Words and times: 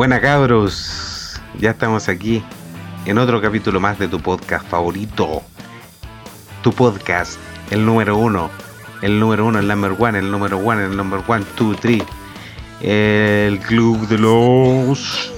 Buena 0.00 0.18
cabros, 0.18 1.38
ya 1.58 1.72
estamos 1.72 2.08
aquí 2.08 2.42
en 3.04 3.18
otro 3.18 3.42
capítulo 3.42 3.80
más 3.80 3.98
de 3.98 4.08
tu 4.08 4.18
podcast 4.18 4.66
favorito. 4.66 5.42
Tu 6.62 6.72
podcast, 6.72 7.38
el 7.70 7.84
número 7.84 8.16
uno, 8.16 8.48
el 9.02 9.20
número 9.20 9.44
uno, 9.44 9.58
el 9.58 9.68
number 9.68 9.94
one, 9.98 10.18
el 10.18 10.30
número 10.30 10.56
one, 10.56 10.86
el 10.86 10.96
number 10.96 11.22
one, 11.28 11.44
two, 11.54 11.74
three. 11.74 12.02
El 12.80 13.58
club 13.58 14.08
de 14.08 14.16
los... 14.16 15.32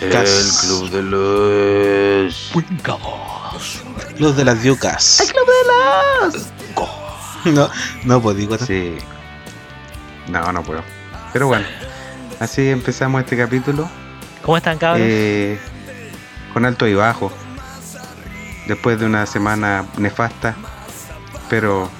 El 0.00 0.12
club 0.60 0.90
de 0.90 1.02
los... 1.02 2.52
Los 4.16 4.36
de 4.36 4.44
las 4.44 4.62
yucas. 4.62 5.32
club 5.32 5.44
de 5.44 6.30
los... 6.30 6.46
No, 7.46 7.68
no 8.04 8.22
pues 8.22 8.36
digo. 8.36 8.56
Sí. 8.58 8.96
No, 10.28 10.52
no 10.52 10.62
puedo. 10.62 10.99
Pero 11.32 11.46
bueno, 11.46 11.66
así 12.40 12.68
empezamos 12.68 13.22
este 13.22 13.36
capítulo. 13.36 13.88
¿Cómo 14.42 14.56
están, 14.56 14.78
cabros? 14.78 15.00
eh, 15.08 15.58
con 16.52 16.64
alto 16.64 16.86
y 16.86 16.94
bajo. 16.94 17.30
Después 18.66 18.98
de 18.98 19.06
una 19.06 19.26
semana 19.26 19.84
nefasta. 19.96 20.54
Pero 21.48 21.90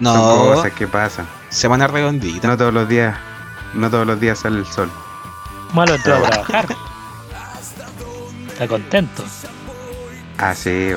son 0.00 0.02
No, 0.02 0.54
cosas 0.54 0.72
que 0.72 0.86
pasan. 0.86 1.26
semana 1.50 1.86
redondita. 1.86 2.46
No 2.48 2.56
todos 2.56 2.72
los 2.72 2.88
días. 2.88 3.16
No 3.74 3.90
todos 3.90 4.06
los 4.06 4.18
días 4.20 4.38
sale 4.38 4.58
el 4.58 4.66
sol. 4.66 4.90
Malo 5.72 5.94
entró 5.94 6.16
a 6.16 6.22
trabajar. 6.30 6.66
Está 8.48 8.66
contento. 8.68 9.24
Así. 10.38 10.92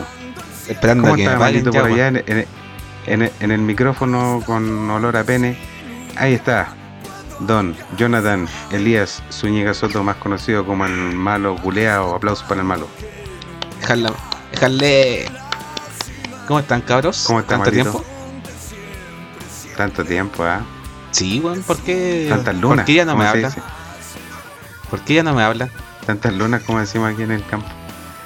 Esperando 0.67 1.03
¿Cómo 1.03 1.13
a 1.13 1.17
que 1.17 1.23
me 1.23 1.27
está 1.33 1.39
paguen 1.39 1.63
Malito 1.63 1.71
ya, 1.71 1.81
por 1.81 1.91
allá 1.91 2.07
en, 2.07 2.23
en- 2.25 2.47
en- 3.05 3.31
en 3.41 3.51
el 3.51 3.59
micrófono 3.61 4.41
con 4.45 4.89
olor 4.89 5.17
a 5.17 5.23
pene? 5.23 5.57
Ahí 6.15 6.33
está. 6.33 6.73
Don 7.39 7.75
Jonathan 7.97 8.47
Elías 8.71 9.23
Zúñiga 9.31 9.73
Soto, 9.73 10.03
más 10.03 10.17
conocido 10.17 10.65
como 10.65 10.85
el 10.85 10.93
malo 10.93 11.55
culeado. 11.55 12.15
Aplausos 12.15 12.47
para 12.47 12.61
el 12.61 12.67
malo. 12.67 12.87
Dejarla, 13.81 14.13
dejarle. 14.51 15.25
¿Cómo 16.47 16.59
están, 16.59 16.81
cabros? 16.81 17.23
¿Cómo 17.25 17.39
está, 17.39 17.55
¿Tanto 17.55 17.71
tiempo? 17.71 18.03
Tanto 19.77 20.05
tiempo, 20.05 20.43
¿ah? 20.43 20.61
Sí, 21.11 21.39
weón, 21.39 21.61
¿por 21.63 21.77
qué? 21.77 22.27
Tantas 22.29 22.55
lunas. 22.55 22.77
¿Por 22.77 22.85
qué 22.85 22.93
ya 22.93 23.05
no 23.05 23.15
me 23.15 23.25
¿cómo 23.25 23.31
se 23.31 23.45
hablan? 23.45 23.63
¿Por 24.89 24.99
qué 25.01 25.13
ya 25.15 25.23
no 25.23 25.33
me 25.33 25.43
hablan? 25.43 25.71
Tantas 26.05 26.33
lunas 26.33 26.63
como 26.63 26.79
decimos 26.79 27.13
aquí 27.13 27.23
en 27.23 27.31
el 27.31 27.45
campo. 27.45 27.67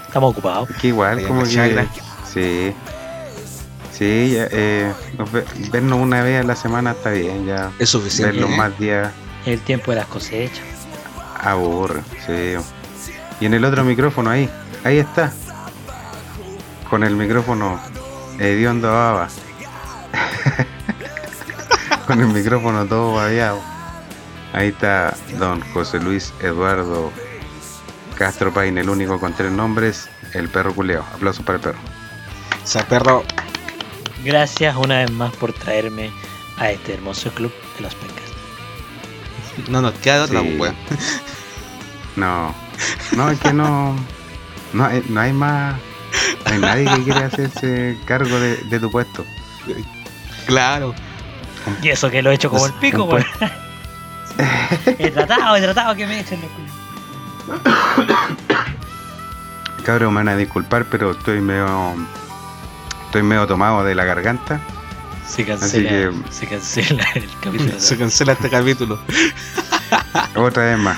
Estamos 0.05 0.31
ocupados. 0.31 0.69
Que 0.81 0.87
igual, 0.87 1.25
como 1.27 1.43
la 1.43 1.85
que. 1.85 2.01
Sí. 2.33 2.75
Sí, 3.97 4.33
ya, 4.35 4.47
eh, 4.51 4.93
nos 5.17 5.31
ve- 5.31 5.45
vernos 5.71 5.99
una 5.99 6.21
vez 6.21 6.41
a 6.43 6.43
la 6.47 6.55
semana 6.55 6.91
está 6.91 7.09
bien, 7.11 7.45
ya. 7.45 7.71
Es 7.79 7.89
suficiente. 7.89 8.33
Verlos 8.33 8.51
¿eh? 8.51 8.57
más 8.57 8.77
días 8.79 9.11
El 9.45 9.59
tiempo 9.61 9.91
de 9.91 9.97
las 9.97 10.05
cosechas. 10.07 10.63
aburre, 11.39 12.01
sí. 12.25 12.53
Y 13.39 13.45
en 13.45 13.53
el 13.55 13.65
otro 13.65 13.83
micrófono 13.83 14.29
ahí, 14.29 14.49
ahí 14.83 14.99
está. 14.99 15.31
Con 16.89 17.03
el 17.03 17.15
micrófono 17.15 17.79
hediondo 18.39 18.89
baba. 18.91 19.27
Con 22.07 22.21
el 22.21 22.27
micrófono 22.27 22.85
todo 22.85 23.15
babeado. 23.15 23.59
Ahí 24.53 24.69
está 24.69 25.13
don 25.37 25.59
José 25.73 25.99
Luis 25.99 26.33
Eduardo 26.41 27.11
Castro 28.17 28.53
Paine, 28.53 28.79
el 28.81 28.89
único 28.89 29.19
con 29.19 29.33
tres 29.33 29.51
nombres, 29.51 30.07
el 30.33 30.47
perro 30.49 30.73
culeo. 30.73 31.03
Aplausos 31.13 31.43
para 31.45 31.57
el 31.57 31.61
perro. 31.63 31.77
O 32.63 32.67
sea, 32.67 32.87
perro, 32.87 33.23
Gracias 34.27 34.75
una 34.75 34.97
vez 34.99 35.11
más 35.11 35.33
por 35.37 35.53
traerme 35.53 36.11
a 36.57 36.69
este 36.69 36.95
hermoso 36.95 37.31
club 37.31 37.53
de 37.77 37.83
los 37.83 37.95
pencas. 37.95 38.25
no 39.69 39.81
nos 39.81 39.93
queda 39.93 40.25
otra, 40.25 40.41
Sí. 40.41 40.55
pues, 40.57 40.73
weón. 40.91 40.99
No, 42.17 42.53
no, 43.15 43.29
es 43.31 43.39
que 43.39 43.53
no. 43.53 43.95
No 44.73 44.85
hay, 44.85 45.01
no 45.07 45.21
hay 45.21 45.31
más. 45.31 45.75
No 46.45 46.51
hay 46.51 46.59
nadie 46.59 46.85
que 46.97 47.03
quiera 47.05 47.25
hacerse 47.27 47.97
cargo 48.05 48.37
de, 48.37 48.57
de 48.57 48.79
tu 48.81 48.91
puesto. 48.91 49.23
Claro. 50.45 50.93
Y 51.81 51.87
eso 51.87 52.09
que 52.09 52.21
lo 52.21 52.29
he 52.31 52.33
hecho 52.35 52.49
como 52.49 52.65
el 52.65 52.73
pico, 52.73 53.05
Un 53.05 53.13
weón. 53.13 53.25
He 54.99 55.09
tratado, 55.09 55.55
he 55.55 55.61
tratado 55.61 55.95
que 55.95 56.05
me 56.05 56.19
echen 56.19 56.41
los 56.41 56.51
culos. 56.51 57.61
Cabrón, 59.85 60.13
me 60.13 60.19
van 60.19 60.27
a 60.29 60.35
disculpar, 60.35 60.83
pero 60.91 61.11
estoy 61.11 61.39
medio. 61.39 61.95
Estoy 63.07 63.23
medio 63.23 63.47
tomado 63.47 63.83
de 63.83 63.95
la 63.95 64.03
garganta. 64.05 64.59
Se 65.27 65.45
cancela, 65.45 65.89
que- 65.89 66.11
se 66.29 66.47
cancela 66.47 67.05
el 67.15 67.27
capítulo. 67.41 67.79
Se 67.79 67.97
cancela 67.97 68.33
este 68.33 68.49
capítulo. 68.49 68.99
Otra 70.35 70.63
vez 70.63 70.77
más. 70.77 70.97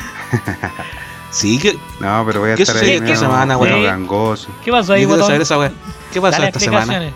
Sí, 1.32 1.58
que. 1.60 1.78
No, 2.00 2.24
pero 2.26 2.42
voy 2.42 2.52
a 2.52 2.56
¿Qué 2.56 2.64
estar 2.64 2.78
ahí 2.78 2.92
esta 2.92 3.16
semana, 3.16 3.58
weón? 3.58 3.84
gangoso. 3.84 4.50
¿Qué 4.64 4.72
pasó 4.72 4.94
ahí, 4.94 5.06
botón? 5.06 5.26
saber 5.28 5.42
esa 5.42 5.58
weá. 5.58 5.72
¿Qué 6.12 6.20
pasó 6.22 6.34
Dale 6.38 6.48
esta 6.48 6.60
semana? 6.60 7.12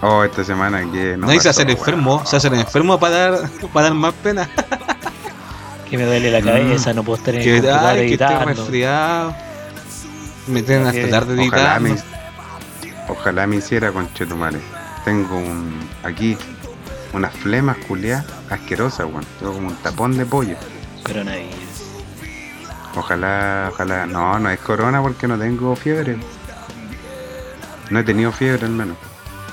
Oh, 0.00 0.24
esta 0.24 0.42
semana 0.42 0.80
que 0.90 1.16
no. 1.16 1.26
No, 1.28 1.32
y 1.32 1.40
se 1.40 1.48
hace 1.50 1.62
el 1.62 1.70
enfermo. 1.70 2.22
Se 2.26 2.36
hace 2.36 2.48
el 2.48 2.54
enfermo 2.54 2.98
para 2.98 3.30
dar, 3.30 3.50
para 3.72 3.86
dar 3.88 3.94
más 3.94 4.14
pena. 4.14 4.48
Que 5.88 5.96
me 5.98 6.04
duele 6.04 6.30
la 6.30 6.40
cabeza, 6.42 6.92
no 6.94 7.02
puedo 7.04 7.18
estar 7.18 7.34
en 7.34 7.40
el 7.40 7.44
Que, 7.62 7.70
ay, 7.70 7.96
que 8.08 8.12
estoy 8.14 8.26
editando. 8.26 8.44
resfriado. 8.46 9.34
Me 10.48 10.62
tienen 10.62 10.86
hasta 10.86 11.08
tarde 11.10 11.34
editando. 11.34 11.94
Ojalá 13.12 13.46
me 13.46 13.56
hiciera 13.56 13.92
con 13.92 14.12
Chetumare. 14.14 14.60
Tengo 15.04 15.36
un. 15.36 15.88
Aquí. 16.02 16.36
Unas 17.12 17.34
flemas 17.34 17.76
culiadas 17.88 18.24
asquerosas, 18.50 19.06
weón. 19.06 19.24
Tengo 19.38 19.52
como 19.52 19.68
un 19.68 19.76
tapón 19.76 20.16
de 20.16 20.24
pollo. 20.24 20.56
Coronavirus. 21.04 21.52
Ojalá, 22.96 23.68
ojalá. 23.72 24.06
No, 24.06 24.38
no 24.38 24.50
es 24.50 24.58
corona 24.60 25.00
porque 25.02 25.28
no 25.28 25.38
tengo 25.38 25.76
fiebre. 25.76 26.16
No 27.90 27.98
he 27.98 28.04
tenido 28.04 28.32
fiebre 28.32 28.64
al 28.66 28.72
menos. 28.72 28.96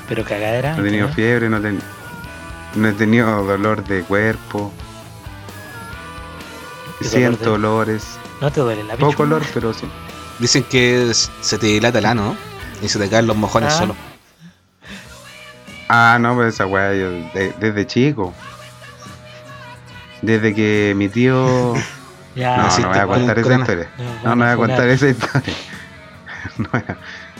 Pero 0.08 0.24
cagadera. 0.24 0.76
No 0.76 0.81
he 0.81 0.86
tenido 0.86 1.08
¿no? 1.08 1.14
fiebre, 1.14 1.50
no, 1.50 1.58
he 1.58 1.62
ten- 1.62 1.81
no 2.76 2.88
he 2.88 2.94
tenido 2.94 3.44
dolor 3.46 3.84
de 3.86 4.03
cuerpo. 4.03 4.72
¿Qué 7.00 7.06
Siento 7.06 7.52
dolor 7.52 7.80
olores. 7.81 8.03
No 8.41 8.52
te 8.52 8.62
duele 8.62 8.84
la 8.84 8.96
Poco 8.96 9.24
olor, 9.24 9.41
pero 9.53 9.74
sí. 9.74 9.86
Dicen 10.40 10.64
que 10.64 11.12
se 11.14 11.58
te 11.58 11.68
dilata 11.68 12.00
el 12.00 12.06
ano, 12.06 12.24
¿no? 12.24 12.48
Y 12.81 12.88
se 12.90 13.00
te 13.00 13.09
caen 13.09 13.28
los 13.28 13.35
mojones 13.38 13.73
Ah. 13.73 13.78
solo. 13.78 13.95
Ah, 15.90 16.17
no, 16.19 16.35
pero 16.35 16.47
esa 16.47 16.66
weá 16.66 16.94
yo 16.94 17.09
de- 17.09 17.53
desde 17.59 17.88
chico. 17.88 18.34
Desde 20.22 20.53
que 20.53 20.94
mi 20.95 21.09
tío. 21.09 21.73
Ya. 22.35 22.57
No, 22.57 22.78
no 22.79 22.88
voy 22.90 22.97
a 23.00 23.07
contar 23.07 23.40
esa 23.40 23.53
historia. 23.56 23.90
nos 23.97 24.23
No, 24.23 24.35
no 24.35 24.44
voy 24.45 24.53
a 24.53 24.56
contar 24.56 24.88
esa 24.90 25.07
historia. 25.09 25.53
No 26.57 26.69
voy 26.72 26.81
a, 26.88 26.94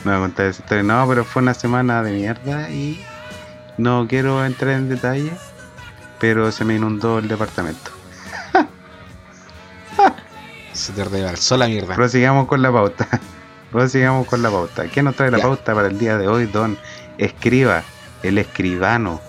no 0.04 0.10
voy 0.10 0.14
a 0.14 0.18
contar 0.18 0.46
esa 0.46 0.62
historia. 0.62 0.82
No, 0.82 1.06
pero 1.08 1.24
fue 1.24 1.42
una 1.42 1.54
semana 1.54 2.02
de 2.02 2.12
mierda 2.12 2.68
y 2.70 3.02
no 3.78 4.06
quiero 4.08 4.44
entrar 4.44 4.72
en 4.74 4.88
detalle, 4.88 5.30
pero 6.18 6.50
se 6.52 6.64
me 6.64 6.74
inundó 6.74 7.18
el 7.20 7.28
departamento. 7.28 7.92
Se 10.72 10.92
te 10.92 11.04
rebalsó 11.04 11.56
la 11.56 11.66
mierda. 11.66 11.94
Prosigamos 11.94 12.46
con 12.46 12.60
la 12.60 12.72
pauta. 12.72 13.06
Prosigamos 13.70 14.26
con 14.26 14.42
la 14.42 14.50
pauta. 14.50 14.88
¿Qué 14.88 15.02
nos 15.02 15.14
trae 15.16 15.30
la 15.30 15.38
Ya. 15.38 15.44
pauta 15.44 15.74
para 15.74 15.88
el 15.88 15.98
día 15.98 16.18
de 16.18 16.26
hoy, 16.28 16.46
don 16.46 16.76
Escriba, 17.18 17.82
el 18.22 18.38
escribano? 18.38 19.20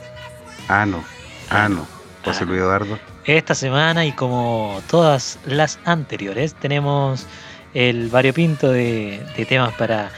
Ano, 0.67 1.03
ano. 1.49 1.85
José 2.23 2.45
Luis 2.45 2.59
Eduardo. 2.61 2.97
Esta 3.25 3.53
semana 3.55 4.05
y 4.05 4.11
como 4.13 4.81
todas 4.89 5.37
las 5.45 5.79
anteriores 5.85 6.53
tenemos 6.55 7.25
el 7.73 8.09
variopinto 8.09 8.69
de, 8.71 9.23
de 9.37 9.45
temas 9.45 9.73
para 9.73 10.09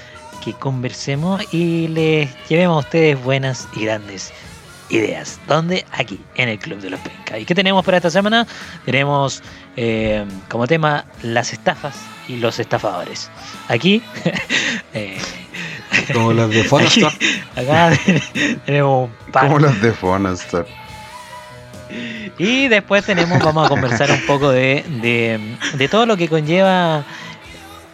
que 0.43 0.53
conversemos 0.53 1.41
y 1.53 1.87
les 1.89 2.29
llevemos 2.47 2.77
a 2.83 2.87
ustedes 2.87 3.23
buenas 3.23 3.67
y 3.75 3.85
grandes 3.85 4.31
ideas. 4.89 5.39
¿Dónde? 5.47 5.85
Aquí, 5.91 6.19
en 6.35 6.49
el 6.49 6.59
Club 6.59 6.79
de 6.79 6.89
los 6.89 6.99
Penca. 6.99 7.39
¿Y 7.39 7.45
qué 7.45 7.55
tenemos 7.55 7.83
para 7.85 7.97
esta 7.97 8.09
semana? 8.09 8.45
Tenemos 8.85 9.41
eh, 9.75 10.25
como 10.49 10.67
tema 10.67 11.05
las 11.21 11.53
estafas 11.53 11.95
y 12.27 12.37
los 12.37 12.59
estafadores. 12.59 13.29
Aquí, 13.67 14.01
eh, 14.93 15.17
Como 16.13 16.33
los 16.33 16.49
de 16.49 16.63
Fonostor. 16.69 17.11
acá 17.55 17.91
tenemos 18.65 19.09
un 19.09 19.31
par 19.31 19.47
Como 19.47 19.59
los 19.59 19.81
de 19.81 19.91
Fonostor. 19.91 20.67
Y 22.39 22.67
después 22.67 23.05
tenemos, 23.05 23.39
vamos 23.39 23.67
a 23.67 23.69
conversar 23.69 24.09
un 24.11 24.25
poco 24.25 24.49
de, 24.49 24.83
de, 25.01 25.57
de 25.77 25.87
todo 25.87 26.07
lo 26.07 26.17
que 26.17 26.27
conlleva 26.27 27.03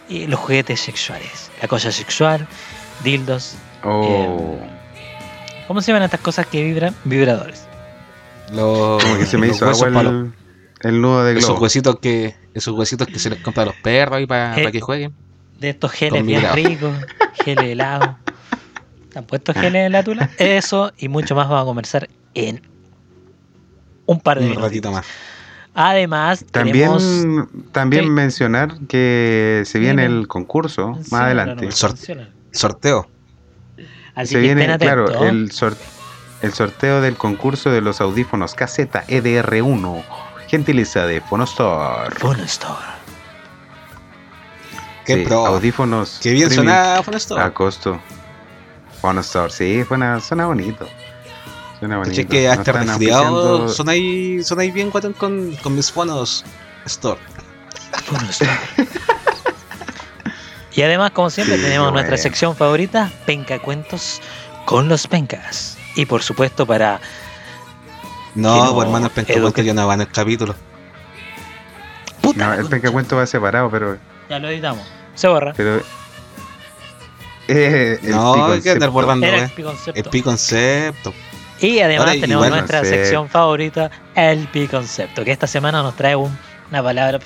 eh, 0.08 0.26
los 0.26 0.40
juguetes 0.40 0.80
sexuales. 0.80 1.50
La 1.60 1.68
cosa 1.68 1.92
sexual, 1.92 2.46
dildos. 3.04 3.56
Oh. 3.84 4.02
eh, 4.04 4.70
¿Cómo 5.66 5.82
se 5.82 5.88
llaman 5.88 6.04
estas 6.04 6.20
cosas 6.20 6.46
que 6.46 6.64
vibran? 6.64 6.94
Vibradores. 7.04 7.64
Los, 8.52 9.02
Como 9.02 9.18
que 9.18 9.26
se 9.26 9.36
me 9.38 9.48
hizo 9.48 9.66
huesos 9.66 9.82
agua 9.86 10.00
el, 10.00 10.32
el 10.82 11.00
nudo 11.00 11.24
de 11.24 11.38
esos 11.38 11.58
huesitos 11.60 11.98
que 12.00 12.34
esos 12.54 12.74
huesitos 12.76 13.06
que 13.08 13.18
se 13.18 13.30
les 13.30 13.40
compra 13.40 13.62
a 13.64 13.66
los 13.66 13.76
perros 13.76 14.16
ahí 14.18 14.26
para 14.26 14.56
Eh. 14.60 14.70
que 14.72 14.80
jueguen. 14.80 15.12
De 15.58 15.70
estos 15.70 15.92
geles 15.92 16.24
bien 16.24 16.42
ricos, 16.54 16.92
geles 17.44 17.64
helados. 17.64 18.10
¿Te 19.12 19.18
han 19.18 19.24
puesto 19.26 19.52
geles 19.52 19.86
en 19.86 19.92
la 19.92 20.02
tula? 20.02 20.30
Eso 20.38 20.92
y 20.98 21.08
mucho 21.08 21.34
más 21.34 21.48
vamos 21.48 21.62
a 21.62 21.66
conversar 21.66 22.08
en 22.34 22.62
un 24.06 24.20
par 24.20 24.40
de 24.40 24.46
Un 24.50 24.54
ratito 24.56 24.90
más. 24.90 25.06
Además, 25.74 26.44
tenemos... 26.50 27.02
También, 27.02 27.48
también 27.72 28.04
Sí. 28.04 28.10
mencionar 28.10 28.74
que 28.88 29.62
se 29.66 29.78
viene 29.78 30.04
el 30.04 30.26
concurso 30.26 30.98
más 31.10 31.22
adelante. 31.22 31.66
no, 31.66 31.72
Sor- 31.72 31.90
menciona. 31.92 32.30
Sorteo. 32.52 33.08
Así 34.14 34.28
se 34.28 34.34
que 34.36 34.40
viene, 34.40 34.78
claro, 34.78 35.24
el, 35.24 35.52
sor- 35.52 35.76
el 36.42 36.52
sorteo 36.52 37.00
del 37.00 37.16
concurso 37.16 37.70
de 37.70 37.80
los 37.82 38.00
audífonos 38.00 38.54
caseta 38.54 39.04
EDR1, 39.06 40.02
gentileza 40.50 41.06
de 41.06 41.20
Fonostor. 41.20 42.12
Phone 42.18 42.40
Store. 42.40 42.74
Qué 45.06 45.14
Sí, 45.14 45.24
pro. 45.24 45.46
Audífonos. 45.46 46.18
Qué 46.20 46.32
bien 46.32 46.50
suena 46.50 47.00
Phone 47.04 47.16
Store. 47.16 47.42
A 47.42 47.54
costo. 47.54 48.00
Fonostor, 49.00 49.52
sí, 49.52 49.84
suena, 49.86 50.20
suena 50.20 50.46
bonito. 50.46 50.88
Suena 51.78 51.98
bonito. 51.98 52.16
Caché 52.16 52.26
que 52.26 52.46
No 52.46 52.52
hasta 52.52 52.70
están 52.72 52.88
resfriado 52.88 53.68
sonáis 53.68 54.74
bien 54.74 54.90
guatón 54.90 55.12
con, 55.12 55.54
con 55.62 55.76
mis 55.76 55.90
fonos 55.90 56.44
Store. 56.84 57.20
Phone 58.04 58.28
Store. 58.28 58.58
y 60.72 60.82
además, 60.82 61.12
como 61.12 61.30
siempre, 61.30 61.56
Sí, 61.56 61.62
tenemos 61.62 61.92
nuestra 61.92 62.16
sección 62.16 62.56
favorita, 62.56 63.10
Penca 63.24 63.60
Cuentos 63.60 64.20
con 64.66 64.88
los 64.88 65.06
Pencas. 65.06 65.78
Y 65.94 66.06
por 66.06 66.22
supuesto, 66.22 66.66
para 66.66 67.00
No, 68.34 68.74
pues 68.74 68.86
hermano, 68.86 69.06
el 69.06 69.12
pencacuento 69.12 69.62
ya 69.62 69.74
no 69.74 69.86
va 69.86 69.94
en 69.94 70.00
el 70.02 70.08
capítulo. 70.08 70.54
puta. 72.20 72.46
No, 72.46 72.54
el 72.54 72.66
pencacuento 72.68 73.16
va 73.16 73.26
separado, 73.26 73.70
pero. 73.70 73.98
Ya 74.28 74.38
lo 74.38 74.48
editamos. 74.48 74.86
Se 75.14 75.26
borra. 75.28 75.52
pero 75.56 75.82
eh, 77.48 77.98
el 78.02 78.10
No, 78.10 78.32
hay 78.52 78.60
que 78.60 78.70
piconcepto. 78.70 78.72
andar 78.72 78.90
bordando, 78.90 79.26
Era 79.26 79.38
eh. 79.38 79.50
el 79.94 80.04
Pi-Concepto. 80.04 81.12
El. 81.60 81.68
Y 81.68 81.80
además 81.80 82.06
Ahora, 82.08 82.20
tenemos 82.20 82.46
igual, 82.46 82.50
nuestra 82.60 82.78
no 82.78 82.84
sé. 82.84 82.90
sección 82.90 83.28
favorita, 83.28 83.90
el 84.14 84.46
Pi 84.48 84.66
Concepto, 84.68 85.24
que 85.24 85.32
esta 85.32 85.46
semana 85.46 85.82
nos 85.82 85.94
trae 85.96 86.14
un- 86.16 86.38
una 86.70 86.82
palabra, 86.82 87.18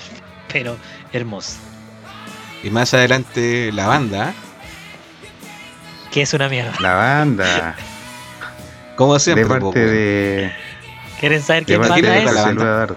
pero 0.51 0.75
hermosa, 1.13 1.57
Y 2.63 2.69
más 2.71 2.93
adelante 2.95 3.71
la 3.71 3.85
banda, 3.87 4.33
que 6.11 6.23
es 6.23 6.33
una 6.33 6.49
mierda. 6.49 6.73
La 6.79 6.95
banda. 6.95 7.75
como 8.95 9.19
siempre. 9.19 9.43
de 9.45 9.49
parte 9.61 9.79
de. 9.85 10.64
¿Quieren 11.19 11.41
saber 11.41 11.65
quién 11.65 11.81
banda 11.81 12.17
es? 12.17 12.33
la 12.33 12.41
banda? 12.43 12.87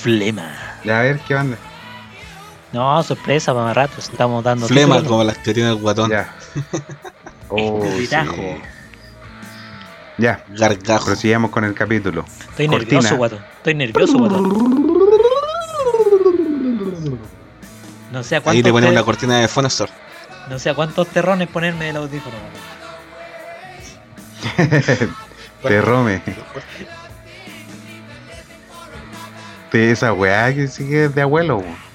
Flema. 0.00 0.52
A 0.84 1.00
ver 1.00 1.18
qué 1.20 1.34
banda. 1.34 1.56
No, 2.72 3.02
sorpresa, 3.02 3.52
para 3.52 3.66
más 3.66 3.76
rato, 3.76 3.94
estamos 3.98 4.42
dando 4.44 4.66
Flema 4.68 5.02
como 5.02 5.24
las 5.24 5.38
que 5.38 5.54
tiene 5.54 5.70
el 5.70 5.76
guatón. 5.76 6.10
Ya. 6.10 6.34
Oh, 7.48 7.80
sí. 7.96 8.08
Ya, 10.18 10.42
Gargajo. 10.48 11.04
prosigamos 11.06 11.52
con 11.52 11.62
el 11.62 11.74
capítulo. 11.74 12.24
Estoy 12.50 12.66
Cortina. 12.66 13.00
nervioso, 13.02 13.16
guatón. 13.16 13.38
Estoy 13.58 13.74
nervioso, 13.76 14.18
guatón. 14.18 14.48
No 18.10 18.22
sé 18.24 18.34
a 18.34 18.38
Ahí 18.38 18.42
cuántos, 18.42 18.64
le 18.64 18.72
ponemos 18.72 18.90
te- 18.90 18.94
la 18.96 19.04
cortina 19.04 19.38
de 19.38 19.46
Phone 19.46 19.66
Store. 19.66 19.92
no 20.50 20.58
sé 20.58 20.70
a 20.70 20.74
cuántos 20.74 21.06
terrones 21.06 21.46
ponerme 21.48 21.90
el 21.90 21.96
audífono. 21.98 22.34
guatón. 24.56 25.16
Terrome. 25.68 26.22
De 29.72 29.90
esa 29.90 30.12
weá 30.12 30.54
que 30.54 30.68
sigue 30.68 31.08
de 31.08 31.22
abuelo. 31.22 31.58
weón. 31.58 31.86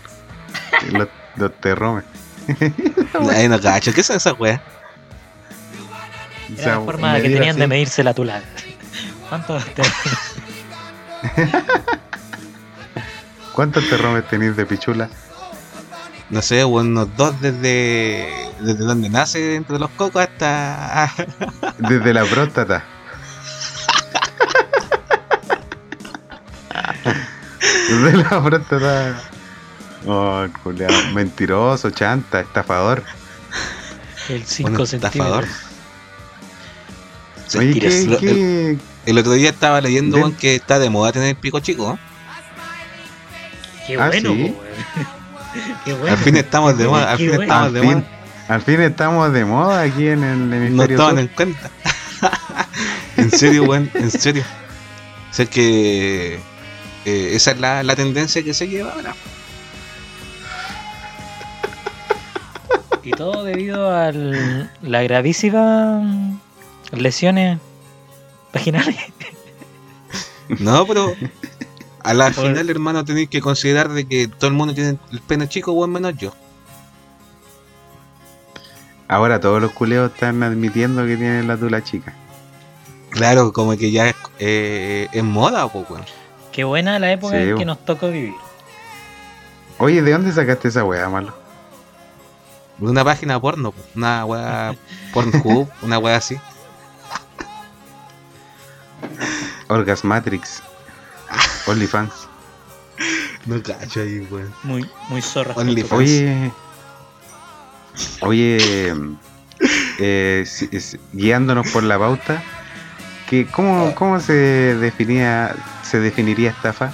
Los, 0.92 1.08
los 1.36 1.54
terromes. 1.60 2.04
Ahí 3.32 3.48
no 3.48 3.60
cacho. 3.62 3.94
¿Qué 3.94 4.02
es 4.02 4.10
esa 4.10 4.34
wea? 4.34 4.62
O 6.50 6.62
Era 6.62 6.80
la 6.80 6.82
forma 6.82 7.22
que 7.22 7.30
tenían 7.30 7.58
de 7.58 7.68
medirse 7.68 8.04
la 8.04 8.14
tula. 8.14 8.42
¿Cuántos 13.54 13.88
terromes 13.90 14.28
tenéis 14.28 14.58
de 14.58 14.66
pichula? 14.66 15.10
No 16.30 16.42
sé, 16.42 16.66
unos 16.66 17.16
dos 17.16 17.40
desde, 17.42 18.28
desde 18.60 18.84
donde 18.84 19.10
nace 19.10 19.56
entre 19.56 19.80
los 19.80 19.90
cocos 19.92 20.24
hasta. 20.24 21.14
Desde 21.78 22.14
la 22.14 22.26
próstata. 22.26 22.84
Desde 28.04 28.80
la. 28.80 29.22
Oh, 30.08 30.46
culiao. 30.64 30.90
Mentiroso, 31.14 31.90
chanta, 31.92 32.40
estafador. 32.42 33.04
El 34.30 34.44
5 34.46 34.70
Un 34.70 34.82
estafador. 34.82 35.46
centímetros. 37.48 37.54
Oye, 37.56 37.74
mira, 37.74 37.90
¿qué, 37.90 38.02
el, 38.02 38.18
qué- 38.18 38.78
el 39.06 39.18
otro 39.18 39.34
día 39.34 39.50
estaba 39.50 39.82
leyendo 39.82 40.18
Del- 40.18 40.36
que 40.38 40.56
está 40.56 40.80
de 40.80 40.90
moda 40.90 41.12
tener 41.12 41.36
pico 41.36 41.60
chico. 41.60 42.00
Qué 43.88 43.98
Ah, 44.00 44.08
bueno, 44.08 44.30
sí. 44.34 44.46
po, 44.56 44.62
weón. 44.62 45.08
Qué 45.86 45.94
bueno. 45.94 46.12
Al 46.16 46.18
fin 46.24 46.38
estamos 46.38 46.78
de 46.78 46.88
moda. 46.88 47.12
Al 47.12 47.18
fin 47.18 47.28
bueno. 47.36 47.42
estamos 47.44 47.66
al, 47.68 47.74
de 47.74 47.82
fin, 47.82 47.90
moda. 47.92 48.06
al 48.48 48.62
fin 48.62 48.82
estamos 48.82 49.34
de 49.34 49.46
moda 49.46 49.82
aquí 49.82 50.08
en 50.08 50.24
el 50.24 50.50
No 50.50 50.56
hemisferio 50.56 50.96
estaban 50.98 51.16
sur. 51.16 51.20
en 51.20 51.28
cuenta. 51.28 51.70
en 53.18 53.32
serio, 53.32 53.64
weón, 53.64 53.92
en 53.96 54.12
serio. 54.12 54.44
O 55.30 55.34
sea 55.34 55.46
que 55.46 56.40
eh, 57.06 57.32
esa 57.34 57.52
es 57.52 57.60
la, 57.60 57.84
la 57.84 57.96
tendencia 57.96 58.44
que 58.44 58.54
se 58.54 58.68
lleva 58.68 58.94
ahora. 58.94 59.16
Y 63.04 63.12
todo 63.12 63.44
debido 63.44 63.90
a 63.96 64.12
la 64.12 65.04
gravísima 65.04 66.02
lesiones 66.92 67.58
vaginales. 68.54 68.96
No, 70.60 70.86
pero 70.86 71.16
a 72.04 72.14
la 72.14 72.26
Por- 72.32 72.46
final, 72.48 72.70
hermano, 72.70 73.04
tenéis 73.04 73.30
que 73.30 73.42
considerar 73.42 73.90
de 73.90 74.06
que 74.06 74.28
todo 74.28 74.48
el 74.50 74.54
mundo 74.54 74.74
tiene 74.76 74.98
el 75.12 75.20
pene 75.22 75.48
chico, 75.50 75.72
weón, 75.72 75.92
menos 75.92 76.16
yo. 76.18 76.32
Ahora 79.08 79.40
todos 79.40 79.62
los 79.62 79.72
culeos 79.72 80.12
están 80.14 80.42
admitiendo 80.44 81.06
que 81.06 81.18
tienen 81.18 81.48
la 81.48 81.58
tula 81.58 81.84
chica. 81.84 82.14
Claro, 83.10 83.52
como 83.52 83.76
que 83.76 83.92
ya 83.92 84.08
es, 84.10 84.16
eh, 84.40 85.08
es 85.12 85.24
moda, 85.24 85.68
pues, 85.68 85.90
weón. 85.90 86.06
Qué 86.52 86.64
buena 86.64 87.00
la 87.00 87.12
época 87.12 87.38
Sí, 87.38 87.50
en 87.50 87.58
que 87.58 87.66
nos 87.66 87.84
tocó 87.86 88.10
vivir. 88.10 88.34
Oye, 89.78 90.02
¿de 90.02 90.12
dónde 90.12 90.32
sacaste 90.32 90.68
esa 90.68 90.84
weá, 90.84 91.08
malo? 91.10 91.34
De 92.78 92.90
Una 92.90 93.04
página 93.04 93.40
porno, 93.40 93.72
pues, 93.72 93.86
una 93.96 94.26
weá 94.26 94.76
Pornhub, 95.14 95.70
una 95.82 95.98
weá 96.00 96.18
así. 96.18 96.38
Orgasmatrix. 99.68 100.62
OnlyFans. 101.68 102.14
No 103.46 103.62
cacho 103.64 104.02
ahí, 104.02 104.28
weón. 104.30 104.54
Muy, 104.64 104.90
muy 105.10 105.22
zorra. 105.22 105.54
OnlyFans. 105.56 105.92
Oye. 105.94 106.52
Oye. 108.22 108.94
eh, 110.00 110.44
si- 110.46 110.80
si- 110.82 111.00
guiándonos 111.14 111.70
por 111.72 111.84
la 111.84 111.98
pauta. 111.98 112.44
Que, 113.32 113.48
¿cómo, 113.48 113.96
¿Cómo 113.96 114.20
se 114.20 114.34
definía 114.34 115.56
se 115.84 116.02
definiría 116.02 116.50
estafa? 116.50 116.92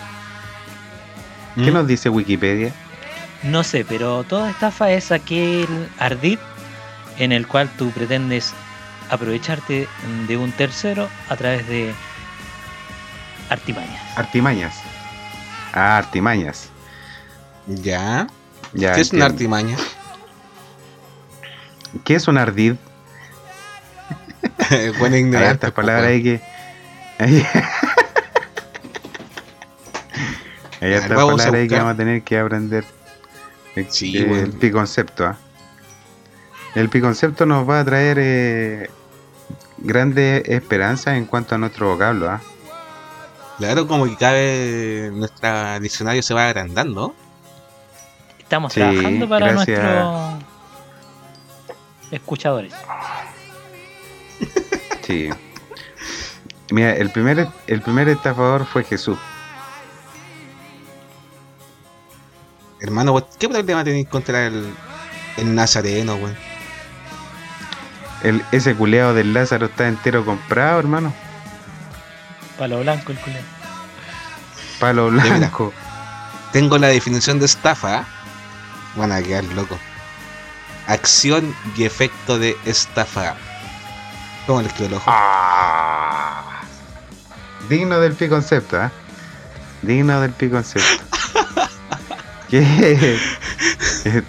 ¿Qué 1.55 1.71
¿Mm? 1.71 1.73
nos 1.73 1.87
dice 1.87 2.09
Wikipedia? 2.09 2.71
No 3.41 3.63
sé, 3.63 3.83
pero 3.83 4.23
toda 4.23 4.51
estafa 4.51 4.91
es 4.91 5.11
aquel 5.11 5.89
ardid 5.97 6.37
en 7.17 7.31
el 7.31 7.47
cual 7.47 7.71
tú 7.75 7.89
pretendes 7.89 8.53
aprovecharte 9.09 9.87
de 10.27 10.37
un 10.37 10.51
tercero 10.51 11.09
a 11.27 11.35
través 11.35 11.67
de 11.67 11.91
artimañas. 13.49 13.99
Artimañas. 14.15 14.75
Ah, 15.73 15.97
artimañas. 15.97 16.69
Ya. 17.65 18.27
Ya, 18.73 18.93
¿Qué 18.93 19.01
es 19.01 19.11
una 19.11 19.25
artimaña? 19.25 19.75
¿Qué 22.03 22.13
es 22.13 22.27
un 22.27 22.37
ardid? 22.37 22.75
Buena 24.99 25.15
Hay 25.15 25.21
ignorante. 25.21 25.49
hartas 25.49 25.71
pues, 25.71 25.85
palabras 25.85 26.07
ahí 26.09 26.23
que. 26.23 26.41
Hay, 27.19 27.45
hay 30.81 30.93
hartas 30.93 31.09
Vamos 31.15 31.33
a 31.33 31.37
palabras 31.37 31.53
ahí 31.61 31.67
que 31.67 31.75
vamos 31.75 31.93
a 31.93 31.97
tener 31.97 32.21
que 32.23 32.39
aprender. 32.39 32.85
El, 33.75 33.91
Sí, 33.91 34.17
el 34.17 34.31
weón. 34.31 34.51
piconcepto, 34.53 35.25
¿ah? 35.25 35.37
El 36.75 36.89
piconcepto 36.89 37.45
nos 37.45 37.67
va 37.67 37.79
a 37.79 37.85
traer 37.85 38.17
eh, 38.19 38.89
grandes 39.77 40.43
esperanzas 40.47 41.17
en 41.17 41.25
cuanto 41.25 41.55
a 41.55 41.57
nuestro 41.57 41.89
vocablo, 41.89 42.29
¿ah? 42.29 42.41
Claro, 43.57 43.87
como 43.87 44.05
que 44.05 44.15
cada 44.15 44.33
vez 44.33 45.11
nuestro 45.13 45.79
diccionario 45.79 46.21
se 46.21 46.33
va 46.35 46.47
agrandando. 46.47 47.15
Estamos 48.39 48.73
Sí, 48.73 48.79
trabajando 48.79 49.27
para 49.27 49.51
gracias. 49.53 49.79
nuestros 49.79 50.43
escuchadores. 52.11 52.73
Sí. 55.07 55.29
Mira, 56.69 56.91
el 56.91 57.09
primer, 57.09 57.47
el 57.67 57.81
primer 57.81 58.09
estafador 58.09 58.65
fue 58.65 58.83
Jesús. 58.83 59.17
Hermano, 62.81 63.25
¿qué 63.39 63.47
problema 63.47 63.85
tenéis 63.85 64.09
contra 64.09 64.47
el, 64.47 64.69
el 65.37 65.55
nazareno, 65.55 66.15
weón? 66.15 66.35
El, 68.21 68.43
ese 68.51 68.75
culeado 68.75 69.13
del 69.13 69.33
Lázaro 69.33 69.67
está 69.67 69.87
entero 69.87 70.25
comprado, 70.25 70.79
hermano. 70.79 71.13
Palo 72.57 72.81
blanco 72.81 73.13
el 73.13 73.19
culero. 73.19 73.45
Palo 74.79 75.09
mira. 75.09 75.37
blanco. 75.37 75.73
Tengo 76.51 76.77
la 76.77 76.87
definición 76.87 77.39
de 77.39 77.45
estafa. 77.45 77.99
¿ah? 77.99 78.05
Van 78.97 79.13
a 79.13 79.21
quedar 79.21 79.45
loco. 79.45 79.79
Acción 80.87 81.55
y 81.77 81.85
efecto 81.85 82.37
de 82.39 82.57
estafa. 82.65 83.35
¿Cómo 84.47 84.61
les 84.61 84.73
quedó 84.73 84.87
el 84.87 84.93
ojo? 84.95 85.03
Ah. 85.07 86.61
Digno 87.69 87.99
del 87.99 88.13
pi 88.13 88.29
concepto, 88.29 88.79
¿ah? 88.81 88.91
Digno 89.81 90.19
del 90.21 90.31
pi 90.31 90.49
concepto. 90.49 91.03
¿Qué? 92.49 93.19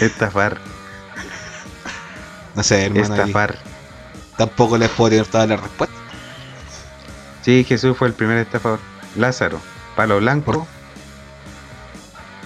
Estafar, 0.00 0.58
No 2.54 2.62
sé, 2.62 2.86
hermano. 2.86 3.14
estafar. 3.14 3.58
Tampoco 4.36 4.78
les 4.78 4.88
puedo 4.90 5.10
tener 5.10 5.26
todas 5.26 5.48
las 5.48 5.60
respuestas. 5.60 5.98
Sí, 7.42 7.64
Jesús 7.68 7.96
fue 7.96 8.08
el 8.08 8.14
primer 8.14 8.38
estafador. 8.38 8.78
Lázaro, 9.16 9.60
palo 9.96 10.18
blanco. 10.18 10.52
Por- 10.52 10.78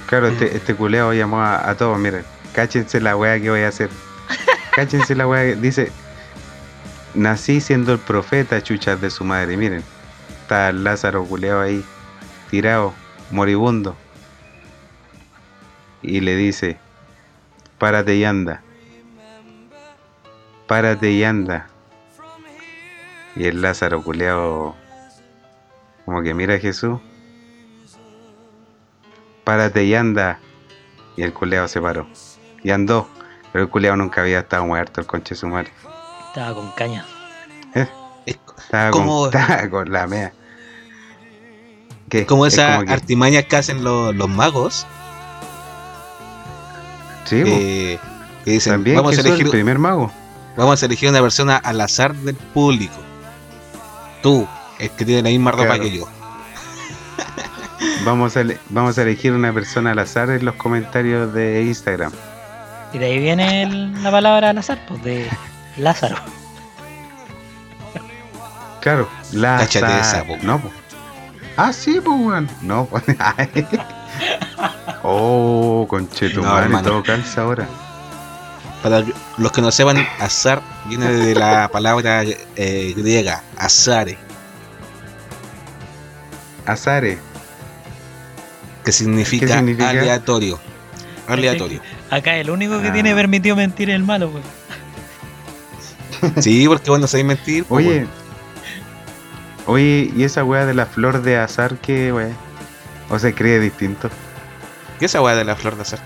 Claro, 0.07 0.27
este, 0.29 0.55
este 0.57 0.75
culeo 0.75 1.15
llamó 1.15 1.41
a, 1.41 1.71
a 1.71 1.75
todos, 1.75 1.99
miren, 1.99 2.23
cáchense 2.53 3.01
la 3.01 3.17
weá 3.17 3.41
que 3.41 3.49
voy 3.49 3.63
a 3.63 3.69
hacer. 3.69 3.89
Cáchense 4.77 5.15
la 5.15 5.27
weá 5.27 5.43
que 5.43 5.57
dice, 5.57 5.91
nací 7.15 7.61
siendo 7.61 7.93
el 7.93 7.99
profeta 7.99 8.63
chuchas 8.63 9.01
de 9.01 9.11
su 9.11 9.25
madre, 9.25 9.57
miren. 9.57 9.83
Está 10.43 10.71
el 10.71 10.85
Lázaro 10.85 11.25
culeo 11.25 11.61
ahí, 11.61 11.85
tirado, 12.51 12.95
moribundo. 13.31 13.97
Y 16.03 16.21
le 16.21 16.37
dice, 16.37 16.79
párate 17.79 18.17
y 18.17 18.25
anda. 18.25 18.63
Párate 20.67 21.11
y 21.13 21.25
anda. 21.25 21.69
Y 23.37 23.45
el 23.45 23.63
Lázaro 23.63 24.03
culeado 24.03 24.75
como 26.05 26.23
que 26.23 26.35
mira 26.35 26.55
a 26.55 26.59
Jesús. 26.59 27.01
Párate 29.45 29.85
y 29.85 29.95
anda. 29.95 30.41
Y 31.17 31.23
el 31.23 31.33
culeado 31.33 31.69
se 31.69 31.81
paró. 31.81 32.07
Y 32.63 32.71
andó. 32.71 33.09
Pero 33.53 33.65
el 33.65 33.71
culeado 33.71 33.97
nunca 33.97 34.23
había 34.23 34.41
estado 34.41 34.67
muerto, 34.67 35.01
el 35.01 35.07
conche 35.07 35.35
su 35.35 35.47
madre. 35.47 35.71
Estaba 36.35 36.55
con 36.55 36.71
caña. 36.73 37.05
¿Eh? 37.75 37.87
Es 38.27 38.39
Estaba, 38.65 38.91
Como- 38.91 39.31
con, 39.31 39.41
estaba 39.41 39.69
con 39.69 39.93
la 39.93 40.07
mea. 40.07 40.33
¿Qué? 42.09 42.27
como 42.27 42.47
Es 42.47 42.55
esas 42.55 42.85
que- 42.85 42.93
artimañas 42.93 43.45
que 43.45 43.57
hacen 43.57 43.85
los, 43.85 44.15
los 44.15 44.29
magos. 44.29 44.87
Sí, 47.25 47.43
eh, 47.47 47.99
que 48.45 48.51
dicen, 48.51 48.75
también 48.75 48.97
vamos, 48.97 49.13
a 49.13 49.17
Jesús, 49.17 49.27
elegir, 49.31 49.47
el 49.47 49.51
primer 49.51 49.79
mago. 49.79 50.11
vamos 50.57 50.83
a 50.83 50.87
elegir 50.87 51.09
una 51.09 51.21
persona 51.23 51.57
al 51.57 51.81
azar 51.81 52.15
del 52.15 52.35
público. 52.35 52.97
Tú, 54.23 54.47
el 54.79 54.91
que 54.91 55.05
tiene 55.05 55.23
la 55.23 55.29
misma 55.31 55.51
ropa 55.53 55.65
Claro. 55.67 55.83
que 55.85 55.91
yo. 55.97 56.05
Vamos 58.05 58.37
a, 58.37 58.43
vamos 58.71 58.99
a 58.99 59.03
elegir 59.03 59.33
una 59.33 59.53
persona 59.53 59.93
al 59.93 59.99
azar 60.01 60.29
en 60.31 60.45
los 60.45 60.55
comentarios 60.57 61.33
de 61.33 61.63
Instagram. 61.63 62.13
Y 62.93 62.99
de 62.99 63.07
ahí 63.07 63.19
viene 63.21 63.63
el- 63.63 64.03
la 64.03 64.11
palabra 64.11 64.51
al 64.51 64.59
azar, 64.59 64.79
pues 64.89 65.03
de 65.03 65.29
Lázaro. 65.77 66.17
Claro, 68.81 69.09
la 69.33 69.59
Cáchate 69.59 70.01
esa, 70.01 70.25
po. 70.25 70.37
No, 70.43 70.59
po. 70.61 70.71
Ah, 71.57 71.73
sí, 71.73 72.01
pues, 72.03 72.19
weón. 72.21 72.49
No, 72.63 72.87
pues. 72.87 73.05
oh, 75.03 75.87
conchetumare, 75.89 76.69
No, 76.69 76.83
todo 76.83 77.03
calza 77.03 77.43
ahora. 77.43 77.69
Para 78.83 79.05
los 79.39 79.53
que 79.53 79.61
no 79.63 79.71
sepan, 79.71 80.05
azar 80.19 80.61
viene 80.87 81.07
de 81.13 81.35
la 81.37 81.69
palabra 81.69 82.25
eh, 82.57 82.95
griega, 82.97 83.43
azare, 83.57 84.19
Azare. 86.67 87.19
que 88.85 88.91
significa, 88.91 89.47
¿Qué 89.47 89.53
significa? 89.53 89.91
aleatorio. 89.91 90.59
Aleatorio. 91.29 91.81
Acá 92.11 92.35
el 92.37 92.51
único 92.51 92.81
que 92.83 92.89
Ah. 92.89 92.93
tiene 92.93 93.15
permitido 93.15 93.55
mentir 93.55 93.91
es 93.91 93.97
el 93.97 94.03
malo, 94.03 94.31
pues. 94.31 94.45
Sí, 96.41 96.67
porque 96.69 96.91
vos 96.91 97.01
no 97.01 97.07
sabéis 97.07 97.27
mentir. 97.27 97.65
Oye. 97.69 97.89
weón. 97.89 98.09
Oye, 99.67 100.11
¿y 100.17 100.25
esa 100.25 100.45
weá 100.45 100.67
de 100.67 100.75
la 100.75 100.87
flor 100.87 101.23
de 101.23 101.37
azar 101.39 101.77
qué, 101.79 102.13
weá? 102.13 102.31
¿O 103.11 103.19
se 103.19 103.35
cree 103.35 103.59
distinto? 103.61 104.09
¿Qué 104.99 105.07
es 105.07 105.13
esa 105.13 105.21
weá 105.23 105.35
de 105.37 105.45
la 105.45 105.55
flor 105.57 105.77
de 105.77 105.83
azar? 105.83 106.01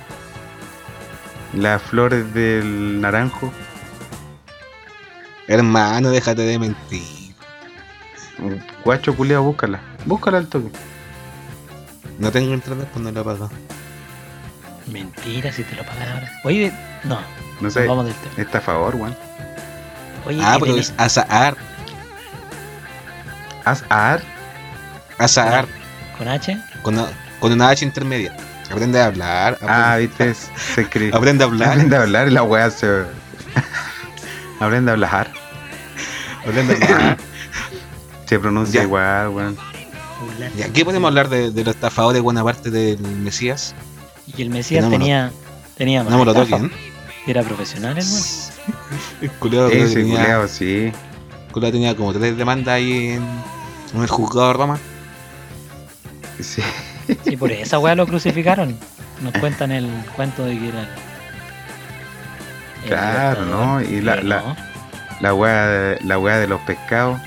La 1.54 1.78
flor 1.78 2.12
del 2.32 3.00
naranjo. 3.00 3.52
Hermano, 5.49 6.11
déjate 6.11 6.42
de 6.42 6.58
mentir. 6.58 7.35
Guacho 8.85 9.16
culiao, 9.16 9.42
búscala. 9.42 9.80
Búscala 10.04 10.38
al 10.38 10.49
toque. 10.49 10.70
No 12.18 12.30
tengo 12.32 12.52
internet, 12.52 12.88
pues 12.92 13.02
no 13.04 13.11
lo 13.12 13.20
he 13.20 13.25
pagado. 13.25 13.50
Mentira, 14.90 15.52
si 15.52 15.62
te 15.62 15.76
lo 15.76 15.82
pagan 15.85 16.08
ahora. 16.08 16.32
Oye, 16.44 16.73
no, 17.04 17.18
No 17.61 17.70
sé. 17.70 17.87
vamos 17.87 18.04
del 18.06 18.14
tema. 18.14 18.35
Está 18.37 18.58
a 18.58 18.61
favor, 18.61 18.94
weón. 18.96 19.16
Oye, 20.26 20.40
Ah, 20.42 20.59
teni- 20.59 20.78
es 20.78 20.92
azar. 20.97 21.56
Azar. 23.64 24.23
Azar. 25.18 25.66
con 26.18 26.28
H, 26.28 26.56
Con, 26.83 26.97
con 27.40 27.52
una 27.52 27.68
H 27.71 27.85
intermedia. 27.85 28.35
Aprende 28.71 29.00
a 29.00 29.06
hablar. 29.06 29.54
Aprende, 29.54 29.73
Ah, 29.73 29.97
viste, 29.97 30.35
se 30.75 30.80
escribe. 30.83 31.16
aprende 31.16 31.45
a 31.45 31.47
hablar. 31.47 31.68
Aprende 31.71 31.97
a 31.97 32.02
hablar 32.02 32.28
y 32.28 32.30
la 32.33 32.42
weá 32.42 32.71
se. 32.71 33.04
Aprende 34.61 34.90
a 34.90 34.95
hablar. 34.95 35.30
Aprende 36.42 36.75
a 36.75 36.95
hablar. 36.97 37.16
Se 38.26 38.38
pronuncia 38.38 38.80
Ya. 38.80 38.85
igual, 38.85 39.28
weón. 39.28 39.56
burlar. 40.21 40.50
Ya, 40.56 40.68
¿Qué 40.73 40.85
podemos 40.85 41.09
hablar 41.09 41.28
de, 41.28 41.50
de 41.50 41.64
los 41.64 41.75
estafadores 41.75 42.23
buena 42.23 42.42
parte 42.42 42.71
del 42.71 42.99
Mesías? 43.00 43.75
Y 44.26 44.42
el 44.42 44.50
Mesías 44.50 44.83
No 44.83 44.90
me 44.90 44.97
lo- 44.97 45.00
tenía, 45.00 45.33
tenía 45.76 46.02
No 46.02 46.18
me 46.18 46.25
lo 46.25 46.35
toquen. 46.35 46.73
Era 47.26 47.42
profesional 47.42 47.97
el 47.99 48.04
weón. 48.04 48.23
El 49.20 49.30
que 49.70 49.82
Ese 49.82 49.94
tenía, 49.96 50.49
sí. 50.49 50.92
el 51.52 51.73
tenía 51.73 51.96
como 51.96 52.12
tres 52.12 52.37
demandas 52.37 52.75
ahí 52.75 53.08
en, 53.11 53.25
en 53.94 54.02
el 54.02 54.08
juzgado 54.08 54.49
de 54.49 54.52
Roma. 54.54 54.78
Sí. 56.40 56.62
Y 57.25 57.37
por 57.37 57.50
esa 57.52 57.78
weá 57.78 57.94
lo 57.94 58.06
crucificaron. 58.06 58.76
Nos 59.23 59.32
cuentan 59.38 59.73
el 59.73 59.88
cuento 60.14 60.44
de 60.44 60.58
que 60.58 60.68
era. 60.68 60.88
Claro, 62.87 63.44
¿no? 63.46 63.80
Y 63.82 64.00
la- 64.00 64.16
la- 64.16 64.40
no. 64.42 64.56
La 65.20 65.32
weá 65.32 65.66
de, 65.66 65.99
la 66.04 66.18
weá 66.18 66.37
de 66.38 66.46
los 66.46 66.61
pescados. 66.62 67.18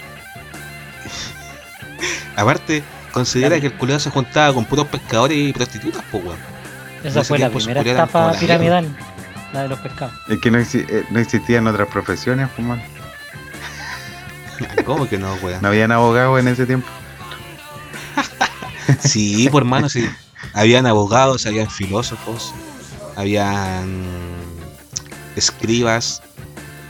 Aparte, 2.36 2.84
considera 3.12 3.50
Claro. 3.50 3.62
que 3.62 3.68
el 3.68 3.74
culiao 3.74 4.00
se 4.00 4.10
juntaba 4.12 4.54
con 4.54 4.66
puros 4.66 4.88
pescadores 4.88 5.38
y 5.38 5.52
prostitutas, 5.54 6.04
pues 6.12 6.24
weón. 6.24 6.38
Esa 7.04 7.24
fue 7.24 7.40
la 7.40 7.50
primera 7.50 7.82
como 7.82 7.92
estafa 7.92 8.34
la 9.54 9.64
de 9.64 9.70
los 9.70 9.80
pescados. 9.80 10.14
Es 10.28 10.40
que 10.40 10.52
no, 10.52 10.60
exi- 10.60 10.86
eh, 10.90 11.06
no 11.10 11.20
existían 11.20 11.68
otras 11.68 11.88
profesiones, 11.88 12.50
pues, 12.56 12.68
man. 12.68 12.82
¿Cómo 14.86 15.08
que 15.08 15.18
no, 15.18 15.34
weón? 15.36 15.62
No 15.62 15.70
habían 15.70 15.92
abogados 15.92 16.40
en 16.40 16.48
ese 16.48 16.66
tiempo. 16.66 16.88
Sí, 19.00 19.48
por 19.50 19.62
hermano, 19.64 19.88
sí. 19.88 20.10
Habían 20.54 20.88
abogados, 20.88 21.46
habían 21.46 21.70
filósofos, 21.70 22.54
habían 23.16 24.04
escribas, 25.36 26.24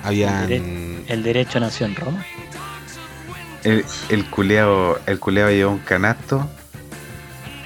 habían... 0.03 0.49
El 1.07 1.23
derecho 1.23 1.59
nació 1.59 1.85
en 1.85 1.95
Roma. 1.95 2.25
El, 3.63 3.85
el 4.07 4.25
culeado, 4.29 4.99
el 5.07 5.19
culeado 5.19 5.51
llevó 5.51 5.71
un 5.73 5.79
canasto 5.79 6.49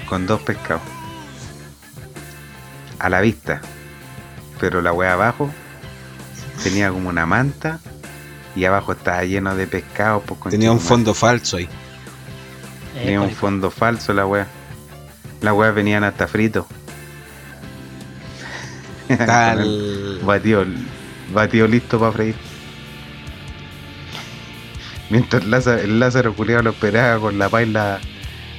con 0.10 0.26
dos 0.26 0.42
pescados. 0.42 0.82
A 3.00 3.08
la 3.10 3.22
vista. 3.22 3.62
Pero 4.63 4.82
la 4.82 4.93
weá 4.93 5.12
abajo 5.12 5.51
tenía 6.63 6.89
como 6.89 7.10
una 7.10 7.25
manta 7.25 7.82
y 8.55 8.63
abajo 8.63 8.93
estaba 8.93 9.22
lleno 9.25 9.53
de 9.58 9.67
pescados. 9.67 10.24
Pues, 10.25 10.39
Tenía 10.51 10.72
un 10.72 10.79
fondo 10.79 11.13
falso 11.13 11.58
ahí. 11.58 11.67
Tenía 12.93 13.20
un 13.20 13.32
fondo 13.32 13.70
falso 13.70 14.13
la 14.13 14.25
weá. 14.25 14.48
Las 15.41 15.53
weas 15.53 15.75
venían 15.75 16.05
hasta 16.05 16.29
fritos. 16.29 16.65
Tal... 19.10 20.22
Batido, 20.24 20.63
batido 21.34 21.67
listo 21.67 22.00
para 22.00 22.13
freír. 22.13 22.36
Mientras 25.10 25.43
el 25.43 25.51
Lázaro, 25.51 25.82
el 25.82 26.00
Lázaro 26.00 26.34
culiao 26.34 26.62
lo 26.62 26.70
esperaba 26.70 27.20
con 27.20 27.38
la 27.38 27.50
paila, 27.50 28.00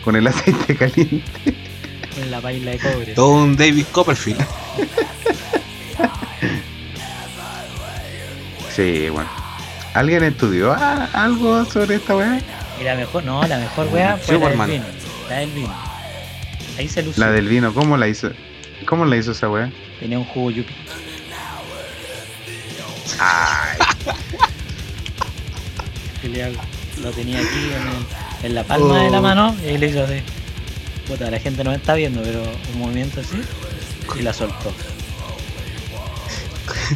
con 0.04 0.16
el 0.16 0.26
aceite 0.26 0.76
caliente. 0.76 1.56
en 2.18 2.30
la 2.30 2.40
baila 2.40 2.73
de 2.73 2.78
cobre. 2.78 3.14
Todo 3.14 3.30
un 3.42 3.56
David 3.56 3.87
Copperfield. 3.90 4.44
Sí, 8.75 9.09
bueno. 9.11 9.28
¿Alguien 9.95 10.25
estudió 10.25 10.73
ah, 10.73 11.09
algo 11.12 11.64
sobre 11.64 11.97
esta 11.97 12.16
weá? 12.16 12.40
Y 12.81 12.85
la 12.85 12.97
mejor, 12.97 13.25
no, 13.25 13.47
la 13.47 13.59
mejor 13.59 13.87
weá 13.93 14.16
fue 14.16 14.35
la 14.38 14.40
del 14.40 14.52
Superman. 14.59 14.71
vino. 14.71 14.85
La 15.28 15.37
del 15.37 15.50
vino. 15.50 15.75
Ahí 16.78 16.88
se 16.88 17.02
lució. 17.02 17.25
La 17.25 17.31
del 17.31 17.49
vino, 17.49 17.73
¿cómo 17.73 17.97
la 17.97 18.09
hizo? 18.09 18.31
¿Cómo 18.87 19.04
la 19.04 19.16
hizo 19.16 19.31
esa 19.33 19.49
weá? 19.49 19.71
Tenía 20.00 20.19
un 20.19 20.25
jugo 20.25 20.50
yupi. 20.50 20.75
Ay, 23.21 23.78
lo 27.02 27.11
tenía 27.12 27.38
aquí 27.38 27.71
en 28.43 28.54
la 28.54 28.64
palma 28.64 29.02
de 29.02 29.11
la 29.11 29.19
Oh. 29.19 29.23
mano 29.23 29.57
y 29.64 29.78
le 29.78 29.87
hizo 29.87 30.02
así. 30.02 30.21
Puta, 31.07 31.31
la 31.31 31.38
gente 31.38 31.62
no 31.62 31.71
me 31.71 31.76
está 31.76 31.95
viendo, 31.95 32.23
pero 32.23 32.43
un 32.73 32.78
movimiento 32.81 33.21
así 33.21 33.40
y 34.19 34.23
la 34.23 34.33
soltó. 34.33 34.73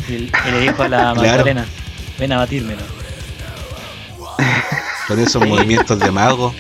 Y, 0.09 0.31
le 0.51 0.61
dijo 0.61 0.83
a 0.83 0.89
la 0.89 0.99
Claro. 0.99 1.15
Magdalena, 1.21 1.67
ven 2.19 2.33
a 2.33 2.39
batírmelo. 2.39 2.83
Con 5.07 5.19
esos 5.19 5.43
Sí. 5.43 5.49
movimientos 5.49 5.99
de 5.99 6.11
mago. 6.11 6.55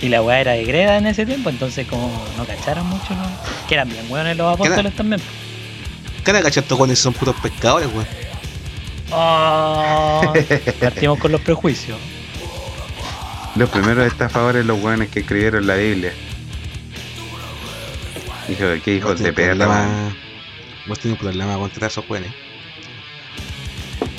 Y 0.00 0.08
la 0.08 0.22
weá 0.22 0.40
era 0.40 0.52
de 0.52 0.64
greda 0.64 0.96
en 0.98 1.06
ese 1.06 1.26
tiempo, 1.26 1.50
entonces 1.50 1.86
como 1.86 2.10
no 2.36 2.44
cacharon 2.44 2.86
mucho, 2.86 3.14
¿no? 3.14 3.26
que 3.66 3.74
eran 3.74 3.88
bien 3.88 4.08
buenos 4.08 4.36
los 4.36 4.54
apóstoles 4.54 4.94
también. 4.94 5.20
Cada 6.22 6.42
cachato 6.42 6.78
con 6.78 6.94
son 6.94 7.12
puros 7.14 7.34
pescadores, 7.42 7.88
weón. 7.92 8.06
Oh, 9.10 10.32
partimos 10.80 11.18
con 11.18 11.32
los 11.32 11.40
prejuicios. 11.40 11.98
Los 13.56 13.70
primeros 13.70 14.06
estafadores, 14.06 14.64
los 14.64 14.80
hueones 14.80 15.08
que 15.08 15.20
escribieron 15.20 15.66
la 15.66 15.74
Biblia. 15.74 16.12
Hijo 18.48 18.64
de 18.64 18.80
qué 18.80 18.94
hijos 18.94 19.18
de 19.20 19.32
perra. 19.32 19.86
Vos 20.88 20.98
tenés 20.98 21.16
un 21.18 21.20
problema 21.20 21.56
contra 21.56 21.86
esos 21.86 22.04
weones. 22.08 22.32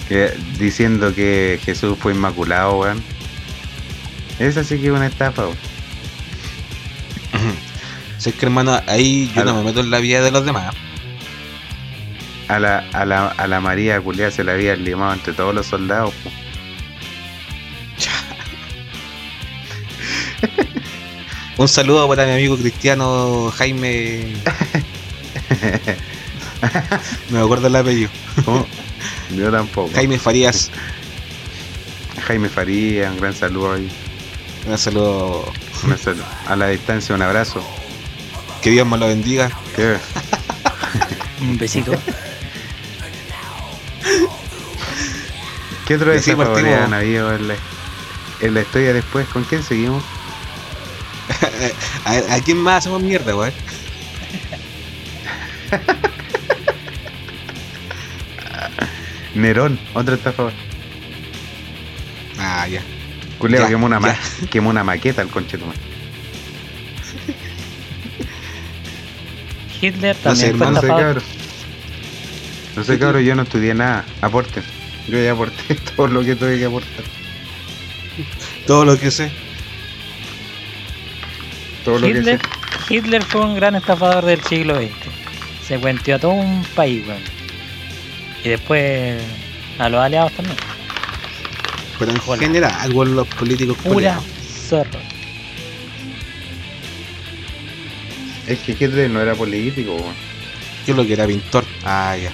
Que- 0.07 0.33
diciendo 0.57 1.13
que 1.13 1.59
Jesús 1.63 1.97
fue 1.99 2.13
inmaculado, 2.13 2.77
weón. 2.79 3.03
Esa 4.39 4.63
sí 4.63 4.79
que 4.79 4.88
es 4.88 4.93
una 4.93 5.07
estafa, 5.07 5.43
weón. 5.47 5.57
Sé 8.17 8.33
que 8.33 8.45
hermano, 8.45 8.79
ahí 8.88 9.31
yo 9.35 9.45
no 9.45 9.55
me 9.55 9.63
meto 9.63 9.79
en 9.79 9.91
la 9.91 9.99
vida 9.99 10.21
de 10.21 10.31
los 10.31 10.43
demás. 10.45 10.75
A 12.49 12.59
la, 12.59 12.79
a 12.93 13.05
la, 13.05 13.27
a 13.27 13.47
la 13.47 13.59
María 13.61 14.01
Culia 14.01 14.29
se 14.31 14.43
la 14.43 14.53
había 14.53 14.75
limado 14.75 15.13
entre 15.13 15.33
todos 15.33 15.53
los 15.55 15.65
soldados. 15.67 16.13
Un 21.57 21.67
saludo 21.67 22.07
para 22.07 22.25
mi 22.25 22.31
amigo 22.33 22.57
cristiano 22.57 23.51
Jaime. 23.55 24.33
No 27.29 27.39
me 27.39 27.43
acuerdo 27.43 27.67
el 27.67 27.75
apellido. 27.75 28.09
¿Cómo? 28.45 28.65
Yo 29.35 29.51
tampoco. 29.51 29.91
Jaime 29.93 30.19
Farías. 30.19 30.69
Jaime 32.25 32.49
Faría, 32.49 33.11
un 33.11 33.17
gran 33.17 33.33
saludo 33.33 33.73
ahí. 33.73 33.89
Un 34.67 34.77
saludo. 34.77 35.51
Un 35.83 35.97
saludo. 35.97 36.25
A 36.47 36.55
la 36.55 36.67
distancia, 36.67 37.15
un 37.15 37.21
abrazo. 37.21 37.63
Que 38.61 38.71
Dios 38.71 38.85
me 38.85 38.97
lo 38.97 39.07
bendiga. 39.07 39.49
¿Qué? 39.75 39.97
Un 41.41 41.57
besito. 41.57 41.93
¿Qué 45.87 45.95
otro 45.95 46.11
partimos. 46.13 46.73
han 46.81 46.93
habido 46.93 47.33
en 47.33 47.47
la, 47.47 47.55
en 48.41 48.53
la 48.53 48.61
historia 48.61 48.93
después? 48.93 49.27
¿Con 49.29 49.43
quién 49.45 49.63
seguimos? 49.63 50.03
¿A, 52.05 52.35
a 52.35 52.41
quién 52.41 52.57
más 52.57 52.79
hacemos 52.79 53.01
mierda, 53.01 53.35
weón? 53.35 53.53
Nerón, 59.36 59.79
otro 59.93 60.15
estafador. 60.15 60.53
Ah, 62.39 62.67
ya. 62.67 62.81
Culeo 63.38 63.67
quemó, 63.67 63.86
una 63.86 64.00
ma- 64.00 64.13
ya. 64.13 64.48
quemó 64.50 64.69
una 64.69 64.83
maqueta 64.83 65.21
al 65.21 65.29
conchetumar. 65.29 65.75
Hitler 69.81 70.15
No 70.25 70.36
sé, 70.36 70.51
también 70.51 70.57
fue 70.57 70.67
hermano, 70.67 71.13
No 71.13 71.19
sé. 71.21 71.25
No 72.75 72.83
sé, 72.83 73.00
cabros, 73.00 73.24
yo 73.24 73.36
no 73.36 73.43
estudié 73.43 73.74
nada. 73.74 74.05
Aporten. 74.21 74.63
Yo 75.07 75.21
ya 75.21 75.31
aporté 75.31 75.75
todo 75.95 76.07
lo 76.07 76.21
que 76.24 76.35
tuve 76.35 76.57
que 76.59 76.65
aportar. 76.65 77.05
Todo 78.68 78.85
lo 78.85 79.00
que 79.00 79.09
sé. 79.11 79.31
Todo 81.85 82.00
lo 82.00 82.07
que 82.07 82.20
Hitler, 82.20 82.39
sé. 82.39 82.94
Hitler 82.94 83.24
fue 83.24 83.42
un 83.42 83.55
gran 83.55 83.75
estafador 83.75 84.25
del 84.25 84.42
siglo 84.44 84.75
XX. 84.75 84.92
Se 85.65 85.79
cuenteó 85.79 86.15
a 86.15 86.20
todo 86.20 86.31
un 86.31 86.63
país, 86.75 87.03
weón. 87.07 87.38
Y 88.43 88.49
después 88.49 89.21
a 89.77 89.89
los 89.89 90.01
aliados 90.01 90.31
también. 90.33 90.57
Pero 91.97 92.11
en 92.11 92.21
Hola. 92.25 92.41
general, 92.41 92.73
algo 92.79 93.03
en 93.03 93.15
los 93.15 93.27
políticos 93.27 93.77
Pura 93.77 93.93
culiados. 93.93 94.23
zorro. 94.67 94.99
Es 98.47 98.59
que 98.59 98.71
Hitler 98.71 99.09
no 99.09 99.21
era 99.21 99.35
político, 99.35 99.93
weón. 99.95 100.15
Yo 100.87 100.95
lo 100.95 101.05
que 101.05 101.13
era 101.13 101.27
pintor. 101.27 101.65
Ah, 101.83 102.15
ya. 102.17 102.31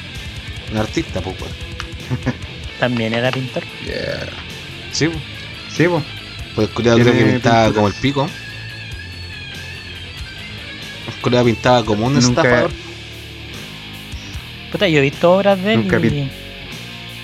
Un 0.72 0.78
artista, 0.78 1.20
pues. 1.22 1.36
También 2.80 3.14
era 3.14 3.32
pintor. 3.32 3.64
Yeah. 3.86 4.28
Sí, 4.92 5.08
pues. 5.08 5.20
Sí, 5.76 5.88
pues. 5.88 6.04
Pues 6.54 6.68
el 6.70 6.74
culiado 6.74 7.00
creo 7.00 7.14
que 7.14 7.24
pintaba 7.26 7.64
pintura. 7.66 7.74
como 7.76 7.88
el 7.88 7.94
pico. 7.96 8.30
El 11.08 11.22
culiado 11.22 11.46
pintaba 11.46 11.84
como 11.84 12.06
un 12.06 12.14
Nunca- 12.14 12.42
estafador. 12.44 12.72
Puta, 14.76 14.90
yo 14.90 15.00
he 15.00 15.04
visto 15.04 15.32
obras 15.32 15.64
de 15.64 15.74
él 15.76 15.84
Nunca 15.84 16.00
y- 16.06 16.30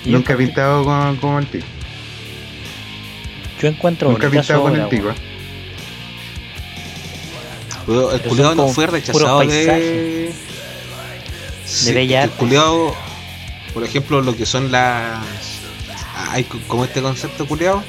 y 0.06 0.10
Nunca 0.10 0.32
he 0.32 0.36
pintado 0.36 0.84
con, 0.86 1.16
como 1.18 1.38
el 1.38 1.44
pico. 1.46 1.66
Yo 3.60 3.68
encuentro 3.68 4.08
Nunca 4.10 4.26
he 4.28 4.30
pintado 4.30 4.62
con 4.62 4.74
el. 4.74 4.88
Pero 7.84 8.10
el 8.14 8.20
culiado 8.22 8.54
no 8.54 8.68
fue 8.68 8.86
rechazado 8.86 9.40
de. 9.40 10.32
Sí, 11.66 11.92
bella 11.92 12.24
el 12.24 12.30
arte. 12.30 12.36
culiado, 12.38 12.96
por 13.74 13.84
ejemplo, 13.84 14.22
lo 14.22 14.34
que 14.34 14.46
son 14.46 14.72
las. 14.72 15.22
Hay 16.30 16.44
como 16.44 16.86
este 16.86 17.02
concepto 17.02 17.46
culiado. 17.46 17.84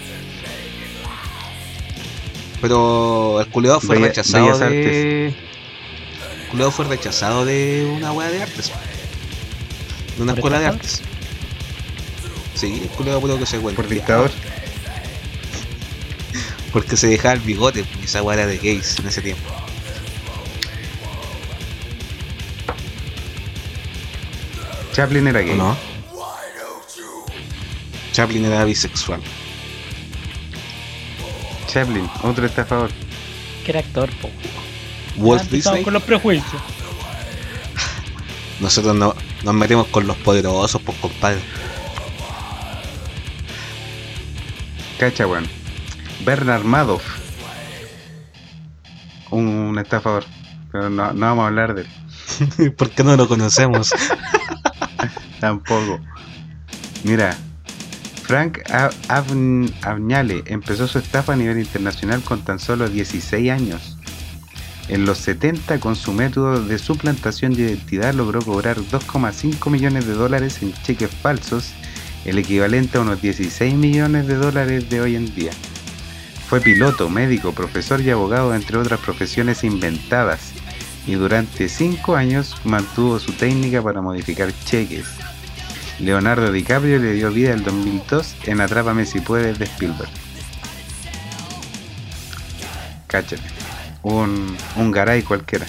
Pero 2.60 3.40
el 3.40 3.48
culiado 3.48 3.80
fue 3.80 3.96
Bella- 3.96 4.08
rechazado 4.10 4.44
bellas 4.46 4.60
de. 4.60 5.28
El 5.28 5.36
culiado 6.52 6.72
fue 6.72 6.84
rechazado 6.84 7.46
de 7.46 7.90
una 7.96 8.12
wea 8.12 8.30
de 8.30 8.44
artes. 8.44 8.70
De 10.18 10.24
una 10.24 10.34
¿Por 10.34 10.40
escuela 10.40 10.60
de 10.60 10.68
artes. 10.68 11.02
Sí, 12.56 12.82
el 12.84 12.90
creo 12.90 13.40
que 13.40 13.46
se 13.46 13.60
cuenta. 13.60 13.82
Por 13.82 13.90
dictador. 13.90 14.32
Porque 16.72 16.98
se 16.98 17.08
dejaba 17.08 17.34
el 17.34 17.40
bigote, 17.42 17.86
y 18.02 18.06
esa 18.06 18.22
wea 18.24 18.38
era 18.38 18.48
de 18.48 18.58
gays 18.58 19.00
en 19.00 19.08
ese 19.08 19.22
tiempo. 19.22 19.50
Chaplin 24.94 25.28
era 25.28 25.40
¿O 25.40 25.44
gay. 25.44 25.56
no? 25.56 25.76
Chaplin 28.12 28.46
era 28.46 28.64
bisexual. 28.64 29.22
Chaplin, 31.68 32.08
otro 32.22 32.46
estafador. 32.46 32.92
Que 33.66 33.72
era 33.72 33.80
actor, 33.80 34.12
po. 34.18 34.30
Walt 35.18 35.50
Disney. 35.50 35.84
con 35.84 35.94
los 35.94 36.04
prejuicios. 36.04 36.62
Nosotros 38.60 38.96
no, 38.96 39.16
nos 39.44 39.54
metemos 39.54 39.88
con 39.88 40.08
los 40.08 40.18
poderosos, 40.18 40.82
pues 40.82 40.98
compadre. 41.00 41.42
Cacha, 45.00 45.28
weón. 45.28 45.48
Bernard 46.26 46.64
Madoff. 46.64 47.04
Un, 49.32 49.48
un 49.48 49.80
estafador. 49.80 50.26
Pero 50.72 50.90
no, 50.90 51.14
no 51.14 51.26
vamos 51.26 51.44
a 51.44 51.48
hablar 51.48 51.76
de 51.76 51.82
él. 51.82 52.74
¿Por 52.78 52.90
qué 52.90 53.04
no 53.04 53.16
lo 53.16 53.28
conocemos? 53.28 53.92
Tampoco. 55.40 56.00
Mira, 57.04 57.36
Frank 58.24 58.60
Agnale 59.82 60.44
empezó 60.48 60.88
su 60.88 61.00
estafa 61.00 61.34
a 61.34 61.36
nivel 61.36 61.60
internacional 61.60 62.22
con 62.22 62.42
tan 62.44 62.60
solo 62.60 62.88
16 62.88 63.52
años. 63.52 63.98
En 64.90 65.06
los 65.06 65.18
70, 65.20 65.80
con 65.80 65.96
su 65.96 66.12
método 66.12 66.62
de 66.62 66.78
suplantación 66.78 67.54
de 67.54 67.64
identidad, 67.64 68.14
logró 68.14 68.42
cobrar 68.42 68.78
2,5 68.78 69.70
millones 69.70 70.06
de 70.06 70.14
dólares 70.14 70.62
en 70.62 70.74
cheques 70.84 71.10
falsos, 71.10 71.72
el 72.26 72.38
equivalente 72.38 72.98
a 72.98 73.02
unos 73.02 73.22
16 73.22 73.76
millones 73.76 74.28
de 74.28 74.36
dólares 74.36 74.90
de 74.90 75.02
hoy 75.02 75.16
en 75.16 75.34
día. 75.34 75.52
Fue 76.50 76.60
piloto, 76.60 77.10
médico, 77.10 77.54
profesor 77.54 78.02
y 78.02 78.10
abogado, 78.10 78.54
entre 78.54 78.78
otras 78.78 79.00
profesiones 79.00 79.64
inventadas, 79.64 80.52
y 81.08 81.14
durante 81.14 81.70
5 81.70 82.16
años 82.16 82.56
mantuvo 82.66 83.20
su 83.20 83.32
técnica 83.34 83.82
para 83.82 84.02
modificar 84.02 84.54
cheques. 84.66 85.06
Leonardo 86.00 86.52
DiCaprio 86.52 87.00
le 87.00 87.14
dio 87.14 87.32
vida 87.32 87.54
el 87.54 87.64
2002 87.64 88.36
en 88.46 88.62
Atrápame 88.62 89.06
si 89.06 89.22
puedes 89.22 89.58
de 89.60 89.66
Spielberg. 89.66 90.10
Cáchate. 93.08 93.63
Un, 94.04 94.58
un 94.76 94.92
garay 94.92 95.24
cualquiera. 95.24 95.66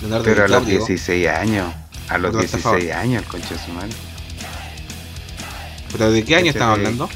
Leonardo 0.00 0.24
Pero 0.24 0.44
a 0.44 0.48
los 0.48 0.66
DiCaprio. 0.66 0.86
16 0.86 1.28
años. 1.28 1.72
A 2.08 2.18
los 2.18 2.28
Otro 2.30 2.40
16 2.40 2.64
estafador. 2.64 2.92
años, 2.92 3.22
el 3.22 3.28
concha 3.28 3.54
de 3.54 3.60
su 3.64 3.72
madre. 3.72 3.90
¿Pero 5.92 6.10
de 6.10 6.24
qué 6.24 6.36
año 6.36 6.50
estamos 6.50 6.76
hablando? 6.78 7.08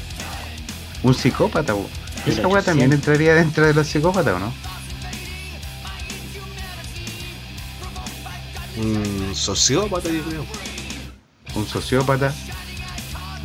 Un 1.03 1.13
psicópata. 1.13 1.73
Esa 1.73 2.41
1800. 2.47 2.51
weá 2.51 2.61
también 2.63 2.93
entraría 2.93 3.33
dentro 3.35 3.65
de 3.65 3.73
los 3.73 3.87
psicópatas, 3.87 4.33
¿o 4.35 4.39
no? 4.39 4.53
Un 8.77 9.35
sociópata, 9.35 10.09
yo 10.09 10.21
creo. 10.23 10.45
Un 11.55 11.67
sociópata. 11.67 12.33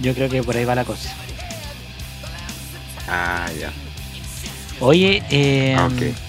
Yo 0.00 0.14
creo 0.14 0.28
que 0.28 0.42
por 0.42 0.56
ahí 0.56 0.64
va 0.64 0.74
la 0.74 0.84
cosa. 0.84 1.10
Ah, 3.08 3.48
ya. 3.58 3.72
Oye, 4.80 5.22
eh, 5.30 5.74
Ah, 5.76 5.86
ok. 5.86 6.27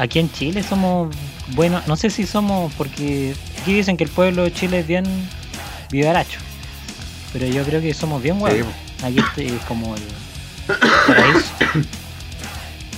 Aquí 0.00 0.18
en 0.18 0.30
Chile 0.32 0.62
somos 0.62 1.14
buenos, 1.54 1.86
no 1.86 1.96
sé 1.96 2.10
si 2.10 2.26
somos, 2.26 2.72
porque 2.74 3.34
aquí 3.60 3.74
dicen 3.74 3.96
que 3.96 4.04
el 4.04 4.10
pueblo 4.10 4.44
de 4.44 4.52
Chile 4.52 4.80
es 4.80 4.86
bien 4.86 5.04
vivaracho, 5.90 6.40
pero 7.32 7.46
yo 7.46 7.62
creo 7.64 7.80
que 7.80 7.92
somos 7.94 8.22
bien 8.22 8.34
Sí, 8.36 8.40
buenos. 8.40 8.66
Aquí 9.02 9.18
este 9.18 9.46
es 9.46 9.62
como 9.64 9.94
el 9.96 10.02
paraíso. 11.06 11.52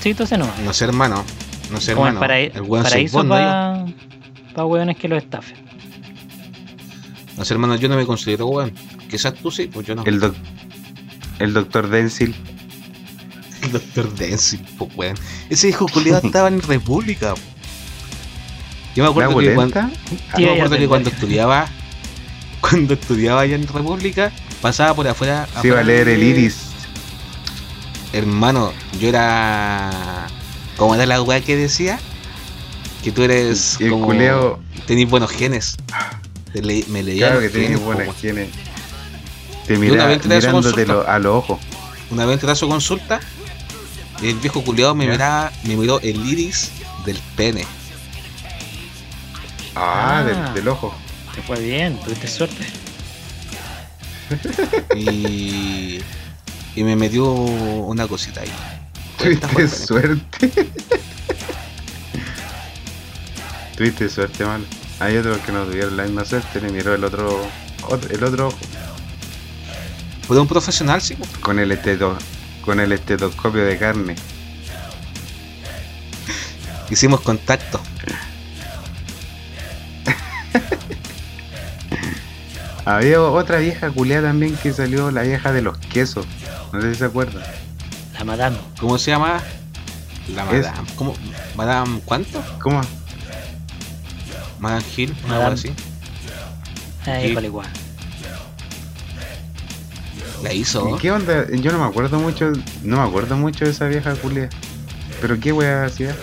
Sí, 0.00 0.10
entonces 0.10 0.38
no. 0.38 0.50
No 0.64 0.72
sé, 0.72 0.84
hermano. 0.84 1.24
No 1.70 1.80
sé, 1.80 1.94
como 1.94 2.08
el, 2.08 2.14
hermano. 2.14 2.34
el 2.34 2.60
weón 2.62 2.82
soy 2.84 2.90
paraíso 2.92 3.28
para 3.28 3.84
pa 4.54 4.64
hueones 4.66 4.96
que 4.96 5.08
lo 5.08 5.16
estafen. 5.16 5.56
No 7.36 7.44
sé, 7.44 7.54
hermano, 7.54 7.76
yo 7.76 7.88
no 7.88 7.96
me 7.96 8.04
considero 8.04 8.46
weón. 8.46 8.72
Quizás 9.08 9.34
tú 9.34 9.50
sí, 9.50 9.68
pues 9.72 9.86
yo 9.86 9.94
no. 9.94 10.04
El, 10.04 10.20
doc- 10.20 10.34
el 11.38 11.52
doctor 11.54 11.88
Denzil. 11.88 12.34
El 13.62 13.72
doctor 13.72 14.14
Denzil, 14.14 14.64
pues 14.78 14.90
weón. 14.96 15.16
Ese 15.50 15.68
hijo 15.68 15.86
culiado 15.88 16.20
estaba 16.26 16.48
en 16.48 16.60
República. 16.60 17.34
Yo 18.94 19.02
me 19.02 19.04
¿La 19.04 19.10
acuerdo 19.10 19.38
que 19.38 19.54
cuando? 19.54 19.80
Sí, 19.80 20.42
yo 20.42 20.46
me 20.48 20.52
acuerdo 20.52 20.76
que 20.76 20.88
cuando 20.88 21.10
estudiaba, 21.10 21.66
cuando 22.60 22.94
estudiaba 22.94 23.40
allá 23.40 23.54
en 23.56 23.66
República, 23.66 24.30
pasaba 24.60 24.94
por 24.94 25.08
afuera. 25.08 25.48
Se 25.62 25.68
iba 25.68 25.80
a 25.80 25.82
leer 25.82 26.08
el 26.08 26.22
iris. 26.22 26.56
Hermano, 28.12 28.72
yo 29.00 29.08
era. 29.08 30.26
¿Cómo 30.76 30.94
era 30.94 31.06
la 31.06 31.22
weá 31.22 31.40
que 31.40 31.56
decía? 31.56 31.98
Que 33.02 33.10
tú 33.12 33.22
eres. 33.22 33.78
El 33.80 33.90
como... 33.90 34.06
culeo, 34.06 34.60
Tenís 34.86 35.08
buenos 35.08 35.30
genes. 35.30 35.76
Te 36.52 36.60
le- 36.60 36.84
me 36.88 37.02
leía 37.02 37.28
claro 37.30 37.40
que 37.40 37.76
buenas 37.76 38.06
po, 38.08 38.14
genes. 38.20 38.50
Te 39.66 39.74
una 39.78 39.80
mira, 39.90 40.06
vez 40.06 40.16
entré 40.16 40.36
a 40.36 40.40
su 40.40 40.46
mirándote 40.48 40.86
lo- 40.86 41.08
a 41.08 41.18
los 41.18 41.34
ojos. 41.36 41.58
Una 42.10 42.26
vez 42.26 42.34
entré 42.34 42.50
a 42.50 42.54
su 42.54 42.68
consulta, 42.68 43.20
el 44.22 44.36
viejo 44.36 44.62
culiado 44.62 44.94
me, 44.94 45.06
miraba, 45.06 45.50
me 45.64 45.76
miró 45.76 46.00
el 46.00 46.24
iris 46.26 46.70
del 47.04 47.18
pene. 47.36 47.66
Ah, 49.74 50.18
Ah. 50.18 50.22
Del, 50.24 50.54
del 50.54 50.68
ojo. 50.68 50.94
Te 51.34 51.42
fue 51.42 51.58
bien, 51.60 51.98
tuviste 52.04 52.28
suerte. 52.28 52.66
Y. 54.94 55.98
y 56.74 56.84
me 56.84 56.96
metió 56.96 57.24
una 57.30 58.06
cosita 58.06 58.40
ahí. 58.42 58.52
Tuviste 59.18 59.68
suerte. 59.68 60.50
Tuviste 63.76 64.08
suerte, 64.08 64.44
mano. 64.44 64.64
Hay 65.00 65.16
otros 65.16 65.38
que 65.38 65.52
no 65.52 65.64
tuvieron 65.64 65.96
la 65.96 66.04
misma 66.04 66.24
suerte, 66.24 66.60
le 66.60 66.70
miró 66.70 66.94
el 66.94 67.02
otro, 67.04 67.44
ot- 67.88 68.10
el 68.10 68.22
otro 68.22 68.48
ojo 68.48 68.56
Fue 70.26 70.38
un 70.38 70.46
profesional, 70.46 71.00
sí. 71.02 71.16
con 71.40 71.58
el 71.58 71.72
esteto, 71.72 72.16
con 72.64 72.80
el 72.80 72.92
estetoscopio 72.92 73.64
de 73.64 73.78
carne. 73.78 74.14
Hicimos 76.90 77.20
contacto. 77.20 77.80
Había 82.84 83.22
otra 83.22 83.58
vieja 83.58 83.90
culiada 83.90 84.28
también 84.28 84.56
que 84.56 84.72
salió, 84.72 85.10
la 85.12 85.22
vieja 85.22 85.52
de 85.52 85.62
los 85.62 85.78
quesos. 85.78 86.26
No 86.72 86.80
sé 86.80 86.92
si 86.94 86.98
se 86.98 87.04
acuerdan. 87.04 87.42
La 88.18 88.24
madame. 88.24 88.56
¿Cómo 88.80 88.98
se 88.98 89.12
llama? 89.12 89.40
La 90.34 90.42
Es- 90.52 90.66
Madame. 90.66 90.88
¿Cómo? 90.96 91.14
¿Madame 91.56 92.00
cuánto? 92.04 92.42
¿Cómo? 92.60 92.80
Madame 94.58 94.84
Hill, 94.96 95.10
una 95.24 95.34
Madame. 95.38 95.44
algo 95.44 95.54
así. 95.54 95.72
Ahí 97.10 97.28
Sí. 97.28 97.34
con 97.34 97.44
igual. 97.44 97.68
La 100.42 100.52
hizo. 100.52 100.96
¿Y 100.96 100.98
¿Qué 100.98 101.10
onda? 101.10 101.46
Yo 101.50 101.72
no 101.72 101.78
me 101.78 101.84
acuerdo 101.84 102.18
mucho, 102.18 102.52
no 102.82 102.96
me 102.96 103.02
acuerdo 103.02 103.36
mucho 103.36 103.64
de 103.64 103.70
esa 103.70 103.88
vieja 103.88 104.14
culiada. 104.16 104.50
Pero 105.20 105.38
qué 105.38 105.52
wea 105.52 105.84
hacía. 105.84 106.16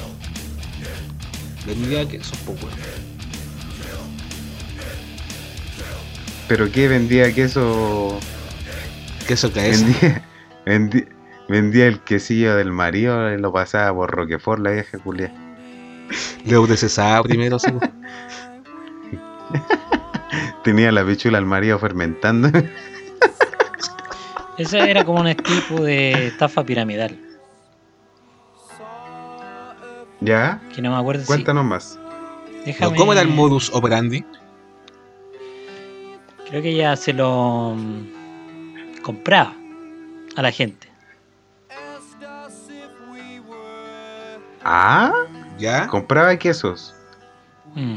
Vendía 1.66 2.08
que 2.08 2.18
eso 2.18 2.36
poco. 2.46 2.68
Pero 6.48 6.72
qué 6.72 6.88
vendía 6.88 7.34
queso. 7.34 8.20
Queso 9.28 9.52
KS. 9.52 9.86
Vendía, 9.86 10.26
vendía, 10.66 11.06
vendía 11.48 11.88
el 11.88 12.00
quesillo 12.02 12.56
del 12.56 12.72
marido 12.72 13.34
y 13.34 13.38
lo 13.38 13.54
pasaba 13.54 13.94
por 13.94 14.12
Roquefort 14.12 14.62
la 14.62 14.72
vieja 14.72 14.98
culiada. 14.98 15.34
Leo 16.46 16.68
de 16.68 16.78
primero, 17.24 17.60
sí. 17.60 17.72
Tenía 20.64 20.92
la 20.92 21.06
pichula 21.06 21.38
al 21.38 21.46
marido 21.46 21.80
fermentando. 21.80 22.52
Ese 24.60 24.90
era 24.92 25.04
como 25.06 25.22
un 25.22 25.34
tipo 25.36 25.82
de 25.82 26.28
estafa 26.28 26.64
piramidal. 26.64 27.18
¿Ya? 30.22 30.60
Que 30.76 30.82
no 30.82 30.92
me 30.92 30.98
acuerdo 30.98 31.22
si. 31.22 31.28
Cuéntanos 31.28 31.64
más. 31.66 31.98
Déjame- 32.66 32.98
¿Cómo 32.98 33.14
era 33.14 33.22
el 33.22 33.30
modus 33.30 33.72
operandi? 33.74 34.24
Creo 36.50 36.62
que 36.62 36.70
ella 36.72 36.96
se 36.98 37.14
lo 37.14 37.74
mm, 37.78 39.02
compraba 39.02 39.54
a 40.36 40.42
la 40.42 40.52
gente. 40.52 40.88
Ah, 44.64 45.14
¿Ya? 45.58 45.88
compraba 45.88 46.36
quesos. 46.38 46.94
Mm. 47.76 47.96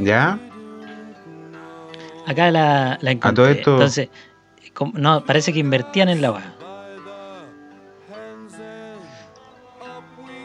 ¿Ya? 0.00 0.38
Acá 2.26 2.50
la, 2.50 2.98
la 3.00 3.10
encontré. 3.12 3.34
todo 3.44 3.48
esto- 3.48 3.72
Entonces, 3.74 4.08
no, 4.94 5.24
parece 5.24 5.52
que 5.52 5.58
invertían 5.58 6.08
en 6.08 6.20
la 6.22 6.32
weá. 6.32 6.52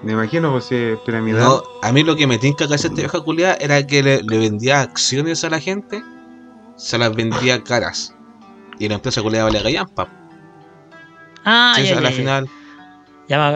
Me 0.03 0.13
imagino 0.13 0.51
pues 0.51 0.65
si 0.65 0.75
es 0.75 0.99
piramidal. 0.99 1.41
No, 1.43 1.61
a 1.83 1.91
mí 1.91 2.03
lo 2.03 2.15
que 2.15 2.25
me 2.25 2.39
tinca 2.39 2.67
que 2.67 2.73
esta 2.73 2.89
vieja 2.89 3.21
culiada 3.21 3.55
era 3.59 3.85
que 3.85 4.01
le, 4.01 4.23
le 4.23 4.37
vendía 4.39 4.81
acciones 4.81 5.43
a 5.43 5.49
la 5.49 5.59
gente, 5.59 6.01
se 6.75 6.97
las 6.97 7.15
vendía 7.15 7.63
caras. 7.63 8.15
Y 8.79 8.87
la 8.89 8.95
empresa 8.95 9.21
culiada 9.21 9.45
valía 9.45 9.61
gallampa. 9.61 10.07
Ah, 11.45 11.73
Sí, 11.75 11.83
ya, 11.83 11.95
la 11.95 12.01
ya, 12.01 12.09
ya. 12.09 12.15
final. 12.15 12.49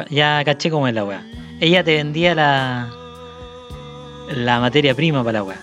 Ya, 0.09 0.43
caché 0.45 0.69
cómo 0.69 0.87
es 0.87 0.93
la 0.93 1.03
weá. 1.03 1.23
Ella 1.59 1.83
te 1.83 1.95
vendía 1.95 2.35
la 2.35 2.89
la 4.35 4.59
materia 4.59 4.93
prima 4.95 5.23
para 5.23 5.39
la 5.39 5.43
weá. 5.43 5.59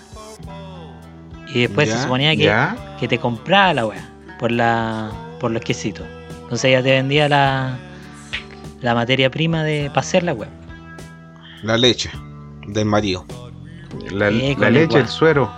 Y 1.53 1.61
después 1.61 1.87
Ya, 1.87 1.95
se 1.95 2.03
suponía 2.03 2.35
que, 2.35 2.51
que 2.99 3.07
te 3.07 3.19
compraba 3.19 3.73
la 3.73 3.85
weá 3.85 4.12
por 4.43 4.51
la 4.51 5.09
por 5.39 5.51
los 5.51 5.61
quesitos. 5.61 6.05
Entonces 6.41 6.65
ella 6.65 6.83
te 6.83 6.91
vendía 6.91 7.29
la 7.29 7.77
la 8.81 8.93
materia 8.93 9.31
prima 9.31 9.63
de 9.63 9.87
para 9.87 10.01
hacer 10.01 10.21
la 10.23 10.33
weá. 10.33 10.49
La 11.61 11.77
leche 11.77 12.11
del 12.67 12.83
marido. 12.83 13.25
La, 14.11 14.29
leche, 14.29 14.99
el 14.99 15.07
suero. 15.07 15.49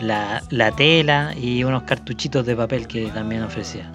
La, 0.00 0.42
la 0.50 0.72
tela 0.72 1.32
y 1.40 1.62
unos 1.62 1.84
cartuchitos 1.84 2.44
de 2.44 2.56
papel 2.56 2.88
que 2.88 3.06
también 3.12 3.44
ofrecía. 3.44 3.88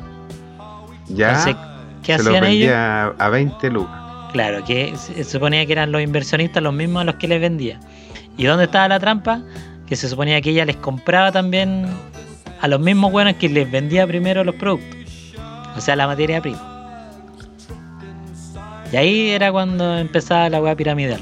¿Ya? 1.10 1.32
Entonces, 1.32 1.56
¿qué 2.04 2.14
se 2.14 2.18
los 2.20 2.28
hacían 2.28 2.44
ellos? 2.46 2.70
vendía 2.70 3.04
a, 3.08 3.26
a 3.26 3.30
20 3.30 3.70
lucas. 3.72 4.02
Claro, 4.32 4.64
que 4.64 4.96
se 4.96 5.16
se 5.16 5.32
suponía 5.32 5.66
que 5.66 5.74
eran 5.74 5.92
los 5.92 6.02
inversionistas 6.02 6.64
los 6.64 6.74
mismos 6.74 7.02
a 7.02 7.04
los 7.04 7.16
que 7.16 7.28
les 7.28 7.42
vendía. 7.42 7.78
¿Y 8.38 8.46
dónde 8.46 8.64
estaba 8.64 8.88
la 8.88 9.02
trampa? 9.02 9.42
Que 9.86 9.98
se 9.98 10.08
suponía 10.08 10.40
que 10.40 10.52
ella 10.52 10.64
les 10.64 10.78
compraba 10.78 11.30
también 11.34 11.88
a 12.62 12.68
los 12.68 12.80
mismos 12.80 13.12
buenos 13.12 13.36
que 13.36 13.50
les 13.50 13.70
vendía 13.70 14.06
primero 14.06 14.44
los 14.44 14.56
productos. 14.56 14.98
O 15.76 15.82
sea, 15.82 15.96
la 15.96 16.08
materia 16.08 16.42
prima. 16.42 16.62
Y 18.92 18.98
ahí 18.98 19.30
era 19.30 19.52
cuando 19.52 19.98
empezaba 19.98 20.50
la 20.50 20.62
weá 20.62 20.76
piramidal. 20.76 21.22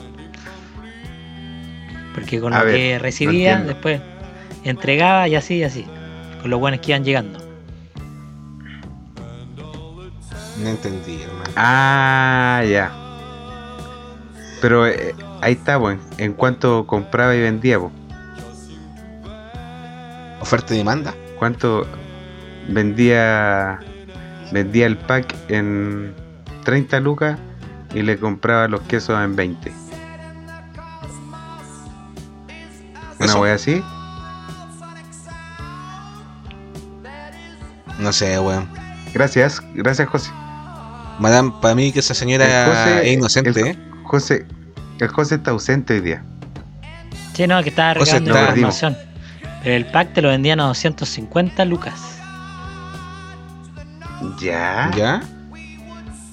Porque 2.15 2.39
con 2.39 2.54
A 2.54 2.60
lo 2.60 2.65
ver, 2.65 2.76
que 2.76 3.00
recibía, 3.00 3.60
después 3.60 4.02
entregaba 4.63 5.28
y 5.28 5.36
así 5.36 5.58
y 5.58 5.63
así. 5.63 5.86
Con 6.41 6.50
los 6.50 6.60
buenos 6.60 6.80
que 6.80 6.91
iban 6.91 7.04
llegando. 7.04 7.39
No 10.62 10.69
entendí, 10.69 11.21
hermano. 11.21 11.52
Ah, 11.56 12.63
ya. 12.67 12.91
Pero 14.60 14.88
eh, 14.88 15.13
ahí 15.41 15.54
está, 15.54 15.80
pues. 15.80 16.00
En 16.17 16.34
cuanto 16.34 16.88
compraba 16.88 17.36
y 17.36 17.41
vendía, 17.41 17.80
pues. 17.80 17.91
Oferta 20.41 20.73
y 20.73 20.78
demanda. 20.78 21.13
¿Cuánto 21.39 21.86
vendía 22.69 23.80
vendía 24.52 24.86
el 24.86 24.97
pack 24.97 25.36
en 25.50 26.13
30 26.63 27.00
lucas 27.00 27.38
y 27.93 28.02
le 28.02 28.17
compraba 28.17 28.67
los 28.67 28.82
quesos 28.82 29.21
en 29.23 29.36
20? 29.36 29.71
¿Una 33.19 33.36
wea 33.38 33.56
así? 33.56 33.84
No 38.00 38.13
sé, 38.13 38.38
weón. 38.39 38.67
Gracias, 39.13 39.62
gracias 39.73 40.08
José. 40.08 40.32
Madame, 41.19 41.52
para 41.62 41.73
mí 41.73 41.91
que 41.91 42.00
esa 42.00 42.13
señora 42.13 42.45
José- 42.67 43.08
es 43.10 43.17
inocente, 43.17 43.50
el- 43.60 43.67
¿eh? 43.67 43.78
José, 44.04 44.45
el 45.00 45.08
José 45.08 45.36
está 45.36 45.52
ausente 45.52 45.95
hoy 45.95 46.02
día. 46.02 46.23
Sí, 47.34 47.47
no, 47.47 47.62
que 47.63 47.69
estaba 47.69 48.00
O 48.00 48.06
sea, 48.06 48.19
regando 48.19 48.34
no, 48.34 48.50
información. 48.50 48.97
Pero 49.63 49.76
el 49.76 49.86
pack 49.88 50.13
te 50.13 50.22
lo 50.22 50.30
vendían 50.30 50.60
a 50.60 50.65
250 50.65 51.65
lucas. 51.65 52.20
Ya. 54.39 54.91
¿Ya? 54.96 55.22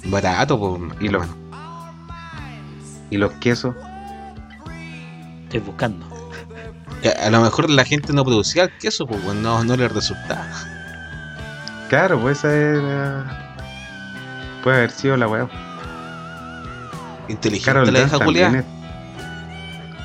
Barato, 0.07 0.59
pues. 0.59 0.83
¿Y 1.01 1.09
los, 1.09 1.27
y 3.11 3.17
los 3.17 3.33
quesos? 3.35 3.75
Estoy 5.45 5.61
buscando. 5.61 6.07
A 7.23 7.29
lo 7.31 7.41
mejor 7.43 7.69
la 7.69 7.85
gente 7.85 8.13
no 8.15 8.25
producía 8.25 8.65
el 8.65 8.79
queso, 8.79 9.07
pues 9.07 9.23
no, 9.23 9.63
no 9.65 9.77
le 9.77 9.89
resultaba. 9.89 10.47
Claro, 11.89 12.19
pues 12.21 12.39
esa 12.39 12.53
era. 12.55 13.57
Puede 14.63 14.77
haber 14.79 14.91
sido 14.91 15.17
la 15.19 15.29
weá. 15.29 15.47
Inteligente 17.29 17.67
Carol 17.67 17.93
la 17.93 18.01
Dance 18.01 18.17
hija 18.17 18.25
también, 18.25 18.47
culiada. 18.51 18.65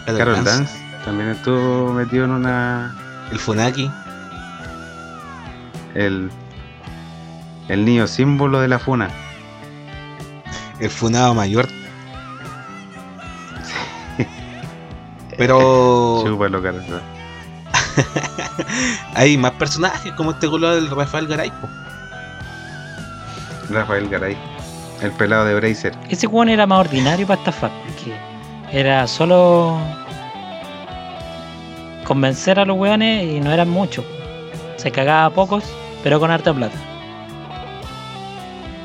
es- 0.08 0.18
Carol 0.18 0.44
Dance 0.44 0.74
también 1.06 1.30
estuvo 1.30 1.94
metido 1.94 2.26
en 2.26 2.32
una. 2.32 2.96
El 3.32 3.40
Funaki. 3.40 3.92
El. 5.96 6.32
El 7.68 7.86
niño 7.86 8.08
símbolo 8.08 8.60
de 8.60 8.68
la 8.68 8.80
funa. 8.80 9.10
El 10.80 10.90
funado 10.90 11.34
mayor. 11.34 11.68
Pero 15.38 16.24
Chúpalo, 16.26 16.62
hay 19.16 19.38
más 19.38 19.52
personajes 19.54 20.12
como 20.14 20.32
este 20.32 20.48
color 20.48 20.76
del 20.76 20.90
Rafael 20.90 21.28
Garay. 21.28 21.52
po. 21.52 21.68
Rafael 23.70 24.10
Garay. 24.10 24.38
El 25.02 25.12
pelado 25.12 25.46
de 25.46 25.56
Bracer. 25.56 25.94
Ese 26.10 26.28
weón 26.28 26.50
era 26.50 26.66
más 26.68 26.80
ordinario 26.80 27.26
para 27.26 27.40
estafar, 27.40 27.72
porque 27.86 28.18
era 28.72 29.08
solo 29.08 29.80
convencer 32.10 32.60
a 32.60 32.66
los 32.66 32.76
weones 32.78 33.24
y 33.24 33.40
no 33.40 33.52
eran 33.52 33.70
muchos. 33.70 34.04
Se 34.78 34.92
cagaba 34.92 35.26
a 35.26 35.30
pocos, 35.30 35.64
pero 36.04 36.20
con 36.20 36.32
harta 36.32 36.52
plata. 36.54 36.76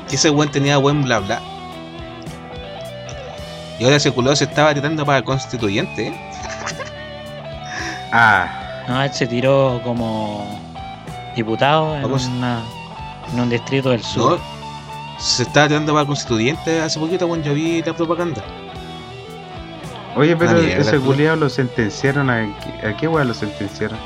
Que 0.07 0.15
ese 0.15 0.29
weón 0.29 0.51
tenía 0.51 0.77
buen 0.77 1.01
bla 1.03 1.19
bla. 1.19 1.41
Y 3.79 3.83
ahora 3.83 3.95
ese 3.97 4.11
culo 4.11 4.33
se 4.35 4.43
estaba 4.45 4.73
tirando 4.73 5.05
para 5.05 5.17
el 5.17 5.23
constituyente. 5.23 6.07
¿eh? 6.09 6.31
Ah, 8.17 8.83
No, 8.87 9.01
él 9.01 9.11
se 9.11 9.27
tiró 9.27 9.81
como 9.83 10.61
diputado 11.35 11.97
en, 11.97 12.05
una- 12.05 12.61
en 13.33 13.39
un 13.41 13.49
distrito 13.49 13.89
del 13.89 14.01
sur. 14.03 14.39
No. 14.39 14.55
Se 15.19 15.43
estaba 15.43 15.67
tirando 15.67 15.91
para 15.91 16.01
el 16.01 16.07
constituyente 16.07 16.81
hace 16.81 16.97
poquito 16.99 17.27
cuando 17.27 17.47
yo 17.47 17.53
vi 17.55 17.81
la 17.81 17.93
propaganda. 17.93 18.41
Oye, 20.15 20.35
pero 20.35 20.53
mierda, 20.53 20.81
ese 20.81 20.99
culiado 20.99 21.35
lo 21.37 21.49
sentenciaron 21.49 22.29
a. 22.29 22.43
¿A 22.87 22.97
qué 22.97 23.07
weá 23.07 23.23
lo 23.25 23.33
sentenciaron? 23.33 23.97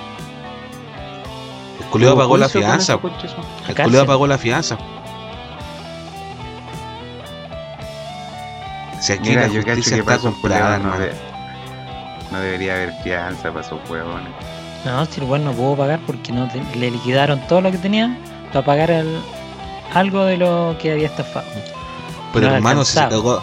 El 1.79 1.85
culiado 1.87 2.13
¿Hubo 2.15 2.21
pagó 2.23 2.37
la 2.37 2.49
fianza. 2.49 2.93
El 3.67 3.75
culiado 3.83 4.05
pagó 4.05 4.27
la 4.27 4.37
fianza. 4.37 4.77
Si 9.01 9.13
aquí 9.13 9.29
Mira, 9.29 9.41
la 9.43 9.47
yo 9.47 9.61
cacho 9.61 9.75
justicia 9.75 10.03
que 10.03 10.11
esos 10.13 10.21
comprada, 10.23 10.77
no, 10.77 10.97
de- 10.99 11.13
no 12.31 12.39
debería 12.41 12.73
haber 12.73 12.93
fianza 13.01 13.49
para 13.51 13.61
esos 13.65 13.79
huevones. 13.89 14.27
No, 14.85 15.05
si 15.05 15.21
el 15.21 15.27
weón 15.27 15.45
no 15.45 15.51
pudo 15.53 15.77
pagar 15.77 15.99
porque 16.05 16.31
no 16.31 16.47
te- 16.49 16.61
le 16.77 16.91
liquidaron 16.91 17.39
todo 17.47 17.61
lo 17.61 17.71
que 17.71 17.77
tenía 17.77 18.17
para 18.51 18.65
pagar 18.65 18.91
el- 18.91 19.19
algo 19.93 20.25
de 20.25 20.37
lo 20.37 20.75
que 20.81 20.91
había 20.91 21.07
estafado. 21.07 21.47
Pero 22.33 22.49
no 22.49 22.55
hermano, 22.55 22.83
si 22.85 22.93
se 22.93 22.99
cagó, 23.07 23.41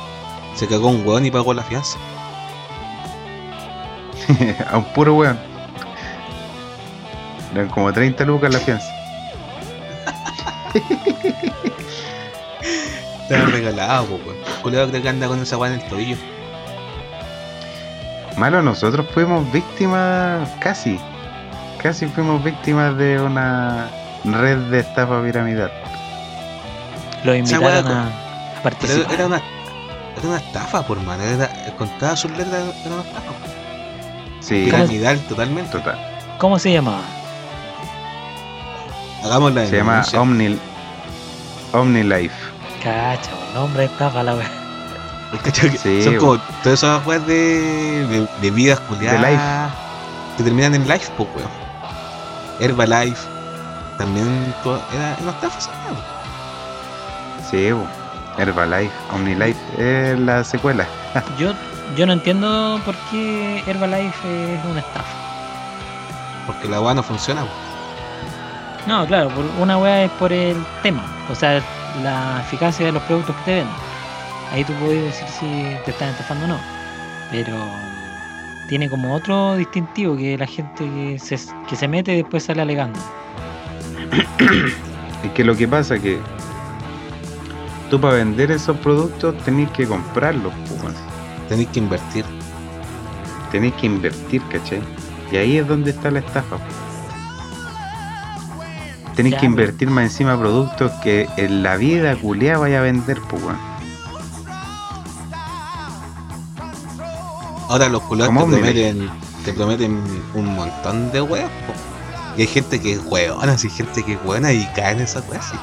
se 0.55 0.66
cagó 0.68 0.88
un 0.88 1.07
weón 1.07 1.24
y 1.26 1.31
pagó 1.31 1.55
la 1.55 1.62
fianza. 1.62 1.98
a 4.71 4.79
un 4.79 4.85
puro 4.93 5.15
weón. 5.15 5.39
Eran 7.55 7.69
como 7.69 7.93
30 7.93 8.25
lucas 8.25 8.53
la 8.53 8.59
fianza. 8.59 8.89
Estaba 13.23 13.47
regalado, 13.47 14.07
po, 14.07 14.15
weón. 14.27 14.37
El 14.47 14.62
culiado 14.62 14.89
creo 14.89 15.03
que 15.03 15.09
anda 15.09 15.29
con 15.29 15.41
esa 15.41 15.57
weá 15.57 15.73
en 15.73 15.81
el 15.81 15.89
tobillo. 15.89 16.17
Malo, 18.37 18.61
nosotros 18.62 19.07
fuimos 19.15 19.51
víctimas, 19.51 20.49
casi. 20.61 21.01
Casi 21.83 22.07
fuimos 22.07 22.43
víctimas 22.45 22.97
de 22.99 23.21
una 23.21 23.89
red 24.25 24.59
de 24.71 24.81
estafa 24.81 25.23
piramidal. 25.23 25.71
Lo 27.25 27.35
invitaron 27.35 27.87
a, 27.87 28.11
Pero 28.51 28.62
participar. 28.62 29.15
era 29.15 29.27
una, 29.27 29.37
era 30.17 30.29
una 30.29 30.37
estafa, 30.37 30.83
por 30.87 31.01
mano. 31.03 31.23
Era, 31.23 31.49
contaba 31.79 32.15
sus 32.17 32.31
letras, 32.33 32.62
era 32.85 32.95
una 32.95 33.03
estafa. 33.05 33.33
Sí, 34.47 34.69
¿Cómo 34.71 34.85
Piramidal 34.85 35.19
totalmente. 35.21 35.73
total. 35.73 35.99
¿Cómo 36.39 36.59
se 36.59 36.73
llamaba? 36.73 37.01
Hagamos 39.25 39.53
la 39.55 39.67
Se 39.67 39.77
llama. 39.77 40.05
Omni, 40.17 40.59
OmniLife. 41.73 42.35
Cacha, 42.83 43.31
weón, 43.35 43.55
nombre 43.55 43.81
de 43.83 43.93
estafa 43.93 44.23
la. 44.23 44.37
Que 45.43 45.51
Sí, 45.77 46.05
Son 46.05 46.17
como 46.19 46.39
todas 46.63 46.79
esas 46.79 47.05
weas 47.07 47.27
de, 47.27 48.07
de, 48.07 48.29
de 48.41 48.51
vidas 48.53 48.79
culiadas. 48.81 49.21
De 49.21 49.31
life. 49.33 49.43
Que 50.37 50.43
terminan 50.45 50.75
en 50.75 50.87
life, 50.87 51.11
pues 51.17 51.29
weón. 51.35 51.51
Herbalife. 52.61 53.21
También 53.99 54.55
to- 54.63 54.81
era 54.95 55.17
una 55.23 55.31
estafa 55.33 55.59
esa 55.59 55.71
wea. 55.71 57.51
Sí. 57.51 57.71
Herbalife, 58.39 58.93
OmniLife 59.13 59.59
es 59.79 60.19
la 60.21 60.45
secuela. 60.45 60.87
Yo, 61.39 61.53
yo 61.94 62.07
no 62.07 62.12
entiendo 62.12 62.81
por 62.85 62.94
qué 63.11 63.62
Herbalife 63.66 64.55
es 64.55 64.64
una 64.64 64.81
estafa. 64.81 65.16
Porque 66.46 66.68
la 66.68 66.81
wea 66.81 66.94
no 66.94 67.03
funciona. 67.03 67.44
No, 68.87 69.07
claro, 69.07 69.31
por 69.31 69.44
una 69.61 69.79
weá 69.79 70.05
es 70.05 70.11
por 70.12 70.33
el 70.33 70.57
tema, 70.83 71.05
o 71.31 71.35
sea, 71.35 71.62
la 72.03 72.40
eficacia 72.40 72.87
de 72.87 72.92
los 72.92 73.03
productos 73.05 73.35
que 73.37 73.42
te 73.42 73.55
venden. 73.57 73.75
Ahí 74.53 74.64
tú 74.64 74.72
puedes 74.75 75.05
decir 75.05 75.29
si 75.29 75.85
te 75.85 75.90
están 75.90 76.11
estafando 76.11 76.44
o 76.44 76.49
no. 76.49 76.59
Pero 77.31 77.57
tiene 78.68 78.88
como 78.88 79.14
otro 79.14 79.57
distintivo 79.57 80.16
que 80.16 80.38
la 80.38 80.46
gente 80.46 80.85
que 80.85 81.18
se, 81.18 81.38
que 81.68 81.77
se 81.77 81.88
mete 81.88 82.12
y 82.12 82.16
después 82.18 82.44
sale 82.44 82.62
alegando. 82.62 82.99
Es 85.25 85.33
que 85.33 85.42
lo 85.42 85.57
que 85.57 85.66
pasa 85.66 85.96
es 85.96 86.03
que 86.03 86.18
tú 87.90 88.01
para 88.01 88.14
vender 88.16 88.51
esos 88.53 88.77
productos 88.77 89.37
tenés 89.44 89.70
que 89.70 89.87
comprarlos, 89.87 90.53
weón. 90.83 91.15
Tenéis 91.49 91.69
que 91.69 91.79
invertir. 91.79 92.25
tenés 93.53 93.75
que 93.75 93.87
invertir, 93.87 94.43
¿cachai? 94.51 94.83
Y 95.31 95.37
ahí 95.37 95.59
es 95.59 95.67
donde 95.67 95.91
está 95.91 96.11
la 96.11 96.21
estafa. 96.21 96.59
Ya, 99.17 99.41
que 99.41 99.47
invertir 99.47 99.89
más 99.89 100.05
encima 100.05 100.39
productos 100.39 100.93
que 101.03 101.27
en 101.39 101.63
la 101.63 101.77
vida 101.77 102.15
culiada 102.17 102.59
vaya 102.59 102.81
a 102.81 102.83
vender, 102.83 103.19
pues 103.31 103.43
weón. 103.43 103.59
Ahora 107.69 107.89
los 107.89 108.03
culiados 108.03 108.35
te 108.35 108.45
prometen, 108.45 109.11
te 109.45 109.53
prometen 109.55 110.03
un 110.35 110.55
montón 110.55 111.11
de 111.13 111.23
po. 111.23 111.37
Y 112.37 112.43
hay 112.43 112.47
gente 112.47 112.79
que 112.79 112.93
es 112.93 113.01
weona, 113.07 113.53
hay 113.53 113.71
gente 113.71 114.03
que 114.03 114.13
es 114.13 114.23
buena 114.23 114.53
y 114.53 114.67
cae 114.75 114.93
en 114.93 115.01
esas 115.01 115.27
weas. 115.29 115.47
sí. 115.47 115.57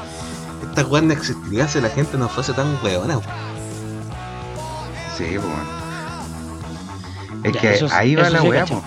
Estas 0.67 0.89
weas 0.89 1.05
no 1.05 1.13
existirían 1.13 1.69
si 1.69 1.79
la 1.79 1.89
gente 1.89 2.17
no 2.17 2.27
fuese 2.27 2.53
tan 2.53 2.75
weona, 2.83 3.17
weón. 3.19 3.52
Sí, 5.17 5.25
pues 5.35 5.43
weón. 5.45 5.83
Es 7.43 7.53
Ya, 7.53 7.61
que 7.61 7.73
eso 7.73 7.87
ahí 7.91 8.15
va 8.15 8.29
la 8.29 8.41
weá, 8.41 8.65
po. 8.65 8.81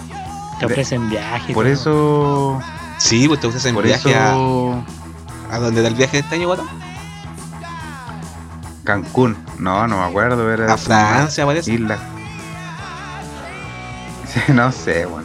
Te 0.59 0.67
ofrecen 0.67 1.09
viajes. 1.11 1.55
Por 1.55 1.65
todo. 1.65 1.73
eso. 1.73 2.61
Sí, 2.99 3.29
pues 3.29 3.41
te 3.41 3.47
ofrecen 3.49 3.75
Por 3.75 3.85
viaje 3.85 4.15
a, 4.15 4.31
eso. 4.31 4.83
a 5.51 5.59
donde 5.59 5.83
da 5.83 5.89
el 5.89 5.95
viaje 5.95 6.13
de 6.17 6.23
este 6.23 6.35
año, 6.37 6.49
weón. 6.49 6.67
Cancún. 8.85 9.37
No, 9.59 9.87
no 9.87 9.99
me 9.99 10.05
acuerdo. 10.05 10.51
Era 10.51 10.73
A 10.73 10.77
Francia, 10.77 11.45
parece. 11.45 11.73
Isla. 11.75 11.99
No 14.49 14.71
sé, 14.71 15.07
weón. 15.07 15.25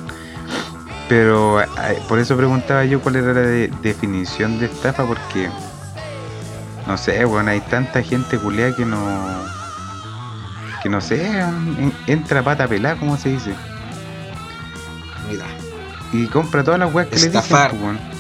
Pero 1.10 1.62
eh, 1.62 1.68
por 2.08 2.18
eso 2.20 2.38
preguntaba 2.38 2.86
yo 2.86 3.02
cuál 3.02 3.18
era 3.18 3.34
la 3.34 3.42
de- 3.42 3.68
definición 3.82 4.58
de 4.60 4.68
estafa, 4.68 5.04
porque 5.04 5.50
no 6.88 6.98
sé, 6.98 7.26
bueno, 7.26 7.52
hay 7.52 7.60
tanta 7.60 8.02
gente 8.04 8.38
culiada 8.38 8.74
que 8.76 8.86
no. 8.86 8.98
Que 10.82 10.90
no 10.90 11.02
sé, 11.02 11.40
en- 11.40 11.94
entra 12.08 12.44
pata 12.44 12.68
pelada, 12.68 12.96
como 12.96 13.18
se 13.18 13.30
dice, 13.30 13.54
Mira, 15.30 15.46
y 16.12 16.26
compra 16.28 16.64
todas 16.64 16.80
las 16.80 16.94
weas 16.94 17.08
que 17.08 17.16
Estafar. 17.16 17.74
le 17.74 17.80
dicen, 17.80 17.98
pues, 18.00 18.12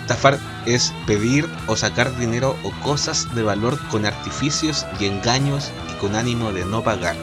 estafar 0.00 0.38
es 0.64 0.94
pedir 1.06 1.46
o 1.66 1.76
sacar 1.76 2.16
dinero 2.16 2.56
o 2.62 2.70
cosas 2.82 3.34
de 3.34 3.42
valor 3.42 3.78
con 3.90 4.06
artificios 4.06 4.86
y 5.00 5.06
engaños 5.06 5.70
y 5.92 6.00
con 6.00 6.14
ánimo 6.16 6.52
de 6.52 6.64
no 6.64 6.82
pagar. 6.82 7.16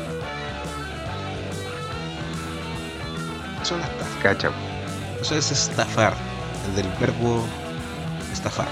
Eso 3.62 3.64
es 3.64 3.72
una 3.72 3.84
estafa. 3.86 4.20
Cacha, 4.22 4.50
Eso 5.22 5.36
es 5.36 5.52
estafar, 5.52 6.14
el 6.70 6.76
del 6.76 6.88
verbo 7.00 7.46
estafar. 8.32 8.68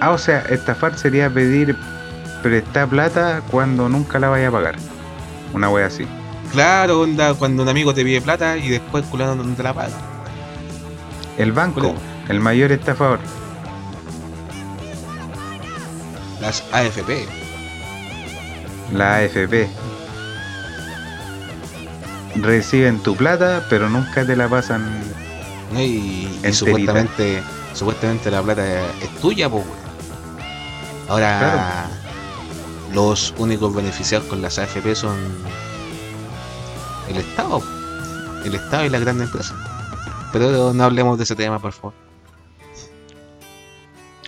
Ah, 0.00 0.10
o 0.10 0.18
sea, 0.18 0.40
estafar 0.50 0.96
sería 0.98 1.30
pedir 1.30 1.74
prestar 2.42 2.88
plata 2.88 3.42
cuando 3.50 3.88
nunca 3.88 4.18
la 4.18 4.28
vaya 4.28 4.48
a 4.48 4.52
pagar. 4.52 4.76
Una 5.52 5.68
wea 5.68 5.86
así. 5.86 6.06
Claro, 6.52 7.00
onda, 7.00 7.34
cuando 7.34 7.62
un 7.62 7.68
amigo 7.68 7.92
te 7.92 8.04
pide 8.04 8.20
plata 8.20 8.56
y 8.56 8.68
después 8.68 9.04
culando 9.06 9.42
no 9.42 9.54
te 9.54 9.62
la 9.62 9.74
paga. 9.74 9.96
El 11.38 11.52
banco, 11.52 11.94
el 12.28 12.40
mayor 12.40 12.72
estafador. 12.72 13.20
Las 16.40 16.64
AFP. 16.72 17.26
La 18.92 19.16
AFP. 19.16 19.68
reciben 22.36 23.02
tu 23.02 23.16
plata, 23.16 23.66
pero 23.68 23.88
nunca 23.88 24.24
te 24.24 24.36
la 24.36 24.48
pasan. 24.48 24.82
¿no? 25.72 25.80
Y, 25.80 26.30
supuestamente, 26.52 27.42
supuestamente 27.74 28.30
la 28.30 28.42
plata 28.42 28.80
es 29.02 29.10
tuya, 29.20 29.48
pues. 29.48 29.64
Ahora, 31.08 31.88
los 32.92 33.34
únicos 33.38 33.74
beneficiados 33.74 34.26
con 34.28 34.40
las 34.42 34.58
AFP 34.58 34.94
son 34.94 35.16
el 37.08 37.16
Estado, 37.18 37.62
el 38.44 38.54
Estado 38.54 38.84
y 38.84 38.88
las 38.90 39.00
grandes 39.00 39.26
empresas. 39.26 39.56
Pero 40.32 40.72
no 40.74 40.84
hablemos 40.84 41.18
de 41.18 41.24
ese 41.24 41.36
tema, 41.36 41.58
por 41.58 41.72
favor. 41.72 41.92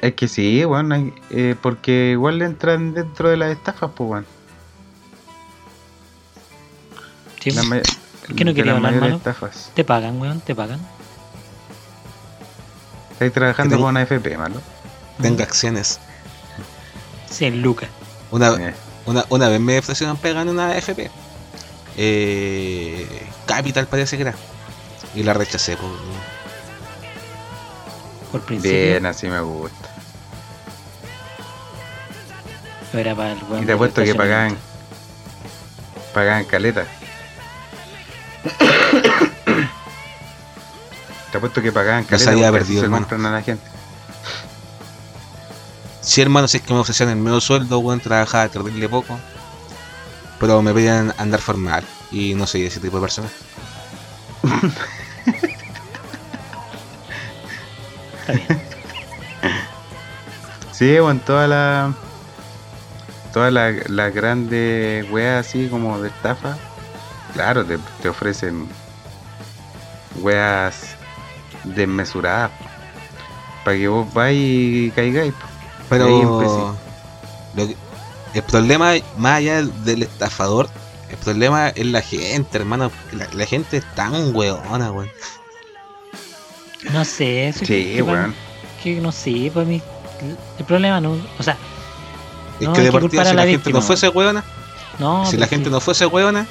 Es 0.01 0.14
que 0.14 0.29
sí, 0.29 0.64
weón, 0.64 0.92
hay- 0.92 1.12
eh, 1.31 1.57
porque 1.61 2.11
igual 2.12 2.40
entran 2.42 2.94
dentro 2.94 3.29
de 3.31 3.37
las 3.37 3.51
estafas, 3.51 3.90
pues, 3.97 4.11
weón. 4.11 4.27
Sí, 7.40 7.51
¿Por 7.53 8.37
qué 8.37 8.44
no 8.44 8.53
quería 8.55 8.75
hablar, 8.75 8.94
mano? 8.94 9.16
estafas. 9.16 9.71
Te 9.75 9.85
pagan, 9.85 10.21
weón, 10.21 10.40
te 10.40 10.55
pagan. 10.55 10.81
Estáis 13.12 13.33
trabajando 13.33 13.75
tengo- 13.75 13.85
con 13.87 13.90
una 13.94 14.03
FP, 14.03 14.37
malo. 14.38 14.61
Tenga 15.21 15.44
acciones. 15.44 15.99
100 17.31 17.61
lucas. 17.62 17.88
Una, 18.31 18.49
Eh, 18.55 18.75
una, 19.07 19.25
una 19.31 19.49
vez 19.49 19.61
me 19.61 19.79
ofrecieron 19.79 20.17
pegar 20.17 20.43
en 20.43 20.51
una 20.51 20.69
AFP. 20.71 21.11
Eh, 21.97 23.27
Capital 23.47 23.87
parece 23.87 24.17
que 24.17 24.23
era. 24.23 24.35
Y 25.14 25.23
la 25.23 25.33
rechacé, 25.35 25.77
pues. 25.77 25.91
Por 28.31 28.43
principio. 28.43 28.71
bien, 28.79 29.07
así 29.07 29.27
me 29.27 29.41
gusta. 29.41 29.88
Pero 32.93 33.01
era 33.01 33.14
para 33.14 33.33
el 33.33 33.38
weón 33.45 33.62
Y 33.62 33.67
te 33.67 33.73
apuesto 33.73 34.03
que 34.05 34.14
pagaban. 34.14 34.57
Pagaban 36.14 36.45
caleta. 36.45 36.85
Te 41.31 41.37
apuesto 41.37 41.61
que 41.61 41.73
pagaban 41.73 42.05
se 42.05 42.09
caleta. 42.11 42.31
había 42.33 42.53
perdido, 42.53 42.81
se 42.81 42.85
hermano. 42.87 43.07
compran 43.07 43.27
a 43.27 43.37
la 43.37 43.43
gente. 43.43 43.64
Sí, 46.09 46.23
hermano, 46.23 46.49
si 46.49 46.57
es 46.57 46.62
que 46.62 46.73
me 46.73 46.81
ofrecían 46.81 47.11
el 47.11 47.16
medio 47.16 47.38
sueldo, 47.38 47.81
weón, 47.81 48.01
trabajaba 48.01 48.49
terrible 48.49 48.88
poco. 48.88 49.18
Pero 50.40 50.62
me 50.62 50.73
pedían 50.73 51.12
andar 51.18 51.38
formal. 51.38 51.85
Y 52.11 52.33
no 52.33 52.47
soy 52.47 52.64
ese 52.64 52.81
tipo 52.81 52.97
de 52.97 53.03
persona. 53.03 53.29
Está 58.21 58.33
bien. 58.33 58.62
Sí, 60.73 60.99
bueno, 60.99 61.21
todas 61.27 61.47
las. 61.47 61.94
Todas 63.35 63.53
las 63.53 64.14
grandes 64.14 65.11
weas 65.11 65.47
así 65.47 65.68
como 65.68 66.01
de 66.01 66.09
estafa. 66.09 66.57
Claro, 67.35 67.66
te, 67.66 68.09
ofrecen 68.09 68.66
weas 70.23 70.97
desmesuradas. 71.64 72.51
Para 73.62 73.77
que 73.77 73.88
vos 73.88 74.11
vayas 74.14 74.40
y 74.40 74.90
caigáis. 74.97 75.35
Pero 75.88 76.79
lo 77.55 77.66
que- 77.66 77.77
el 78.35 78.42
problema, 78.42 78.92
más 79.16 79.38
allá 79.38 79.62
del 79.62 80.03
estafador, 80.03 80.68
el 81.11 81.16
problema 81.16 81.68
es 81.70 81.87
la 81.87 82.03
gente, 82.03 82.59
hermano. 82.59 82.90
La, 83.12 83.27
la 83.33 83.46
gente 83.46 83.79
es 83.79 83.94
tan 83.94 84.35
weona, 84.37 84.92
weón. 84.92 85.11
No 86.92 87.05
sé, 87.05 87.48
eso 87.48 87.61
Sí, 87.61 87.66
que, 87.94 88.03
weón. 88.03 88.35
que 88.83 89.01
no 89.01 89.11
sé, 89.12 89.51
para 89.53 89.66
mí. 89.66 89.81
El 90.59 90.64
problema 90.64 91.01
no. 91.01 91.16
O 91.38 91.42
sea, 91.42 91.57
Es 92.61 92.66
No, 92.66 92.72
que 92.72 92.81
de 92.83 92.90
partida, 92.92 93.24
si 93.24 93.29
la 93.31 93.35
la, 93.35 93.42
gente 93.42 93.57
víctima, 93.59 93.79
no 93.79 93.83
fuese 93.87 94.09
weona, 94.09 94.42
no. 94.98 95.24
si 95.27 95.37
la 95.37 95.46
gente 95.46 95.66
sí, 95.66 95.70
no 95.70 95.81
fuese 95.81 96.07
weona, 96.07 96.44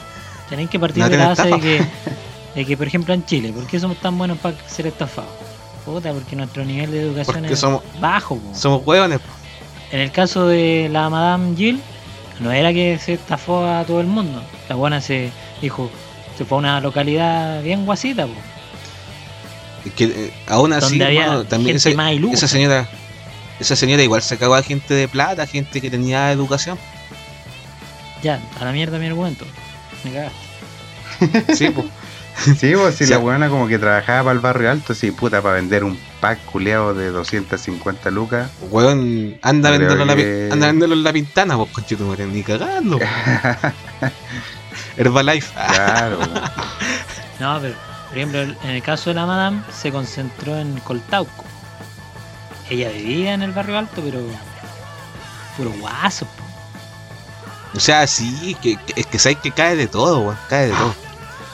Tenéis 0.50 0.70
que 0.70 0.80
partir 0.80 1.04
no 1.04 1.10
de 1.10 1.18
la 1.18 1.36
tienen 1.36 1.58
base 1.60 1.68
de 1.68 1.78
que, 1.80 1.88
de 2.56 2.66
que, 2.66 2.78
por 2.78 2.88
ejemplo, 2.88 3.14
en 3.14 3.26
Chile, 3.26 3.52
¿por 3.52 3.68
qué 3.68 3.78
somos 3.78 3.98
tan 3.98 4.18
buenos 4.18 4.38
para 4.38 4.56
ser 4.70 4.88
estafados? 4.88 5.30
Puta, 5.88 6.12
porque 6.12 6.36
nuestro 6.36 6.66
nivel 6.66 6.92
de 6.92 7.02
educación 7.02 7.38
porque 7.38 7.54
es 7.54 7.60
somos, 7.60 7.82
bajo. 8.02 8.36
po. 8.36 8.54
somos 8.54 8.86
weones. 8.86 9.20
po. 9.20 9.28
En 9.90 10.02
el 10.02 10.12
caso 10.12 10.46
de 10.46 10.90
la 10.92 11.10
Madame 11.10 11.56
Jill, 11.56 11.82
no 12.42 12.52
era 12.52 12.74
que 12.74 13.00
se 13.00 13.14
estafó 13.14 13.66
a 13.66 13.86
todo 13.86 14.02
el 14.02 14.08
mundo. 14.08 14.44
La 14.68 14.76
buena 14.76 15.00
se 15.00 15.32
dijo, 15.62 15.90
se 16.38 16.44
fue 16.44 16.58
a 16.58 16.60
una 16.60 16.82
localidad 16.82 17.64
bien 17.64 17.86
guasita, 17.86 18.28
po, 18.28 18.34
Es 19.86 19.94
que 19.94 20.04
eh, 20.04 20.34
aún 20.48 20.74
así, 20.74 21.02
hermano, 21.02 21.46
también 21.46 21.78
esa 21.78 22.48
señora, 22.50 22.86
esa 23.58 23.78
señora 23.78 24.04
igual 24.04 24.22
sacaba 24.22 24.58
a 24.58 24.64
gente 24.64 24.94
de 24.94 25.08
plata, 25.08 25.48
gente 25.48 25.80
que 25.80 25.90
tenía 25.90 26.34
educación. 26.34 26.78
Ya, 28.22 28.42
a 28.60 28.66
la 28.66 28.74
mierda 28.74 29.00
mi 29.00 29.06
argumento. 29.06 29.46
Me 30.04 30.12
cagaste. 30.12 31.56
Sí, 31.56 31.70
pues. 31.70 31.88
Sí, 32.60 32.74
pues 32.76 32.96
si 32.96 33.06
Sí. 33.06 33.12
la 33.12 33.18
buena 33.18 33.50
como 33.50 33.68
que 33.68 33.80
trabajaba 33.80 34.24
para 34.26 34.34
el 34.34 34.40
barrio 34.40 34.72
alto, 34.72 34.94
sí, 34.94 35.12
puta, 35.12 35.42
para 35.42 35.56
vender 35.56 35.84
un 35.84 35.98
pack 36.22 36.44
culeado 36.46 36.94
de 36.94 37.10
250 37.10 38.10
lucas. 38.12 38.50
Weón, 38.70 39.38
anda 39.42 39.70
a 39.70 39.76
Creo 39.76 39.90
venderlo, 39.90 40.02
en 40.04 40.08
la, 40.08 40.16
que- 40.16 40.50
anda 40.52 40.70
en 40.70 41.04
la 41.04 41.14
pintana, 41.14 41.58
pues 41.58 41.72
conchetumare, 41.72 42.26
ni 42.28 42.44
cagando. 42.44 43.00
Herbalife. 44.98 45.52
Ah, 45.56 45.68
Claro. 45.76 46.20
No, 47.40 47.60
pero, 47.62 47.76
por 48.10 48.18
ejemplo, 48.18 48.40
en 48.42 48.70
el 48.70 48.82
caso 48.82 49.10
de 49.12 49.16
la 49.16 49.26
Madame, 49.26 49.62
se 49.72 49.92
concentró 49.92 50.58
en 50.58 50.80
Coltauco. 50.80 51.46
Ella 52.70 52.90
vivía 52.90 53.34
en 53.34 53.42
el 53.44 53.52
barrio 53.52 53.78
alto, 53.78 54.02
pero. 54.04 54.20
puro 55.56 55.72
guaso, 55.80 56.26
po. 56.26 56.44
O 57.76 57.80
sea, 57.80 58.08
sí, 58.08 58.56
que, 58.62 58.76
que- 58.78 59.02
es 59.02 59.06
que 59.08 59.20
sabes 59.20 59.38
que 59.40 59.52
cae 59.52 59.76
de 59.76 59.88
todo, 59.88 60.20
weón, 60.22 60.38
cae 60.50 60.68
de 60.68 60.74
todo. 60.74 60.96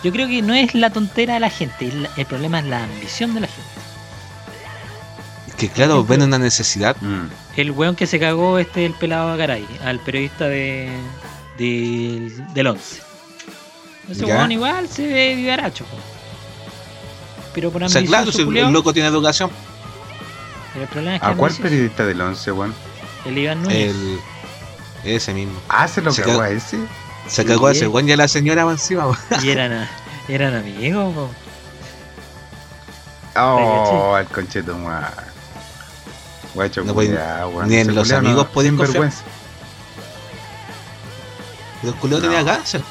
Yo 0.03 0.11
creo 0.11 0.27
que 0.27 0.41
no 0.41 0.53
es 0.53 0.73
la 0.75 0.89
tontera 0.89 1.35
de 1.35 1.39
la 1.39 1.49
gente, 1.49 1.91
el 2.17 2.25
problema 2.25 2.59
es 2.59 2.65
la 2.65 2.83
ambición 2.83 3.33
de 3.35 3.41
la 3.41 3.47
gente. 3.47 3.69
Es 5.47 5.55
que 5.55 5.69
claro, 5.69 6.03
ven 6.03 6.21
una 6.23 6.37
necesidad. 6.37 6.95
Mm. 7.01 7.27
El 7.55 7.71
weón 7.71 7.95
que 7.95 8.07
se 8.07 8.19
cagó 8.19 8.59
este 8.59 8.85
el 8.85 8.93
pelado 8.93 9.35
Garay, 9.37 9.65
al 9.85 9.99
periodista 9.99 10.45
de, 10.47 10.89
del- 11.57 12.45
del 12.53 12.67
11. 12.67 13.01
Ese 14.09 14.25
Ya. 14.25 14.35
weón 14.37 14.51
igual 14.51 14.89
se 14.89 15.07
ve 15.07 15.35
vivaracho. 15.35 15.85
Pero 17.53 17.71
por 17.71 17.83
O 17.83 17.87
sea, 17.89 17.99
ambición 17.99 18.19
claro, 18.23 18.31
si 18.37 18.43
culiao, 18.43 18.67
el 18.67 18.73
loco 18.73 18.91
tiene 18.93 19.07
educación, 19.09 19.51
pero 20.73 20.83
el 20.85 20.89
problema 20.89 21.15
es 21.15 21.21
que 21.21 21.27
¿A 21.27 21.35
cuál 21.35 21.51
ambicioso. 21.51 21.61
periodista 21.69 22.05
del 22.05 22.19
11, 22.21 22.51
weón? 22.51 22.73
El 23.25 23.37
Iván 23.37 23.61
Núñez. 23.63 23.95
el, 23.95 24.19
ese 25.05 25.33
mismo. 25.33 25.61
Ah, 25.69 25.87
se 25.87 26.01
lo 26.01 26.11
Se 26.11 26.23
cagó 26.23 26.39
ca- 26.39 26.45
a 26.45 26.49
ese. 26.49 26.79
Se 27.27 27.45
cagó 27.45 27.67
a 27.67 27.71
ese 27.71 27.87
weón 27.87 28.07
y 28.07 28.11
a 28.11 28.17
la 28.17 28.27
señora 28.27 28.65
más 28.65 28.81
encima. 28.81 29.17
Y 29.41 29.49
eran, 29.49 29.71
a- 29.73 29.89
eran 30.27 30.55
amigos, 30.55 31.13
po. 31.13 31.29
Oh, 33.39 34.17
el 34.19 34.27
concheto, 34.27 34.75
weón. 34.75 35.03
Guacho, 36.53 36.83
No 36.83 36.93
ni 37.65 37.77
en 37.77 37.95
los 37.95 38.11
amigos 38.11 38.47
pueden 38.53 38.77
vergüenza. 38.77 39.23
Pero 41.81 41.93
el 41.93 41.99
culo 41.99 42.17
No. 42.17 42.21
tenía 42.21 42.45
cáncer. 42.45 42.81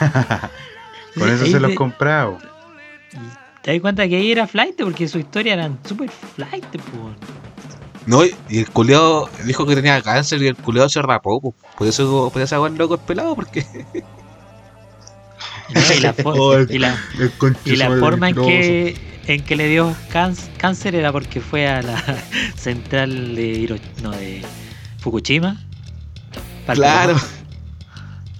Con 1.18 1.28
eso 1.28 1.46
se 1.46 1.60
los 1.60 1.74
comprado. 1.74 2.38
¿Te 3.62 3.72
das 3.72 3.80
cuenta 3.80 4.06
que 4.08 4.16
ahí 4.16 4.32
era 4.32 4.46
flight? 4.46 4.80
Porque 4.82 5.06
su 5.08 5.18
historia 5.18 5.52
eran 5.54 5.78
super 5.86 6.08
flight, 6.10 6.64
po. 6.64 7.14
No, 8.06 8.24
y 8.24 8.58
el 8.58 8.68
culeado 8.70 9.28
dijo 9.44 9.64
que 9.66 9.74
tenía 9.76 10.00
cáncer 10.02 10.42
y 10.42 10.48
el 10.48 10.56
culeado 10.56 10.88
se 10.88 11.00
rapó, 11.02 11.40
po. 11.40 11.54
por 11.78 11.86
eso 11.86 12.30
por 12.32 12.42
esa 12.42 12.60
weón 12.60 12.76
loco 12.76 12.96
es 12.96 13.00
pelado, 13.02 13.34
porque 13.36 13.64
Y, 15.68 15.74
no, 15.74 15.80
y 15.96 16.00
la, 16.00 16.12
for- 16.12 16.34
Oh, 16.38 16.54
el- 16.54 16.70
y 16.70 16.78
la- 16.78 16.98
El 17.18 17.32
y 17.64 17.76
la 17.76 17.90
forma 17.98 18.30
en 18.30 18.34
que, 18.34 18.96
en 19.26 19.42
que 19.44 19.56
le 19.56 19.68
dio 19.68 19.94
cánc- 20.12 20.48
cáncer 20.56 20.94
era 20.96 21.12
porque 21.12 21.40
fue 21.40 21.68
a 21.68 21.80
la 21.82 22.02
central 22.56 23.34
de, 23.36 23.52
Hiro- 23.52 23.80
no, 24.02 24.10
de 24.10 24.42
Fukushima. 24.98 25.60
El 26.68 26.74
claro. 26.74 27.16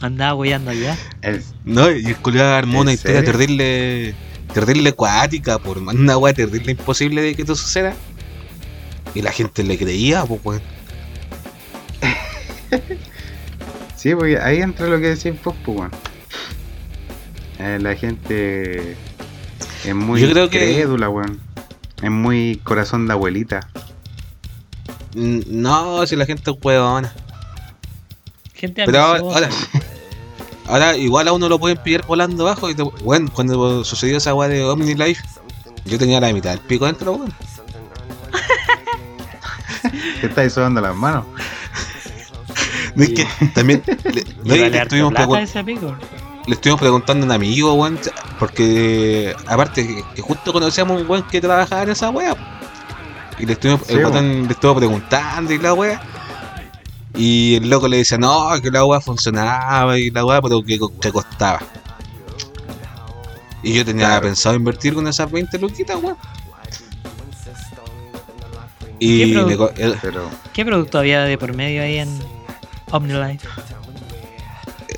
Andaba 0.01 0.35
hueando 0.35 0.73
allá. 0.73 0.99
El- 1.23 1.45
No, 1.65 1.89
y 1.91 2.07
el 2.07 2.17
culeado 2.17 2.55
armó 2.55 2.81
una 2.81 2.91
¿En 2.91 2.97
historia 2.97 3.25
terrible, 3.25 4.15
terrible 4.53 4.89
acuática, 4.91 5.59
por 5.61 5.79
una 5.79 6.19
weá 6.19 6.35
terrible 6.35 6.73
imposible 6.73 7.23
de 7.23 7.37
que 7.37 7.43
esto 7.43 7.55
suceda. 7.55 7.95
Y 9.15 9.23
la 9.23 9.33
gente 9.33 9.63
le 9.63 9.77
creía, 9.79 10.25
pues 10.25 10.41
weón. 10.45 10.63
Sí, 13.97 14.15
porque 14.17 14.39
ahí 14.39 14.61
entra 14.61 14.87
lo 14.89 14.99
que 14.99 15.09
decía 15.11 15.33
vos, 15.45 15.55
pues, 15.65 15.79
weón. 15.79 15.91
Eh, 17.61 17.79
la 17.81 17.95
gente 17.95 18.97
es 19.85 19.95
muy 19.95 20.21
Yo 20.21 20.31
creo 20.31 20.51
que- 20.51 20.59
crédula, 20.59 21.09
weón. 21.09 21.41
Es 22.03 22.11
muy 22.11 22.61
corazón 22.65 23.07
de 23.07 23.13
abuelita. 23.13 23.69
Mm, 25.15 25.41
No, 25.47 26.05
si 26.07 26.17
la 26.17 26.27
gente 26.27 26.51
es 26.51 26.57
weona. 26.63 27.13
Gente 28.55 28.83
Pero 28.87 29.01
ahora, 29.01 29.21
ahora, 29.21 29.49
ahora 30.67 30.97
igual 30.97 31.29
a 31.29 31.33
uno 31.33 31.49
lo 31.49 31.61
pueden 31.61 31.77
pillar 31.79 32.05
volando 32.07 32.49
abajo. 32.49 32.69
Y 32.71 32.75
te- 32.75 32.83
bueno, 32.83 33.31
cuando 33.33 33.85
sucedió 33.85 34.17
esa 34.17 34.35
weá 34.35 34.49
de 34.49 34.65
OmniLife, 34.65 35.23
yo 35.85 35.97
tenía 35.99 36.21
la 36.21 36.33
mitad 36.33 36.51
del 36.51 36.61
pico 36.61 36.87
dentro, 36.87 37.13
weón. 37.13 37.33
¿Qué 40.23 40.29
estáis 40.29 40.53
sobando 40.53 40.81
las 40.81 40.95
manos? 40.95 41.25
No 42.95 43.03
es 43.03 43.11
que 43.11 43.27
también 43.55 43.83
le- 43.87 44.25
no, 44.45 44.55
le 44.71 44.79
estuvimos 44.79 45.11
plata 45.13 45.27
pregun- 45.27 45.43
ese 45.43 45.65
pico. 45.65 45.97
le 46.47 46.55
estuvimos 46.55 46.81
preguntando 46.81 47.25
a 47.25 47.27
un 47.27 47.33
amigo, 47.33 47.75
weón, 47.75 47.99
porque 48.39 49.35
aparte 49.49 50.05
que, 50.15 50.23
justo 50.23 50.53
conocíamos 50.53 51.01
un 51.03 51.11
weón 51.11 51.27
que 51.27 51.41
trabajaba 51.41 51.83
en 51.83 51.91
esa 51.91 52.11
wea. 52.11 52.37
Y 53.39 53.47
le 53.47 53.55
estuvimos, 53.55 53.81
Sí, 53.87 53.95
el 53.95 54.05
weón. 54.07 54.43
le 54.47 54.53
estuvo 54.53 54.77
preguntando 54.77 55.53
y 55.53 55.59
la 55.59 55.75
wea. 55.75 56.01
Y 57.17 57.57
el 57.57 57.69
loco 57.69 57.89
le 57.89 57.97
decía, 57.99 58.17
no, 58.17 58.49
que 58.63 58.71
la 58.71 58.85
wea 58.85 59.01
funcionaba 59.01 59.99
y 59.99 60.11
la 60.11 60.25
wea, 60.25 60.41
pero 60.41 60.63
que, 60.63 60.79
que 61.01 61.11
costaba. 61.13 61.59
Y 63.65 63.73
yo 63.75 63.85
tenía 63.85 64.07
Claro. 64.07 64.23
pensado 64.27 64.55
invertir 64.55 64.95
con 64.95 65.07
esas 65.09 65.31
20 65.31 65.59
luquitas, 65.59 65.97
weón. 66.03 66.17
¿Qué 69.07 69.27
Y 69.27 69.35
produ- 69.35 69.47
le 69.49 69.57
co- 69.57 69.73
el- 69.77 69.97
Pero 70.01 70.31
¿Qué 70.53 70.65
producto 70.65 70.99
había 70.99 71.23
de 71.23 71.37
por 71.39 71.55
medio 71.55 71.83
ahí 71.83 71.99
en 71.99 72.09
OmniLife? 72.91 73.47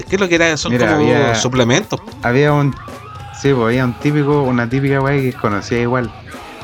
¿qué 0.08 0.16
es 0.16 0.20
lo 0.20 0.28
que 0.28 0.34
era? 0.34 0.56
Son 0.56 0.72
Mira, 0.72 0.86
como 0.92 1.00
había- 1.10 1.34
suplementos. 1.34 2.00
había 2.22 2.52
un. 2.52 2.74
Sí, 3.40 3.52
pues 3.52 3.64
había 3.66 3.84
un 3.84 3.94
típico, 3.94 4.42
una 4.42 4.68
típica 4.68 5.00
weá 5.00 5.20
que 5.20 5.32
conocía 5.32 5.80
igual. 5.80 6.10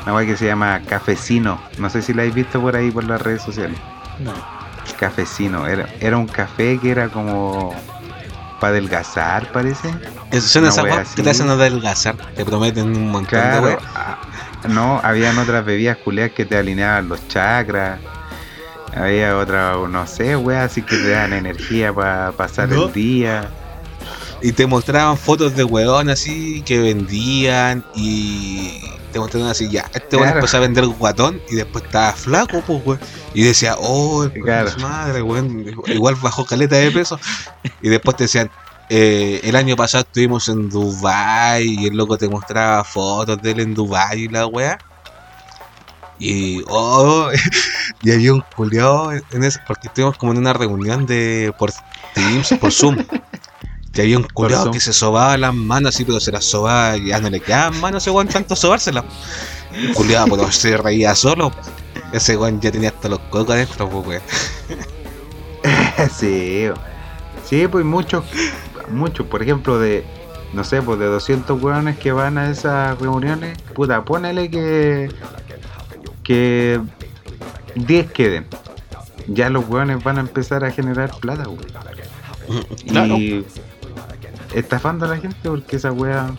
Una 0.03 0.15
weá 0.15 0.25
que 0.25 0.37
se 0.37 0.45
llama 0.47 0.81
cafecino. 0.87 1.59
No 1.77 1.89
sé 1.89 2.01
si 2.01 2.13
la 2.13 2.21
habéis 2.23 2.35
visto 2.35 2.61
por 2.61 2.75
ahí 2.75 2.91
por 2.91 3.03
las 3.03 3.21
redes 3.21 3.41
sociales. 3.41 3.77
No. 4.19 4.33
Cafecino. 4.99 5.67
Era, 5.67 5.87
era 5.99 6.17
un 6.17 6.27
café 6.27 6.77
que 6.79 6.91
era 6.91 7.09
como. 7.09 7.73
para 8.59 8.73
adelgazar, 8.73 9.51
parece. 9.51 9.89
Esas 10.31 10.77
wea 10.77 10.83
weas 10.83 11.15
que 11.15 11.23
te 11.23 11.31
hacen 11.31 11.49
adelgazar, 11.49 12.15
te 12.35 12.45
prometen 12.45 12.95
un 12.95 13.09
montón 13.09 13.39
de 13.39 13.47
Claro. 13.47 13.65
weas. 13.65 13.79
ah, 13.95 14.17
No, 14.69 14.99
habían 15.03 15.37
otras 15.37 15.65
bebidas 15.65 15.97
culiadas 15.97 16.33
que 16.33 16.45
te 16.45 16.57
alineaban 16.57 17.09
los 17.09 17.27
chakras. 17.27 17.99
Había 18.95 19.37
otra, 19.37 19.75
no 19.89 20.05
sé, 20.05 20.35
weá, 20.35 20.65
así 20.65 20.81
que 20.81 20.97
te 20.97 21.09
dan 21.09 21.31
energía 21.33 21.93
para 21.93 22.31
pasar 22.33 22.69
¿No? 22.69 22.87
el 22.87 22.93
día. 22.93 23.49
Y 24.41 24.51
te 24.51 24.65
mostraban 24.67 25.17
fotos 25.17 25.55
de 25.55 25.63
weón 25.63 26.09
así 26.09 26.61
que 26.63 26.79
vendían 26.79 27.85
y 27.95 28.81
te 29.13 29.19
mostraban 29.19 29.49
así, 29.49 29.69
ya, 29.69 29.89
este 29.93 30.15
weón 30.17 30.27
Claro. 30.29 30.39
empezó 30.39 30.57
a 30.57 30.59
vender 30.61 30.85
guatón 30.87 31.39
y 31.49 31.55
después 31.55 31.83
estaba 31.85 32.11
flaco, 32.13 32.61
pues 32.65 32.81
weón. 32.85 32.99
Y 33.33 33.43
decía, 33.43 33.75
oh, 33.79 34.27
Claro. 34.43 34.71
madre, 34.79 35.21
weón, 35.21 35.65
igual 35.87 36.15
bajó 36.15 36.45
caleta 36.45 36.75
de 36.75 36.91
peso. 36.91 37.19
Y 37.81 37.89
después 37.89 38.17
te 38.17 38.25
decían, 38.25 38.49
eh, 38.93 39.39
el 39.45 39.55
año 39.55 39.77
pasado 39.77 40.01
estuvimos 40.01 40.49
en 40.49 40.69
Dubai 40.69 41.63
y 41.65 41.87
el 41.87 41.95
loco 41.95 42.17
te 42.17 42.27
mostraba 42.27 42.83
fotos 42.83 43.41
de 43.41 43.51
él 43.51 43.61
en 43.61 43.73
Dubai 43.73 44.23
y 44.23 44.27
la 44.27 44.45
weá. 44.47 44.77
Y, 46.19 46.61
oh, 46.67 47.29
y 48.03 48.11
había 48.11 48.33
un 48.33 48.43
culiao 48.53 49.13
en 49.13 49.43
ese, 49.45 49.59
porque 49.65 49.87
estuvimos 49.87 50.17
como 50.17 50.33
en 50.33 50.39
una 50.39 50.51
reunión 50.51 51.05
de 51.05 51.53
por 51.57 51.71
Teams, 52.13 52.53
por 52.59 52.73
Zoom. 52.73 52.97
Y 53.93 54.01
había 54.01 54.17
un 54.17 54.25
culiao 54.25 54.69
que 54.71 54.81
se 54.81 54.91
sobaba 54.91 55.37
las 55.37 55.53
manos 55.53 55.95
así, 55.95 56.03
pero 56.03 56.19
se 56.19 56.33
las 56.33 56.43
sobaba 56.43 56.97
y 56.97 57.07
ya 57.07 57.19
no 57.21 57.29
le 57.29 57.39
quedaban 57.39 57.79
manos 57.79 58.03
ese 58.03 58.11
weón 58.11 58.27
tanto 58.27 58.57
sobárselas. 58.57 59.05
El 59.73 59.93
culiao, 59.93 60.27
pero 60.27 60.51
se 60.51 60.75
reía 60.75 61.15
solo. 61.15 61.53
Ese 62.11 62.35
weón 62.35 62.59
ya 62.59 62.73
tenía 62.73 62.89
hasta 62.89 63.07
los 63.07 63.19
cocos 63.19 63.55
adentro, 63.55 63.89
pues 63.89 64.05
weón. 64.05 64.21
sí, 66.19 66.67
sí, 67.49 67.67
pues 67.69 67.85
muchos, 67.85 68.25
muchos, 68.91 69.27
por 69.27 69.41
ejemplo, 69.41 69.79
de, 69.79 70.03
no 70.53 70.63
sé, 70.63 70.81
pues 70.81 70.99
de 70.99 71.05
200 71.05 71.61
hueones 71.61 71.97
que 71.97 72.11
van 72.11 72.37
a 72.37 72.49
esas 72.49 72.99
reuniones, 72.99 73.57
puta, 73.73 74.03
ponele 74.03 74.49
que, 74.49 75.09
que 76.23 76.79
10 77.75 78.11
queden. 78.11 78.47
Ya 79.27 79.49
los 79.49 79.67
hueones 79.67 80.03
van 80.03 80.17
a 80.17 80.21
empezar 80.21 80.63
a 80.63 80.71
generar 80.71 81.11
plata, 81.19 81.43
weón. 81.47 81.65
Claro. 82.87 83.17
Y 83.17 83.45
estafando 84.53 85.05
a 85.05 85.09
la 85.09 85.17
gente 85.17 85.49
porque 85.49 85.77
esa 85.77 85.91
wea 85.91 86.31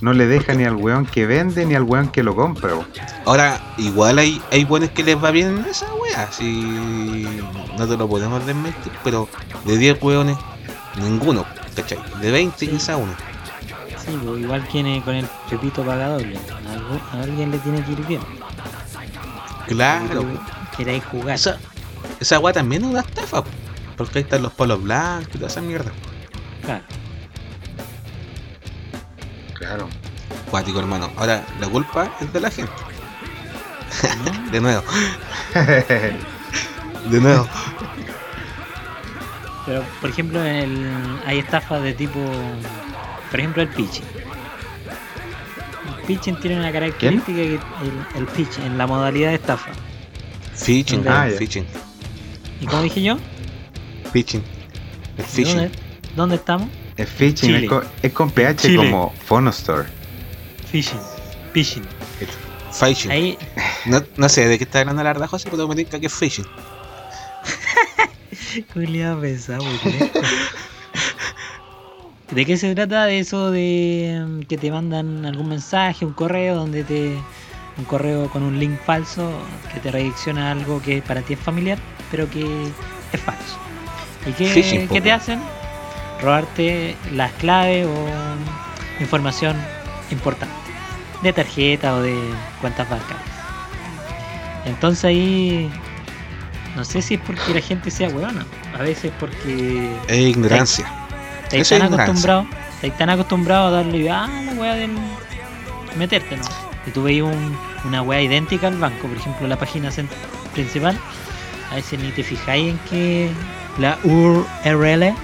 no 0.00 0.12
le 0.12 0.26
deja 0.26 0.54
ni 0.54 0.64
al 0.64 0.76
weón 0.76 1.06
que 1.06 1.26
vende 1.26 1.64
ni 1.64 1.74
al 1.74 1.84
weón 1.84 2.08
que 2.08 2.22
lo 2.22 2.34
compra. 2.34 2.72
Ahora, 3.24 3.60
igual 3.78 4.18
hay, 4.18 4.42
hay 4.50 4.64
buenos 4.64 4.90
que 4.90 5.02
les 5.02 5.22
va 5.22 5.30
bien 5.30 5.58
en 5.58 5.64
esa 5.64 5.86
wea, 5.94 6.30
si 6.30 7.26
no 7.78 7.86
te 7.88 7.96
lo 7.96 8.08
podemos 8.08 8.44
desmentir, 8.44 8.92
pero 9.02 9.28
de 9.64 9.78
10 9.78 10.02
weones, 10.02 10.36
ninguno, 10.96 11.44
¿cachai? 11.74 11.98
De 12.20 12.30
20 12.30 12.68
quizá 12.68 12.96
uno. 12.96 13.12
Sí, 14.04 14.18
pues 14.22 14.40
igual 14.40 14.66
tiene 14.68 15.02
con 15.02 15.14
el 15.14 15.26
pepito 15.48 15.82
paga 15.84 16.08
doble. 16.08 16.38
A 17.12 17.22
alguien 17.22 17.50
le 17.50 17.58
tiene 17.58 17.82
que 17.84 17.92
ir 17.92 18.06
bien. 18.06 18.22
Claro, 19.66 20.24
Queréis 20.76 21.04
jugar. 21.04 21.36
esa, 21.36 21.58
esa 22.20 22.38
wea 22.38 22.52
también 22.52 22.84
es 22.84 22.90
una 22.90 23.00
estafa, 23.00 23.42
po, 23.42 23.50
porque 23.96 24.18
ahí 24.18 24.24
están 24.24 24.42
los 24.42 24.52
palos 24.52 24.82
blancos 24.82 25.34
y 25.34 25.38
toda 25.38 25.48
esa 25.48 25.60
mierda. 25.62 25.90
Claro. 26.62 26.84
Claro. 29.54 29.88
Cuático, 30.50 30.78
hermano. 30.80 31.10
Ahora, 31.16 31.44
la 31.60 31.68
culpa 31.68 32.10
es 32.20 32.32
de 32.32 32.40
la 32.40 32.50
gente. 32.50 32.72
¿no? 34.24 34.50
De 34.50 34.60
nuevo, 34.60 34.82
de 37.10 37.20
nuevo. 37.20 37.48
Pero, 39.66 39.82
por 40.00 40.10
ejemplo, 40.10 40.44
en 40.44 40.54
el, 40.56 41.18
hay 41.26 41.38
estafas 41.38 41.82
de 41.82 41.94
tipo. 41.94 42.20
Por 43.30 43.40
ejemplo, 43.40 43.62
el 43.62 43.68
pitching. 43.68 44.04
El 45.98 46.06
pitching 46.06 46.36
tiene 46.40 46.58
una 46.58 46.70
característica 46.70 47.36
que 47.36 47.54
el, 47.54 47.60
el 48.16 48.26
pitching, 48.26 48.64
en 48.64 48.78
la 48.78 48.86
modalidad 48.86 49.30
de 49.30 49.36
estafa. 49.36 49.70
Ah, 49.70 50.64
weón, 50.66 51.02
ya. 51.02 51.30
phishing, 51.38 51.66
¿Y 52.60 52.66
como 52.66 52.82
dije 52.82 53.02
yo? 53.02 53.16
El 54.04 54.10
phishing. 54.12 54.42
¿Dónde, 55.44 55.70
¿Dónde 56.14 56.36
estamos? 56.36 56.68
Es 56.96 57.08
phishing, 57.08 57.34
Chile. 57.34 57.64
es 57.64 57.68
con, 57.68 57.84
es 58.02 58.12
con 58.12 58.30
PH 58.30 58.56
Chile. 58.56 58.76
como 58.76 59.12
Phonostore. 59.26 59.88
Phishing. 60.70 61.00
Phishing. 61.52 61.84
Phishing. 62.72 63.10
Ahí, 63.10 63.38
No, 63.86 64.02
no 64.16 64.28
sé 64.28 64.46
de 64.48 64.58
qué 64.58 64.64
está 64.64 64.80
hablando 64.80 65.02
la 65.02 65.12
verdad, 65.12 65.28
José, 65.28 65.48
pero 65.50 65.66
me 65.68 65.84
que 65.84 66.06
es 66.06 66.12
phishing. 66.14 66.46
Culeado 68.72 69.20
pesado. 69.20 69.64
¿De 72.30 72.46
qué 72.46 72.56
se 72.56 72.74
trata? 72.74 73.04
De 73.06 73.18
eso 73.18 73.50
de 73.50 74.24
mm, 74.26 74.40
que 74.42 74.56
te 74.56 74.70
mandan 74.70 75.24
algún 75.26 75.48
mensaje, 75.48 76.04
un 76.04 76.12
correo 76.12 76.56
donde 76.56 76.84
te. 76.84 77.16
Un 77.76 77.84
correo 77.86 78.30
con 78.30 78.44
un 78.44 78.60
link 78.60 78.78
falso 78.86 79.32
que 79.72 79.80
te 79.80 79.90
redirecciona 79.90 80.48
a 80.48 80.52
algo 80.52 80.80
que 80.80 81.02
para 81.02 81.22
ti 81.22 81.32
es 81.32 81.40
familiar, 81.40 81.76
pero 82.08 82.30
que 82.30 82.44
es 83.12 83.20
falso. 83.20 83.58
¿Y 84.26 84.32
qué, 84.32 84.86
qué 84.88 85.00
te 85.00 85.10
hacen? 85.10 85.40
Robarte 86.22 86.94
las 87.12 87.32
claves 87.32 87.84
o 87.84 89.02
información 89.02 89.56
importante 90.12 90.54
de 91.24 91.32
tarjeta 91.32 91.96
o 91.96 92.00
de 92.00 92.16
cuentas 92.60 92.88
bancarias. 92.88 93.34
Entonces 94.66 95.04
ahí 95.04 95.70
no 96.76 96.84
sé 96.84 97.02
si 97.02 97.14
es 97.14 97.20
porque 97.20 97.54
la 97.54 97.60
gente 97.60 97.90
sea 97.90 98.08
huevona, 98.08 98.44
a 98.78 98.82
veces 98.82 99.12
porque 99.20 99.96
Es 100.08 100.18
ignorancia. 100.18 100.86
estáis 101.44 101.62
es 101.62 101.68
tan 101.68 101.78
ignorancia. 101.86 102.04
acostumbrado, 102.04 102.46
estáis 102.74 102.96
tan 102.98 103.10
acostumbrado 103.10 103.66
a 103.68 103.70
darle 103.70 104.10
ah 104.10 104.28
la 104.46 104.52
wea 104.52 104.74
del 104.74 104.90
meterte, 105.96 106.36
¿no? 106.36 106.44
Y 106.86 106.90
tú 106.90 107.02
veis 107.04 107.22
un, 107.22 107.56
una 107.84 108.02
wea 108.02 108.20
idéntica 108.20 108.66
al 108.68 108.76
banco, 108.78 109.06
por 109.08 109.16
ejemplo 109.16 109.46
la 109.46 109.58
página 109.58 109.90
principal, 110.52 110.98
a 111.70 111.76
veces 111.76 111.98
ni 112.00 112.10
te 112.10 112.22
fijáis 112.22 112.70
en 112.72 112.78
que 112.90 113.30
la 113.78 113.98
URL 114.04 115.14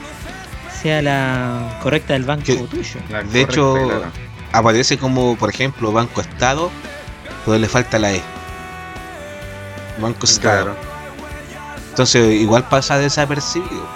sea 0.81 1.03
la 1.03 1.79
correcta 1.83 2.15
del 2.15 2.25
banco 2.25 2.45
Que- 2.47 2.57
tuyo. 2.57 3.01
De 3.33 3.41
hecho, 3.43 3.75
claro. 3.75 4.05
Aparece 4.53 4.99
como, 4.99 5.37
por 5.37 5.51
ejemplo, 5.51 5.93
Banco 5.93 6.21
Estado, 6.21 6.71
pero 7.45 7.57
le 7.59 7.69
falta 7.69 7.99
la 8.01 8.13
E. 8.15 8.23
Banco 10.01 10.25
Estado. 10.27 10.75
Claro. 10.75 10.90
Entonces, 12.01 12.41
igual 12.41 12.67
pasa 12.67 12.97
desapercibido. 12.97 13.87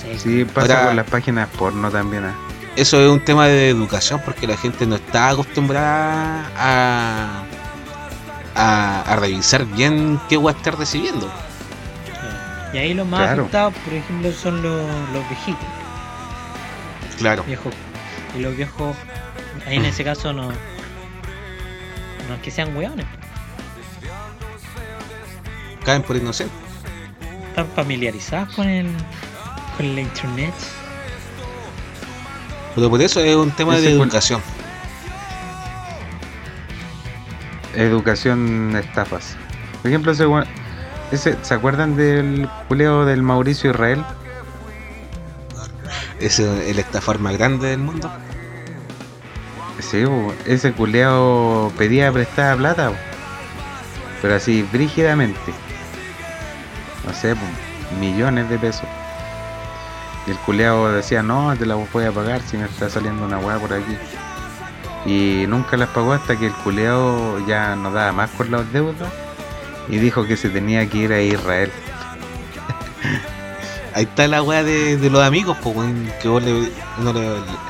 Sí. 0.00 0.16
Sí, 0.16 0.44
pasa 0.44 0.74
Ahora- 0.74 0.86
con 0.86 0.96
las 0.96 1.10
páginas 1.10 1.48
porno 1.58 1.90
también. 1.90 2.24
¿eh? 2.24 2.32
Eso 2.76 3.00
es 3.00 3.10
un 3.10 3.18
tema 3.24 3.48
de 3.48 3.68
educación 3.68 4.22
porque 4.24 4.46
la 4.46 4.56
gente 4.56 4.86
no 4.86 4.94
está 4.94 5.30
acostumbrada 5.30 6.44
a, 6.56 7.42
a, 8.54 9.00
a 9.12 9.16
revisar 9.16 9.64
bien 9.64 10.20
qué 10.28 10.36
va 10.36 10.52
a 10.52 10.54
estar 10.54 10.78
recibiendo. 10.78 11.28
Y 12.72 12.78
ahí 12.78 12.94
los 12.94 13.08
más 13.08 13.22
Claro. 13.22 13.42
afectados, 13.42 13.74
por 13.84 13.92
ejemplo, 13.92 14.30
son 14.30 14.62
los, 14.62 14.80
los 15.12 15.28
viejitos. 15.28 15.66
Claro. 17.18 17.42
viejos. 17.42 17.74
Y 18.36 18.38
los 18.38 18.54
viejos, 18.56 18.96
ahí 19.66 19.78
en 19.78 19.84
ese 19.84 20.04
caso 20.04 20.32
no. 20.32 20.42
No 20.50 22.34
es 22.36 22.40
que 22.40 22.52
sean 22.52 22.76
hueones, 22.76 23.04
Caen 25.84 26.02
por 26.02 26.14
inocente. 26.14 26.54
Están 27.60 27.74
familiarizados 27.76 28.54
con 28.54 28.68
el. 28.68 28.86
con 29.76 29.94
la 29.94 30.00
internet. 30.00 30.54
Pero 32.74 32.88
por 32.90 33.00
eso 33.02 33.20
es 33.20 33.34
un 33.34 33.50
tema 33.50 33.76
de 33.76 33.90
educación. 33.92 34.40
Educación 37.74 38.74
estafas. 38.76 39.36
Por 39.82 39.90
ejemplo, 39.90 40.12
ese, 40.12 40.26
weón- 40.26 40.46
ese- 41.12 41.36
¿se 41.42 41.54
acuerdan 41.54 41.96
del 41.96 42.48
culeo 42.68 43.04
del 43.04 43.22
Mauricio 43.22 43.70
Israel? 43.70 44.04
es 46.20 46.38
el 46.38 46.78
estafar 46.78 47.18
más 47.18 47.32
grande 47.38 47.68
del 47.68 47.78
mundo. 47.78 48.10
Sí, 49.78 50.04
ese 50.44 50.72
culeado 50.72 51.72
pedía 51.78 52.12
prestada 52.12 52.54
plata, 52.56 52.92
pero 54.20 54.34
así 54.34 54.62
brígidamente. 54.70 55.40
No 57.06 57.14
sé, 57.14 57.34
millones 57.98 58.48
de 58.48 58.58
pesos. 58.58 58.84
Y 60.26 60.32
el 60.32 60.38
culeado 60.38 60.92
decía, 60.92 61.22
no, 61.22 61.56
te 61.56 61.66
la 61.66 61.74
voy 61.74 62.04
a 62.04 62.12
pagar 62.12 62.42
si 62.42 62.56
me 62.56 62.66
está 62.66 62.90
saliendo 62.90 63.24
una 63.24 63.38
weá 63.38 63.58
por 63.58 63.72
aquí. 63.72 63.96
Y 65.06 65.46
nunca 65.48 65.76
las 65.76 65.88
pagó 65.88 66.12
hasta 66.12 66.36
que 66.36 66.46
el 66.46 66.52
culeado 66.52 67.44
ya 67.46 67.74
no 67.74 67.90
daba 67.90 68.12
más 68.12 68.30
con 68.30 68.50
los 68.50 68.70
deudas 68.72 69.10
y 69.88 69.98
dijo 69.98 70.26
que 70.26 70.36
se 70.36 70.50
tenía 70.50 70.88
que 70.88 70.98
ir 70.98 71.12
a 71.12 71.22
Israel. 71.22 71.72
Ahí 73.94 74.04
está 74.04 74.28
la 74.28 74.42
weá 74.42 74.62
de, 74.62 74.98
los 75.10 75.22
amigos, 75.22 75.56
pues, 75.62 75.76
que 76.20 76.28
vos 76.28 76.42
le, 76.42 76.70
uno 76.98 77.12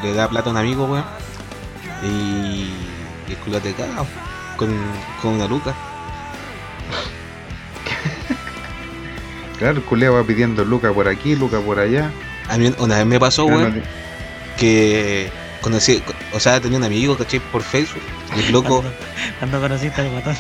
le, 0.03 0.15
da 0.15 0.29
plata 0.29 0.51
a 0.51 0.53
un 0.53 0.59
amigo, 0.59 0.85
weón. 0.87 1.05
Y, 2.03 2.71
el 3.29 3.37
culo 3.45 3.61
te 3.61 3.73
caga, 3.75 4.05
con, 4.57 4.69
con 5.23 5.35
una 5.35 5.47
luca. 5.47 5.73
Claro, 9.61 9.77
el 9.77 9.83
culeado 9.85 10.15
va 10.17 10.25
pidiendo 10.25 10.65
Luca 10.65 10.93
por 10.93 11.07
aquí, 11.07 11.37
Luca 11.37 11.61
por 11.61 11.79
allá. 11.79 12.11
A 12.49 12.57
mí 12.59 12.75
una 12.79 12.97
vez 12.97 13.07
me 13.07 13.21
pasó, 13.21 13.47
Pero 13.47 13.59
no 13.59 13.63
weón, 13.67 13.75
te- 13.83 13.89
que 14.59 15.31
conocí, 15.61 16.03
o 16.33 16.41
sea, 16.41 16.61
tenía 16.61 16.79
un 16.79 16.85
amigo, 16.85 17.17
¿cachai? 17.17 17.39
Por 17.41 17.63
Facebook. 17.63 18.03
Y 18.37 18.41
el 18.47 18.53
loco, 18.53 18.83
Cuando, 19.39 19.61
conociste 19.61 20.01
al 20.01 20.11
guatón. 20.11 20.37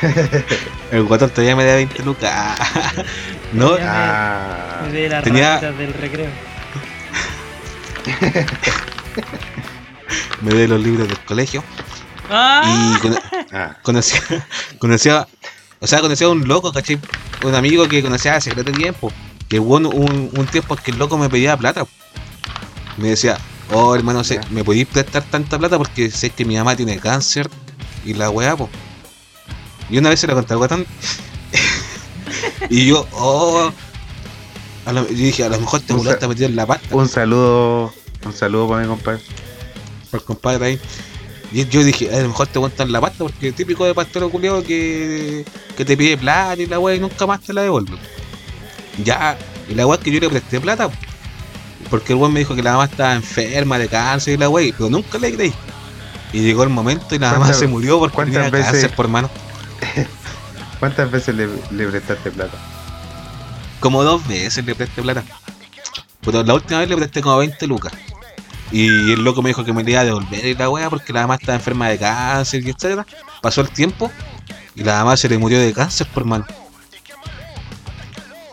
el 0.92 1.02
guatón 1.04 1.30
todavía 1.30 1.56
me 1.56 1.64
da 1.64 1.74
20 1.74 2.02
lucas. 2.04 2.58
no, 3.52 3.76
Ah, 3.80 4.82
De 4.90 5.08
las 5.08 5.24
tenía- 5.24 5.58
del 5.60 5.92
recreo. 5.94 6.30
me 10.42 10.54
dé 10.54 10.68
los 10.68 10.80
libros 10.80 11.08
del 11.08 11.18
colegio. 11.20 11.62
¡Ah! 12.30 12.94
Y 12.96 13.00
cono- 13.00 13.18
ah, 13.52 13.76
conocía, 13.82 14.20
conocía, 14.78 15.26
o 15.80 15.86
sea, 15.86 16.00
conocía 16.00 16.26
a 16.26 16.30
un 16.30 16.46
loco, 16.48 16.72
¿cachai? 16.72 16.98
Un 17.44 17.54
amigo 17.54 17.86
que 17.88 18.02
conocía 18.02 18.36
hace 18.36 18.50
de 18.54 18.64
tiempo. 18.72 19.12
Que 19.48 19.58
weón, 19.58 19.86
un, 19.86 20.30
un 20.36 20.46
tiempo 20.46 20.76
que 20.76 20.90
el 20.90 20.98
loco 20.98 21.16
me 21.16 21.28
pedía 21.28 21.56
plata. 21.56 21.86
Me 22.96 23.08
decía, 23.10 23.38
oh 23.72 23.94
hermano, 23.94 24.22
Ya. 24.22 24.40
¿me 24.50 24.64
podéis 24.64 24.86
prestar 24.86 25.22
tanta 25.22 25.58
plata? 25.58 25.78
Porque 25.78 26.10
sé 26.10 26.30
que 26.30 26.44
mi 26.44 26.56
mamá 26.56 26.76
tiene 26.76 26.98
cáncer 26.98 27.48
y 28.04 28.14
la 28.14 28.28
weá, 28.30 28.56
po. 28.56 28.68
Y 29.88 29.98
una 29.98 30.10
vez 30.10 30.20
se 30.20 30.26
la 30.26 30.34
conté 30.34 30.52
al 30.52 30.58
guatón. 30.58 30.86
y 32.70 32.86
yo, 32.86 33.06
oh. 33.12 33.70
a 34.84 34.92
lo- 34.92 35.08
yo 35.08 35.14
dije, 35.16 35.44
a 35.44 35.48
lo 35.48 35.58
mejor 35.60 35.80
te 35.80 35.92
volaste 35.94 36.28
metido 36.28 36.48
en 36.48 36.56
la 36.56 36.66
pasta. 36.66 36.94
un 36.94 37.08
saludo, 37.08 37.94
un 38.24 38.32
saludo 38.34 38.68
para 38.68 38.82
mi 38.82 38.88
compadre. 38.88 39.20
por 40.10 40.24
compadre 40.24 40.66
ahí. 40.66 40.80
Y 41.50 41.66
yo 41.66 41.82
dije, 41.82 42.14
a 42.14 42.20
lo 42.20 42.28
mejor 42.28 42.46
te 42.46 42.58
cuentan 42.60 42.92
la 42.92 43.00
pasta, 43.00 43.18
porque 43.24 43.52
típico 43.52 43.84
de 43.86 43.94
pastor 43.94 44.30
culiado 44.30 44.62
que, 44.62 45.44
que 45.76 45.84
te 45.84 45.96
pide 45.96 46.16
plata 46.18 46.60
y 46.62 46.66
la 46.66 46.78
weá 46.78 46.96
y 46.96 47.00
nunca 47.00 47.26
más 47.26 47.40
te 47.40 47.52
la 47.54 47.62
devuelve. 47.62 47.96
Ya, 49.02 49.38
y 49.68 49.74
la 49.74 49.86
weá 49.86 49.96
es 49.98 50.04
que 50.04 50.10
yo 50.10 50.20
le 50.20 50.28
presté 50.28 50.60
plata, 50.60 50.90
porque 51.88 52.12
el 52.12 52.18
weón 52.18 52.32
me 52.34 52.40
dijo 52.40 52.54
que 52.54 52.62
la 52.62 52.72
mamá 52.72 52.84
estaba 52.84 53.14
enferma 53.14 53.78
de 53.78 53.88
cáncer 53.88 54.34
y 54.34 54.36
la 54.36 54.48
weá, 54.50 54.72
pero 54.76 54.90
nunca 54.90 55.16
le 55.18 55.34
creí. 55.34 55.54
Y 56.34 56.40
llegó 56.42 56.62
el 56.64 56.68
momento 56.68 57.14
y 57.14 57.18
la 57.18 57.28
mamá 57.28 57.38
¿Cuántas- 57.38 57.58
se 57.60 57.66
murió 57.66 57.98
porque 57.98 58.24
tenía 58.24 58.50
veces- 58.50 58.66
cáncer 58.72 58.94
por 58.94 59.08
mano. 59.08 59.30
¿Cuántas 60.78 61.10
veces 61.10 61.34
le, 61.34 61.48
le 61.70 61.88
prestaste 61.88 62.30
plata? 62.30 62.56
Como 63.80 64.04
dos 64.04 64.26
veces 64.28 64.64
le 64.64 64.74
presté 64.74 65.00
plata. 65.02 65.24
Pero 66.20 66.42
la 66.42 66.54
última 66.54 66.80
vez 66.80 66.88
le 66.88 66.96
presté 66.96 67.22
como 67.22 67.38
20 67.38 67.66
lucas. 67.66 67.92
Y 68.70 69.12
el 69.12 69.24
loco 69.24 69.40
me 69.42 69.50
dijo 69.50 69.64
que 69.64 69.72
me 69.72 69.82
iba 69.88 70.00
a 70.00 70.04
devolver 70.04 70.44
y 70.44 70.54
la 70.54 70.68
wea 70.68 70.90
porque 70.90 71.12
la 71.12 71.22
mamá 71.22 71.36
estaba 71.36 71.56
enferma 71.56 71.88
de 71.88 71.98
cáncer 71.98 72.62
y 72.66 72.70
etcétera. 72.70 73.06
Pasó 73.40 73.60
el 73.62 73.70
tiempo 73.70 74.10
y 74.74 74.82
la 74.84 74.98
mamá 74.98 75.16
se 75.16 75.28
le 75.28 75.38
murió 75.38 75.58
de 75.58 75.72
cáncer 75.72 76.06
por 76.12 76.24
mano. 76.24 76.46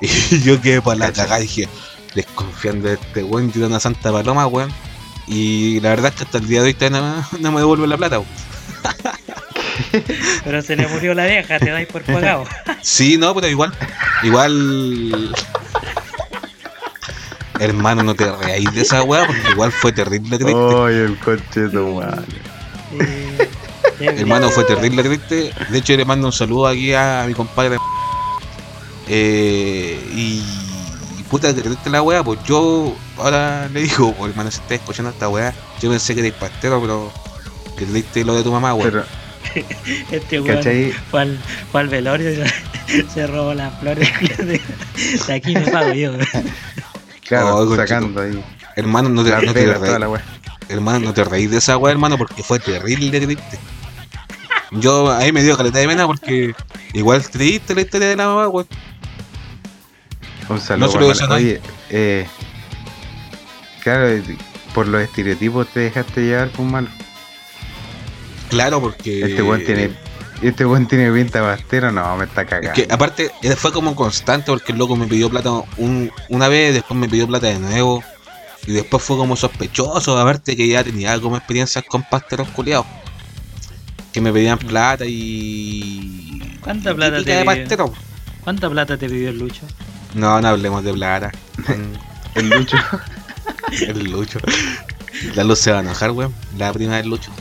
Y 0.02 0.42
yo 0.42 0.62
quedé 0.62 0.82
para 0.82 0.98
la 0.98 1.12
cagada 1.14 1.40
y 1.40 1.44
dije, 1.44 1.70
desconfiando 2.14 2.88
de 2.90 2.96
este 2.96 3.24
weón, 3.24 3.52
yo 3.52 3.60
era 3.62 3.68
una 3.68 3.80
santa 3.80 4.12
paloma, 4.12 4.46
weón. 4.48 4.72
Y 5.28 5.80
la 5.80 5.90
verdad 5.90 6.12
es 6.12 6.16
que 6.20 6.24
hasta 6.26 6.38
el 6.38 6.48
día 6.48 6.62
de 6.62 6.68
hoy 6.68 6.74
todavía 6.74 7.00
no, 7.02 7.26
me- 7.32 7.40
no 7.40 7.52
me 7.52 7.60
devuelve 7.62 7.88
la 7.88 7.98
plata, 7.98 8.20
weón. 8.20 8.30
Pero 10.44 10.62
se 10.62 10.76
le 10.76 10.88
murió 10.88 11.14
la 11.14 11.26
vieja, 11.26 11.60
te 11.60 11.70
dais 11.70 11.88
por 11.88 12.02
pagado. 12.04 12.46
Sí, 12.82 13.18
no, 13.18 13.34
pero 13.34 13.48
igual. 13.48 13.74
Igual. 14.24 15.34
Hermano, 17.60 18.04
no 18.04 18.16
te 18.16 18.30
reáis 18.32 18.72
de 18.74 18.82
esa 18.82 19.04
weá 19.04 19.26
porque 19.26 19.50
igual 19.52 19.72
fue 19.72 19.92
terrible 19.92 20.38
triste. 20.38 20.76
¡Ay, 20.86 20.96
el 20.96 21.18
coche 21.20 21.62
de 21.62 21.70
tu 21.70 21.96
madre! 21.96 22.24
Eh, 23.00 23.50
Hermano, 24.00 24.50
fue 24.50 24.66
terrible 24.66 25.04
triste. 25.04 25.54
De 25.70 25.78
hecho, 25.78 25.96
le 25.96 26.06
mando 26.06 26.28
un 26.28 26.34
saludo 26.34 26.68
aquí 26.68 26.94
a 26.94 27.24
mi 27.28 27.34
compadre. 27.34 27.78
Eh, 29.08 30.00
y, 30.14 30.44
y 31.20 31.24
puta, 31.30 31.54
que 31.56 31.62
triste 31.62 31.90
la 31.90 32.02
weá. 32.02 32.24
Pues 32.24 32.40
yo 32.46 32.94
ahora 33.18 33.70
le 33.70 33.82
digo, 33.84 34.14
pues, 34.14 34.32
hermano, 34.32 34.52
si 34.52 34.58
estás 34.58 34.74
escuchando 34.74 35.12
esta 35.12 35.30
weá, 35.30 35.54
yo 35.82 35.90
pensé 35.90 36.14
que 36.14 36.22
eres 36.22 36.34
pastero, 36.34 36.82
pero 36.82 37.12
que 37.78 37.86
triste 37.86 38.26
lo 38.26 38.36
de 38.36 38.44
tu 38.44 38.52
mamá, 38.52 38.74
weón. 38.74 38.92
Pero, 38.92 39.06
Este 40.12 40.42
weón 40.42 40.58
¿cachai? 40.58 40.92
fue 41.10 41.22
al, 41.22 41.40
fue 41.72 41.82
al 41.82 41.88
velorio 41.88 42.32
se 43.14 43.28
robó 43.28 43.54
las 43.54 43.80
flores. 43.80 44.10
De, 44.38 44.62
de 45.28 45.34
aquí 45.34 45.54
me 45.54 45.72
pago 45.72 45.94
yo. 45.94 46.12
Claro, 47.28 47.56
Oh, 47.58 47.76
sacando 47.76 48.22
ahí. 48.22 48.44
Hermano, 48.76 49.10
no 49.10 49.24
te, 49.24 49.30
Las 49.32 49.44
no 49.44 49.54
te 49.54 49.66
reí- 49.66 50.00
la. 50.00 50.22
Hermano, 50.68 51.00
no 51.00 51.14
te 51.14 51.24
reís 51.24 51.52
de 51.52 51.58
esa 51.58 51.78
weá, 51.78 51.92
hermano, 51.92 52.18
porque 52.18 52.44
fue 52.44 52.60
terrible 52.60 53.20
triste. 53.22 53.60
Yo 54.72 55.12
ahí 55.12 55.32
me 55.32 55.44
dio 55.44 55.56
caleta 55.56 55.80
de 55.80 55.88
pena 55.88 56.08
porque 56.08 56.54
igual 56.94 57.28
triste 57.30 57.76
la 57.76 57.82
historia 57.82 58.10
de 58.10 58.16
la 58.16 58.28
mamá, 58.28 58.48
weón. 58.48 58.68
Un 60.50 60.60
saludo. 60.60 60.88
No 60.88 60.92
se 61.14 61.22
lo 61.22 61.28
nadie. 61.28 61.46
Oye, 61.54 61.62
eh, 61.90 62.28
claro, 63.84 64.10
eh, 64.10 64.24
por 64.74 64.88
los 64.88 65.02
estereotipos 65.02 65.68
te 65.68 65.82
dejaste 65.82 66.22
llevar 66.22 66.52
con 66.52 66.70
malo. 66.70 66.90
Claro, 68.50 68.82
porque. 68.82 69.22
Este 69.22 69.42
weón 69.42 69.64
tiene. 69.64 70.05
Este 70.42 70.66
weón 70.66 70.88
tiene 70.88 71.12
pinta 71.12 71.40
de 71.40 71.46
bastero, 71.48 71.92
no, 71.92 72.18
me 72.18 72.26
está 72.26 72.42
Es 72.44 72.48
cagando. 72.50 72.74
que 72.74 72.88
aparte 72.92 73.32
eh, 73.42 73.56
fue 73.56 73.72
como 73.72 73.96
constante 73.96 74.52
porque 74.52 74.74
el 74.74 74.78
loco 74.78 74.96
me 74.96 75.08
pidió 75.08 75.30
plata 75.30 75.50
un- 75.78 76.12
una 76.30 76.48
vez, 76.48 76.74
después 76.74 77.00
me 77.00 77.08
pidió 77.08 77.26
plata 77.28 77.48
de 77.48 77.60
nuevo. 77.60 78.04
Y 78.68 78.74
después 78.74 79.02
fue 79.04 79.16
como 79.16 79.36
sospechoso, 79.36 80.18
aparte 80.18 80.56
que 80.56 80.68
ya 80.68 80.84
tenía 80.84 81.20
como 81.22 81.38
experiencias 81.38 81.86
con 81.88 82.02
pasteros 82.04 82.48
culiados. 82.50 82.86
Que 84.12 84.22
me 84.22 84.34
pedían 84.34 84.58
plata 84.58 85.06
y. 85.08 86.58
¿Cuánta 86.62 86.92
y 86.92 86.94
plata 86.96 87.24
te 87.24 87.32
de 87.36 87.46
pastero. 87.46 87.94
¿Cuánta 88.44 88.70
plata 88.70 88.98
te 88.98 89.08
pidió 89.08 89.30
el 89.30 89.38
Lucho? 89.40 89.62
No, 90.16 90.40
no 90.42 90.48
hablemos 90.48 90.84
de 90.84 90.94
plata. 90.94 91.32
El 92.36 92.50
Lucho. 92.50 92.78
El 93.82 94.10
Lucho. 94.12 94.40
La 95.36 95.44
luz 95.44 95.60
se 95.60 95.72
va 95.72 95.78
a 95.78 95.82
enojar, 95.82 96.12
weón. 96.12 96.34
La 96.58 96.72
prima 96.74 96.98
del 96.98 97.08
Lucho. 97.10 97.32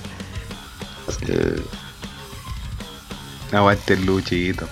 eh, 1.29 1.61
aguante 3.57 3.95
el 3.95 4.05
Luchito. 4.05 4.69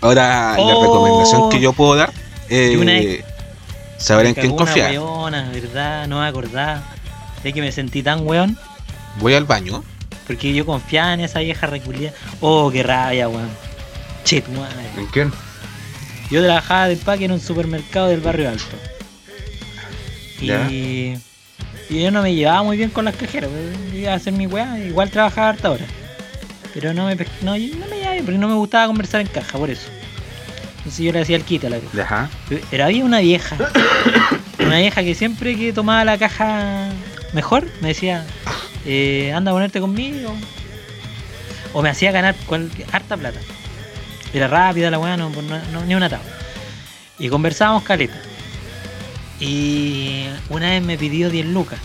Ahora, 0.00 0.54
la 0.56 0.62
Oh. 0.62 0.82
recomendación 0.82 1.50
que 1.50 1.60
yo 1.60 1.72
puedo 1.72 1.94
dar 1.96 2.12
es 2.48 3.22
saber 3.98 4.26
en 4.26 4.34
quién 4.34 4.56
confiar. 4.56 4.90
weona, 4.92 5.50
¿verdad? 5.50 6.06
No 6.06 6.20
me 6.20 6.26
acordaba. 6.26 6.82
De 7.42 7.52
que 7.52 7.60
me 7.60 7.70
sentí 7.72 8.02
tan 8.02 8.26
weón. 8.26 8.58
Voy 9.18 9.34
al 9.34 9.44
baño. 9.44 9.82
Porque 10.26 10.52
yo 10.54 10.64
confiaba 10.64 11.12
en 11.14 11.20
esa 11.20 11.40
vieja 11.40 11.66
reculia. 11.66 12.12
Oh, 12.40 12.70
qué 12.70 12.82
rabia, 12.82 13.28
weón. 13.28 13.48
Che, 14.24 14.40
tu 14.42 14.52
madre. 14.52 14.76
¿En 14.96 15.06
quién? 15.06 15.32
Yo 16.30 16.42
trabajaba 16.44 16.86
de 16.88 16.94
empaque 16.94 17.24
en 17.24 17.32
un 17.32 17.40
supermercado 17.40 18.06
del 18.08 18.20
barrio 18.20 18.48
alto. 18.50 18.76
Y, 20.40 21.14
y 21.90 22.02
yo 22.02 22.10
no 22.10 22.22
me 22.22 22.34
llevaba 22.34 22.62
muy 22.62 22.76
bien 22.76 22.90
con 22.90 23.04
las 23.04 23.16
cajeras. 23.16 23.50
Iba 23.94 24.12
a 24.12 24.14
hacer 24.16 24.32
mi 24.32 24.46
weá, 24.46 24.78
igual 24.78 25.10
trabajaba 25.10 25.48
harta 25.50 25.70
hora. 25.70 25.84
Pero 26.74 26.92
no 26.94 27.06
me, 27.06 27.16
no, 27.42 27.56
no 27.56 27.86
me 27.86 28.22
porque 28.22 28.38
no 28.38 28.48
me 28.48 28.54
gustaba 28.54 28.86
conversar 28.86 29.20
en 29.20 29.26
caja, 29.26 29.58
por 29.58 29.70
eso. 29.70 29.88
Entonces 30.78 31.04
yo 31.04 31.12
le 31.12 31.20
hacía 31.20 31.36
el 31.36 31.44
quita 31.44 31.66
a 31.66 31.70
la 31.70 31.78
vieja. 31.78 32.02
Ajá. 32.02 32.30
Pero 32.70 32.84
había 32.84 33.04
una 33.04 33.20
vieja. 33.20 33.56
Una 34.60 34.78
vieja 34.78 35.02
que 35.02 35.14
siempre 35.14 35.56
que 35.56 35.72
tomaba 35.72 36.04
la 36.04 36.16
caja 36.18 36.90
mejor 37.32 37.66
me 37.80 37.88
decía, 37.88 38.24
eh, 38.84 39.32
anda 39.34 39.50
a 39.50 39.54
ponerte 39.54 39.80
conmigo. 39.80 40.34
O 41.72 41.82
me 41.82 41.88
hacía 41.88 42.12
ganar 42.12 42.34
cual- 42.46 42.70
harta 42.92 43.16
plata. 43.16 43.40
Era 44.32 44.46
rápida 44.48 44.90
la 44.90 44.98
weá, 44.98 45.16
no, 45.16 45.30
no- 45.30 45.42
no- 45.72 45.84
ni 45.86 45.94
una 45.94 46.08
tabla. 46.08 46.28
Y 47.18 47.28
conversábamos 47.28 47.82
caleta. 47.82 48.16
Y 49.40 50.24
una 50.50 50.70
vez 50.70 50.82
me 50.82 50.96
pidió 50.98 51.30
10 51.30 51.46
lucas. 51.46 51.78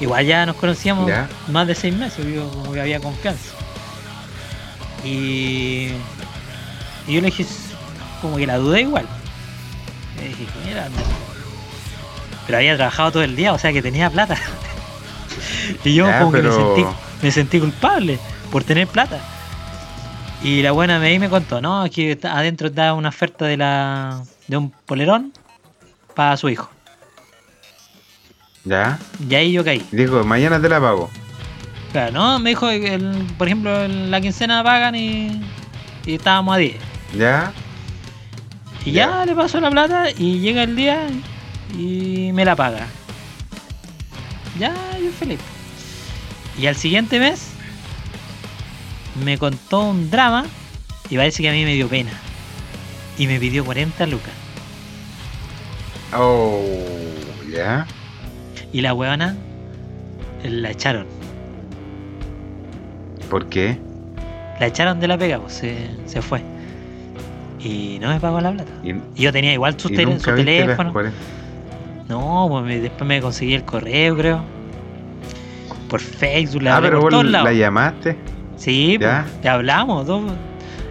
Igual 0.00 0.26
ya 0.26 0.46
nos 0.46 0.56
conocíamos 0.56 1.08
Ya. 1.08 1.28
más 1.48 1.66
de 1.66 1.74
6 1.74 1.94
meses, 1.94 2.24
yo 2.32 2.48
como 2.50 2.72
que 2.72 2.80
había 2.80 3.00
confianza. 3.00 3.50
Y, 5.04 5.88
y 7.06 7.14
yo 7.14 7.20
le 7.20 7.26
dije, 7.26 7.46
como 8.20 8.36
que 8.36 8.46
la 8.46 8.58
dudé 8.58 8.82
igual. 8.82 9.06
Y 10.20 10.28
dije, 10.28 10.46
mira. 10.66 10.88
Pero 12.46 12.58
había 12.58 12.76
trabajado 12.76 13.12
todo 13.12 13.22
el 13.22 13.36
día, 13.36 13.52
o 13.52 13.58
sea 13.58 13.72
que 13.72 13.82
tenía 13.82 14.10
plata. 14.10 14.36
y 15.84 15.94
yo 15.94 16.06
Ya, 16.06 16.20
como 16.20 16.32
que 16.32 16.42
me 16.42 16.52
sentí, 16.52 16.84
me 17.22 17.30
sentí 17.32 17.60
culpable 17.60 18.18
por 18.50 18.64
tener 18.64 18.86
plata. 18.86 19.18
Y 20.42 20.62
la 20.62 20.70
buena 20.72 20.98
me, 21.00 21.18
me 21.18 21.28
contó, 21.28 21.60
no, 21.60 21.84
está- 21.86 22.38
adentro 22.38 22.68
está 22.68 22.94
una 22.94 23.08
oferta 23.08 23.44
de 23.44 23.56
la 23.56 24.22
de 24.46 24.56
un 24.56 24.70
polerón 24.70 25.32
para 26.14 26.36
su 26.36 26.48
hijo. 26.48 26.70
¿Ya? 28.68 28.98
Y 29.28 29.34
ahí 29.34 29.52
yo 29.52 29.64
caí. 29.64 29.84
Dijo, 29.92 30.24
mañana 30.24 30.60
te 30.60 30.68
la 30.68 30.78
pago. 30.80 31.10
Claro, 31.92 32.12
no, 32.12 32.38
me 32.38 32.50
dijo 32.50 32.68
que 32.68 32.94
el- 32.94 33.26
por 33.38 33.48
ejemplo 33.48 33.82
en 33.84 34.10
la 34.10 34.20
quincena 34.20 34.62
pagan 34.62 34.94
y, 34.94 35.40
y 36.04 36.14
estábamos 36.14 36.54
a 36.54 36.58
10. 36.58 36.76
¿Ya? 37.16 37.52
Y 38.84 38.92
ya. 38.92 39.06
Ya. 39.20 39.26
le 39.26 39.34
paso 39.34 39.58
la 39.60 39.70
plata 39.70 40.10
y 40.10 40.40
llega 40.40 40.64
el 40.64 40.76
día 40.76 41.06
y 41.78 42.30
me 42.34 42.44
la 42.44 42.54
paga. 42.56 42.86
Ya, 44.58 44.74
yo 45.02 45.10
feliz. 45.18 45.38
Y 46.58 46.66
al 46.66 46.76
siguiente 46.76 47.18
mes 47.20 47.52
me 49.24 49.38
contó 49.38 49.80
un 49.80 50.10
drama 50.10 50.44
y 51.08 51.16
parece 51.16 51.42
que 51.42 51.48
a 51.48 51.52
mí 51.52 51.64
me 51.64 51.74
dio 51.74 51.88
pena. 51.88 52.10
Y 53.16 53.26
me 53.26 53.38
pidió 53.40 53.64
40 53.64 54.06
lucas. 54.06 54.32
Oh, 56.16 56.62
¿ya? 57.50 57.86
Y 58.72 58.80
la 58.82 58.94
huevona 58.94 59.34
la 60.44 60.70
echaron. 60.70 61.06
¿Por 63.30 63.46
qué? 63.46 63.78
La 64.60 64.66
echaron 64.66 65.00
de 65.00 65.08
la 65.08 65.18
pega, 65.18 65.38
pues 65.38 65.54
se, 65.54 65.76
se 66.06 66.22
fue. 66.22 66.40
Y 67.60 67.98
no 68.00 68.08
me 68.08 68.20
pagó 68.20 68.40
la 68.40 68.52
plata. 68.52 68.70
Y, 68.82 68.90
Y 68.90 69.22
yo 69.22 69.32
tenía 69.32 69.52
igual 69.52 69.78
su, 69.78 69.88
teléfono. 69.88 70.92
40. 70.92 71.16
No, 72.08 72.46
pues 72.48 72.64
me- 72.64 72.80
después 72.80 73.06
me 73.06 73.20
conseguí 73.20 73.54
el 73.54 73.64
correo, 73.64 74.16
creo. 74.16 74.40
Por 75.88 76.00
Facebook, 76.00 76.62
la 76.62 76.76
Ah, 76.76 76.80
pero 76.82 77.00
por 77.00 77.10
todos 77.10 77.24
lados. 77.26 77.48
la 77.48 77.52
llamaste. 77.54 78.16
Sí, 78.56 78.96
¿Ya? 79.00 79.24
pues, 79.26 79.40
te 79.42 79.48
hablamos, 79.48 80.06
dos. 80.06 80.22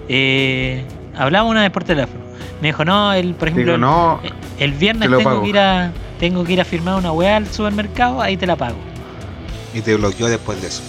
Eh, 0.10 0.84
hablamos 1.16 1.52
una 1.52 1.62
vez 1.62 1.72
por 1.72 1.84
teléfono. 1.84 2.22
Me 2.62 2.70
dijo, 2.70 2.84
no, 2.86 3.14
el, 3.14 3.34
por 3.36 3.50
ejemplo, 3.50 3.74
Digo, 3.74 3.86
no, 3.86 4.20
el, 4.24 4.34
el 4.60 4.72
viernes 4.74 5.10
te 5.10 5.16
tengo 5.18 5.30
pago. 5.30 5.44
que 5.44 5.50
ir 5.50 5.60
a 5.60 5.92
tengo 6.20 6.44
que 6.44 6.54
ir 6.54 6.62
a 6.62 6.66
firmar 6.66 6.96
una 6.96 7.12
weá 7.12 7.38
al 7.38 7.48
supermercado, 7.48 8.22
ahí 8.22 8.38
te 8.38 8.48
la 8.48 8.56
pago. 8.56 8.78
Y 9.74 9.82
te 9.82 9.96
bloqueó 9.96 10.28
después 10.28 10.62
de 10.62 10.68
eso. 10.68 10.82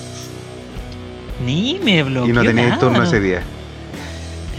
Ni 1.45 1.79
me 1.83 2.03
bloqueó 2.03 2.31
y 2.31 2.33
no 2.33 2.43
tenías 2.43 2.69
nada, 2.69 2.81
turno 2.81 2.99
no. 2.99 3.05
ese 3.05 3.21
día. 3.21 3.43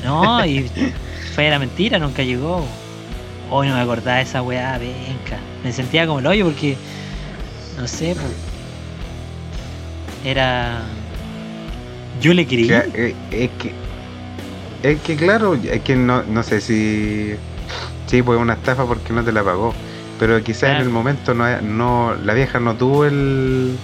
No, 0.03 0.45
y 0.45 0.69
fue 1.35 1.49
la 1.49 1.59
mentira, 1.59 1.99
nunca 1.99 2.23
llegó. 2.23 2.65
Hoy 3.51 3.67
no 3.67 3.75
me 3.75 3.81
acordaba 3.81 4.17
de 4.17 4.23
esa 4.23 4.41
weá, 4.41 4.77
venga. 4.77 5.39
Me 5.63 5.73
sentía 5.73 6.05
como 6.05 6.19
el 6.19 6.27
hoyo 6.27 6.45
porque, 6.45 6.77
no 7.77 7.87
sé, 7.87 8.13
pues, 8.13 8.27
era... 10.23 10.81
Yo 12.21 12.33
le 12.33 12.45
creí. 12.45 12.67
Que- 12.67 12.91
eh, 12.93 13.15
es 13.31 13.49
que 13.57 13.73
es 14.81 14.99
que 15.01 15.15
claro 15.15 15.55
es 15.55 15.81
que 15.81 15.95
no, 15.95 16.23
no 16.23 16.41
sé 16.43 16.61
si 16.61 17.33
sí 18.07 18.21
pues 18.21 18.39
una 18.39 18.53
estafa 18.53 18.85
porque 18.85 19.11
no 19.13 19.23
te 19.23 19.31
la 19.31 19.43
pagó 19.43 19.73
pero 20.19 20.43
quizás 20.43 20.71
en 20.71 20.77
el 20.77 20.89
momento 20.89 21.33
no, 21.33 21.61
no 21.61 22.13
la 22.15 22.33
vieja 22.33 22.59
no 22.59 22.75
tuvo 22.75 23.05
el 23.05 23.75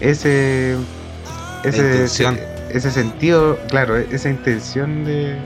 ese 0.00 0.76
ese 1.64 1.78
intención. 1.78 2.38
ese 2.70 2.90
sentido 2.90 3.58
claro 3.68 3.96
esa 3.96 4.28
intención 4.28 5.04
de 5.04 5.36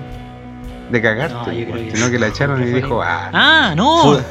de 0.91 1.03
cagarte 1.03 1.35
No, 1.35 1.53
yo 1.53 1.67
creo 1.71 1.85
que 1.85 1.97
sino 1.97 2.11
que 2.11 2.19
la 2.19 2.27
echaron 2.29 2.63
y 2.63 2.67
dijo 2.67 3.01
ah, 3.03 3.31
Ah, 3.33 3.75
no. 3.77 4.03
Fue- 4.03 4.23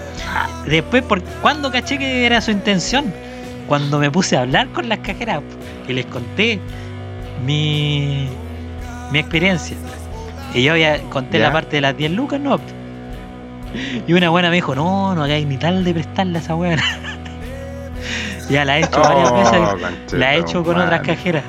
Después, 0.70 1.04
por 1.04 1.22
¿cuándo 1.42 1.72
caché 1.72 1.98
que 1.98 2.26
era 2.26 2.42
su 2.42 2.52
intención? 2.52 3.14
Cuando 3.68 3.98
me 3.98 4.12
puse 4.12 4.36
a 4.36 4.42
hablar 4.42 4.68
con 4.70 4.90
las 4.90 5.00
cajeras 5.00 5.42
y 5.88 5.94
les 5.94 6.06
conté 6.08 6.60
mi, 7.46 8.28
mi 9.12 9.20
experiencia. 9.20 9.78
Y 10.54 10.64
yo 10.64 10.76
ya 10.76 11.00
conté 11.10 11.40
Ya. 11.40 11.46
la 11.48 11.54
parte 11.54 11.78
de 11.78 11.82
las 11.82 11.96
10 11.96 12.12
lucas, 12.12 12.40
¿no? 12.42 12.60
Y 14.08 14.14
una 14.14 14.30
buena 14.30 14.50
me 14.50 14.56
dijo, 14.56 14.76
no, 14.76 15.14
no 15.16 15.24
hagáis 15.24 15.46
ni 15.46 15.58
tal 15.58 15.84
de 15.84 15.94
prestarle 15.94 16.38
a 16.38 16.42
esa 16.42 16.56
weá. 16.56 16.78
ya 18.50 18.66
la 18.66 18.80
he 18.80 18.84
hecho 18.84 19.02
varias 19.02 19.32
oh, 19.32 19.38
veces. 19.38 20.14
La 20.14 20.36
he 20.36 20.40
hecho 20.40 20.64
con 20.64 20.80
otras 20.80 21.02
cajeras. 21.02 21.44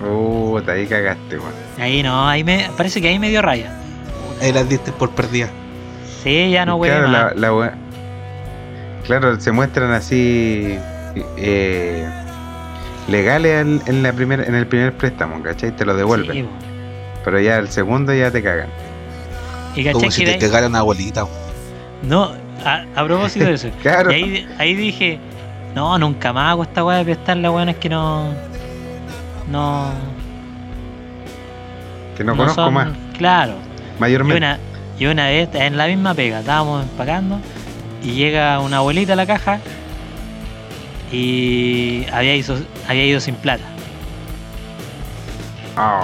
Puta, 0.00 0.72
ahí 0.72 0.86
cagaste 0.86 1.38
weón. 1.38 1.52
Ahí 1.78 2.02
no, 2.02 2.28
ahí 2.28 2.44
me 2.44 2.68
parece 2.76 3.00
que 3.00 3.08
ahí 3.08 3.18
me 3.18 3.30
dio 3.30 3.42
raya. 3.42 3.72
Ahí 4.42 4.52
las 4.52 4.68
diste 4.68 4.92
por 4.92 5.10
perdida. 5.10 5.48
Sí, 6.22 6.50
ya 6.50 6.66
no 6.66 6.78
claro, 6.78 7.08
la, 7.08 7.32
la 7.34 7.54
we- 7.54 7.70
claro, 9.04 9.38
se 9.40 9.52
muestran 9.52 9.92
así 9.92 10.76
eh, 11.36 12.08
legales 13.08 13.62
en, 13.62 13.82
en 13.86 14.02
la 14.02 14.12
primer, 14.12 14.40
en 14.40 14.54
el 14.54 14.66
primer 14.66 14.92
préstamo, 14.92 15.42
¿cachai? 15.42 15.70
Te 15.72 15.84
lo 15.84 15.96
devuelven. 15.96 16.44
Sí. 16.44 16.48
Pero 17.24 17.40
ya 17.40 17.58
el 17.58 17.68
segundo 17.68 18.12
ya 18.12 18.30
te 18.30 18.42
cagan. 18.42 18.68
Y 19.76 19.90
Como 19.92 20.10
si 20.10 20.24
que 20.24 20.32
te 20.32 20.38
cagara 20.38 20.66
una 20.68 20.78
abuelita. 20.80 21.26
No, 22.02 22.32
a, 22.64 22.84
a 22.94 23.04
propósito 23.04 23.44
de 23.44 23.54
eso. 23.54 23.68
Claro. 23.82 24.10
Y 24.10 24.14
ahí, 24.14 24.48
ahí 24.58 24.74
dije, 24.74 25.18
no, 25.74 25.98
nunca 25.98 26.32
más 26.32 26.50
hago 26.52 26.62
esta 26.62 26.84
weá 26.84 26.98
de 26.98 27.04
prestarle, 27.04 27.48
weón, 27.48 27.68
es 27.68 27.76
que 27.76 27.88
no. 27.88 28.32
No. 29.50 29.90
Que 32.16 32.24
no, 32.24 32.36
conozco 32.36 32.64
son- 32.64 32.74
más. 32.74 32.88
Claro. 33.18 33.54
Y 33.96 34.00
Mayormente. 34.00 34.36
una, 34.38 34.58
y 34.98 35.06
una 35.06 35.26
vez 35.28 35.48
en 35.54 35.76
la 35.76 35.86
misma 35.86 36.14
pega, 36.14 36.40
estábamos 36.40 36.82
empacando 36.84 37.38
y 38.02 38.12
llega 38.12 38.58
una 38.60 38.78
abuelita 38.78 39.12
a 39.12 39.16
la 39.16 39.26
caja 39.26 39.58
y 41.12 42.06
había 42.12 42.34
ido, 42.36 42.56
había 42.88 43.04
ido 43.04 43.20
sin 43.20 43.34
plata. 43.36 43.64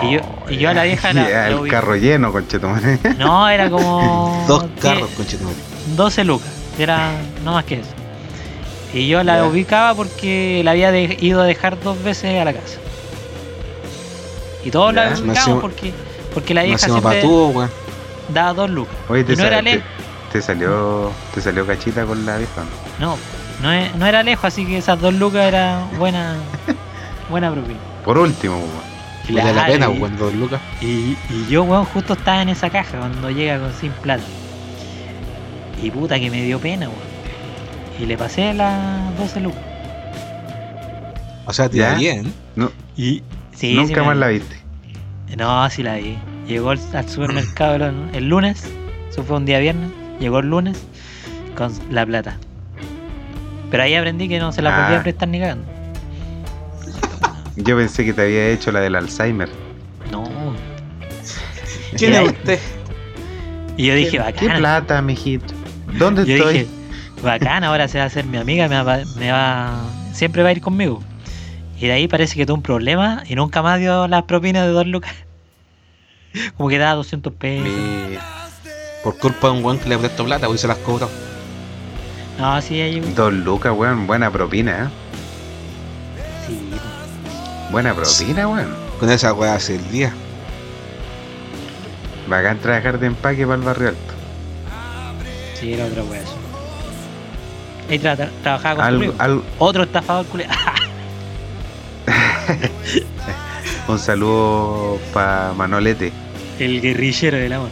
Y 0.03 0.12
yo- 0.12 0.20
y 0.49 0.57
yo 0.59 0.70
a 0.70 0.75
la 0.75 0.83
vieja 0.85 1.12
la- 1.12 1.23
Oh, 1.23 1.29
Ya, 1.29 1.31
la 1.39 1.49
el 1.49 1.55
ubico. 1.57 1.75
carro 1.75 1.97
lleno, 1.97 2.33
conchetumare. 2.33 2.99
No, 3.18 3.49
era 3.49 3.70
como. 3.70 4.45
Dos 4.49 4.64
carros, 4.81 5.11
conchetumare. 5.16 5.57
12 5.97 6.25
lucas, 6.25 6.49
era 6.79 7.11
no 7.45 7.53
más 7.55 7.64
que 7.64 7.77
eso. 7.81 7.91
Y 8.95 9.09
yo 9.09 9.23
la 9.23 9.45
ubicaba 9.47 9.95
porque 9.95 10.61
la 10.64 10.73
había 10.73 10.91
de- 10.93 11.16
ido 11.20 11.41
a 11.41 11.45
dejar 11.47 11.81
dos 11.81 12.03
veces 12.05 12.39
a 12.41 12.45
la 12.45 12.53
casa. 12.53 12.79
Y 14.64 14.70
todos 14.70 14.93
la 14.95 15.05
ubicamos 15.09 15.27
Máximo- 15.27 15.61
porque, 15.61 15.93
porque 16.35 16.55
la 16.55 16.62
vieja 16.62 16.79
siempre 16.87 17.23
daba 18.29 18.53
dos 18.55 18.70
lucas. 18.70 18.95
Oye, 19.09 19.25
te, 19.25 19.33
Y 19.33 19.37
no 19.37 19.45
era 19.45 19.57
te, 19.57 19.62
lejos. 19.62 19.85
te 20.33 20.43
salió 20.43 21.11
te 21.35 21.41
salió 21.41 21.66
cachita 21.66 22.05
con 22.05 22.25
la 22.27 22.37
vieja. 22.37 22.62
¿no? 23.01 23.16
No, 23.62 23.70
no, 23.73 23.97
no 23.99 24.07
era 24.07 24.23
lejos, 24.23 24.45
así 24.45 24.64
que 24.66 24.79
esas 24.79 25.01
dos 25.01 25.14
lucas 25.14 25.47
era 25.47 25.85
buena, 25.99 26.37
buena 27.31 27.51
propina. 27.51 27.79
Por 28.05 28.18
último, 28.18 28.57
weón. 28.57 28.91
Vale 29.29 29.45
la 29.45 29.53
Claro, 29.53 29.73
pena, 29.73 29.87
y- 29.87 29.99
weón, 30.01 30.16
dos 30.18 30.35
lucas. 30.35 30.61
Y, 30.81 31.16
y 31.31 31.47
yo, 31.49 31.62
weón, 31.64 31.85
justo 31.87 32.14
estaba 32.14 32.43
en 32.43 32.49
esa 32.49 32.70
caja 32.70 32.99
cuando 32.99 33.31
llega 33.31 33.59
con 33.59 33.73
sin 33.75 33.93
plata. 33.93 34.23
Y 35.83 35.91
puta 35.91 36.18
que 36.18 36.31
me 36.31 36.43
dio 36.43 36.59
pena, 36.59 36.89
weón. 36.89 37.12
Y 38.01 38.07
le 38.07 38.16
pasé 38.16 38.53
las 38.55 39.16
12 39.18 39.41
lucas. 39.41 39.61
O 41.47 41.53
sea, 41.53 41.68
te 41.68 41.79
¿Ya? 41.79 41.91
da 41.93 41.99
bien. 41.99 42.33
No, 42.57 42.70
Y 42.97 43.23
sí, 43.55 43.75
nunca 43.75 44.01
sí 44.01 44.07
más 44.07 44.16
la 44.16 44.29
viste. 44.29 44.57
No, 45.37 45.68
sí 45.70 45.83
la 45.83 45.97
vi. 45.97 46.16
Llegó 46.47 46.70
al, 46.70 46.81
al 46.95 47.09
supermercado 47.09 47.77
el, 47.77 47.95
el 48.12 48.29
lunes. 48.29 48.64
Eso 49.11 49.23
fue 49.25 49.37
un 49.37 49.45
día 49.47 49.59
viernes. 49.59 49.91
Llegó 50.20 50.39
el 50.41 50.47
lunes 50.51 50.81
con 51.57 51.73
la 51.91 52.05
plata. 52.07 52.37
Pero 53.70 53.83
ahí 53.83 53.95
aprendí 53.95 54.29
que 54.29 54.39
no 54.39 54.53
se 54.53 54.62
la 54.62 54.70
podía 54.85 54.99
Ah. 55.01 55.03
prestar 55.03 55.29
ni 55.29 55.41
cagando. 55.41 55.64
Yo 57.57 57.77
pensé 57.77 58.05
que 58.05 58.13
te 58.13 58.23
había 58.23 58.49
hecho 58.49 58.73
la 58.73 58.81
del 58.81 58.95
Alzheimer. 58.95 59.49
No. 60.11 60.25
¿Quién 61.97 62.15
es 62.15 62.31
usted? 62.31 62.59
Y 63.77 63.87
yo 63.87 63.95
dije, 63.95 64.11
¿Qué 64.13 64.19
bacán. 64.19 64.59
plata, 64.59 65.03
mijito? 65.03 65.55
¿Dónde 65.99 66.25
Yo 66.27 66.37
estoy? 66.37 66.53
dije, 66.55 66.67
bacán, 67.23 67.65
ahora 67.65 67.89
se 67.89 67.99
va 67.99 68.05
a 68.05 68.07
hacer 68.07 68.25
mi 68.25 68.39
amiga, 68.39 68.69
me 68.69 68.83
va, 68.83 69.01
me 69.19 69.31
va, 69.31 69.71
siempre 70.13 70.43
va 70.43 70.49
a 70.51 70.53
ir 70.53 70.61
conmigo. 70.61 71.03
Y 71.79 71.87
de 71.87 71.93
ahí 71.93 72.09
parece 72.09 72.37
que 72.37 72.47
tuvo 72.47 72.57
un 72.57 72.63
problema 72.63 73.23
y 73.29 73.35
nunca 73.35 73.61
más 73.63 73.79
dio 73.81 74.07
las 74.09 74.23
propinas 74.25 74.67
de 74.67 74.73
dos 74.73 74.87
lucas. 74.87 75.13
Como 76.57 76.69
que 76.69 76.79
daba 76.79 76.95
200 76.95 77.33
pesos. 77.35 77.69
Por 79.05 79.19
culpa 79.19 79.49
de 79.49 79.55
un 79.55 79.65
weón 79.65 79.79
que 79.79 79.89
le 79.89 79.99
prestó 79.99 80.25
plata, 80.25 80.49
hoy 80.49 80.59
se 80.59 80.69
las 80.69 80.79
cobró. 80.79 81.11
No, 82.39 82.61
sí, 82.63 82.81
ahí. 82.81 83.01
Dos 83.15 83.33
lucas, 83.33 83.73
weón. 83.77 84.07
Buena 84.07 84.31
propina, 84.31 84.85
¿eh? 84.85 84.89
Buena 87.73 87.95
propina, 87.95 88.47
weón. 88.47 88.75
Con 89.01 89.11
esa 89.11 89.33
weá 89.33 89.55
hace 89.55 89.75
el 89.77 89.91
día. 89.91 90.12
Bacán 92.29 92.59
trabajar 92.59 93.01
de 93.01 93.07
empaque 93.09 93.45
para 93.45 93.57
el 93.57 93.62
barrio 93.62 93.89
alto. 93.89 94.12
sí, 95.59 95.73
era 95.75 95.87
otra 95.87 96.05
wea 96.05 96.20
eso. 96.20 96.37
Ahí 97.91 97.99
tra- 97.99 98.16
tra- 98.16 98.31
trabajaba 98.43 98.77
con 98.77 98.85
Algo, 98.85 99.14
algo- 99.18 99.43
Otro 99.59 99.83
estafador 99.83 100.25
culé. 100.27 100.47
un 103.89 103.99
saludo 103.99 104.99
para 105.12 105.53
Manolete. 105.57 106.12
El 106.59 106.81
guerrillero 106.81 107.37
del 107.39 107.53
amor. 107.55 107.70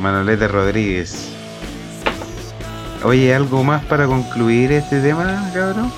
Manolete 0.00 0.48
Rodríguez. 0.48 1.28
Oye, 3.04 3.34
¿algo 3.34 3.62
más 3.64 3.84
para 3.84 4.06
concluir 4.06 4.72
este 4.72 5.00
tema, 5.00 5.50
cabrón? 5.54 5.92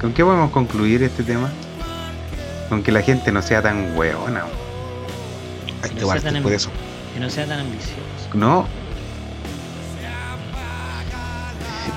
¿Con 0.00 0.12
qué 0.12 0.24
podemos 0.24 0.50
concluir 0.50 1.02
este 1.02 1.22
tema? 1.22 1.50
Con 2.68 2.82
que 2.82 2.90
la 2.92 3.02
gente 3.02 3.30
no 3.32 3.42
sea 3.42 3.60
tan 3.60 3.96
weona. 3.96 4.44
Hay 5.82 5.90
Que 5.90 6.00
no 6.00 6.12
sea 6.12 6.20
tan 6.20 6.36
eso. 6.52 6.70
Que 7.14 7.20
no 7.20 7.28
sea 7.28 7.46
tan 7.46 7.60
ambicioso. 7.60 8.00
No. 8.34 8.66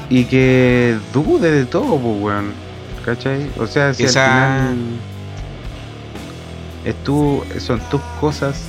Y 0.10 0.26
que 0.26 0.97
dude 1.14 1.49
de 1.51 1.66
todo, 1.66 1.97
pues, 1.97 2.22
weón. 2.22 2.51
¿Cachai? 3.06 3.49
O 3.58 3.68
sea, 3.68 3.93
si 3.93 4.04
Esa- 4.04 4.68
al 4.68 4.70
final 4.70 4.78
es 6.86 6.95
tu, 7.04 7.43
son 7.60 7.80
tus 7.89 8.01
cosas, 8.20 8.62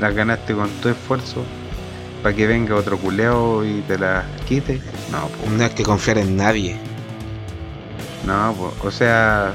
las 0.00 0.14
ganaste 0.14 0.54
con 0.54 0.68
tu 0.82 0.88
esfuerzo, 0.88 1.42
para 2.22 2.34
que 2.34 2.46
venga 2.46 2.74
otro 2.76 2.96
culeo 2.98 3.64
y 3.64 3.80
te 3.82 3.98
las 3.98 4.24
quite. 4.48 4.80
No, 5.10 5.28
pues, 5.28 5.50
No 5.52 5.64
hay 5.64 5.70
que 5.70 5.82
confiar 5.82 6.18
en 6.18 6.36
nadie. 6.36 6.76
No, 8.24 8.54
pues, 8.58 8.72
o 8.84 8.90
sea, 8.96 9.52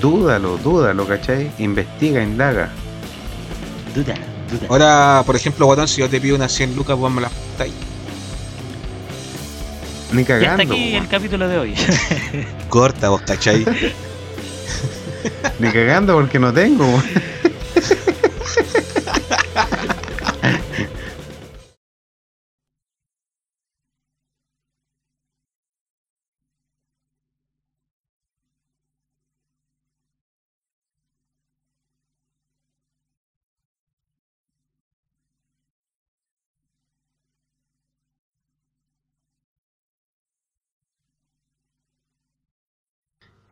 dúdalo, 0.00 0.58
dúdalo, 0.58 1.06
¿cachai? 1.06 1.50
Investiga, 1.58 2.22
indaga. 2.22 2.70
Duda, 3.94 4.14
duda. 4.50 4.66
Ahora, 4.68 5.22
por 5.24 5.36
ejemplo, 5.36 5.66
Guatón, 5.66 5.88
si 5.88 6.00
yo 6.00 6.08
te 6.08 6.20
pido 6.20 6.36
unas 6.36 6.52
100 6.52 6.76
lucas, 6.76 6.96
vos 6.96 7.12
me 7.12 7.20
las 7.20 7.32
prestáis. 7.32 7.74
Ni 10.12 10.20
Y 10.20 10.22
hasta 10.22 10.40
cagando, 10.40 10.74
aquí 10.74 10.94
el 10.94 11.08
capítulo 11.08 11.48
de 11.48 11.58
hoy. 11.58 11.74
Corta, 12.68 13.08
vos, 13.08 13.22
¿cachai? 13.22 13.64
ni 15.58 15.68
cagando 15.70 16.14
porque 16.14 16.38
no 16.38 16.52
tengo. 16.52 16.86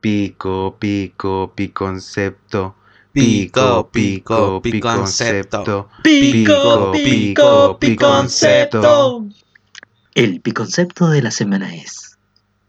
Pico, 0.03 0.76
pico, 0.80 1.53
piconcepto. 1.55 2.74
Pico, 3.12 3.88
pico, 3.88 4.61
piconcepto. 4.61 5.90
Pico, 6.03 6.90
pico, 6.90 7.78
piconcepto. 7.78 9.24
El 10.16 10.40
piconcepto 10.40 11.09
de 11.09 11.22
la 11.22 11.30
semana 11.30 11.72
es 11.76 12.18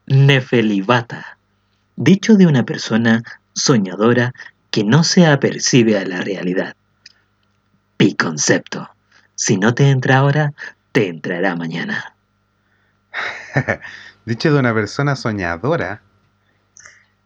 Nefelibata, 0.05 1.39
dicho 1.95 2.35
de 2.35 2.45
una 2.45 2.65
persona 2.65 3.23
soñadora 3.53 4.31
que 4.69 4.83
no 4.83 5.03
se 5.03 5.25
apercibe 5.25 5.97
a 5.97 6.05
la 6.05 6.21
realidad. 6.21 6.75
Piconcepto. 7.97 8.91
Si 9.33 9.57
no 9.57 9.73
te 9.73 9.89
entra 9.89 10.17
ahora, 10.17 10.53
te 10.91 11.07
entrará 11.07 11.55
mañana. 11.55 12.15
Dicho 14.25 14.53
de 14.53 14.59
una 14.59 14.75
persona 14.75 15.15
soñadora 15.15 16.03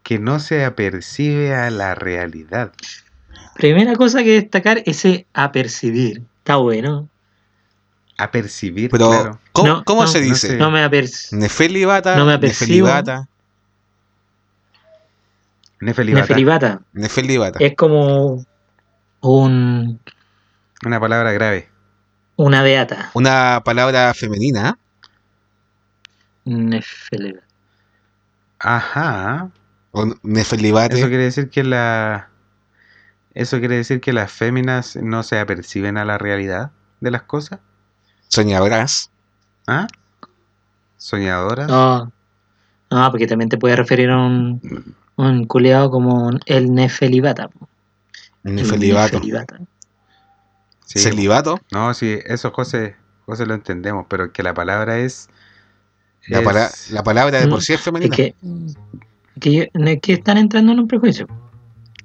que 0.08 0.20
no 0.20 0.40
se 0.40 0.64
apercibe 0.64 1.54
a 1.54 1.70
la 1.70 1.94
realidad. 1.94 2.72
Primera 3.56 3.94
cosa 3.98 4.24
que 4.24 4.40
destacar, 4.40 4.82
ese 4.86 5.28
apercibir. 5.34 6.22
Está 6.38 6.56
bueno. 6.56 7.10
A 8.18 8.32
percibir, 8.32 8.90
Pero, 8.90 9.10
claro. 9.10 9.40
¿cómo, 9.52 9.68
No, 9.68 9.84
cómo 9.84 10.02
no, 10.04 10.08
se 10.08 10.20
no 10.22 10.26
dice? 10.28 10.48
sé. 10.48 10.56
No 10.56 10.72
me 10.72 10.82
apercibo. 10.82 11.42
Nefelibata, 11.42 12.16
No 12.16 12.26
me 12.26 12.32
apercibo. 12.36 12.88
Nefelibata, 12.88 13.28
Nefelibata. 15.82 16.22
Nefelibata. 16.22 16.82
Nefelibata. 16.94 17.60
Es 17.60 17.76
como 17.76 18.46
un, 19.20 20.00
Una 20.86 21.00
palabra 21.02 21.34
grave. 21.34 21.68
una 22.38 22.64
beata. 22.64 23.12
Una 23.14 23.62
palabra 23.66 24.14
femenina. 24.14 24.80
Nefelibata. 26.46 27.46
Ajá. 28.60 29.52
O 30.00 30.16
Nefelibate. 30.24 30.98
Eso 31.00 31.08
quiere 31.08 31.24
decir 31.24 31.50
que 31.50 31.64
la. 31.64 32.30
Eso 33.34 33.60
quiere 33.60 33.76
decir 33.76 34.02
que 34.02 34.14
las 34.14 34.32
féminas 34.32 34.96
no 34.96 35.22
se 35.24 35.40
aperciben 35.40 35.98
a 35.98 36.06
la 36.06 36.18
realidad 36.18 36.72
de 37.02 37.12
las 37.12 37.24
cosas. 37.24 37.60
Soñadoras. 38.30 39.12
¿Ah? 39.68 39.88
Soñadoras. 40.98 41.68
No. 41.68 42.12
No, 42.90 43.12
porque 43.12 43.28
también 43.28 43.50
te 43.50 43.58
puede 43.58 43.76
referir 43.76 44.10
a 44.10 44.18
un, 44.18 44.96
un 45.18 45.46
culeado 45.46 45.92
como 45.92 46.32
el 46.46 46.74
Nefelibata. 46.74 47.50
El 48.44 48.56
Nefelibato. 48.56 49.18
Nefelibata. 49.18 49.60
Sí. 50.86 51.00
Celibato. 51.00 51.60
No, 51.72 51.94
sí, 51.94 52.18
eso 52.26 52.50
José, 52.52 52.96
José 53.26 53.46
lo 53.46 53.54
entendemos, 53.54 54.06
pero 54.10 54.32
que 54.32 54.42
la 54.42 54.54
palabra 54.54 54.98
es. 55.00 55.30
La, 56.28 56.40
es- 56.40 56.46
pala- 56.46 56.72
la 56.92 57.04
palabra 57.04 57.40
de 57.42 57.48
por 57.48 57.60
Mm, 57.60 57.62
sí 57.62 57.74
es 57.74 57.80
Es 57.80 57.86
femenina. 57.86 58.16
que, 58.16 58.36
que, 59.40 59.70
que 60.02 60.14
están 60.14 60.38
entrando 60.38 60.72
en 60.72 60.80
un 60.80 60.88
prejuicio. 60.88 61.28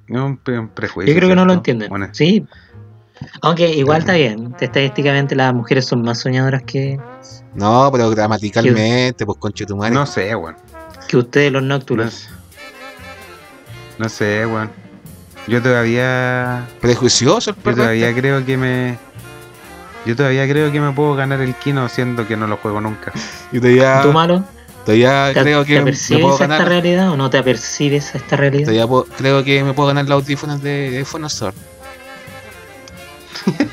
un, 0.09 0.37
pre- 0.37 0.59
un 0.59 0.69
prejuicio. 0.69 1.13
Yo 1.13 1.17
creo 1.17 1.29
que 1.29 1.35
no 1.35 1.45
lo 1.45 1.53
entienden. 1.53 1.89
Bueno, 1.89 2.09
Sí. 2.11 2.45
Aunque 3.41 3.69
igual 3.69 3.99
está 3.99 4.13
bien. 4.13 4.53
Estadísticamente 4.59 5.33
las 5.35 5.53
mujeres 5.53 5.85
son 5.85 6.01
más 6.01 6.19
soñadoras 6.19 6.63
que, 6.63 6.99
No, 7.53 7.89
pero 7.91 8.09
gramaticalmente, 8.09 9.25
pues 9.25 9.37
conche 9.37 9.65
tu 9.65 9.77
madre. 9.77 9.93
no 9.93 10.05
sé, 10.05 10.35
weón. 10.35 10.55
que 11.07 11.17
ustedes 11.17 11.51
los 11.51 11.61
No, 11.61 11.75
nocturnos. 11.77 12.27
no 13.97 14.09
sé, 14.09 14.45
weón. 14.45 14.69
Yo 15.47 15.61
todavía. 15.61 16.65
Prejuicioso 16.81 17.51
el 17.51 17.55
Yo 17.63 17.75
todavía 17.75 18.09
este. 18.09 18.21
creo 18.21 18.45
que 18.45 18.57
me. 18.57 18.97
Yo 20.05 20.15
todavía 20.15 20.47
creo 20.49 20.71
que 20.71 20.81
me 20.81 20.91
puedo 20.91 21.15
ganar 21.15 21.39
el 21.41 21.53
Kino 21.55 21.87
siendo 21.87 22.27
que 22.27 22.35
no 22.35 22.47
lo 22.47 22.57
juego 22.57 22.81
nunca. 22.81 23.11
Yo 23.53 23.61
todavía, 23.61 24.01
¿Tú 24.01 24.11
malo? 24.11 24.43
Todavía 24.85 25.31
¿Te, 25.33 25.41
creo 25.41 25.61
te 25.63 25.67
que 25.67 25.81
me 25.81 25.91
puedo 25.93 26.29
a 26.29 26.33
esta 26.33 26.47
ganar. 26.47 26.67
realidad 26.67 27.09
o 27.11 27.17
no 27.17 27.29
te 27.29 27.37
apercibes 27.37 28.13
a 28.15 28.17
esta 28.17 28.35
realidad? 28.35 28.63
Todavía 28.65 28.87
puedo- 28.87 29.05
creo 29.17 29.43
que 29.43 29.63
me 29.63 29.73
puedo 29.73 29.87
ganar 29.87 30.05
los 30.07 30.21
audífonos 30.23 30.61
de, 30.61 30.91
de 30.91 31.05
Phonostar. 31.05 31.53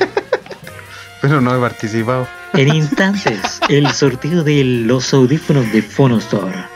Pero 1.23 1.41
no 1.41 1.55
he 1.55 1.61
participado. 1.61 2.27
En 2.55 2.75
instantes, 2.75 3.61
el 3.69 3.91
sorteo 3.93 4.43
de 4.43 4.65
los 4.65 5.13
audífonos 5.13 5.71
de 5.73 5.83
Phonostar. 5.83 6.69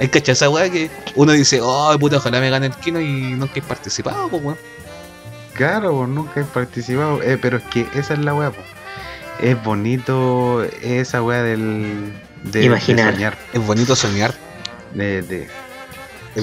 Hay 0.00 0.08
que 0.08 0.22
esa 0.30 0.48
weá 0.48 0.70
que 0.70 0.90
uno 1.16 1.32
dice, 1.32 1.58
oh 1.60 1.96
puta, 1.98 2.18
ojalá 2.18 2.38
me 2.38 2.50
gane 2.50 2.66
el 2.66 2.74
kino 2.76 3.00
y 3.00 3.32
nunca 3.32 3.54
he 3.56 3.62
participado, 3.62 4.28
pues 4.28 4.44
weón. 4.44 4.58
Claro, 5.54 5.92
pues 5.96 6.08
nunca 6.08 6.40
he 6.40 6.44
participado. 6.44 7.20
Eh, 7.20 7.36
pero 7.42 7.56
es 7.58 7.64
que 7.64 7.84
esa 7.94 8.12
es 8.14 8.20
la 8.20 8.32
weá, 8.32 8.52
po. 8.52 8.62
Es 9.40 9.60
bonito 9.64 10.62
esa 10.82 11.20
weá 11.20 11.42
del. 11.42 12.12
De, 12.52 12.64
Imaginar. 12.64 13.06
de 13.06 13.12
soñar. 13.14 13.38
Es 13.52 13.66
bonito 13.66 13.96
soñar, 13.96 14.34
De, 14.94 15.22
de 15.22 15.42
es 15.44 15.48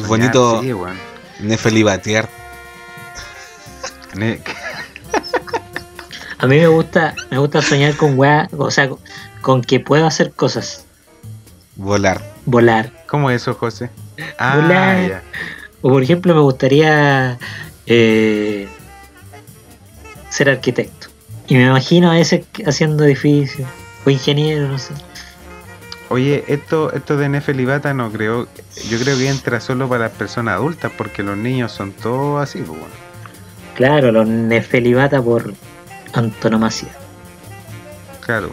soñar, 0.01 0.07
bonito 0.07 0.61
Sí, 0.61 0.73
weón. 0.73 0.97
nefelibatear. 1.39 2.29
Ne- 4.15 4.39
A 6.37 6.47
mí 6.47 6.57
me 6.59 6.67
gusta, 6.67 7.15
me 7.31 7.37
gusta 7.39 7.61
soñar 7.61 7.95
con 7.95 8.17
weá, 8.19 8.47
o 8.57 8.69
sea, 8.69 8.89
con, 8.89 8.99
con 9.41 9.61
que 9.61 9.79
puedo 9.79 10.05
hacer 10.05 10.31
cosas. 10.33 10.85
volar. 11.75 12.21
Volar. 12.45 12.91
¿Cómo 13.07 13.31
eso, 13.31 13.53
José? 13.55 13.89
Ah, 14.37 14.57
Volar. 14.57 15.09
ya. 15.09 15.23
O 15.81 15.89
por 15.89 16.03
ejemplo, 16.03 16.35
me 16.35 16.41
gustaría 16.41 17.37
eh, 17.87 18.67
ser 20.29 20.49
arquitecto. 20.49 21.07
Y 21.47 21.55
me 21.55 21.65
imagino 21.65 22.11
a 22.11 22.19
ese 22.19 22.45
haciendo 22.65 23.03
edificios. 23.05 23.67
O 24.05 24.09
ingeniero, 24.09 24.67
no 24.67 24.77
sé. 24.77 24.93
Oye, 26.09 26.43
esto, 26.47 26.93
esto 26.93 27.17
de 27.17 27.29
Nefelibata 27.29 27.93
no 27.93 28.11
creo. 28.11 28.47
Yo 28.89 28.99
creo 28.99 29.17
que 29.17 29.27
entra 29.27 29.59
solo 29.59 29.89
para 29.89 30.03
las 30.03 30.11
personas 30.11 30.55
adultas 30.55 30.91
porque 30.97 31.23
los 31.23 31.35
niños 31.37 31.71
son 31.71 31.91
todos 31.93 32.43
así, 32.43 32.59
pues. 32.59 32.79
Claro, 33.75 34.11
los 34.11 34.27
nefelibata 34.27 35.21
por 35.21 35.53
antonomasia. 36.13 36.89
Claro. 38.21 38.51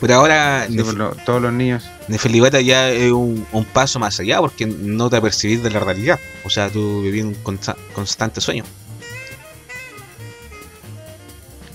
Pero 0.00 0.14
ahora 0.16 0.66
Sí, 0.68 0.74
nef- 0.76 0.82
pues, 0.84 0.94
lo- 0.94 1.14
todos 1.24 1.40
los 1.40 1.52
niños. 1.52 1.88
Nefelibata 2.08 2.60
ya 2.60 2.90
es 2.90 3.10
un, 3.12 3.46
un 3.52 3.64
paso 3.64 3.98
más 3.98 4.20
allá 4.20 4.38
porque 4.40 4.66
no 4.66 5.08
te 5.08 5.16
apercibís 5.16 5.62
de 5.62 5.70
la 5.70 5.80
realidad. 5.80 6.18
O 6.44 6.50
sea, 6.50 6.68
tú 6.68 7.02
vivís 7.02 7.24
un 7.24 7.34
consta- 7.42 7.76
constante 7.94 8.40
sueño. 8.40 8.64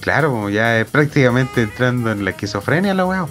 Claro, 0.02 0.32
pues, 0.42 0.54
ya 0.56 0.80
es 0.80 0.86
prácticamente 0.88 1.64
entrando 1.64 2.12
en 2.12 2.24
la 2.24 2.30
esquizofrenia 2.32 2.94
la 2.94 3.06
weón. 3.06 3.30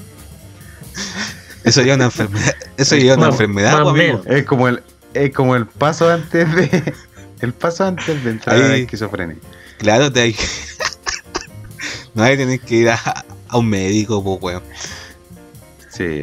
Eso 1.66 1.82
ya 1.82 1.92
es 1.92 1.96
una 1.96 2.06
enfermedad. 2.06 2.54
Eso 2.76 2.96
ya 2.96 3.12
es 3.12 3.18
una 3.18 3.28
enfermedad, 3.28 3.82
pues, 3.82 3.94
amigo. 3.94 4.22
Es 4.26 4.44
como 4.44 4.68
el, 4.68 4.82
es 5.14 5.34
como 5.34 5.54
el 5.56 5.66
paso 5.66 6.08
antes 6.10 6.54
de. 6.54 6.94
El 7.40 7.52
paso 7.52 7.84
antes 7.84 8.24
de 8.24 8.30
entrar 8.30 8.56
a 8.56 8.58
la 8.60 8.74
Ahí- 8.74 8.82
esquizofrenia. 8.82 9.36
Claro, 9.78 10.10
te 10.10 10.20
hay. 10.22 10.36
no 12.14 12.22
hay 12.22 12.36
tenés 12.38 12.62
que 12.62 12.76
ir 12.76 12.88
a, 12.88 13.24
a 13.48 13.58
un 13.58 13.68
médico, 13.68 14.24
pues, 14.24 14.38
weón. 14.40 14.62
Sí. 15.90 16.22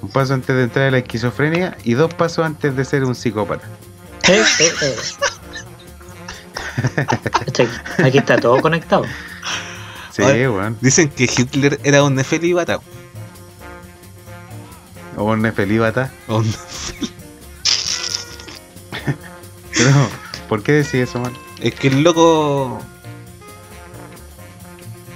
Un 0.00 0.08
paso 0.10 0.34
antes 0.34 0.54
de 0.54 0.62
entrar 0.62 0.86
a 0.86 0.90
la 0.92 0.98
esquizofrenia 0.98 1.76
y 1.82 1.94
dos 1.94 2.14
pasos 2.14 2.44
antes 2.46 2.76
de 2.76 2.84
ser 2.84 3.02
un 3.04 3.16
psicópata. 3.16 3.66
Eh, 4.28 4.44
eh, 4.60 4.72
eh. 4.82 4.94
Cacha, 7.44 7.64
Aquí 8.04 8.18
está 8.18 8.38
todo 8.38 8.60
conectado. 8.60 9.04
Sí. 10.12 10.22
Dicen 10.80 11.08
que 11.08 11.24
Hitler 11.24 11.80
era 11.82 12.02
un 12.04 12.14
nefelibata. 12.14 12.78
O 15.18 15.24
un 15.24 15.42
nefelíbata. 15.42 16.10
o 16.28 16.38
un- 16.38 16.54
Pero, 19.76 19.90
¿por 20.48 20.62
qué 20.62 20.72
decís 20.72 20.94
eso, 20.94 21.20
man? 21.20 21.32
Es 21.60 21.74
que 21.74 21.88
el 21.88 22.02
loco. 22.02 22.80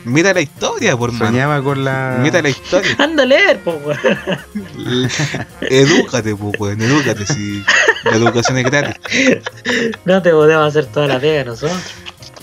Mira 0.04 0.34
la 0.34 0.40
historia, 0.40 0.96
por 0.96 1.12
mano. 1.12 1.26
Soñaba 1.26 1.62
con 1.62 1.84
la. 1.84 2.18
Mira 2.20 2.42
la 2.42 2.48
historia. 2.48 2.96
Anda 2.98 3.22
a 3.22 3.26
leer, 3.26 3.60
po, 3.62 3.72
weón. 3.84 3.98
edúcate, 5.60 6.34
pues, 6.34 6.54
weón. 6.60 6.80
Edúcate 6.82 7.24
si 7.26 7.64
la 8.04 8.16
educación 8.16 8.58
es 8.58 8.64
gratis. 8.64 8.96
No 10.04 10.20
te 10.22 10.30
podemos 10.32 10.66
hacer 10.68 10.86
toda 10.86 11.06
la 11.06 11.20
pega 11.20 11.44
nosotros. 11.44 11.78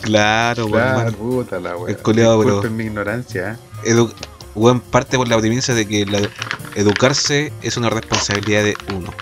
Claro, 0.01 0.67
weón. 0.67 0.71
Claro, 0.83 0.97
mano. 1.05 1.17
puta 1.17 1.59
la. 1.59 1.71
El 1.71 1.87
Disculpen 1.97 2.75
mi 2.77 2.85
ignorancia, 2.85 3.51
¿eh? 3.51 3.91
Edu- 3.93 4.13
weón, 4.55 4.79
parte 4.81 5.17
por 5.17 5.27
la 5.27 5.37
premisa 5.37 5.73
de 5.73 5.87
que 5.87 6.05
la- 6.05 6.29
educarse 6.75 7.51
es 7.61 7.77
una 7.77 7.89
responsabilidad 7.89 8.63
de 8.63 8.75
uno. 8.93 9.13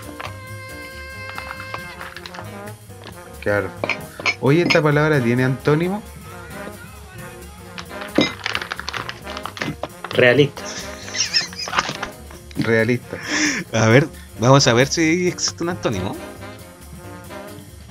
Claro. 3.42 3.70
Oye, 4.40 4.62
¿esta 4.62 4.82
palabra 4.82 5.20
tiene 5.22 5.44
antónimo? 5.44 6.02
Realista. 10.10 10.62
Realista. 12.56 13.16
A 13.72 13.86
ver, 13.86 14.08
vamos 14.40 14.66
a 14.66 14.72
ver 14.72 14.88
si 14.88 15.28
existe 15.28 15.62
un 15.62 15.70
antónimo. 15.70 16.16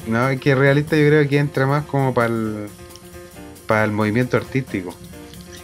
No, 0.08 0.30
es 0.30 0.40
que 0.40 0.56
realista 0.56 0.96
yo 0.96 1.08
creo 1.08 1.28
que 1.28 1.38
entra 1.38 1.66
más 1.66 1.86
como 1.86 2.14
para 2.14 2.28
el, 2.28 2.68
para 3.66 3.84
el 3.86 3.92
movimiento 3.92 4.38
artístico. 4.38 4.94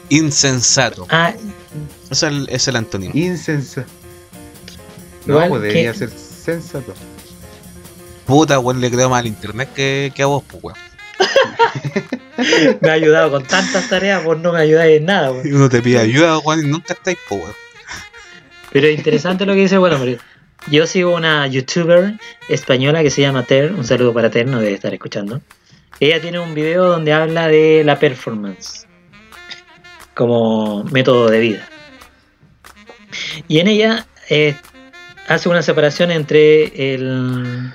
Insensato. 0.09 1.07
Ah, 1.09 1.33
es 2.09 2.23
el, 2.23 2.47
es 2.49 2.67
el 2.67 2.75
antónimo. 2.75 3.11
Insensato. 3.15 3.87
No, 5.25 5.33
Igual 5.35 5.49
pues 5.49 5.61
que- 5.61 5.67
debería 5.67 5.93
ser 5.93 6.09
sensato. 6.09 6.93
Puta, 8.25 8.59
weón, 8.59 8.79
le 8.81 8.89
creo 8.91 9.09
más 9.09 9.19
al 9.19 9.27
internet 9.27 9.69
que, 9.75 10.11
que 10.15 10.23
a 10.23 10.27
vos, 10.27 10.43
pues, 10.47 10.63
weón. 10.63 10.77
me 12.81 12.89
ha 12.89 12.93
ayudado 12.93 13.31
con 13.31 13.43
tantas 13.45 13.89
tareas, 13.89 14.23
vos 14.23 14.37
no 14.39 14.53
me 14.53 14.59
ayudáis 14.59 14.97
en 14.99 15.05
nada, 15.05 15.31
weón. 15.31 15.47
Y 15.47 15.51
uno 15.51 15.69
te 15.69 15.81
pide 15.81 15.99
ayuda, 15.99 16.37
weón, 16.39 16.65
y 16.65 16.69
nunca 16.69 16.93
estáis, 16.93 17.17
pues, 17.27 17.41
weón. 17.41 17.55
Pero 18.71 18.89
interesante 18.89 19.45
lo 19.45 19.53
que 19.53 19.59
dice, 19.61 19.77
bueno, 19.77 19.95
hombre. 19.97 20.17
Yo 20.71 20.87
sigo 20.87 21.13
una 21.13 21.45
youtuber 21.47 22.13
española 22.47 23.03
que 23.03 23.09
se 23.09 23.21
llama 23.21 23.43
Ter, 23.43 23.73
un 23.73 23.83
saludo 23.83 24.13
para 24.13 24.29
Ter, 24.29 24.47
no 24.47 24.59
debe 24.59 24.73
estar 24.73 24.93
escuchando. 24.93 25.41
Ella 25.99 26.21
tiene 26.21 26.39
un 26.39 26.55
video 26.55 26.85
donde 26.85 27.11
habla 27.11 27.47
de 27.49 27.83
la 27.85 27.99
performance 27.99 28.87
como 30.15 30.83
método 30.85 31.29
de 31.29 31.39
vida. 31.39 31.67
Y 33.47 33.59
en 33.59 33.67
ella 33.67 34.05
eh, 34.29 34.55
hace 35.27 35.49
una 35.49 35.61
separación 35.61 36.11
entre 36.11 36.93
el 36.95 37.73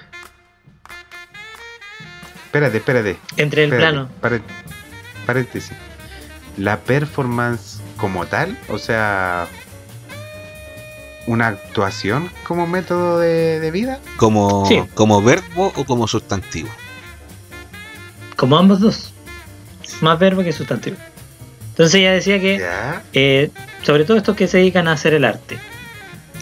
Espérate, 2.46 2.78
espérate. 2.78 3.16
entre 3.36 3.64
el 3.64 3.72
espérate, 3.72 4.08
plano. 4.20 4.48
paréntesis. 5.26 5.76
La 6.56 6.78
performance 6.80 7.80
como 7.98 8.26
tal, 8.26 8.58
o 8.68 8.78
sea, 8.78 9.46
una 11.26 11.48
actuación 11.48 12.30
como 12.44 12.66
método 12.66 13.18
de, 13.20 13.60
de 13.60 13.70
vida. 13.70 14.00
Como, 14.16 14.66
Sí. 14.66 14.82
como 14.94 15.22
verbo 15.22 15.72
o 15.76 15.84
como 15.84 16.08
sustantivo. 16.08 16.70
Como 18.34 18.56
ambos 18.56 18.80
dos. 18.80 19.12
Más 20.00 20.18
verbo 20.18 20.42
que 20.42 20.52
sustantivo. 20.52 20.96
Entonces 21.78 22.00
ella 22.00 22.12
decía 22.12 22.40
que 22.40 22.60
eh, 23.12 23.50
sobre 23.84 24.04
todo 24.04 24.16
estos 24.16 24.34
que 24.34 24.48
se 24.48 24.58
dedican 24.58 24.88
a 24.88 24.92
hacer 24.92 25.14
el 25.14 25.24
arte, 25.24 25.58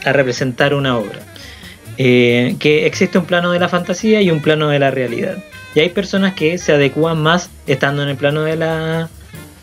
a 0.06 0.12
representar 0.14 0.72
una 0.72 0.96
obra, 0.96 1.18
eh, 1.98 2.56
que 2.58 2.86
existe 2.86 3.18
un 3.18 3.26
plano 3.26 3.52
de 3.52 3.58
la 3.58 3.68
fantasía 3.68 4.22
y 4.22 4.30
un 4.30 4.40
plano 4.40 4.68
de 4.70 4.78
la 4.78 4.90
realidad. 4.90 5.36
Y 5.74 5.80
hay 5.80 5.90
personas 5.90 6.32
que 6.32 6.56
se 6.56 6.72
adecúan 6.72 7.22
más 7.22 7.50
estando 7.66 8.02
en 8.02 8.08
el 8.08 8.16
plano 8.16 8.44
de 8.44 8.56
la 8.56 9.10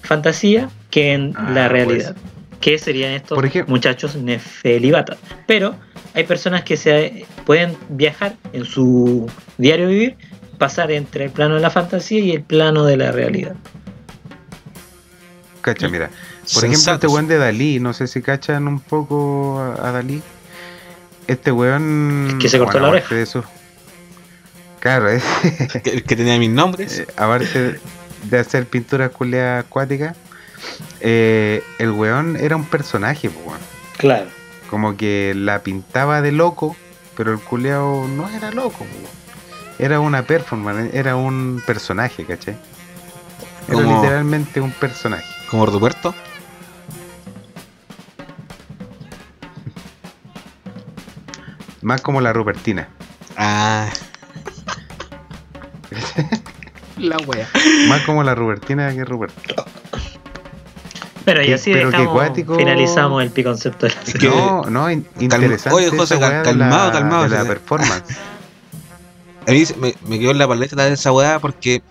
fantasía 0.03 0.69
que 0.91 1.13
en 1.13 1.33
Ah, 1.35 1.51
la 1.55 1.67
realidad. 1.69 2.15
¿Qué 2.61 2.77
serían 2.77 3.13
estos 3.13 3.35
Por 3.35 3.45
ejemplo- 3.47 3.71
muchachos 3.73 4.15
nefelibatas? 4.15 5.17
Pero 5.47 5.73
hay 6.13 6.23
personas 6.25 6.61
que 6.63 6.77
se 6.77 7.25
pueden 7.47 7.75
viajar 7.89 8.35
en 8.53 8.63
su 8.65 9.27
diario 9.57 9.87
vivir, 9.87 10.17
pasar 10.59 10.91
entre 10.91 11.25
el 11.25 11.31
plano 11.31 11.55
de 11.55 11.61
la 11.61 11.71
fantasía 11.71 12.19
y 12.19 12.31
el 12.31 12.43
plano 12.43 12.85
de 12.85 12.97
la 12.97 13.11
realidad. 13.11 13.55
Cacha, 15.63 15.87
mira. 15.87 16.09
Por 16.53 16.65
ejemplo, 16.65 16.93
este 16.93 17.07
weón 17.07 17.27
de 17.27 17.37
Dalí, 17.37 17.79
no 17.79 17.93
sé 17.93 18.05
si 18.07 18.21
cachan 18.21 18.67
un 18.67 18.79
poco 18.81 19.59
a, 19.59 19.87
a 19.87 19.91
Dalí. 19.93 20.21
Este 21.27 21.51
weón. 21.51 22.37
Que 22.39 22.49
se 22.49 22.59
cortó 22.59 22.79
la 22.79 22.89
oreja. 22.89 23.15
de 23.15 23.21
eso. 23.23 23.43
Claro, 24.81 25.07
es. 25.09 25.23
Que, 25.81 26.01
tenía 26.15 26.37
mis 26.37 26.49
nombres. 26.49 26.99
Eh, 26.99 27.07
aparte 27.15 27.79
de 28.29 28.39
hacer 28.39 28.65
pinturas 28.67 29.11
culeadas 29.11 29.65
acuáticas, 29.65 30.15
eh, 30.99 31.63
el 31.79 31.91
weón 31.91 32.35
era 32.35 32.55
un 32.57 32.65
personaje, 32.65 33.29
weón. 33.29 33.59
Claro. 33.97 34.27
Como 34.69 34.97
que 34.97 35.33
la 35.35 35.59
pintaba 35.63 36.21
de 36.21 36.33
loco, 36.33 36.75
pero 37.15 37.31
el 37.31 37.39
culeado 37.39 38.05
no 38.09 38.27
era 38.29 38.51
loco, 38.51 38.79
weón. 38.83 39.23
Era 39.79 40.01
una 40.01 40.23
performance, 40.23 40.93
era 40.93 41.15
un 41.15 41.63
personaje, 41.65 42.25
¿cachai? 42.25 42.57
Era 43.69 43.75
Como- 43.81 44.01
literalmente 44.01 44.59
un 44.59 44.71
personaje. 44.71 45.32
Como 45.53 45.67
Roberto. 45.67 46.15
Más 51.81 52.01
como 52.01 52.21
la 52.21 52.31
Rupertina. 52.33 52.87
Ah. 53.37 53.87
la 56.97 57.17
wea. 57.17 57.47
Más 57.87 58.01
como 58.01 58.23
la 58.23 58.35
Rupertina 58.35 58.93
que 58.93 59.03
Ruperto. 59.03 59.65
Pero 61.25 61.41
y 61.41 61.45
Qué- 61.47 61.53
así 61.53 61.71
pero 61.73 61.89
dejamos, 61.91 62.13
cuático. 62.13 62.55
finalizamos 62.55 63.23
el 63.23 63.29
piconcepto 63.31 63.85
de 63.87 63.93
la 63.93 64.29
no, 64.29 64.63
no, 64.69 64.89
in- 64.91 65.07
interesante. 65.19 65.69
Oye, 65.75 65.89
José, 65.89 66.15
de 66.15 66.21
calmado, 66.21 66.87
la- 66.87 66.91
calmado, 66.91 67.23
De 67.23 67.29
la 67.29 67.41
sí. 67.43 67.47
performance. 67.47 68.03
A 69.47 69.51
mí 69.51 69.65
se- 69.65 69.75
me, 69.75 69.93
me 70.07 70.19
quedó 70.19 70.31
en 70.31 70.37
la 70.37 70.47
paleta 70.47 70.83
de 70.85 70.93
esa 70.93 71.11
weá 71.11 71.39
porque 71.39 71.81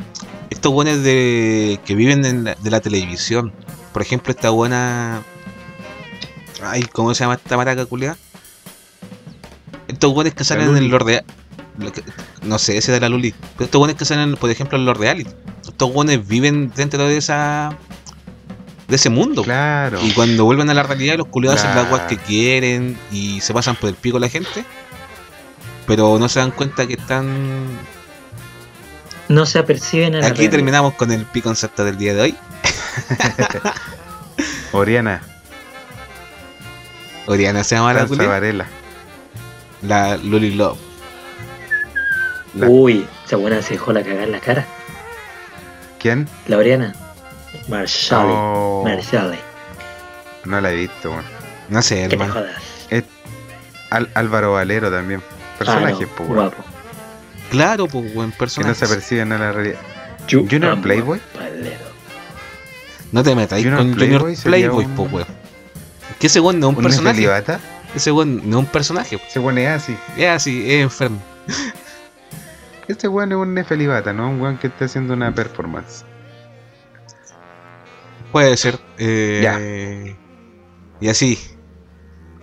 estos 0.52 0.72
buenos 0.72 1.02
de 1.02 1.80
que 1.84 1.94
viven 1.94 2.24
en 2.24 2.44
la- 2.44 2.54
de 2.54 2.70
la 2.70 2.80
televisión. 2.80 3.52
Por 3.92 4.02
ejemplo, 4.02 4.32
esta 4.32 4.50
buena. 4.50 5.22
Ay, 6.62 6.82
¿cómo 6.92 7.12
se 7.14 7.24
llama 7.24 7.34
esta 7.34 7.56
maraca 7.56 7.84
culiada? 7.86 8.16
Estos 9.88 10.12
buenos 10.14 10.34
que 10.34 10.44
salen 10.44 10.76
en 10.76 10.90
los 10.90 11.04
de. 11.04 11.24
No 12.42 12.58
sé, 12.58 12.76
ese 12.78 12.92
de 12.92 13.00
la 13.00 13.08
Luli. 13.08 13.34
Pero 13.56 13.64
estos 13.64 13.78
buenos 13.78 13.96
que 13.96 14.04
salen, 14.04 14.36
por 14.36 14.50
ejemplo, 14.50 14.78
en 14.78 14.84
los 14.84 14.96
reality. 14.96 15.30
Estos 15.66 15.92
buenos 15.92 16.26
viven 16.26 16.72
dentro 16.74 17.06
de 17.06 17.16
esa. 17.16 17.76
de 18.88 18.96
ese 18.96 19.08
mundo. 19.08 19.42
Claro. 19.42 19.98
Y 20.02 20.12
cuando 20.12 20.44
vuelven 20.44 20.68
a 20.68 20.74
la 20.74 20.82
realidad, 20.82 21.16
los 21.16 21.28
culiados 21.28 21.60
hacen 21.60 21.74
las 21.74 21.86
Claro. 21.86 21.96
weas 21.96 22.08
que 22.08 22.18
quieren 22.18 22.98
y 23.10 23.40
se 23.40 23.54
pasan 23.54 23.74
por 23.74 23.88
el 23.88 23.94
pico 23.94 24.18
la 24.18 24.28
gente. 24.28 24.64
Pero 25.86 26.18
no 26.18 26.28
se 26.28 26.40
dan 26.40 26.50
cuenta 26.50 26.86
que 26.86 26.94
están. 26.94 27.64
No 29.32 29.46
se 29.46 29.58
aperciben 29.58 30.14
en 30.14 30.20
la 30.20 30.26
Aquí 30.26 30.34
realidad. 30.36 30.50
terminamos 30.52 30.94
con 30.94 31.10
el 31.12 31.24
pi 31.24 31.40
concepto 31.42 31.84
del 31.84 31.96
día 31.96 32.14
de 32.14 32.20
hoy. 32.20 32.36
Oriana, 34.72 35.22
Oriana 37.26 37.64
se 37.64 37.74
llama 37.76 37.92
la. 37.94 38.04
Varela. 38.04 38.66
La 39.82 40.16
Luli 40.16 40.52
Love. 40.54 40.78
La- 42.54 42.68
Uy, 42.68 43.06
esa 43.26 43.36
buena 43.36 43.62
se 43.62 43.74
dejó 43.74 43.92
la 43.92 44.02
cagada 44.02 44.24
en 44.24 44.32
la 44.32 44.40
cara. 44.40 44.66
¿Quién? 45.98 46.28
La 46.46 46.58
Oriana. 46.58 46.94
Marshall. 47.68 48.26
No, 48.28 48.82
Marshall. 48.84 49.38
no 50.44 50.60
la 50.60 50.70
he 50.72 50.76
visto, 50.76 51.10
weón. 51.10 51.24
No 51.68 51.80
sé, 51.82 52.06
te 52.08 52.14
hermano. 52.14 52.32
jodas. 52.34 52.62
Al- 53.90 54.10
Álvaro 54.14 54.52
Valero 54.52 54.90
también. 54.90 55.22
Personaje, 55.58 55.86
Ah, 55.86 55.90
no, 56.00 56.08
pues, 56.16 56.28
weón. 56.30 56.34
guapo. 56.34 56.64
Claro, 57.52 57.86
pues 57.86 58.12
buen 58.14 58.30
Que 58.30 58.34
no 58.34 58.38
personaje. 58.38 58.74
se 58.74 58.88
perciben 58.88 59.30
en 59.32 59.38
la 59.40 59.52
realidad. 59.52 59.78
Yo 60.26 60.40
Junior 60.48 60.80
Playboy. 60.80 61.20
a. 61.38 61.78
No 63.12 63.22
te 63.22 63.34
metáis 63.34 63.62
Junior 63.64 63.78
con 63.82 63.92
Junior 63.92 64.08
Playboy 64.08 64.36
sería 64.36 64.50
Playboy, 64.70 64.84
un- 64.86 64.94
pues 64.94 65.12
weón. 65.12 65.26
Que 66.18 66.26
ese 66.28 66.40
weón 66.40 66.58
no 66.60 66.66
es 66.68 66.70
un 66.72 66.76
Un 66.78 66.82
personaje. 66.84 67.16
Nefelibata. 67.20 67.60
Ese 67.94 68.10
weón 68.10 68.36
no 68.48 68.58
es 68.58 68.64
un 68.64 68.70
personaje. 68.70 69.20
Se 69.28 69.40
pone 69.40 69.68
así. 69.68 69.96
Es 70.16 70.28
así, 70.28 70.64
es 70.70 70.82
enfermo. 70.82 71.20
Este 72.88 73.06
weón 73.08 73.32
es 73.32 73.38
un 73.38 73.54
Nefelibata, 73.54 74.12
no 74.12 74.30
un 74.30 74.40
weón 74.40 74.58
que 74.58 74.66
está 74.68 74.86
haciendo 74.86 75.14
una 75.14 75.34
performance. 75.34 76.04
Puede 78.32 78.56
ser. 78.56 78.78
eh, 78.98 80.16
Y 81.00 81.08
así. 81.08 81.38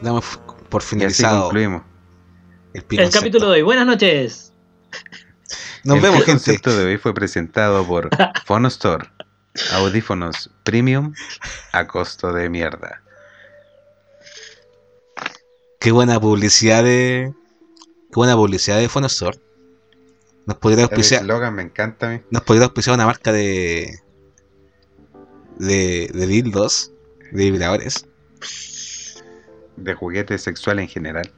Damos 0.01 0.39
por 0.69 0.81
Y 0.81 0.85
así 0.85 0.89
finalizado 0.95 1.41
concluimos. 1.43 1.81
el, 2.73 2.83
El 2.99 3.09
capítulo 3.09 3.47
de 3.47 3.53
hoy. 3.57 3.61
Buenas 3.63 3.87
noches. 3.87 4.48
Nos 5.83 5.97
el 5.97 6.01
vemos, 6.03 6.19
gente. 6.19 6.31
concepto 6.31 6.75
de 6.75 6.85
hoy 6.85 6.97
fue 6.97 7.13
presentado 7.13 7.85
por 7.85 8.09
Phonostor. 8.45 9.09
Audífonos 9.73 10.51
premium 10.63 11.13
a 11.71 11.87
costo 11.87 12.31
de 12.33 12.49
mierda. 12.49 13.01
Qué 15.79 15.91
buena 15.91 16.19
publicidad 16.19 16.83
de. 16.83 17.33
Qué 18.09 18.15
buena 18.15 18.35
publicidad 18.35 18.77
de 18.77 18.89
Phonostor. 18.89 19.37
Nos 20.45 20.57
podría 20.57 20.83
El 20.83 20.89
auspiciar, 20.89 21.21
eslogan 21.21 21.55
me 21.55 21.61
encanta 21.61 22.21
nos 22.31 22.41
podría 22.43 22.65
auspiciar 22.65 22.95
una 22.95 23.05
marca 23.05 23.31
de. 23.31 23.99
de, 25.57 26.09
de 26.13 26.27
dildos, 26.27 26.91
de 27.31 27.51
vibradores. 27.51 28.05
De 29.77 29.93
juguetes 29.93 30.41
sexuales 30.41 30.83
en 30.83 30.89
general. 30.89 31.31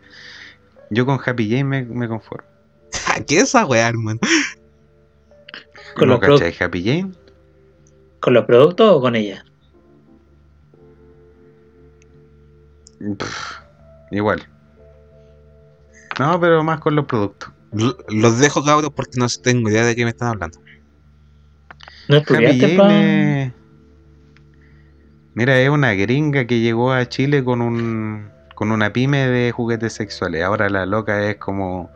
Yo 0.90 1.06
con 1.06 1.20
Happy 1.24 1.50
Jane 1.50 1.64
me, 1.64 1.84
me 1.84 2.08
conformo. 2.08 2.51
¿Qué 3.28 3.38
es 3.38 3.44
esa 3.44 3.66
weá, 3.66 3.88
hermano? 3.90 4.20
¿Con 5.96 6.08
¿No 6.08 6.16
los 6.16 6.20
pro- 6.20 6.38
cachai 6.40 6.56
Happy 6.60 6.84
Jane? 6.84 7.12
¿Con 8.20 8.34
los 8.34 8.46
productos 8.46 8.92
o 8.92 9.02
con 9.02 9.16
ella? 9.16 9.44
Pff, 13.18 13.56
igual. 14.12 14.48
No, 16.20 16.40
pero 16.40 16.64
más 16.64 16.80
con 16.80 16.96
los 16.96 17.06
productos. 17.06 17.50
L- 17.74 17.96
Los 18.10 18.40
dejo, 18.40 18.64
cabros, 18.64 18.92
porque 18.96 19.18
no 19.18 19.28
tengo 19.42 19.70
idea 19.70 19.86
de 19.86 19.96
qué 19.96 20.04
me 20.04 20.12
están 20.12 20.30
hablando. 20.30 20.60
¿No 22.10 22.18
Happy 22.18 22.20
estudiaste, 22.22 22.76
Jane 22.78 23.54
Mira, 25.34 25.60
es 25.60 25.70
una 25.70 25.94
gringa 25.94 26.46
que 26.46 26.60
llegó 26.60 26.92
a 26.92 27.08
Chile 27.08 27.44
con 27.44 27.62
un 27.62 28.30
con 28.54 28.72
una 28.72 28.94
pyme 28.94 29.28
de 29.28 29.52
juguetes 29.52 29.94
sexuales. 29.94 30.44
Ahora 30.44 30.70
la 30.70 30.86
loca 30.86 31.28
es 31.30 31.38
como 31.38 31.90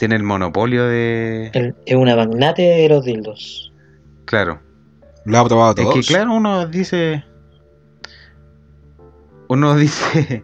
tiene 0.00 0.16
el 0.16 0.22
monopolio 0.24 0.86
de 0.86 1.50
El- 1.52 1.76
Es 1.86 1.94
una 1.94 2.16
magnate 2.16 2.62
de 2.62 2.88
los 2.88 3.04
dildos. 3.04 3.72
claro. 4.24 4.60
Lo 5.26 5.38
ha 5.38 5.44
probado 5.46 5.74
Es 5.76 5.82
todos. 5.84 5.94
que 5.94 6.00
claro, 6.14 6.32
uno 6.32 6.66
dice 6.66 7.22
uno 9.48 9.74
dice 9.76 10.42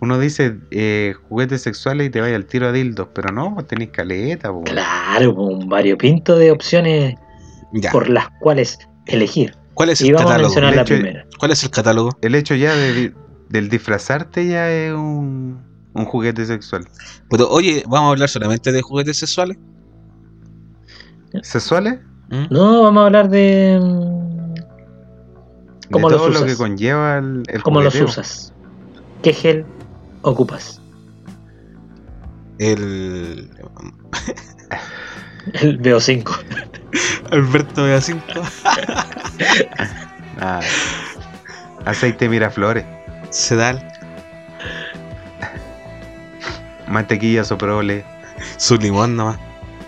uno 0.00 0.18
dice 0.18 0.56
eh, 0.70 1.14
juguetes 1.28 1.62
sexuales 1.62 2.08
y 2.08 2.10
te 2.10 2.20
vaya 2.20 2.36
al 2.36 2.44
tiro 2.46 2.66
a 2.68 2.72
dildos, 2.72 3.08
pero 3.14 3.32
no, 3.32 3.54
pues 3.54 3.66
tenéis 3.68 3.90
caleta, 3.90 4.50
po. 4.52 4.64
Claro, 4.64 5.34
un 5.34 5.68
variopinto 5.68 6.36
de 6.36 6.50
opciones 6.50 7.14
Ya. 7.72 7.90
por 7.92 8.08
las 8.10 8.28
cuales 8.40 8.78
elegir. 9.06 9.54
¿Cuál 9.74 9.90
es 9.90 10.00
Y 10.02 10.08
el 10.08 10.14
vamos 10.14 10.26
a 10.26 10.34
catálogo? 10.34 10.48
mencionar 10.48 10.70
De 10.72 10.76
la 10.76 10.82
hecho, 10.82 10.94
primera. 10.94 11.26
¿Cuál 11.38 11.50
es 11.52 11.62
el 11.62 11.70
catálogo? 11.70 12.10
El 12.20 12.34
hecho 12.34 12.54
ya 12.56 12.74
de 12.74 13.14
del 13.48 13.68
disfrazarte 13.70 14.46
ya 14.46 14.68
es 14.70 14.92
un, 14.92 15.62
un 15.94 16.04
juguete 16.04 16.46
sexual. 16.46 16.88
Pero 17.30 17.48
oye, 17.48 17.82
vamos 17.86 18.08
a 18.08 18.10
hablar 18.12 18.28
solamente 18.28 18.72
de 18.72 18.82
juguetes 18.82 19.18
sexuales. 19.18 19.58
¿Sexuales? 21.42 22.00
¿Mm? 22.30 22.44
No, 22.50 22.82
vamos 22.82 23.02
a 23.02 23.06
hablar 23.06 23.28
de. 23.28 23.78
mm, 23.80 24.54
¿Cómo 25.90 26.08
de 26.08 26.16
los 26.16 26.22
todo 26.22 26.40
lo 26.40 26.46
que 26.46 26.56
conlleva 26.56 27.18
el, 27.18 27.42
el 27.48 27.62
¿Cómo 27.62 27.80
los 27.80 27.94
usas? 27.94 28.52
¿Qué 29.22 29.32
gel 29.32 29.64
ocupas? 30.22 30.80
El. 32.58 33.50
El 35.54 35.80
BO5. 35.80 36.30
Alberto 37.30 37.84
Beacinto. 37.84 38.42
Ah, 40.40 40.60
aceite 41.84 42.28
Miraflores, 42.28 42.84
Sedal. 43.30 43.97
Mantequilla 46.88 47.44
Soprole, 47.44 48.04
Su 48.56 48.76
limón 48.76 49.16
nomás. 49.16 49.38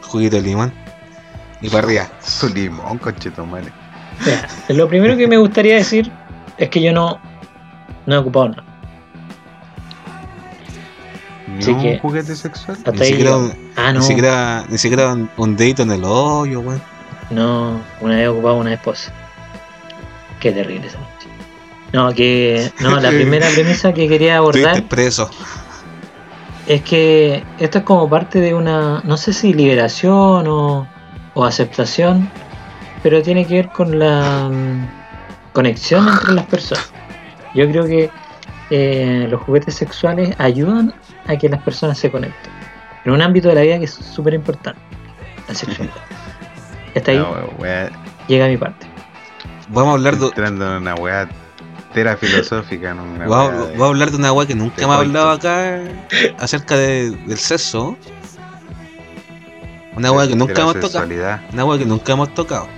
Juguito 0.03 0.37
de 0.37 0.43
limón. 0.43 0.73
Y 1.61 1.69
para 1.69 1.85
arriba. 1.87 2.09
su 2.21 2.49
limón, 2.49 2.99
conchetumare. 2.99 3.73
Mira, 4.25 4.49
lo 4.69 4.89
primero 4.89 5.17
que 5.17 5.27
me 5.29 5.37
gustaría 5.37 5.77
decir 5.77 6.11
es 6.59 6.69
que 6.69 6.81
yo 6.83 6.93
no, 6.93 7.21
no 8.07 8.15
he 8.15 8.19
ocupado 8.19 8.49
nada. 8.51 8.65
¿Ni 11.49 11.63
Así 11.63 11.71
un 11.71 11.99
juguete 11.99 12.37
sexual? 12.37 12.77
Hasta 12.77 12.93
Ni 12.93 13.05
siquiera, 13.05 13.37
un, 13.37 13.53
Ah, 13.77 13.93
ni 13.93 14.03
siquiera, 14.03 14.65
ni 14.69 14.79
siquiera 14.79 15.13
un, 15.13 15.31
un 15.37 15.57
dedito 15.57 15.83
en 15.83 15.91
el 15.91 16.03
hoyo, 16.05 16.61
weón. 16.61 16.81
No, 17.31 17.81
una 18.01 18.17
vez 18.17 18.29
ocupado 18.29 18.57
una 18.57 18.73
esposa. 18.73 19.13
Qué 20.41 20.53
terrible 20.53 20.87
esa 20.87 20.99
noche. 20.99 21.29
No, 21.93 22.13
que. 22.15 22.71
No, 22.81 22.99
la 23.01 23.11
primera 23.11 23.49
premisa 23.51 23.93
que 23.93 24.09
quería 24.09 24.37
Estuviste 24.37 24.67
abordar 24.69 24.89
preso. 24.89 25.31
Es 26.67 26.83
que 26.83 27.43
esto 27.59 27.79
es 27.79 27.85
como 27.85 28.09
parte 28.09 28.41
de 28.41 28.55
una. 28.55 29.01
No 29.05 29.17
sé 29.17 29.33
si 29.33 29.53
liberación 29.53 30.47
o, 30.47 30.87
o 31.35 31.45
aceptación, 31.45 32.31
pero 33.03 33.23
tiene 33.23 33.47
que 33.47 33.55
ver 33.55 33.69
con 33.69 33.99
la 33.99 34.49
mm, 34.51 35.53
conexión 35.53 36.09
entre 36.09 36.35
las 36.35 36.47
personas. 36.47 36.93
Yo 37.55 37.69
creo 37.71 37.87
que 37.87 38.11
eh, 38.71 39.27
los 39.29 39.41
juguetes 39.43 39.75
sexuales 39.75 40.35
ayudan 40.39 40.95
a 41.27 41.37
que 41.37 41.49
las 41.49 41.63
personas 41.63 41.99
se 41.99 42.11
conecten. 42.11 42.53
En 43.05 43.13
un 43.13 43.23
ámbito 43.23 43.49
de 43.49 43.55
la 43.55 43.63
vida 43.63 43.79
que 43.79 43.87
es 43.87 43.95
súper 43.95 44.35
importante: 44.35 44.81
la 45.49 45.55
sexualidad. 45.55 45.97
Hasta 46.97 47.13
ahí 47.13 47.19
No, 47.19 47.37
llega 48.27 48.49
mi 48.49 48.57
parte. 48.57 48.87
Vamos 49.69 49.91
a 49.91 49.95
hablar 49.95 50.17
de, 50.17 50.27
entrando 50.27 50.67
en 50.67 50.83
una 50.83 50.95
weá 50.97 51.29
tera 51.93 52.17
filosófica, 52.17 52.95
¿no? 52.95 53.03
Vamos, 53.29 53.29
weá 53.29 53.51
de- 53.51 53.73
vamos 53.73 53.83
a 53.83 53.87
hablar 53.89 54.11
de 54.11 54.17
una 54.17 54.33
weá 54.33 54.47
que 54.47 54.55
nunca 54.55 54.83
hemos 54.83 54.97
coito. 54.97 55.09
hablado 55.19 55.31
acá 55.31 55.79
acerca 56.39 56.77
de- 56.77 57.11
del 57.11 57.39
sexo. 57.39 57.97
Una 59.97 60.13
weá 60.13 60.29
que 60.29 60.37
nunca 60.37 60.63
hemos 60.63 60.79
tocado. 60.81 61.07
Una 61.53 61.65
weá 61.65 61.79
que 61.79 61.87
nunca 61.87 62.13
hemos 62.13 62.33
tocado. 62.35 62.69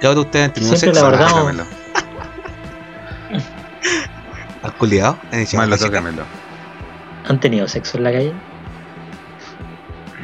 Cabrón, 0.00 0.24
ustedes 0.26 0.44
han 0.46 0.52
tenido 0.52 0.76
Siempre 0.76 1.00
sexo. 1.00 1.10
Tócamelo, 1.18 1.64
al 4.62 4.74
culiado. 4.74 5.18
Malo, 5.54 5.78
tócamelo. 5.78 6.22
¿Han 7.28 7.40
tenido 7.40 7.66
sexo 7.68 7.96
en 7.98 8.04
la 8.04 8.12
calle? 8.12 8.32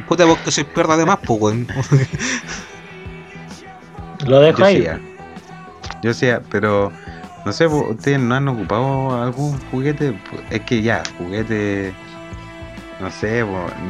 Puta, 0.07 0.25
vos 0.25 0.37
que 0.39 0.51
sois 0.51 0.67
perra 0.67 0.97
de 0.97 1.05
más, 1.05 1.17
pues, 1.25 1.39
weón. 1.41 1.67
Lo 4.27 4.39
dejo 4.39 4.59
Yo 4.59 4.65
ahí. 4.65 4.81
sí. 4.83 5.14
Yo 6.01 6.11
ya, 6.11 6.41
pero 6.51 6.91
no 7.45 7.51
sé, 7.53 7.67
ustedes 7.67 8.19
no 8.19 8.35
han 8.35 8.47
ocupado 8.47 9.21
algún 9.23 9.57
juguete. 9.71 10.13
Es 10.49 10.61
que 10.61 10.81
ya, 10.81 11.03
juguete, 11.17 11.93
no 12.99 13.09
sé, 13.11 13.43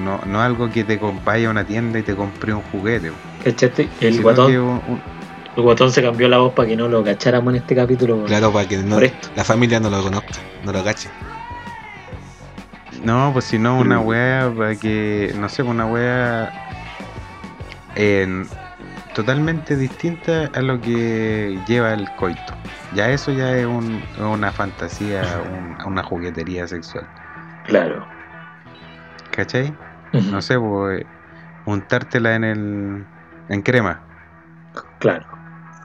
no, 0.03 0.19
no 0.25 0.41
algo 0.41 0.69
que 0.69 0.83
te 0.83 0.99
vaya 1.25 1.47
a 1.47 1.51
una 1.51 1.65
tienda 1.65 1.99
y 1.99 2.03
te 2.03 2.15
compre 2.15 2.53
un 2.53 2.61
juguete. 2.63 3.11
¿Cachaste? 3.43 3.89
El 4.01 4.21
guatón, 4.21 4.47
que 4.51 4.59
un- 4.59 4.81
un- 4.87 5.01
el 5.55 5.63
guatón 5.63 5.91
se 5.91 6.01
cambió 6.01 6.27
la 6.27 6.37
voz 6.39 6.53
para 6.53 6.67
que 6.67 6.75
no 6.75 6.87
lo 6.87 7.03
cacháramos 7.03 7.53
en 7.53 7.57
este 7.61 7.75
capítulo. 7.75 8.17
por- 8.17 8.27
Claro, 8.27 8.51
para 8.51 8.67
que 8.67 8.77
no, 8.77 8.99
la 9.35 9.43
familia 9.43 9.79
no 9.79 9.89
lo 9.89 10.01
conozca, 10.01 10.33
no 10.63 10.71
lo 10.71 10.83
cache. 10.83 11.09
no, 13.03 13.29
pues 13.33 13.45
si 13.45 13.59
no, 13.59 13.77
una 13.77 13.99
wea 13.99 14.51
para 14.57 14.75
que, 14.75 15.33
no 15.39 15.47
sé, 15.47 15.61
una 15.61 15.85
wea 15.85 16.51
en- 17.95 18.47
totalmente 19.15 19.77
distinta 19.77 20.51
a 20.53 20.61
lo 20.61 20.79
que 20.81 21.57
lleva 21.67 21.93
el 21.93 22.11
coito. 22.11 22.53
Ya 22.93 23.09
eso 23.09 23.31
ya 23.31 23.57
es 23.57 23.65
un- 23.65 24.03
una 24.17 24.51
fantasía, 24.51 25.23
un- 25.41 25.77
una 25.85 26.03
juguetería 26.03 26.67
sexual. 26.67 27.07
Claro. 27.63 28.05
¿Cachai? 29.31 29.73
No 30.31 30.41
sé, 30.41 30.59
pues, 30.59 31.05
untártela 31.65 32.35
en 32.35 32.43
el 32.43 33.05
en 33.49 33.61
crema, 33.61 34.01
Claro. 34.99 35.25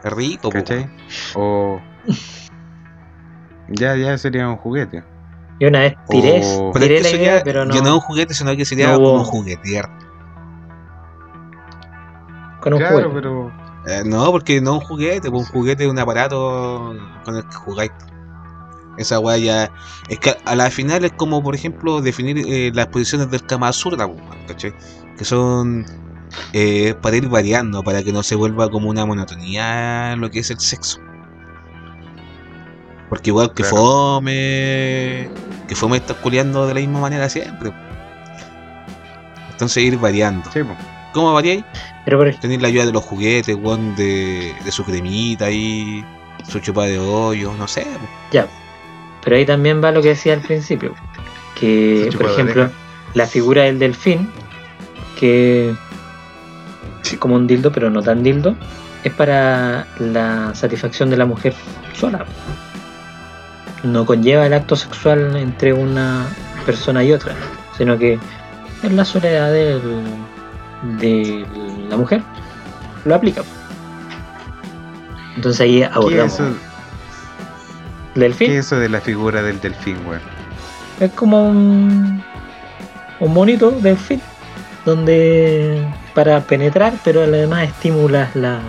Rico. 0.05 0.51
¿cachai? 0.51 0.89
O 1.35 1.81
ya 3.69 3.95
ya 3.97 4.17
sería 4.19 4.49
un 4.49 4.57
juguete. 4.57 5.05
Yo 5.61 5.69
una 5.69 5.81
vez 5.81 5.95
tiré, 6.09 6.41
O- 6.45 6.71
Pero 6.73 6.85
es 6.85 6.89
tiré 6.91 6.97
que 6.97 7.03
la 7.03 7.11
idea, 7.23 7.39
ya, 7.39 7.45
pero 7.45 7.65
no, 7.65 7.75
ya 7.75 7.81
no 7.83 7.89
es 7.89 7.95
un 7.95 8.01
juguete, 8.01 8.35
sino 8.35 8.57
que 8.57 8.65
sería 8.65 8.89
no 8.93 8.99
hubo- 8.99 9.13
como 9.13 9.25
juguetear. 9.25 9.89
Con 12.61 12.75
un 12.75 12.79
Claro, 12.81 12.95
juguete. 13.11 13.15
pero 13.15 13.53
Eh, 13.87 14.03
no, 14.05 14.31
porque 14.31 14.61
no 14.61 14.75
un 14.75 14.81
juguete, 14.81 15.31
pues 15.31 15.43
un 15.47 15.49
juguete 15.53 15.85
es 15.85 15.91
un 15.91 15.99
aparato 15.99 16.95
con 17.25 17.37
el 17.37 17.45
que 17.49 17.55
jugáis. 17.57 17.91
Esa 18.99 19.19
weá 19.19 19.39
ya. 19.39 19.71
Es 20.09 20.19
que 20.19 20.37
a 20.45 20.55
la 20.55 20.71
final 20.71 21.05
es 21.05 21.13
como, 21.13 21.43
por 21.43 21.55
ejemplo, 21.55 22.03
definir 22.03 22.39
eh, 22.47 22.71
las 22.75 22.89
posiciones 22.89 23.31
del 23.31 23.45
Kama 23.47 23.73
Sutra, 23.73 24.07
¿cachai? 24.47 24.75
Que 25.17 25.25
son 25.25 25.87
eh, 26.53 26.95
para 27.01 27.17
ir 27.17 27.29
variando, 27.29 27.83
para 27.83 28.03
que 28.03 28.13
no 28.13 28.23
se 28.23 28.35
vuelva 28.35 28.69
como 28.71 28.91
una 28.91 29.07
monotonía 29.07 30.15
lo 30.17 30.31
que 30.31 30.41
es 30.41 30.51
el 30.51 30.61
sexo. 30.61 31.01
Porque 33.09 33.31
igual 33.31 33.49
que 33.55 33.63
Claro. 33.63 33.77
fome, 33.77 35.31
que 35.67 35.75
fome 35.75 35.97
estar 35.97 36.17
culiando 36.21 36.67
de 36.67 36.75
la 36.75 36.81
misma 36.81 37.01
manera 37.01 37.29
siempre. 37.29 37.73
Entonces 39.51 39.83
ir 39.83 39.97
variando. 39.99 40.51
sí. 40.53 40.61
¿Cómo 41.13 41.33
variáis? 41.33 41.65
Pero 42.05 42.19
por 42.19 42.27
ejemplo, 42.29 42.43
Tenéis 42.43 42.63
la 42.63 42.69
ayuda 42.69 42.87
de 42.87 42.93
los 42.93 43.05
juguetes, 43.05 43.55
weón, 43.61 43.95
de, 43.97 44.55
de 44.65 44.73
su 44.73 44.85
cremita 44.85 45.47
ahí. 45.47 46.05
su 46.49 46.59
chupa 46.61 46.87
de 46.87 46.99
hoyo, 46.99 47.53
no 47.59 47.69
sé. 47.69 47.87
Ya. 48.33 48.47
Pero 49.23 49.37
ahí 49.37 49.45
también 49.45 49.83
va 49.85 49.91
lo 49.93 50.01
que 50.03 50.09
decía 50.09 50.33
al 50.33 50.41
principio. 50.41 50.95
Que, 51.59 52.11
por 52.17 52.31
ejemplo, 52.31 52.71
la 53.15 53.27
figura 53.27 53.65
del 53.65 53.79
delfín, 53.79 54.31
que 55.19 55.75
es 57.05 57.19
como 57.19 57.35
un 57.35 57.47
dildo, 57.47 57.71
pero 57.71 57.91
no 57.91 58.03
tan 58.03 58.23
dildo, 58.23 58.57
es 59.05 59.13
para 59.13 59.87
la 59.99 60.55
satisfacción 60.55 61.11
de 61.11 61.19
la 61.19 61.27
mujer 61.27 61.55
sola. 61.93 62.25
No 63.83 64.05
conlleva 64.07 64.47
el 64.47 64.53
acto 64.55 64.77
sexual 64.77 65.37
entre 65.37 65.73
una 65.73 66.27
persona 66.67 67.03
y 67.05 67.13
otra, 67.13 67.35
sino 67.77 67.99
que 67.99 68.19
es 68.83 68.93
la 68.93 69.05
soledad 69.05 69.53
del- 69.53 70.05
de 70.99 71.45
la 71.91 71.97
mujer. 71.97 72.23
Lo 73.05 73.15
aplica. 73.15 73.43
Entonces 75.37 75.61
ahí 75.61 75.79
¿Qué 75.81 75.85
es, 75.85 75.91
abordamos. 75.93 76.35
eso, 76.35 76.45
¿El 78.15 78.21
delfín? 78.21 78.49
qué 78.49 78.59
es 78.59 78.67
eso 78.67 78.77
de 78.79 78.89
la 78.89 79.01
figura 79.01 79.43
del 79.43 79.61
delfín, 79.61 79.97
weón? 80.07 80.21
Es 80.99 81.13
como 81.13 81.49
un, 81.49 82.23
un 83.21 83.33
monito 83.35 83.71
delfín 83.71 84.21
donde 84.85 85.87
para 86.15 86.41
penetrar, 86.41 86.95
pero 87.05 87.23
además 87.23 87.65
estimulas 87.69 88.35
la 88.35 88.61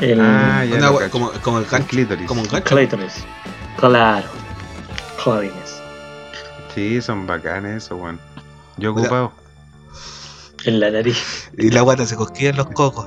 el 0.00 0.20
Ah, 0.20 0.64
ya 0.64 0.78
como, 1.10 1.30
como 1.42 1.58
el 1.58 1.64
El 1.64 1.70
gancho. 1.70 1.88
clítoris. 1.88 2.26
Como 2.26 2.42
un 2.42 2.48
gancho. 2.48 2.74
clítoris. 2.74 3.24
Claro. 3.78 4.26
Jóvenes. 5.18 5.80
Sí, 6.74 7.00
son 7.02 7.26
bacanes 7.26 7.84
eso, 7.84 7.96
weón. 7.96 8.18
Yo 8.76 8.92
ocupado. 8.92 9.32
En 10.66 10.80
la 10.80 10.90
nariz. 10.90 11.50
Y 11.58 11.70
la 11.70 11.82
guata 11.82 12.06
se 12.06 12.16
cosquilla 12.16 12.50
en 12.50 12.56
los 12.56 12.66
cocos. 12.68 13.06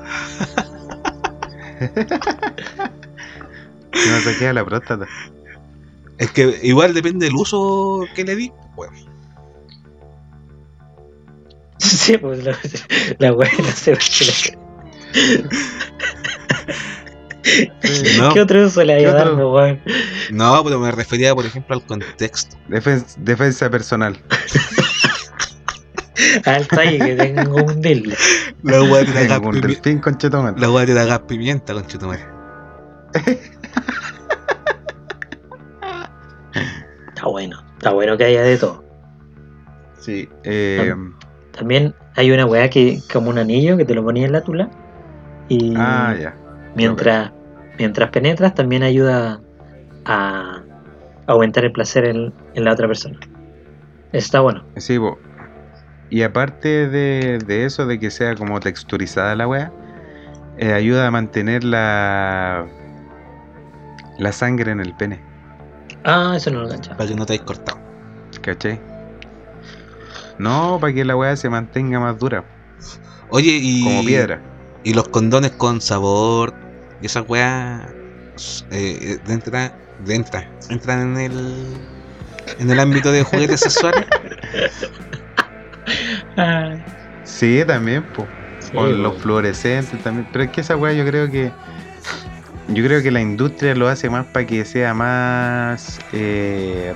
Se 3.93 4.09
me 4.11 4.21
saquea 4.21 4.53
la 4.53 4.63
próstata. 4.65 5.05
Es 6.17 6.31
que 6.31 6.59
igual 6.63 6.93
depende 6.93 7.25
del 7.27 7.35
uso 7.35 8.05
que 8.15 8.23
le 8.23 8.35
di. 8.35 8.51
Bueno, 8.75 8.93
Sí, 11.79 12.17
pues 12.17 12.43
la, 12.43 12.57
la 13.19 13.33
weá 13.33 13.51
no 13.59 13.65
se 13.71 13.91
le- 13.93 14.57
No. 18.19 18.33
¿Qué 18.33 18.41
otro 18.41 18.65
uso 18.65 18.83
le 18.83 19.03
dado, 19.03 19.53
weón? 19.53 19.79
no, 20.31 20.63
pero 20.63 20.79
me 20.79 20.91
refería, 20.91 21.33
por 21.33 21.45
ejemplo, 21.45 21.75
al 21.75 21.85
contexto. 21.85 22.57
Defen- 22.67 23.05
defensa 23.17 23.69
personal. 23.69 24.21
Al 26.45 26.67
talle 26.67 26.99
que 26.99 27.15
tengo 27.15 27.63
un 27.63 27.81
dildo. 27.81 28.15
La 28.63 28.79
guata 28.79 29.05
tiene 29.05 29.27
gas 29.27 29.39
Tengo 29.39 29.49
un 29.49 29.61
pimienta. 29.61 30.53
La 30.57 30.67
guata 30.67 30.85
tiene 30.85 31.05
gas 31.05 31.19
pimienta, 31.19 31.73
conchetumare. 31.73 32.25
Está 37.09 37.27
bueno. 37.27 37.63
Está 37.77 37.91
bueno 37.91 38.17
que 38.17 38.25
haya 38.25 38.41
de 38.41 38.57
todo. 38.57 38.83
Sí. 39.99 40.27
Eh, 40.43 40.93
También 41.51 41.93
hay 42.15 42.31
una 42.31 42.45
weá 42.45 42.69
que 42.69 42.99
como 43.11 43.29
un 43.29 43.37
anillo 43.37 43.77
que 43.77 43.85
te 43.85 43.93
lo 43.93 44.03
ponía 44.03 44.25
en 44.25 44.31
la 44.31 44.41
tula. 44.41 44.69
Y 45.49 45.75
ah, 45.77 46.15
ya. 46.19 46.35
mientras, 46.75 47.31
mientras 47.77 48.09
penetras 48.09 48.55
también 48.55 48.83
ayuda 48.83 49.39
a 50.05 50.61
aumentar 51.27 51.65
el 51.65 51.71
placer 51.71 52.05
en, 52.05 52.33
en 52.53 52.63
la 52.63 52.73
otra 52.73 52.87
persona. 52.87 53.19
Está 54.11 54.39
bueno. 54.39 54.63
Sí, 54.77 54.97
bo. 54.97 55.19
Y 56.09 56.23
aparte 56.23 56.87
de, 56.87 57.39
de 57.45 57.65
eso, 57.65 57.85
de 57.85 57.99
que 57.99 58.11
sea 58.11 58.35
como 58.35 58.59
texturizada 58.59 59.35
la 59.35 59.47
wea, 59.47 59.71
eh, 60.57 60.73
ayuda 60.73 61.07
a 61.07 61.11
mantener 61.11 61.63
la, 61.63 62.65
la 64.17 64.31
sangre 64.31 64.71
en 64.71 64.79
el 64.79 64.95
pene. 64.95 65.21
Ah, 66.03 66.33
eso 66.35 66.49
no 66.51 66.61
lo 66.61 66.69
cancha. 66.69 66.95
Para 66.95 67.09
que 67.09 67.15
no 67.15 67.25
te 67.25 67.33
hayas 67.33 67.45
cortado. 67.45 67.79
¿Cachai? 68.41 68.79
No, 70.37 70.77
para 70.79 70.93
que 70.93 71.03
la 71.03 71.15
weá 71.15 71.35
se 71.35 71.49
mantenga 71.49 71.99
más 71.99 72.17
dura, 72.17 72.45
Oye, 73.29 73.59
y. 73.61 73.83
como 73.83 74.05
piedra. 74.05 74.41
Y 74.83 74.93
los 74.93 75.09
condones 75.09 75.51
con 75.51 75.81
sabor. 75.81 76.53
Y 77.01 77.07
esas 77.07 77.27
weas. 77.27 77.81
Eh, 78.71 79.17
entra, 79.27 79.77
entra, 80.07 80.49
entran 80.69 81.17
en 81.17 81.17
el. 81.17 81.77
En 82.59 82.71
el 82.71 82.79
ámbito 82.79 83.11
de 83.11 83.23
juguetes 83.23 83.59
sexuales. 83.59 84.05
Ay, 86.35 86.83
Sí, 87.23 87.61
también, 87.67 88.03
pues. 88.13 88.27
sí, 88.59 88.71
Con 88.71 89.03
los 89.03 89.21
fluorescentes 89.21 90.01
también. 90.01 90.27
Pero 90.31 90.45
es 90.45 90.51
que 90.51 90.61
esa 90.61 90.75
weá 90.77 90.93
yo 90.93 91.05
creo 91.05 91.29
que. 91.29 91.51
Yo 92.69 92.83
creo 92.85 93.01
que 93.01 93.11
la 93.11 93.21
industria 93.21 93.75
lo 93.75 93.87
hace 93.87 94.09
más 94.09 94.25
para 94.27 94.45
que 94.45 94.65
sea 94.65 94.93
más 94.93 95.99
eh, 96.11 96.93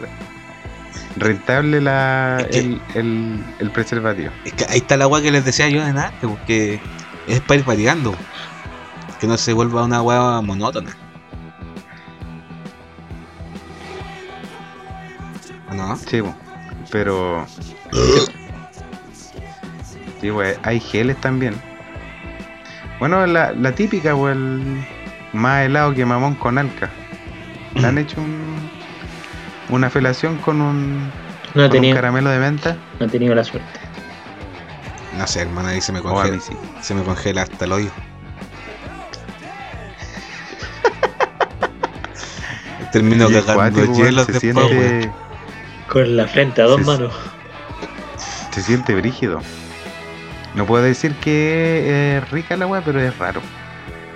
rentable 1.18 1.80
la, 1.82 2.40
Es 2.42 2.48
que- 2.48 2.60
el, 2.60 2.82
el, 2.96 3.44
el 3.60 3.72
preservativo. 3.72 4.32
Es 4.46 4.54
que 4.54 4.66
ahí 4.70 4.80
está 4.80 4.98
la 4.98 5.08
wea 5.08 5.22
que 5.22 5.32
les 5.32 5.46
decía 5.46 5.70
yo 5.70 5.84
de 5.86 5.94
nada, 5.94 6.14
porque 6.22 6.82
es 7.28 7.40
para 7.42 7.60
ir 7.60 7.66
variando. 7.66 8.14
Que 9.20 9.28
no 9.28 9.38
se 9.38 9.54
vuelva 9.54 9.84
una 9.84 10.02
wea 10.02 10.42
monótona. 10.42 10.96
¿O 15.70 15.74
¿No? 15.74 15.96
Sí, 15.96 16.22
pero. 16.90 17.46
Sí, 20.22 20.32
pues, 20.32 20.58
hay 20.64 20.80
geles 20.80 21.20
también. 21.20 21.56
Bueno, 23.00 23.26
la, 23.26 23.52
la 23.54 23.72
típica, 23.74 24.16
pues, 24.16 24.36
el 24.36 24.86
más 25.34 25.66
helado 25.66 25.94
que 25.96 26.06
mamón 26.06 26.36
con 26.36 26.58
alca. 26.60 26.90
¿Le 27.76 27.88
han 27.88 27.98
hecho 27.98 28.22
un- 28.22 28.70
una 29.70 29.90
felación 29.90 30.38
con 30.38 30.62
un, 30.62 31.10
No, 31.56 31.64
he 31.64 31.66
con 31.66 31.66
un 31.66 31.72
tenido, 31.72 31.96
caramelo 31.96 32.30
de 32.30 32.38
menta? 32.40 32.78
no 33.00 33.08
he 33.08 33.10
tenido 33.10 33.34
la 33.34 33.44
suerte. 33.44 33.68
No 35.18 35.26
sé, 35.28 35.42
hermano, 35.42 35.70
ahí 35.70 35.82
se 35.82 35.92
me 35.92 36.00
O 36.00 36.08
a 36.08 36.12
congela. 36.24 36.40
sí. 36.40 36.54
Se 36.82 36.94
me 36.94 37.04
congela 37.04 37.42
hasta 37.44 37.66
el 37.66 37.72
hoyo. 37.74 37.90
Termino 42.92 43.30
Y 43.30 43.34
cagando 43.34 43.86
hielos 43.96 44.26
se 44.28 44.34
después, 44.34 44.68
siente, 44.68 45.12
Con 45.88 46.16
la 46.18 46.28
frente 46.28 46.62
a 46.62 46.66
dos 46.66 46.86
manos. 46.86 47.14
se 48.52 48.62
siente 48.62 48.94
brígido. 48.96 49.42
No 50.56 50.66
puedo 50.66 50.84
decir 50.84 51.14
que 51.16 52.18
es 52.18 52.30
rica 52.32 52.58
la 52.58 52.68
weá, 52.68 52.82
pero 52.84 53.00
es 53.02 53.18
raro. 53.18 53.42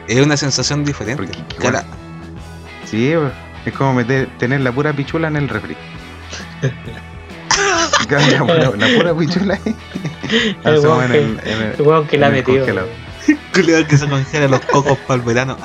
Es 0.07 0.19
una 0.23 0.37
sensación 0.37 0.83
diferente. 0.83 1.23
Porque, 1.23 1.69
Sí, 2.85 3.13
es 3.65 3.73
como 3.73 3.93
meter, 3.93 4.27
tener 4.37 4.61
la 4.61 4.71
pura 4.71 4.93
pichula 4.93 5.27
en 5.29 5.37
el 5.37 5.49
refri. 5.49 5.75
La, 8.09 8.39
pura- 8.45 8.71
la 8.77 8.97
pura 8.97 9.15
pichula 9.17 9.53
ahí. 9.65 9.75
El 10.65 10.79
weón 10.79 11.03
en 11.05 11.11
que, 11.11 11.17
el- 11.19 11.39
en 11.45 11.61
el- 11.63 11.73
el 11.73 11.81
weón 11.81 12.07
que 12.07 12.17
la 12.17 12.27
en 12.27 12.33
culiao 13.53 13.87
que 13.87 13.97
se 13.97 14.07
congela 14.07 14.47
los 14.47 14.59
cocos 14.61 14.97
para 15.07 15.15
el 15.15 15.21
verano. 15.21 15.57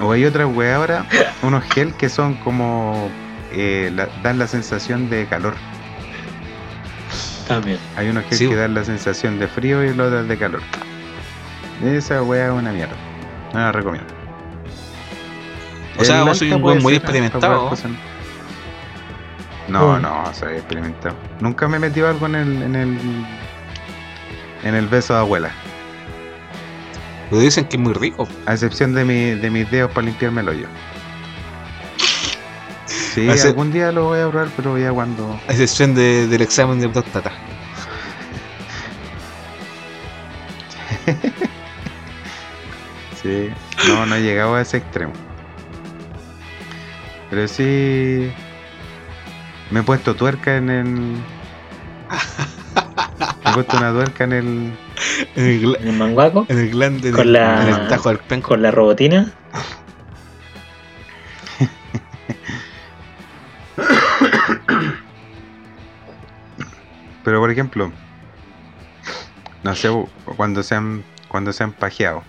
O 0.00 0.12
hay 0.12 0.24
otra 0.24 0.46
weá 0.46 0.76
ahora, 0.76 1.06
unos 1.42 1.64
gel 1.72 1.94
que 1.94 2.08
son 2.08 2.34
como. 2.34 3.10
eh, 3.52 3.90
la- 3.94 4.08
dan 4.22 4.38
la 4.38 4.46
sensación 4.46 5.08
de 5.10 5.26
calor. 5.26 5.54
También. 7.48 7.78
Hay 7.96 8.08
unos 8.08 8.24
gel 8.24 8.38
Sí, 8.38 8.48
que 8.48 8.56
dan 8.56 8.74
la 8.74 8.84
sensación 8.84 9.38
de 9.38 9.48
frío 9.48 9.82
y 9.84 9.94
los 9.94 10.08
otros 10.08 10.28
de 10.28 10.38
calor. 10.38 10.62
Esa 11.84 12.22
weá 12.22 12.46
es 12.46 12.52
una 12.52 12.72
mierda. 12.72 12.94
No 13.52 13.60
la 13.60 13.72
recomiendo. 13.72 14.12
O 15.98 16.04
sea, 16.04 16.22
vos 16.22 16.40
alta 16.40 16.56
un 16.56 16.62
weón 16.62 16.78
puede 16.78 16.80
muy 16.82 16.94
experimentado. 16.94 17.70
No, 19.68 19.98
no, 19.98 20.34
soy 20.34 20.54
experimentado. 20.54 21.14
Nunca 21.40 21.68
me 21.68 21.76
he 21.76 21.80
metido 21.80 22.08
algo 22.08 22.26
en 22.26 22.34
el, 22.34 22.62
en 22.62 22.76
el. 22.76 22.98
En 24.64 24.74
el 24.74 24.86
beso 24.86 25.14
de 25.14 25.20
abuela. 25.20 25.50
Pero 27.30 27.42
dicen 27.42 27.64
que 27.66 27.76
es 27.76 27.82
muy 27.82 27.94
rico. 27.94 28.28
A 28.46 28.52
excepción 28.52 28.94
de, 28.94 29.04
mi, 29.04 29.30
de 29.30 29.50
mis 29.50 29.70
dedos 29.70 29.90
para 29.90 30.06
limpiarme 30.06 30.42
el 30.42 30.48
hoyo. 30.50 30.66
Sí, 33.14 33.28
Hace- 33.28 33.48
algún 33.48 33.70
día 33.72 33.92
lo 33.92 34.04
voy 34.04 34.20
a 34.20 34.28
probar, 34.28 34.48
pero 34.56 34.78
ya 34.78 34.90
cuando. 34.92 35.38
A 35.48 35.52
excepción 35.52 35.94
de- 35.94 36.26
del 36.28 36.40
examen 36.42 36.80
de 36.80 36.88
próstata. 36.88 37.32
Sí, 43.22 43.50
no, 43.86 44.04
no 44.06 44.16
he 44.16 44.20
llegado 44.22 44.56
a 44.56 44.62
ese 44.62 44.78
extremo. 44.78 45.12
Pero 47.30 47.46
sí. 47.46 48.32
Me 49.70 49.80
he 49.80 49.82
puesto 49.84 50.16
tuerca 50.16 50.56
en 50.56 50.70
el. 50.70 50.84
Me 50.90 51.20
he 53.50 53.54
puesto 53.54 53.76
una 53.76 53.92
tuerca 53.92 54.24
en 54.24 54.32
el. 54.32 54.72
En 55.36 55.44
el, 55.46 55.76
En 55.80 55.88
el 55.88 55.96
manguaco, 55.96 56.46
en 56.48 56.58
el 56.58 56.70
glande, 56.70 57.10
Con 57.12 57.20
el- 57.20 57.32
la- 57.32 57.62
en 57.62 57.68
el 57.74 57.88
tajo 57.88 58.08
del 58.08 58.18
penco. 58.18 58.48
con 58.48 58.62
la 58.62 58.70
robotina. 58.72 59.32
Pero 67.24 67.40
por 67.40 67.50
ejemplo, 67.50 67.92
no 69.62 69.74
sé, 69.74 69.88
cuando 70.36 70.62
se 70.62 70.74
han, 70.74 71.04
cuando 71.28 71.52
se 71.52 71.64
han 71.64 71.72
pajeado, 71.72 72.22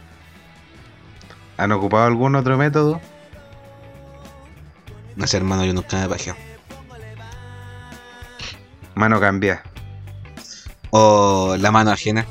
¿Han 1.57 1.71
ocupado 1.71 2.05
algún 2.05 2.35
otro 2.35 2.57
método? 2.57 2.99
No 5.15 5.27
sé, 5.27 5.37
hermano, 5.37 5.63
yo 5.65 5.73
nunca 5.73 6.01
me 6.01 6.09
pajeo. 6.09 6.35
Mano 8.95 9.19
cambia. 9.19 9.61
O 10.89 11.55
la 11.59 11.71
mano 11.71 11.91
ajena. 11.91 12.25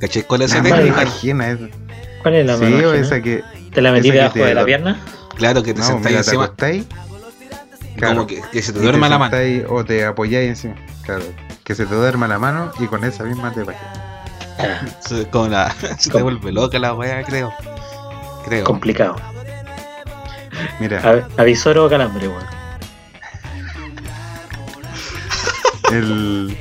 ¿Cachai? 0.00 0.22
¿Cuál 0.24 0.42
es 0.42 0.50
La 0.52 0.58
esa 0.60 0.68
mano 0.76 0.96
ajena 0.96 1.50
es. 1.50 1.58
¿Cuál 2.22 2.34
es 2.34 2.46
la 2.46 2.56
Sí, 2.56 2.64
mano 2.64 2.76
ajena? 2.76 2.94
esa 3.06 3.22
que. 3.22 3.42
¿Te 3.72 3.80
la 3.80 3.92
metí 3.92 4.10
debajo 4.10 4.38
de 4.38 4.54
la 4.54 4.64
pierna? 4.64 5.00
Claro, 5.36 5.62
que 5.62 5.72
te 5.74 5.80
No, 5.80 5.86
sentáis 5.86 6.04
mira, 6.16 6.22
te 6.54 6.84
Como 8.08 8.26
que, 8.26 8.40
que 8.52 8.62
se 8.62 8.72
te 8.72 8.80
duerma 8.80 9.08
la 9.08 9.18
mano. 9.18 9.30
sentáis 9.36 9.64
O 9.68 9.84
te 9.84 10.04
apoyáis 10.04 10.48
encima. 10.48 10.74
Claro. 11.02 11.22
Que 11.64 11.74
se 11.74 11.86
te 11.86 11.94
duerma 11.94 12.28
la 12.28 12.38
mano 12.38 12.70
y 12.80 12.86
con 12.86 13.04
esa 13.04 13.24
misma 13.24 13.52
te 13.52 13.64
pajeas. 13.64 13.98
Ah, 14.58 14.80
es 15.10 15.26
como 15.32 15.48
la. 15.48 15.74
Se 15.98 16.10
te 16.10 16.22
vuelve 16.22 16.52
loca 16.52 16.78
la 16.78 16.94
weá, 16.94 17.22
creo. 17.24 17.52
Creo. 18.44 18.64
complicado. 18.64 19.16
Mira, 20.78 21.00
A- 21.02 21.40
Avisor 21.42 21.76
o 21.78 21.88
calambre, 21.88 22.28
weón. 22.28 22.44
el. 25.92 26.56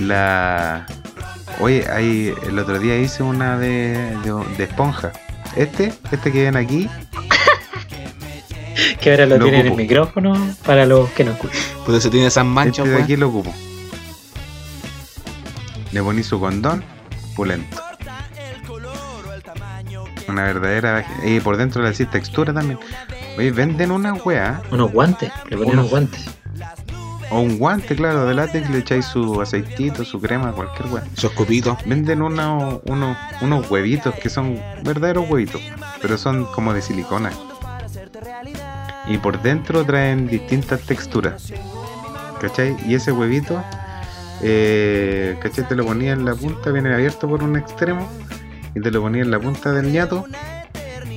La. 0.00 0.86
Oye, 1.60 1.84
ahí 1.90 2.32
el 2.46 2.58
otro 2.58 2.78
día 2.78 2.96
hice 2.96 3.22
una 3.22 3.58
de, 3.58 4.16
de, 4.22 4.44
de 4.56 4.64
esponja. 4.64 5.12
Este, 5.56 5.92
este 6.12 6.30
que 6.30 6.44
ven 6.44 6.56
aquí, 6.56 6.88
Que 9.00 9.10
ahora 9.10 9.26
lo 9.26 9.36
Lo 9.38 9.44
tienen 9.44 9.60
en 9.62 9.72
el 9.72 9.76
micrófono 9.76 10.34
para 10.64 10.86
los 10.86 11.08
que 11.10 11.24
no 11.24 11.32
escuchan. 11.32 11.58
Pero 11.86 12.00
se 12.00 12.10
tiene 12.10 12.26
esas 12.26 12.44
manchas, 12.44 12.86
este 12.86 12.96
de 12.98 13.02
aquí 13.02 13.16
lo 13.16 13.28
ocupo. 13.28 13.54
Le 15.92 16.02
poní 16.02 16.22
su 16.22 16.38
condón, 16.38 16.84
pulento. 17.34 17.78
Una 20.28 20.42
verdadera. 20.44 21.06
Y 21.24 21.40
por 21.40 21.56
dentro 21.56 21.82
le 21.82 21.90
decís 21.90 22.10
textura 22.10 22.52
también. 22.52 22.78
Oye, 23.38 23.50
venden 23.50 23.90
una 23.92 24.12
wea 24.14 24.60
Unos 24.70 24.92
guantes, 24.92 25.32
le 25.48 25.56
ponen 25.56 25.72
Unos- 25.72 25.74
unos 25.74 25.90
guantes. 25.90 26.24
o 27.30 27.40
un 27.40 27.58
guante, 27.58 27.94
claro, 27.96 28.26
de 28.26 28.34
látex, 28.34 28.68
le 28.68 28.78
echáis 28.78 29.04
su 29.06 29.40
aceitito, 29.40 30.04
su 30.04 30.20
crema, 30.20 30.52
cualquier 30.52 30.88
wea. 30.92 31.04
Esos 31.16 31.32
copitos. 31.32 31.78
Venden 31.86 32.20
unos, 32.22 32.80
unos, 32.84 33.16
unos 33.40 33.70
huevitos 33.70 34.14
que 34.16 34.28
son 34.28 34.60
verdaderos 34.82 35.28
huevitos, 35.30 35.62
pero 36.02 36.18
son 36.18 36.44
como 36.46 36.74
de 36.74 36.82
silicona. 36.82 37.30
Y 39.08 39.18
por 39.18 39.40
dentro 39.42 39.84
traen 39.84 40.26
distintas 40.26 40.80
texturas. 40.82 41.52
¿Cachai? 42.40 42.76
Y 42.86 42.94
ese 42.94 43.10
huevito, 43.12 43.62
eh, 44.42 45.36
¿cachai? 45.42 45.66
Te 45.66 45.74
lo 45.74 45.84
ponía 45.84 46.12
en 46.12 46.24
la 46.24 46.34
punta, 46.34 46.70
viene 46.70 46.92
abierto 46.94 47.28
por 47.28 47.42
un 47.42 47.56
extremo, 47.56 48.08
y 48.74 48.80
te 48.80 48.90
lo 48.90 49.00
ponía 49.00 49.22
en 49.22 49.30
la 49.30 49.40
punta 49.40 49.72
del 49.72 49.92
ñato, 49.92 50.24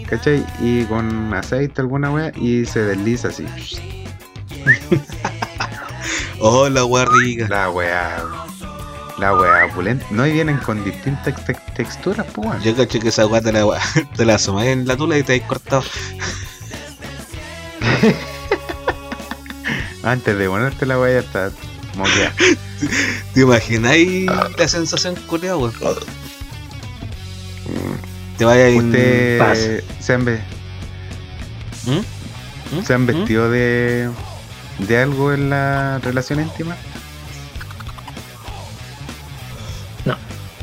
¿cachai? 0.09 0.43
Y 0.59 0.85
con 0.85 1.33
aceite 1.33 1.81
alguna 1.81 2.11
wea, 2.11 2.31
y 2.35 2.65
se 2.65 2.81
desliza 2.81 3.27
así. 3.27 3.45
Oh, 6.43 6.67
la 6.67 6.83
rica. 7.05 7.47
La 7.47 7.69
wea. 7.69 8.23
La 9.19 9.35
wea 9.35 9.65
opulenta. 9.65 10.03
No, 10.09 10.25
y 10.25 10.31
vienen 10.31 10.57
con 10.57 10.83
distintas 10.83 11.45
te- 11.45 11.53
texturas, 11.75 12.25
pues. 12.33 12.63
Yo 12.63 12.75
caché 12.75 12.99
que 12.99 13.09
esa 13.09 13.27
weá 13.27 13.41
te 13.41 13.51
la, 13.51 13.63
te 14.17 14.25
la 14.25 14.39
en 14.65 14.87
la 14.87 14.97
tula 14.97 15.19
y 15.19 15.23
te 15.23 15.35
has 15.35 15.41
cortado. 15.47 15.83
Antes 20.03 20.37
de 20.37 20.47
ponerte 20.47 20.85
la 20.85 20.99
wea 20.99 21.21
ya 21.21 21.27
está 21.27 21.51
moqueada. 21.95 22.33
¿Te 23.33 23.41
imagináis 23.41 24.25
la 24.57 24.67
sensación 24.67 25.15
culeada, 25.27 25.57
weón? 25.57 25.73
Te 28.37 28.45
vaya 28.45 28.67
a 28.67 28.77
¿Usted 28.77 29.39
Paz. 29.39 29.59
se 29.99 30.13
han, 30.13 30.25
ve- 30.25 30.41
¿Mm? 31.85 32.77
¿Mm? 32.79 32.83
se 32.85 32.93
han 32.93 33.03
¿Mm? 33.03 33.07
vestido 33.07 33.49
de, 33.51 34.09
de 34.79 34.97
algo 34.97 35.31
en 35.33 35.49
la 35.51 35.99
relación 35.99 36.39
íntima? 36.41 36.75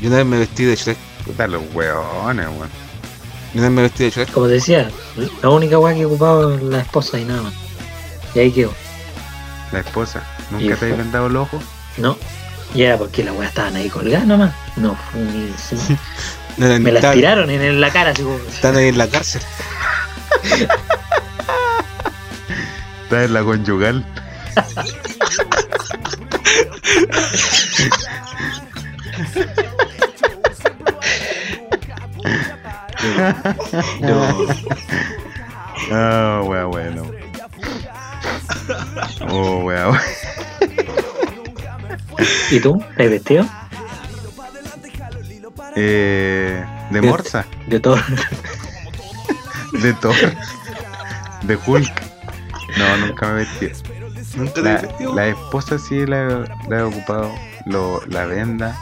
Yo 0.01 0.07
una 0.07 0.17
vez 0.17 0.25
me 0.25 0.39
vestí 0.39 0.63
de 0.63 0.75
Shrek. 0.77 0.97
Puta 1.25 1.45
los 1.47 1.61
weones, 1.73 2.47
weón. 2.47 2.69
Me 3.53 3.69
vestí 3.81 4.03
de 4.05 4.09
Shrek. 4.11 4.31
Como 4.31 4.47
te 4.47 4.53
decía, 4.53 4.89
la 5.41 5.49
única 5.49 5.79
weá 5.79 5.95
que 5.95 6.05
ocupaba 6.05 6.55
es 6.55 6.61
la 6.63 6.79
esposa 6.81 7.19
y 7.19 7.25
nada 7.25 7.43
más. 7.43 7.53
Y 8.35 8.39
ahí 8.39 8.51
quedó. 8.51 8.73
La 9.71 9.79
esposa. 9.79 10.23
¿Nunca 10.51 10.75
te 10.75 10.91
has 10.91 10.97
vendado 10.97 11.27
el 11.27 11.35
ojo? 11.37 11.59
No. 11.97 12.17
Y 12.75 12.83
era 12.83 12.97
porque 12.97 13.23
las 13.23 13.35
weas 13.35 13.49
estaban 13.49 13.75
ahí 13.75 13.89
colgadas 13.89 14.27
nomás. 14.27 14.53
No, 14.75 14.95
fue 15.11 15.21
ni- 15.21 15.53
sí. 15.57 15.75
No, 16.57 16.67
no, 16.67 16.77
me 16.81 16.91
las 16.91 17.13
tiraron 17.13 17.49
en, 17.49 17.61
en 17.61 17.79
la 17.79 17.89
cara 17.89 18.11
así 18.11 18.21
como. 18.21 18.35
Están 18.37 18.75
ahí 18.75 18.89
en 18.89 18.97
la 18.97 19.07
cárcel. 19.07 19.41
Está 23.03 23.23
en 23.23 23.33
la 23.33 23.43
conyugal. 23.43 24.05
No. 34.01 34.47
Ah, 35.91 36.41
wea, 36.45 36.65
bueno. 36.65 37.03
Oh, 39.29 39.59
wea, 39.63 39.89
wea. 39.89 40.01
¿Y 42.51 42.59
tú? 42.59 42.83
¿Te 42.97 43.03
has 43.05 43.09
vestido? 43.09 43.45
Eh, 45.75 46.63
de 46.91 47.01
De- 47.01 47.07
Morsa. 47.07 47.45
De 47.67 47.79
todo. 47.79 47.97
De 49.73 49.93
Thor. 49.93 50.15
De 51.43 51.55
Hulk. 51.65 51.93
No, 52.77 52.97
nunca 52.97 53.27
me 53.27 53.31
he 53.31 53.45
vestido. 53.45 53.71
Nunca 54.35 54.61
La, 54.61 54.73
has 54.75 54.81
vestido. 54.83 55.15
la 55.15 55.27
esposa 55.27 55.79
sí 55.79 56.05
la, 56.05 56.21
he- 56.23 56.69
la 56.69 56.79
he 56.79 56.81
ocupado. 56.81 57.31
Lo, 57.65 58.01
la 58.07 58.25
venda. 58.25 58.75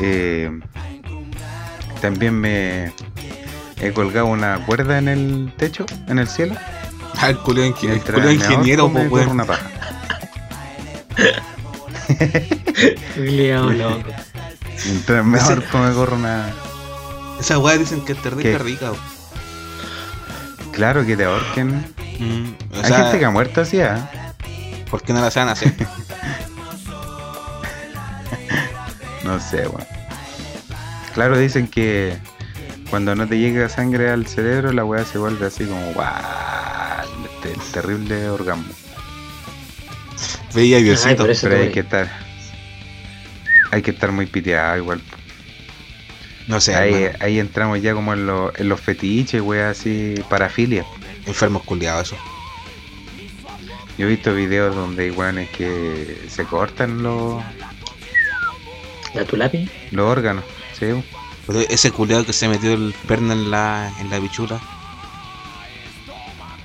Eh, 0.00 0.50
también 2.00 2.34
me 2.40 2.92
he 3.82 3.92
colgado 3.92 4.26
una 4.26 4.64
cuerda 4.64 4.98
en 4.98 5.08
el 5.08 5.52
techo, 5.56 5.84
en 6.06 6.18
el 6.18 6.28
cielo. 6.28 6.54
Ah, 7.18 7.30
el 7.30 7.38
culo, 7.38 7.62
inge- 7.64 7.90
el 7.90 8.00
culo 8.02 8.30
ingeniero, 8.32 8.90
pues, 8.90 9.04
me 9.04 9.10
corro 9.10 9.22
weón. 9.22 9.32
una 9.32 9.44
paja. 9.44 9.66
Loco. 13.16 14.02
Mientras 14.86 15.24
me 15.24 15.38
ahorco, 15.38 15.78
me 15.78 15.92
corro 15.94 16.16
una. 16.16 16.50
Esa 17.40 17.58
weá 17.58 17.76
dicen 17.78 18.04
que 18.04 18.12
es 18.12 18.22
rica, 18.24 18.58
rica. 18.58 18.90
weón. 18.92 19.12
Claro 20.72 21.04
que 21.04 21.16
te 21.16 21.24
ahorquen. 21.24 21.84
Mm, 22.18 22.54
Hay 22.76 22.84
sea, 22.84 22.98
gente 23.04 23.18
que 23.18 23.24
ha 23.24 23.30
muerto 23.30 23.60
así, 23.60 23.80
¿ah? 23.80 24.10
¿por 24.90 25.02
qué 25.02 25.12
no 25.12 25.20
la 25.20 25.30
saben 25.30 25.48
hacer? 25.50 25.72
No 29.24 29.38
sé, 29.38 29.68
weón. 29.68 29.86
Claro, 31.14 31.38
dicen 31.38 31.68
que 31.68 32.18
cuando 32.92 33.14
no 33.14 33.26
te 33.26 33.38
llega 33.38 33.70
sangre 33.70 34.10
al 34.10 34.26
cerebro, 34.26 34.70
la 34.70 34.84
weá 34.84 35.02
se 35.06 35.16
vuelve 35.16 35.46
así 35.46 35.64
como 35.64 35.92
guau, 35.94 36.12
este, 37.24 37.54
el 37.54 37.72
terrible 37.72 38.28
orgasmo. 38.28 38.70
Veía 40.54 40.76
Ay, 40.76 40.82
Diosito. 40.82 41.24
Pero 41.24 41.38
te 41.56 41.62
hay 41.62 41.70
que 41.72 41.80
estar. 41.80 42.10
Hay 43.70 43.80
que 43.80 43.92
estar 43.92 44.12
muy 44.12 44.26
piteado 44.26 44.76
igual. 44.76 45.00
No 46.48 46.60
sé, 46.60 46.74
ahí, 46.74 47.38
entramos 47.38 47.80
ya 47.80 47.94
como 47.94 48.12
en, 48.12 48.26
lo- 48.26 48.52
en 48.58 48.68
los 48.68 48.78
fetiches, 48.78 49.40
weá, 49.40 49.70
así, 49.70 50.14
parafilia. 50.28 50.84
enfermos 51.24 51.62
culiados 51.62 52.08
eso. 52.12 52.16
Yo 53.96 54.04
he 54.06 54.10
visto 54.10 54.34
videos 54.34 54.74
donde 54.76 55.04
hay 55.04 55.10
weones 55.12 55.48
que 55.48 56.26
se 56.28 56.44
cortan 56.44 57.02
los, 57.02 57.42
¿La 59.14 59.24
tulapi? 59.24 59.66
los 59.92 60.04
órganos, 60.10 60.44
¿sí? 60.78 60.88
Pero 61.46 61.60
ese 61.60 61.90
culiado 61.90 62.24
que 62.24 62.32
se 62.32 62.48
metió 62.48 62.72
el 62.72 62.94
perno 63.06 63.32
en 63.32 63.50
la, 63.50 63.92
en 64.00 64.10
la 64.10 64.18
bichula. 64.18 64.60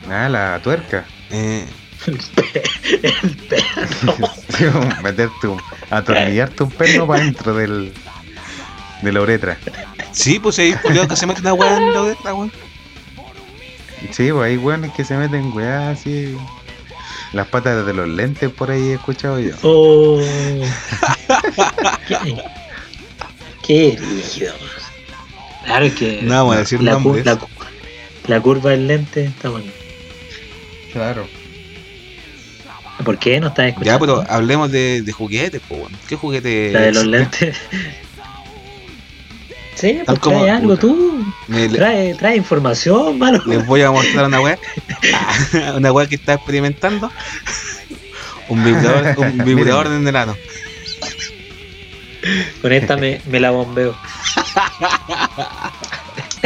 Ah, 0.09 0.29
la 0.29 0.59
tuerca. 0.63 1.05
Eh, 1.31 1.65
El 2.05 2.17
perro. 3.49 4.29
Sí, 4.57 4.63
meterte 5.03 5.47
un, 5.47 5.61
atornillarte 5.91 6.63
un 6.63 6.71
perno 6.71 7.05
para 7.05 7.23
dentro 7.23 7.53
del, 7.53 7.93
de 9.01 9.11
la 9.11 9.21
uretra. 9.21 9.57
sí, 10.11 10.39
pues 10.39 10.57
hay 10.59 10.73
culiado 10.73 11.07
que 11.07 11.15
se 11.15 11.27
mete 11.27 11.41
una 11.41 11.53
weá 11.53 11.77
en 11.77 11.93
la 11.93 12.01
oreja, 12.01 12.33
weón. 12.33 12.51
Sí, 14.11 14.31
pues 14.31 14.45
hay 14.45 14.57
weones 14.57 14.91
que 14.93 15.03
se 15.03 15.17
meten 15.17 15.51
weá 15.53 15.89
así. 15.91 16.37
Las 17.33 17.47
patas 17.47 17.85
de 17.85 17.93
los 17.93 18.07
lentes 18.07 18.49
por 18.51 18.71
ahí 18.71 18.89
he 18.89 18.93
escuchado 18.93 19.39
yo. 19.39 19.53
Oh. 19.63 20.21
¿Qué? 23.67 23.97
Rígido. 23.99 24.53
Claro 25.65 25.93
que. 25.93 26.21
No 26.23 26.33
vamos 26.35 26.55
a 26.55 26.59
decir 26.59 26.81
la, 26.81 26.93
nombres. 26.93 27.25
la, 27.25 27.35
cu- 27.35 27.47
la 28.27 28.39
curva 28.41 28.71
del 28.71 28.87
lente 28.87 29.25
está 29.25 29.49
buena. 29.49 29.69
Claro. 30.93 31.27
¿Por 33.03 33.19
qué 33.19 33.39
no 33.39 33.47
estás 33.49 33.65
Ya, 33.65 33.69
escuchando? 33.69 33.99
pero 33.99 34.25
hablemos 34.33 34.71
de, 34.71 35.01
de 35.03 35.11
juguetes, 35.11 35.61
pues, 35.67 35.81
weón. 35.81 35.91
¿Qué 36.07 36.15
juguete? 36.15 36.71
La 36.71 36.81
de 36.81 36.93
los 36.93 37.05
lentes. 37.05 37.57
Sí, 39.75 39.99
pues 40.07 40.17
como- 40.17 40.39
trae 40.39 40.49
algo 40.49 40.75
tú. 40.75 41.23
Me- 41.47 41.69
Trae, 41.69 42.15
trae 42.15 42.35
información, 42.35 43.19
mano. 43.19 43.43
les 43.45 43.63
voy 43.67 43.83
a 43.83 43.91
mostrar 43.91 44.25
una 44.25 44.41
weá. 44.41 44.57
una 45.75 45.91
weá 45.91 46.07
que 46.07 46.15
está 46.15 46.33
experimentando. 46.33 47.11
Un 48.49 48.63
vibrador, 48.63 49.13
un 49.19 49.45
vibrador 49.45 49.85
en 49.87 50.07
el 50.07 50.15
ano. 50.15 50.35
Con 52.61 52.71
esta 52.71 52.97
me, 52.97 53.21
me 53.27 53.39
la 53.39 53.51
bombeo. 53.51 53.95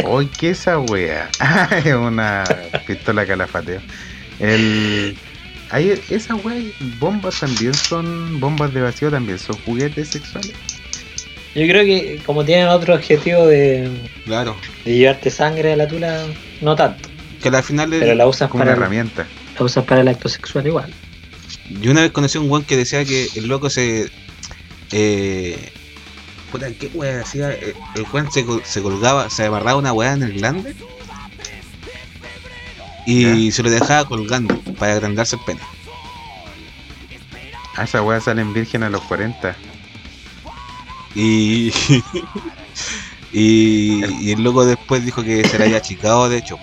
Hoy, 0.04 0.26
¿qué 0.26 0.50
es 0.50 0.60
esa 0.60 0.78
wea? 0.78 1.30
Es 1.84 1.94
una 1.94 2.44
pistola 2.86 3.26
calafateo. 3.26 3.80
El. 4.38 5.16
Hay, 5.70 5.98
esa 6.10 6.34
wea, 6.34 6.60
bombas 6.98 7.40
también 7.40 7.74
son. 7.74 8.40
Bombas 8.40 8.72
de 8.74 8.82
vacío 8.82 9.10
también 9.10 9.38
son 9.38 9.56
juguetes 9.64 10.08
sexuales. 10.08 10.52
Yo 11.54 11.66
creo 11.66 11.84
que 11.84 12.20
como 12.24 12.44
tienen 12.44 12.68
otro 12.68 12.94
objetivo 12.94 13.46
de, 13.46 13.88
Claro. 14.24 14.56
de 14.86 14.94
llevarte 14.96 15.30
sangre 15.30 15.72
a 15.74 15.76
la 15.76 15.86
tula, 15.86 16.24
no 16.62 16.74
tanto. 16.76 17.10
Que 17.42 17.48
al 17.48 17.62
final 17.62 17.90
de- 17.90 17.98
Pero 17.98 18.14
la 18.14 18.26
usas 18.26 18.48
Como 18.48 18.62
una 18.62 18.70
para, 18.72 18.80
herramienta. 18.80 19.26
la 19.58 19.64
usas 19.64 19.84
para 19.84 20.00
el 20.00 20.08
acto 20.08 20.28
sexual 20.30 20.66
igual. 20.66 20.92
Yo 21.82 21.90
una 21.90 22.00
vez 22.02 22.10
conocí 22.10 22.38
a 22.38 22.40
un 22.40 22.50
weón 22.50 22.64
que 22.64 22.76
decía 22.76 23.04
que 23.04 23.28
el 23.36 23.48
loco 23.48 23.68
se. 23.68 24.10
Eh, 24.92 25.72
puta, 26.50 26.70
¿qué 26.72 26.88
weá 26.94 27.20
hacía? 27.22 27.50
Eh, 27.52 27.74
El 27.94 28.06
weón 28.12 28.30
se, 28.30 28.44
col- 28.44 28.62
se 28.64 28.82
colgaba, 28.82 29.30
se 29.30 29.46
amarraba 29.46 29.78
una 29.78 29.92
weá 29.92 30.12
en 30.12 30.22
el 30.22 30.32
glande 30.34 30.74
y 33.06 33.50
se 33.52 33.62
lo 33.62 33.70
dejaba 33.70 34.04
colgando 34.06 34.58
para 34.78 34.92
agrandarse 34.92 35.36
el 35.36 35.42
pene. 35.42 35.60
Ah, 37.76 37.84
esa 37.84 38.02
wea 38.02 38.20
salen 38.20 38.52
virgen 38.52 38.82
a 38.82 38.90
los 38.90 39.00
40. 39.04 39.56
Y, 41.14 41.72
y, 43.32 44.04
y 44.28 44.32
el 44.32 44.42
loco 44.42 44.64
después 44.66 45.04
dijo 45.04 45.22
que 45.24 45.46
se 45.48 45.58
la 45.58 45.64
había 45.64 45.78
achicado, 45.78 46.28
de 46.28 46.36
hecho. 46.38 46.58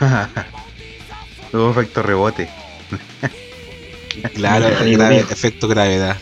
Tuvo 1.50 1.70
efecto 1.70 2.02
rebote. 2.02 2.48
Claro, 4.34 4.68
grave- 4.96 5.20
efecto 5.30 5.68
gravedad. 5.68 6.16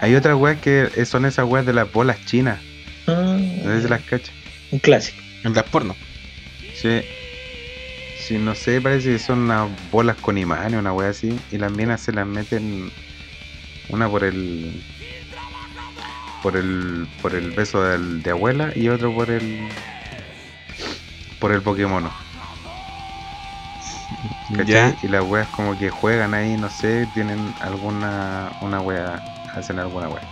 Hay 0.00 0.14
otras 0.14 0.36
weas 0.36 0.60
que 0.60 0.88
son 1.06 1.24
esas 1.24 1.46
weas 1.46 1.64
de 1.66 1.72
las 1.72 1.90
bolas 1.90 2.22
chinas. 2.26 2.58
Ah, 3.06 3.38
No 3.64 3.80
sé 3.80 3.88
las 3.88 4.02
cachas. 4.02 4.30
un 4.70 4.78
clásico. 4.78 5.18
En 5.44 5.54
las 5.54 5.64
porno. 5.64 5.96
Sí. 6.74 7.00
Sí, 8.18 8.38
no 8.38 8.54
sé, 8.54 8.80
parece 8.80 9.12
que 9.12 9.18
son 9.18 9.38
unas 9.40 9.68
bolas 9.92 10.16
con 10.16 10.36
imanes, 10.36 10.78
una 10.78 10.92
wea 10.92 11.10
así. 11.10 11.38
Y 11.52 11.58
las 11.58 11.70
minas 11.72 12.00
se 12.00 12.12
las 12.12 12.26
meten 12.26 12.90
una 13.88 14.08
por 14.08 14.24
el. 14.24 14.82
por 16.42 16.56
el. 16.56 17.06
por 17.22 17.34
el 17.34 17.52
beso 17.52 17.82
del- 17.82 18.22
de 18.22 18.30
abuela 18.30 18.72
y 18.74 18.88
otro 18.88 19.14
por 19.14 19.30
el. 19.30 19.68
por 21.38 21.52
el 21.52 21.62
Pokémon. 21.62 22.10
¿Cachai? 24.56 24.66
Ya. 24.66 24.94
Y 25.02 25.08
las 25.08 25.24
weas 25.24 25.48
como 25.48 25.76
que 25.76 25.90
juegan 25.90 26.34
ahí, 26.34 26.56
no 26.56 26.70
sé, 26.70 27.06
tienen 27.06 27.54
alguna. 27.60 28.50
una 28.60 28.80
wea. 28.80 29.22
hacen 29.54 29.78
alguna 29.78 30.08
wea. 30.08 30.22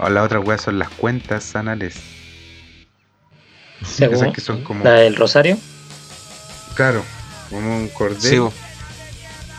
O 0.00 0.08
las 0.10 0.24
otras 0.24 0.46
weas 0.46 0.60
son 0.60 0.78
las 0.78 0.90
cuentas 0.90 1.56
anales. 1.56 1.96
Según- 3.84 4.16
Esas 4.16 4.32
que 4.34 4.40
son 4.40 4.62
como- 4.62 4.84
La 4.84 4.92
del 4.94 5.16
Rosario. 5.16 5.56
Claro, 6.74 7.02
como 7.50 7.76
un 7.76 7.88
cordel. 7.88 8.20
Sí, 8.20 8.38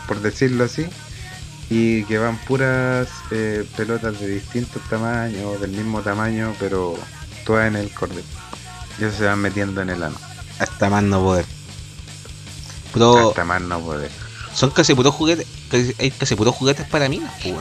por 0.06 0.20
decirlo 0.20 0.64
así, 0.64 0.86
y 1.68 2.04
que 2.04 2.18
van 2.18 2.36
puras 2.38 3.08
eh, 3.30 3.64
pelotas 3.76 4.18
de 4.20 4.28
distintos 4.28 4.82
tamaños, 4.88 5.60
del 5.60 5.70
mismo 5.72 6.00
tamaño, 6.02 6.54
pero 6.58 6.96
todas 7.44 7.66
en 7.68 7.76
el 7.76 7.90
cordel. 7.90 8.24
Y 8.98 9.04
eso 9.04 9.16
se 9.18 9.24
van 9.24 9.38
metiendo 9.40 9.80
en 9.82 9.90
el 9.90 10.02
ano. 10.02 10.16
hasta 10.58 10.90
más 10.90 11.02
no 11.02 11.20
poder. 11.22 11.44
Pero 12.92 13.28
Hasta 13.30 13.44
más 13.44 13.60
no 13.62 13.80
poder. 13.80 14.10
son 14.54 14.70
casi 14.70 14.94
puros 14.94 15.14
juguetes. 15.14 15.46
casi- 15.70 15.94
hay 15.98 16.10
casi 16.10 16.34
puros 16.34 16.54
juguetes 16.54 16.86
para 16.86 17.08
minas, 17.08 17.32
pues. 17.42 17.54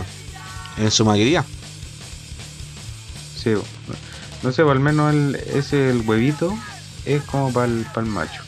En 0.78 0.92
su 0.92 1.06
mayoría. 1.06 1.44
Sí, 3.42 3.52
no 4.44 4.52
sé, 4.52 4.62
al 4.64 4.80
menos 4.80 5.14
el, 5.14 5.36
ese 5.54 5.90
el 5.90 6.02
huevito 6.02 6.58
es 7.06 7.22
como 7.24 7.52
para 7.54 7.68
el, 7.68 7.86
macho. 8.06 8.42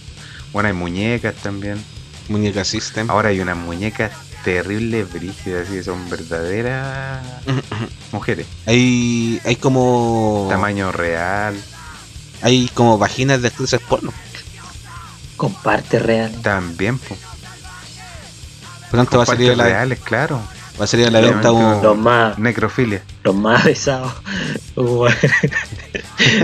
Bueno, 0.53 0.67
hay 0.67 0.73
muñecas 0.73 1.35
también. 1.35 1.83
Muñeca 2.29 2.63
System. 2.63 3.09
Ahora 3.09 3.29
hay 3.29 3.39
unas 3.39 3.57
muñecas 3.57 4.11
terribles, 4.43 5.11
brígidas, 5.11 5.65
así 5.67 5.73
que 5.77 5.83
son 5.83 6.09
verdaderas 6.09 7.21
mujeres. 8.11 8.45
Hay, 8.65 9.41
hay 9.45 9.55
como. 9.57 10.47
Tamaño 10.49 10.91
real. 10.91 11.55
Hay 12.41 12.69
como 12.73 12.97
vaginas 12.97 13.41
de 13.41 13.47
actrices 13.49 13.79
porno. 13.81 14.13
Comparte 15.41 15.97
real. 15.97 16.31
También, 16.43 16.99
pues. 16.99 17.19
Pronto 18.91 19.17
va 19.17 19.23
a 19.23 19.25
salir 19.25 19.53
a 19.53 19.55
la, 19.55 19.63
reales, 19.63 19.99
claro. 19.99 20.39
va 20.79 20.83
a 20.83 20.87
salir 20.87 21.07
a 21.07 21.09
la 21.09 21.19
venta 21.19 21.51
un, 21.51 21.81
Los 21.81 21.97
más, 21.97 22.37
Necrofilia. 22.37 23.01
los 23.23 23.33
más 23.33 23.63
besados. 23.63 24.13
Bueno. 24.75 25.15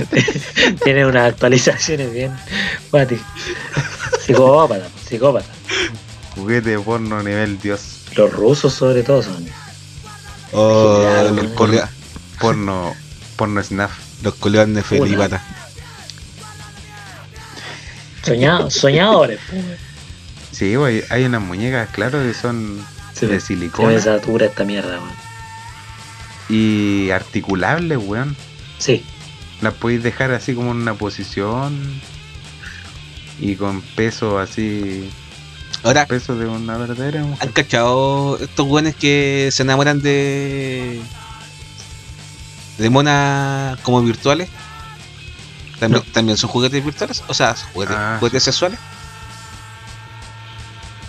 Tiene 0.84 1.06
unas 1.06 1.32
actualizaciones 1.32 2.11
bien. 2.11 2.36
Pati. 2.90 3.19
Psicópata, 4.26 4.88
psicópata. 5.07 5.49
Juguete 6.34 6.72
de 6.72 6.80
porno 6.80 7.22
nivel 7.22 7.60
dios. 7.60 8.06
Los 8.15 8.34
rusos 8.34 8.74
sobre 8.74 9.03
todo 9.03 9.22
son. 9.22 9.45
oh, 10.53 11.30
los, 11.36 11.45
Porno. 12.40 12.95
Porno 13.36 13.61
snuff. 13.64 13.91
los 14.24 14.34
colegas 14.34 14.74
de 14.74 14.82
Felipata. 14.82 15.44
Soñados, 18.28 18.74
soñadores. 18.74 19.40
pues. 19.49 19.64
Sí, 20.52 20.76
güey, 20.76 21.04
hay 21.10 21.24
unas 21.26 21.41
muñecas, 21.41 21.90
claro, 21.90 22.22
que 22.22 22.34
son 22.34 22.78
de 22.78 22.82
me, 22.82 23.14
se 23.14 23.28
me 23.28 23.40
silicona 23.40 23.99
satura 23.99 24.48
esta 24.48 24.64
mierda, 24.64 24.99
weón. 24.99 25.12
y 26.49 27.10
articulables, 27.12 27.98
weón. 27.98 28.36
Sí, 28.80 29.04
Las 29.62 29.74
podéis 29.74 30.04
dejar 30.04 30.32
así 30.32 30.54
como 30.54 30.72
en 30.72 30.78
una 30.78 30.94
posición 30.94 32.02
y 33.40 33.56
con 33.56 33.82
peso 33.82 34.40
así, 34.40 35.10
Ahora, 35.84 36.06
peso 36.06 36.36
de 36.36 36.48
una 36.48 36.78
verdadera 36.78 37.22
mujer. 37.24 37.48
¿han 37.48 37.54
cachado 37.54 38.38
estos 38.41 38.68
buenos 38.68 38.95
que 38.95 39.49
se 39.52 39.64
enamoran 39.64 40.02
de. 40.02 40.99
de 42.78 42.90
monas 42.90 43.80
como 43.82 44.02
virtuales? 44.02 44.49
¿También, 45.80 46.04
¿También 46.12 46.38
son 46.38 46.49
juguetes 46.49 46.84
virtuales? 46.84 47.24
O 47.28 47.34
sea, 47.34 47.56
juguetes, 47.74 47.95
Ah, 47.98 48.18
juguetes 48.20 48.44
sexuales. 48.44 48.80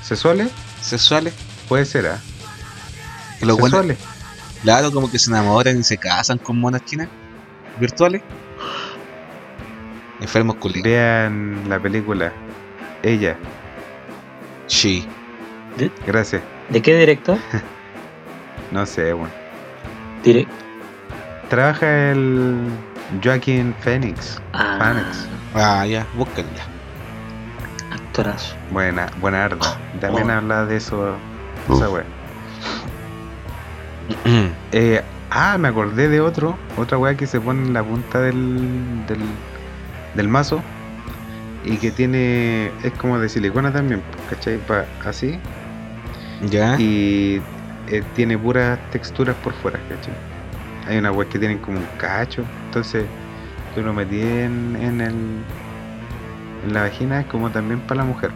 ¿Sexuales? 0.03 0.51
Sexuales. 0.81 1.35
Puede 1.69 1.85
ser, 1.85 2.07
¿ah? 2.07 2.21
¿Sexuales? 3.41 3.99
claro, 4.63 4.91
como 4.93 5.11
que 5.11 5.19
se 5.19 5.31
enamoran 5.31 5.79
y 5.79 5.85
se 5.85 5.97
casan 5.99 6.39
con 6.39 6.59
monas 6.59 6.85
chinas 6.85 7.09
virtuales. 7.79 8.23
Enfermos 10.21 10.57
culiados. 10.57 10.83
Vean 10.85 11.69
la 11.69 11.79
película. 11.81 12.33
Ella, 13.03 13.37
Sí. 14.67 15.07
gracias. 16.07 16.43
¿de 16.69 16.83
qué 16.83 16.97
director? 16.99 17.39
No 18.71 18.85
sé, 18.85 19.15
weón. 19.15 19.31
Dire- 20.23 20.47
Trabaja 21.49 22.11
el 22.11 22.69
Joaquin 23.23 23.75
Phoenix. 23.81 24.41
ah, 24.53 24.79
Phoenix. 24.81 25.27
Ah, 25.55 25.87
ya, 25.87 26.07
búsquenla. 26.15 26.65
actorazo. 27.93 28.55
Buena, 28.71 29.07
buena 29.21 29.45
arda. 29.45 29.79
También 30.01 30.31
Oh. 30.31 30.35
habla 30.35 30.65
de 30.67 30.77
eso. 30.77 31.15
Esa 31.71 31.89
wea. 31.91 32.05
Eh, 34.73 35.03
ah, 35.31 35.57
me 35.59 35.69
acordé 35.69 36.09
de 36.09 36.21
otro. 36.21 36.57
Otra 36.77 36.99
weá 36.99 37.15
que 37.17 37.27
se 37.27 37.41
pone 37.41 37.63
en 37.67 37.73
la 37.75 37.83
punta 37.83 38.21
del, 38.21 39.07
del, 39.07 39.19
del 40.15 40.29
mazo. 40.29 40.63
Y 41.65 41.77
que 41.77 41.91
tiene. 41.91 42.71
Es 42.83 42.93
como 42.95 43.19
de 43.19 43.29
silicona 43.29 43.73
también, 43.73 44.03
¿cachai? 44.31 44.59
Pa- 44.59 44.85
así. 45.05 45.39
ya. 46.43 46.77
Y 46.79 47.43
eh, 47.89 48.03
tiene 48.15 48.39
puras 48.39 48.79
texturas 48.91 49.35
por 49.37 49.53
fuera, 49.55 49.79
¿cachai? 49.89 50.15
Hay 50.89 50.97
una 50.99 51.13
weá 51.13 51.29
que 51.29 51.39
tienen 51.39 51.59
como 51.59 51.79
un 51.79 51.87
cacho. 51.99 52.45
Entonces, 52.67 53.05
tú 53.75 53.83
lo 53.83 53.93
metí 53.93 54.21
en, 54.21 54.77
en 54.81 55.01
el. 55.01 55.15
En 56.67 56.73
la 56.75 56.83
vagina, 56.83 57.21
es 57.21 57.27
como 57.27 57.51
también 57.51 57.81
para 57.81 57.99
la 58.01 58.05
mujer. 58.05 58.31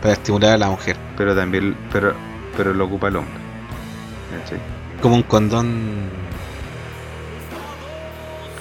Para 0.00 0.14
estimular 0.14 0.52
a 0.52 0.58
la 0.58 0.70
mujer. 0.70 0.96
Pero 1.16 1.34
también. 1.34 1.76
Pero, 1.92 2.14
pero 2.56 2.72
lo 2.72 2.84
ocupa 2.86 3.08
el 3.08 3.16
hombre. 3.16 3.34
¿cachai? 4.42 4.58
Como 5.02 5.16
un 5.16 5.22
condón. 5.24 5.66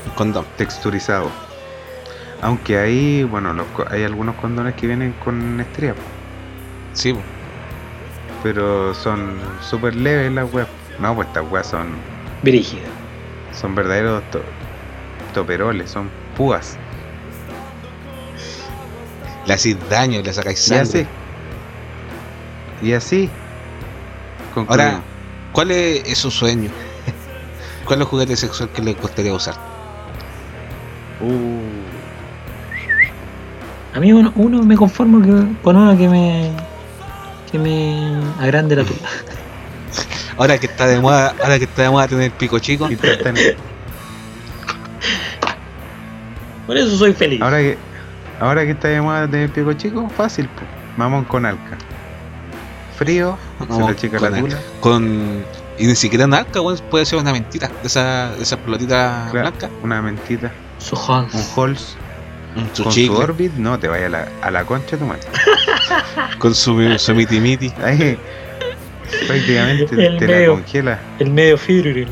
Un 0.05 0.11
condón. 0.15 0.45
texturizado. 0.57 1.29
Aunque 2.41 2.77
hay, 2.77 3.23
bueno, 3.23 3.53
los 3.53 3.65
co- 3.67 3.85
hay 3.89 4.03
algunos 4.03 4.35
condones 4.35 4.73
que 4.75 4.85
vienen 4.87 5.13
con 5.23 5.59
estrías, 5.61 5.95
Sí, 6.91 7.15
pero 8.43 8.93
son 8.93 9.37
súper 9.61 9.95
leves 9.95 10.29
las 10.31 10.53
weas. 10.53 10.67
No, 10.99 11.15
pues 11.15 11.29
estas 11.29 11.49
weas 11.49 11.67
son 11.67 11.87
Brígido. 12.43 12.83
Son 13.59 13.75
verdaderos 13.75 14.23
to- 14.31 14.41
toperoles, 15.33 15.89
son 15.91 16.09
púas. 16.37 16.77
Le 19.45 19.53
hacéis 19.53 19.77
daño, 19.89 20.21
le 20.21 20.33
sacáis 20.33 20.59
Y 20.65 20.69
sangre. 20.69 20.83
así. 20.83 21.07
Y 22.87 22.93
así. 22.93 23.29
Ahora, 24.67 25.01
¿cuál 25.51 25.71
es, 25.71 26.03
es 26.07 26.17
su 26.17 26.31
sueño? 26.31 26.69
¿Cuál 27.85 27.99
es 27.99 28.05
el 28.05 28.09
juguete 28.09 28.35
sexual 28.37 28.69
que 28.69 28.81
le 28.81 28.93
gustaría 28.93 29.33
usar? 29.33 29.55
Uh, 31.21 31.59
A 33.95 33.99
mí 33.99 34.11
uno, 34.13 34.31
uno 34.35 34.63
me 34.63 34.75
conformo 34.75 35.21
que- 35.21 35.61
con 35.61 35.75
uno 35.77 35.97
que 35.97 36.07
me 36.09 36.51
que 37.51 37.59
me 37.59 38.15
agrande 38.39 38.75
la 38.75 38.83
tula. 38.85 39.07
Ahora 40.37 40.57
que 40.57 40.65
está 40.67 40.87
de 40.87 40.99
moda, 40.99 41.35
ahora 41.41 41.57
que 41.59 41.65
está 41.65 41.83
de 41.83 41.89
moda 41.89 42.07
tener 42.07 42.31
pico 42.31 42.59
chico, 42.59 42.89
Por 46.67 46.77
eso 46.77 46.97
soy 46.97 47.13
feliz. 47.13 47.41
ahora 47.41 47.57
que 47.59 47.77
ahora 48.39 48.63
que 48.65 48.71
está 48.71 48.87
de 48.87 49.01
moda 49.01 49.27
tener 49.27 49.49
pico 49.51 49.73
chico, 49.73 50.09
fácil, 50.09 50.47
po. 50.49 50.61
mamón 50.97 51.25
con 51.25 51.45
alca. 51.45 51.77
Frío, 52.97 53.37
se 53.59 53.65
Mamón 53.65 53.89
le 53.89 53.95
chica 53.95 54.17
con 54.19 54.31
la 54.31 54.37
alca. 54.37 54.49
tula. 54.49 54.61
con 54.79 55.43
y 55.77 55.87
ni 55.87 55.95
siquiera 55.95 56.25
una 56.25 56.37
arca, 56.37 56.61
weón, 56.61 56.79
puede 56.91 57.05
ser 57.05 57.19
una 57.19 57.31
mentira 57.31 57.67
de 57.81 57.87
esa, 57.87 58.31
de 58.35 58.43
esa 58.43 58.57
pelotita 58.57 59.27
Claro, 59.31 59.49
blanca, 59.49 59.69
una 59.81 60.01
mentita, 60.01 60.51
Su 60.77 60.95
Hans. 60.95 61.33
un 61.33 61.43
Halls 61.55 61.97
su 62.73 62.83
con 62.83 62.91
chicle, 62.91 63.15
su 63.15 63.21
Orbit, 63.23 63.53
no 63.55 63.79
te 63.79 63.87
vaya 63.87 64.05
a 64.05 64.09
la, 64.09 64.27
a 64.43 64.51
la 64.51 64.63
concha 64.63 64.95
tu 64.95 65.05
madre. 65.05 65.21
con 66.37 66.53
su, 66.53 66.97
su 66.99 67.15
miti 67.15 67.39
miti. 67.39 67.73
Ahí 67.83 68.17
prácticamente 69.27 69.95
El 70.07 70.17
te 70.17 70.27
la 70.27 70.33
medio. 70.35 70.53
congela. 70.53 70.99
El 71.19 71.29
medio 71.31 71.57
Führerin. 71.57 72.07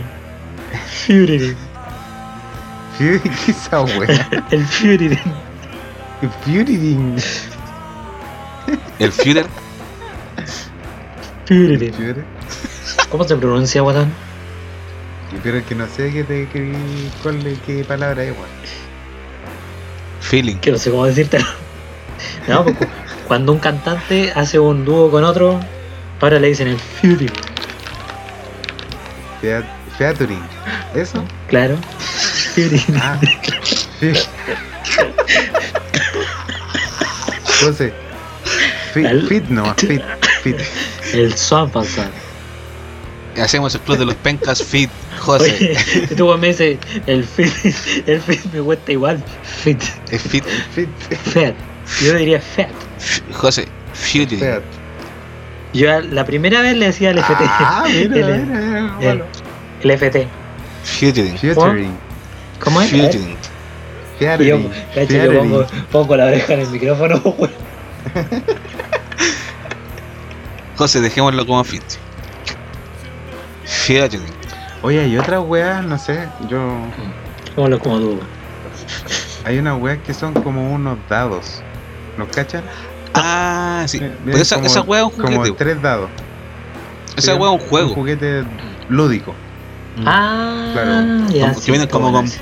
Führerin. 1.06 1.56
¿Qué 2.98 3.20
qué 3.22 3.52
esa 3.52 3.82
wea? 3.82 4.30
El 4.52 4.66
Führerin. 4.66 5.20
Fury 6.44 7.16
El 9.00 9.12
Führer, 9.12 9.46
Führerin. 11.46 12.24
¿Cómo 13.10 13.24
se 13.24 13.36
pronuncia, 13.36 13.82
Guatán? 13.82 14.12
Pero 15.44 15.58
es 15.58 15.66
que 15.66 15.76
no 15.76 15.88
sé 15.88 16.12
qué, 16.12 16.24
te, 16.24 16.48
qué, 16.50 16.72
cuál, 17.24 17.46
es- 17.48 17.60
qué 17.66 17.84
palabra 17.84 18.24
es, 18.24 18.32
weón. 18.32 18.46
feeling. 20.20 20.56
Que 20.58 20.72
no 20.72 20.78
sé 20.78 20.92
cómo 20.92 21.06
decírtelo. 21.06 21.46
No, 22.48 22.64
pues, 22.64 22.78
cu- 22.78 22.86
cuando 23.28 23.52
un 23.52 23.60
cantante 23.60 24.32
hace 24.36 24.60
un 24.60 24.86
dúo 24.86 25.10
con 25.10 25.24
otro, 25.24 25.60
ahora 26.22 26.40
le 26.40 26.48
dicen 26.50 26.68
el. 26.68 26.78
Fea- 29.42 29.64
Featuring. 29.98 30.42
¿Eso? 30.96 31.24
Claro. 31.48 31.78
Führerin. 32.56 32.96
Ah. 32.98 33.20
Sí. 34.00 34.14
José. 37.64 37.94
Fit, 38.94 39.06
El- 39.06 39.28
fit 39.28 39.44
no, 39.50 39.74
fit, 39.76 40.02
fit. 40.44 40.56
El 41.14 41.38
Swamp 41.38 41.76
Answer. 41.78 42.10
Hacemos 43.42 43.74
el 43.76 43.82
club 43.82 43.98
de 44.00 44.06
los 44.06 44.16
pencas 44.16 44.62
fit, 44.64 44.90
José. 45.20 45.78
Oye, 45.96 46.08
tú 46.18 46.36
me 46.38 46.48
dices, 46.48 46.78
el 47.08 47.24
fit, 47.24 47.54
el 48.08 48.22
fit 48.22 48.44
me 48.52 48.62
cuesta 48.62 48.92
igual. 48.92 49.24
Fit, 49.44 49.82
Es 50.10 50.22
fit, 50.24 50.44
Fit, 50.76 50.90
fat. 51.34 51.54
Yo 52.04 52.14
diría 52.16 52.42
fat. 52.42 52.70
F- 53.00 53.22
José, 53.34 53.68
Fury. 53.94 54.38
feat. 54.38 54.64
Yo 55.74 56.02
la 56.02 56.26
primera 56.26 56.62
vez 56.62 56.76
le 56.76 56.88
decía 56.88 57.12
el 57.12 57.20
FT. 57.20 57.44
Ah, 57.48 57.84
mira, 57.88 58.04
el, 58.04 58.12
mira, 58.12 58.28
mira, 58.38 58.80
el- 58.80 58.90
bueno. 59.18 59.26
el 59.82 59.92
FT. 59.92 60.28
Fury. 60.84 61.30
Featuring. 61.38 61.98
¿Cómo 62.60 62.82
es? 62.82 62.90
Fury. 62.90 63.38
Y 64.20 64.46
yo, 64.46 64.60
cacho, 64.94 65.14
yo 65.14 65.34
pongo, 65.40 65.66
pongo 65.92 66.16
la 66.16 66.26
oreja 66.26 66.54
en 66.54 66.60
el 66.62 66.68
micrófono. 66.70 67.22
José, 70.78 71.02
dejémoslo 71.02 71.46
como 71.46 71.64
fit. 71.64 71.84
Fury. 73.66 74.20
Oye, 74.84 75.00
hay 75.00 75.18
otras 75.18 75.42
weas, 75.46 75.84
no 75.84 75.98
sé, 75.98 76.28
yo... 76.50 76.60
Como 77.56 77.80
como 77.80 78.00
tú. 78.00 78.20
Hay 79.44 79.60
unas 79.60 79.80
weas 79.80 80.00
que 80.06 80.14
son 80.14 80.34
como 80.34 80.74
unos 80.74 80.98
dados. 81.10 81.62
¿Los 82.18 82.28
cachan? 82.30 82.64
Ah, 83.14 83.84
sí. 83.88 84.02
Pero 84.26 84.38
esa, 84.38 84.56
como- 84.56 84.68
esa 84.68 84.82
wea 84.82 85.02
es 85.02 85.06
un 85.06 85.12
Como 85.12 85.38
juguete. 85.38 85.58
tres 85.58 85.82
dados. 85.82 86.10
Esa 87.18 87.36
wea 87.36 87.50
es 87.50 87.56
un 87.58 87.62
Un 87.62 87.68
juego. 87.70 87.90
juguete 87.94 88.44
lúdico. 88.90 89.34
Ah, 90.06 90.70
Claro. 90.74 91.30
ya. 91.30 91.48
Como- 91.50 91.60
sí, 91.60 91.66
que 91.66 91.72
vienen 91.72 91.90
como 91.90 92.12
con 92.12 92.28
Sí. 92.28 92.40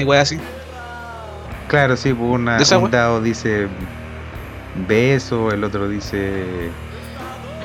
y 0.00 0.04
wea 0.04 0.20
así. 0.22 0.38
Claro, 1.68 1.96
sí, 1.96 2.12
pues 2.12 2.30
una, 2.30 2.56
¿De 2.56 2.62
esa 2.64 2.76
un 2.78 2.84
wea? 2.84 2.92
dado 2.92 3.20
dice 3.22 3.68
beso, 4.88 5.50
el 5.52 5.64
otro 5.64 5.88
dice 5.88 6.70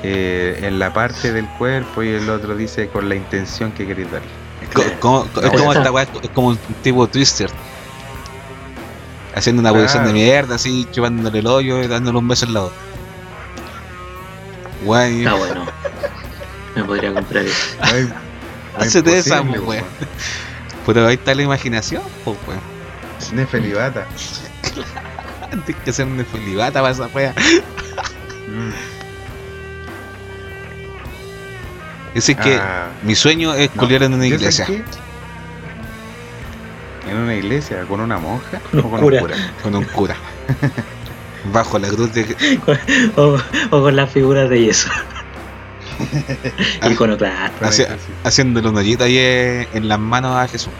eh, 0.04 0.60
en 0.62 0.78
la 0.78 0.94
parte 0.94 1.34
del 1.34 1.48
cuerpo 1.58 2.04
y 2.04 2.10
el 2.10 2.30
otro 2.30 2.56
dice 2.56 2.88
con 2.90 3.10
la 3.10 3.16
intención 3.16 3.72
que 3.72 3.88
queréis 3.88 4.12
darle. 4.12 4.28
Co- 4.74 4.84
como- 5.00 5.28
co- 5.34 5.42
es 5.42 5.50
como 5.50 5.74
esta 5.74 5.92
es 6.22 6.30
como 6.30 6.48
un 6.50 6.58
tipo 6.84 7.08
twister. 7.08 7.50
Haciendo 9.38 9.60
una 9.62 9.70
Claro. 9.70 9.84
posición 9.86 10.06
de 10.08 10.14
mierda, 10.14 10.56
así, 10.56 10.88
chupándole 10.92 11.40
el 11.40 11.48
hoyo 11.48 11.84
y 11.84 11.88
dándole 11.88 12.18
un 12.18 12.28
beso 12.28 12.46
al 12.46 12.54
lado. 12.54 12.72
Guay. 14.84 15.20
Está 15.20 15.34
bueno. 15.36 15.66
Me 16.76 16.84
podría 16.84 17.14
comprar 17.14 17.46
eso. 17.46 17.56
Hay 17.82 18.10
Hacete 18.78 19.18
esa, 19.18 19.44
pues, 19.44 19.62
pues, 19.62 19.84
Pero 20.86 21.08
ahí 21.08 21.16
está 21.16 21.34
la 21.36 21.42
imaginación, 21.44 22.02
pues, 22.24 22.38
weón. 22.48 22.60
weón. 22.60 23.36
Nefelibata. 23.36 24.06
Tienes 25.66 25.84
que 25.84 25.94
ser 25.94 26.06
un 26.08 26.24
felibata 26.26 26.82
para 26.82 26.94
esa 26.94 27.08
wea. 27.08 27.34
Mm. 28.48 28.72
Así 32.18 32.36
que 32.36 32.56
Ah, 32.56 32.88
mi 33.04 33.16
sueño 33.16 33.54
es 33.54 33.74
no, 33.76 33.82
culiar 33.82 34.04
en 34.04 34.14
una 34.14 34.26
¿yo 34.28 34.36
iglesia. 34.36 34.66
¿En 37.10 37.18
una 37.18 37.36
iglesia? 37.36 37.84
¿Con 37.88 38.02
una 38.02 38.18
monja? 38.18 38.60
Un 38.74 38.80
¿O 38.80 38.90
con 38.90 39.00
cura. 39.02 39.18
un 39.18 39.22
cura? 39.28 39.36
Con 39.64 39.76
un 39.76 39.84
cura. 39.86 40.16
Bajo 41.54 41.80
la 41.80 41.88
cruz 41.90 42.14
de. 42.14 42.36
O, 43.16 43.38
o 43.72 43.82
con 43.82 43.96
las 43.96 44.12
figuras 44.12 44.50
de 44.50 44.62
yeso. 44.66 44.90
Iconoclasta. 46.92 47.68
Hacia- 47.68 47.98
haciéndole 48.24 48.68
un 48.70 48.78
hoyito 48.78 49.04
ahí 49.04 49.18
eh, 49.18 49.68
en 49.74 49.88
las 49.88 50.00
manos 50.00 50.36
a 50.36 50.48
Jesús. 50.48 50.74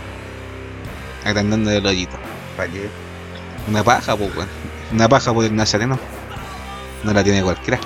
Agrandándole 1.26 1.78
el 1.78 1.86
hoyito. 1.86 2.18
Una 3.68 3.84
paja, 3.84 4.16
pues. 4.16 4.32
Una 4.92 5.08
paja 5.10 5.34
por 5.34 5.46
el 5.46 5.56
nazareno. 5.56 5.98
No 7.04 7.14
la 7.14 7.24
tiene 7.24 7.42
cualquiera. 7.44 7.80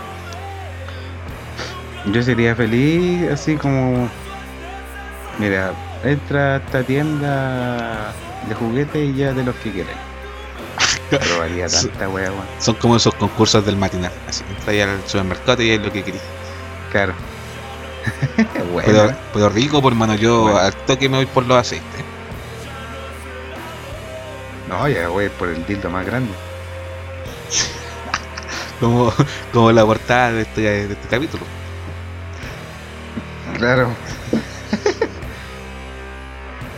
Yo 2.12 2.22
sería 2.24 2.56
feliz 2.56 3.30
así 3.32 3.56
como... 3.56 4.10
Mira, 5.40 5.72
entra 6.04 6.56
a 6.56 6.58
esta 6.58 6.84
tienda 6.84 8.12
de 8.48 8.56
juguetes 8.56 9.10
y 9.10 9.16
ya 9.16 9.34
de 9.34 9.44
los 9.44 9.56
que 9.58 9.86
valía 11.40 11.70
Sí. 11.70 11.88
tanta 11.88 12.10
wea, 12.10 12.32
weón. 12.32 12.46
Son 12.60 12.76
como 12.76 12.96
esos 12.96 13.14
concursos 13.16 13.66
del 13.66 13.78
matinal. 13.78 14.12
Así, 14.28 14.44
entra 14.50 14.72
ahí 14.74 14.82
al 14.82 15.02
supermercado 15.08 15.62
y 15.64 15.72
es 15.72 15.82
lo 15.82 15.92
que 15.92 16.04
quería. 16.04 16.22
Claro. 16.92 17.14
bueno, 18.74 18.82
Pero, 18.86 19.14
pero 19.34 19.50
rico, 19.50 19.82
por 19.82 19.94
mano, 19.94 20.16
yo 20.16 20.44
Bueno. 20.44 20.58
al 20.58 20.74
toque 20.74 21.08
me 21.10 21.18
voy 21.18 21.26
por 21.28 21.46
los 21.46 21.58
aceites. 21.58 21.86
no, 24.68 24.88
ya 24.88 25.10
voy 25.10 25.30
por 25.30 25.50
el 25.50 25.66
dildo 25.66 25.90
más 25.90 26.06
grande. 26.06 26.32
Como, 28.80 29.14
como 29.54 29.72
la 29.72 29.86
portada 29.86 30.32
de 30.32 30.42
este, 30.42 30.62
de 30.62 30.94
este 30.94 31.08
capítulo. 31.08 31.44
Claro. 33.60 33.90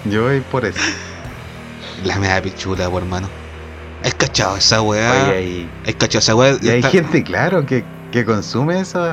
Yo 0.04 0.24
voy 0.24 0.42
por 0.42 0.66
eso. 0.66 0.82
La 2.04 2.18
mea 2.18 2.42
pichula, 2.42 2.90
por 2.90 3.04
hermano. 3.04 3.30
¿Has 4.04 4.14
cachado 4.16 4.58
esa 4.58 4.82
weá? 4.82 5.30
Oye, 5.30 5.68
¿Has 5.88 5.96
cachado 5.96 6.20
esa 6.20 6.36
weá? 6.36 6.58
y 6.62 6.70
hay 6.70 6.78
Está- 6.80 6.90
gente, 6.90 7.24
claro, 7.24 7.66
que, 7.66 7.86
que 8.12 8.26
consume 8.26 8.80
esos, 8.82 9.10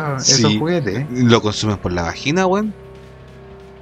juguetes. 0.59 1.07
Lo 1.11 1.41
consumen 1.41 1.77
por 1.79 1.93
la 1.93 2.03
vagina, 2.03 2.47
weón. 2.47 2.75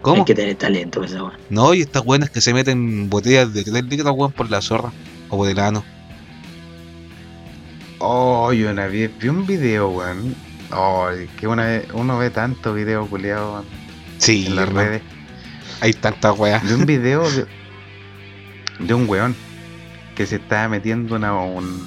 ¿Cómo? 0.03 0.19
Hay 0.19 0.25
que 0.27 0.35
tener 0.35 0.57
talento 0.57 1.03
esa 1.03 1.25
weá. 1.25 1.39
No, 1.49 1.73
y 1.75 1.81
estas 1.81 2.03
weonas 2.05 2.31
que 2.31 2.41
se 2.41 2.53
meten 2.53 3.09
botellas 3.09 3.53
de 3.55 3.65
3 3.65 3.85
litros, 3.85 4.13
weón, 4.15 4.33
por 4.33 4.51
la 4.51 4.61
zorra. 4.61 4.93
O 5.31 5.37
por 5.39 5.49
el 5.49 5.59
ano. 5.59 5.83
Oh, 7.99 8.53
yo 8.53 8.71
una 8.71 8.87
vez 8.87 9.11
vi 9.19 9.29
un 9.29 9.47
video, 9.47 9.89
weón. 9.91 10.35
Oh, 10.73 11.09
que 11.39 11.47
una 11.49 11.65
vez, 11.67 11.87
uno 11.95 12.19
ve 12.19 12.29
tantos 12.31 12.75
videos 12.77 13.09
culiados 13.09 13.65
Sí, 14.19 14.47
en 14.47 14.57
las 14.57 14.69
redes. 14.69 15.03
Hay 15.81 15.95
tantas 15.95 16.39
weas. 16.39 16.67
De 16.69 16.75
un 16.75 16.85
video 16.87 17.29
de, 17.31 17.47
de 18.79 18.95
un 18.95 19.09
weón 19.09 19.35
que 20.15 20.27
se 20.27 20.37
estaba 20.37 20.69
metiendo 20.69 21.17
una, 21.17 21.35
un, 21.35 21.87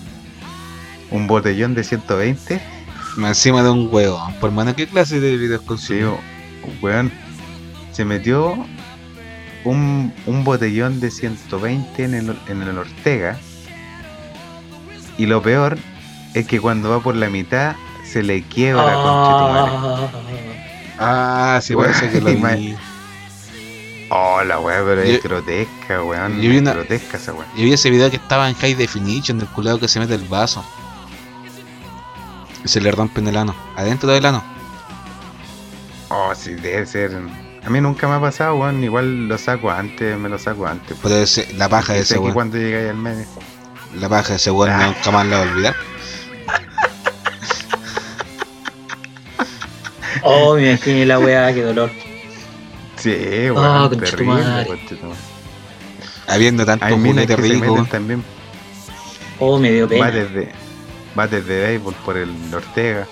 un 1.12 1.28
botellón 1.28 1.74
de 1.76 1.84
120. 1.84 2.62
Encima 3.18 3.62
de 3.64 3.70
un 3.70 3.90
huevo. 3.92 4.22
Por 4.40 4.52
mano, 4.52 4.76
¿qué 4.76 4.88
clase 4.88 5.20
de 5.20 5.38
videos 5.38 5.62
Sí, 5.62 5.68
consumen? 5.68 6.10
un 6.64 6.78
weón 6.82 7.12
se 7.92 8.06
metió 8.06 8.66
un, 9.66 10.14
un 10.26 10.44
botellón 10.44 11.00
de 11.00 11.12
120 11.12 12.04
en 12.04 12.14
el, 12.14 12.40
en 12.48 12.62
el 12.62 12.78
Ortega. 12.78 13.38
Y 15.18 15.26
lo 15.26 15.42
peor 15.42 15.78
es 16.34 16.48
que 16.48 16.60
cuando 16.62 16.90
va 16.90 17.02
por 17.02 17.16
la 17.16 17.30
mitad 17.30 17.76
se 18.04 18.24
le 18.24 18.44
quiebra, 18.44 19.02
conchetumare. 19.04 19.72
Ah, 20.98 21.60
sí, 21.62 21.76
Weón, 21.76 21.92
parece 21.92 22.10
que 22.10 22.22
lo 22.22 22.38
vi. 22.50 22.76
Oh, 24.14 24.44
la 24.44 24.60
weá, 24.60 24.84
pero 24.84 25.02
es 25.02 25.24
grotesca, 25.24 26.04
weón. 26.04 26.42
yo 26.42 26.50
vi 26.50 26.56
es 26.58 26.62
una- 26.62 26.74
grotesca 26.74 27.16
esa 27.16 27.32
weá. 27.34 27.48
Yo 27.56 27.64
vi 27.64 27.72
ese 27.72 27.90
video 27.90 28.10
que 28.10 28.18
estaba 28.18 28.50
en 28.50 28.56
high 28.56 28.74
definition 28.76 29.40
del 29.40 29.48
culado 29.48 29.80
que 29.80 29.88
se 29.88 30.00
mete 30.00 30.16
el 30.16 30.26
vaso. 30.26 30.66
Y 32.64 32.68
se 32.68 32.82
le 32.82 32.92
rompe 32.92 33.22
en 33.22 33.30
el 33.30 33.38
ano. 33.38 33.56
Adentro 33.78 34.12
del 34.12 34.26
ano. 34.26 34.44
Oh, 36.10 36.34
sí, 36.36 36.56
debe 36.56 36.86
ser. 36.86 37.18
A 37.66 37.70
mí 37.70 37.80
nunca 37.80 38.06
me 38.10 38.16
ha 38.16 38.20
pasado, 38.20 38.56
weón. 38.56 38.84
Igual 38.84 39.30
lo 39.30 39.38
saco 39.38 39.72
antes, 39.72 40.18
me 40.18 40.28
lo 40.28 40.38
saco 40.38 40.68
antes. 40.68 40.98
Pero 41.02 41.16
ese- 41.16 41.54
la 41.54 41.70
paja 41.70 41.94
de 41.94 42.00
ese 42.02 42.16
que 42.16 42.20
weón. 42.20 42.34
cuando 42.34 42.58
llegáis 42.58 42.90
al 42.90 42.98
medio. 42.98 43.26
La 43.96 44.10
paja 44.10 44.30
de 44.32 44.36
ese 44.36 44.52
weón 44.52 44.72
Ah. 44.74 44.88
nunca 44.98 45.12
más 45.12 45.26
la 45.26 45.38
voy 45.40 45.48
a 45.48 45.52
olvidar. 45.54 45.76
Oh, 50.24 50.56
me 50.56 50.70
imaginé 50.72 51.06
la 51.06 51.18
weá, 51.18 51.54
qué 51.54 51.64
dolor. 51.64 51.90
Sí, 53.02 53.50
weón. 53.50 53.90
conchetumare. 53.90 54.66
terrible. 54.66 55.16
Habiendo 56.28 56.66
tanto 56.66 56.86
Hay 56.86 56.96
minas 56.98 57.26
juguete 57.26 57.36
rico. 57.36 57.88
también. 57.90 58.24
Oh, 59.40 59.58
me 59.58 59.72
dio 59.72 59.88
pena. 59.88 60.06
Bates 60.06 60.34
de, 60.34 60.52
bates 61.16 61.46
de 61.48 61.60
béisbol 61.62 61.94
por 62.06 62.18
el 62.18 62.32
Ortega. 62.54 63.08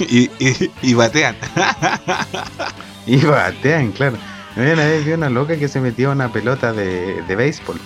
Y, 0.00 0.30
y, 0.40 0.70
y 0.82 0.94
batean. 0.94 1.36
Y 3.06 3.18
batean, 3.18 3.92
claro. 3.92 4.16
Una 4.56 4.74
vez 4.74 5.04
vi 5.04 5.12
una 5.12 5.28
loca 5.28 5.58
que 5.58 5.68
se 5.68 5.78
metió 5.80 6.10
una 6.10 6.32
pelota 6.32 6.72
de, 6.72 7.22
de 7.22 7.36
béisbol. 7.36 7.78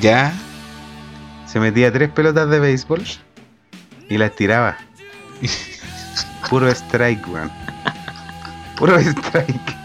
ya. 0.00 0.32
Se 1.46 1.60
metía 1.60 1.92
tres 1.92 2.10
pelotas 2.10 2.50
de 2.50 2.58
béisbol 2.58 3.04
y 4.08 4.18
las 4.18 4.34
tiraba. 4.34 4.76
Puro 6.50 6.68
strike, 6.68 7.26
weón. 7.28 7.50
Puro 8.76 8.98
strike. 8.98 9.76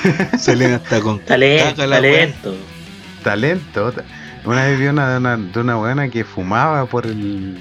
Salen 0.38 0.74
hasta 0.74 1.00
con 1.00 1.18
Talento, 1.20 1.64
caca 1.76 1.86
la 1.86 2.00
weá. 2.00 2.10
talento. 2.12 2.54
Talento. 3.22 3.94
Una 4.44 4.64
vez 4.64 4.78
vi 4.78 4.86
una 4.86 5.10
de 5.10 5.16
una, 5.18 5.36
de 5.36 5.60
una 5.60 5.74
buena 5.76 6.08
que 6.08 6.24
fumaba 6.24 6.86
por 6.86 7.06
el, 7.06 7.58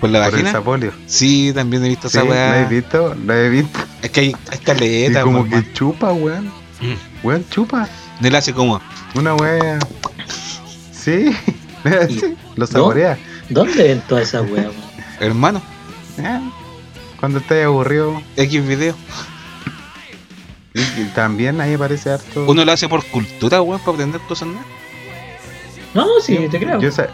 ¿Por 0.00 0.10
la 0.10 0.20
por 0.20 0.26
el 0.28 0.32
vagina? 0.32 0.52
sapolio. 0.52 0.92
Sí, 1.06 1.52
también 1.52 1.84
he 1.84 1.88
visto 1.88 2.08
¿Sí? 2.08 2.18
esa 2.18 2.24
¿La 2.24 2.30
weá. 2.30 2.62
he 2.62 2.66
visto? 2.66 3.14
¿La 3.26 3.36
he 3.40 3.48
visto? 3.48 3.78
Es 4.02 4.10
que 4.10 4.20
hay, 4.20 4.36
hay 4.50 4.58
Y 4.60 4.64
caleta, 4.64 5.22
como 5.22 5.48
que 5.48 5.72
chupa, 5.72 6.12
weón. 6.12 6.46
Mm. 6.80 7.26
Weón, 7.26 7.44
chupa. 7.50 7.88
Le 8.20 8.36
hace 8.36 8.52
como. 8.54 8.80
Una 9.14 9.34
wea. 9.34 9.78
Sí. 10.92 11.34
sí. 12.08 12.36
Lo 12.54 12.66
saborea. 12.66 13.18
¿Dónde 13.48 13.82
ven 13.82 14.02
todas 14.08 14.28
esas 14.28 14.42
weas? 14.48 14.66
weón? 14.66 14.76
Hermano, 15.18 15.60
Ah, 16.22 16.40
Cuando 17.20 17.38
estés 17.38 17.64
aburrido. 17.64 18.20
X 18.36 18.66
video. 18.66 18.94
y- 20.74 21.00
y 21.00 21.04
también 21.14 21.60
ahí 21.60 21.74
aparece 21.74 22.10
harto. 22.10 22.44
Uno 22.46 22.64
lo 22.64 22.72
hace 22.72 22.88
por 22.88 23.04
cultura, 23.06 23.62
weón, 23.62 23.80
para 23.80 23.92
aprender 23.92 24.20
cosas 24.22 24.48
nuevas. 24.48 24.66
No, 25.94 26.06
sí, 26.22 26.36
te 26.50 26.58
creo. 26.58 26.80
Yo, 26.80 26.90
sa- 26.92 27.08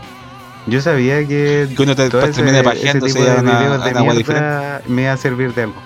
yo 0.66 0.80
sabía 0.80 1.18
que. 1.26 1.68
Que 1.76 1.82
uno 1.82 1.94
te 1.94 2.10
todo 2.10 2.22
ese, 2.22 2.32
termina 2.32 2.58
ese 2.58 2.64
pajeándose 2.68 3.12
tipo 3.14 3.24
de 3.24 3.30
una- 3.40 3.42
videos 3.60 3.84
de 3.84 3.94
mierda 4.00 4.82
me 4.88 5.02
iba 5.02 5.12
a 5.12 5.16
servir 5.16 5.54
de 5.54 5.62
algo. 5.62 5.82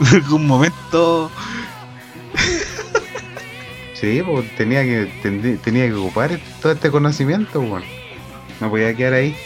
En 0.00 0.06
algún 0.16 0.46
momento. 0.46 1.30
Sí, 3.94 4.20
pues 4.24 4.56
tenía 4.56 4.82
que, 4.82 5.08
tendi- 5.22 5.58
tenía 5.60 5.86
que 5.86 5.94
ocupar 5.94 6.38
todo 6.60 6.72
este 6.72 6.90
conocimiento, 6.90 7.60
weón. 7.60 7.84
No 8.60 8.68
podía 8.70 8.94
quedar 8.94 9.12
ahí. 9.14 9.36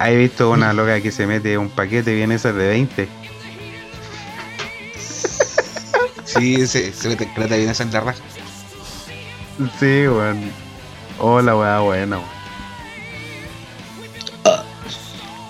He 0.00 0.14
visto 0.16 0.50
una 0.50 0.72
loca 0.72 1.00
que 1.00 1.10
se 1.10 1.26
mete 1.26 1.56
un 1.58 1.70
paquete 1.70 2.14
bien 2.14 2.30
esas 2.32 2.54
de 2.54 2.68
20. 2.68 3.08
Sí, 6.24 6.66
se, 6.66 6.92
se 6.92 7.08
le 7.08 7.16
trata 7.16 7.56
bien 7.56 7.70
esa 7.70 7.82
en 7.82 7.92
la 7.92 8.00
raja. 8.00 8.18
Sí, 9.80 10.06
weón. 10.06 10.50
Hola, 11.18 11.56
weá, 11.56 11.80
buena, 11.80 12.18
weón. 12.18 12.36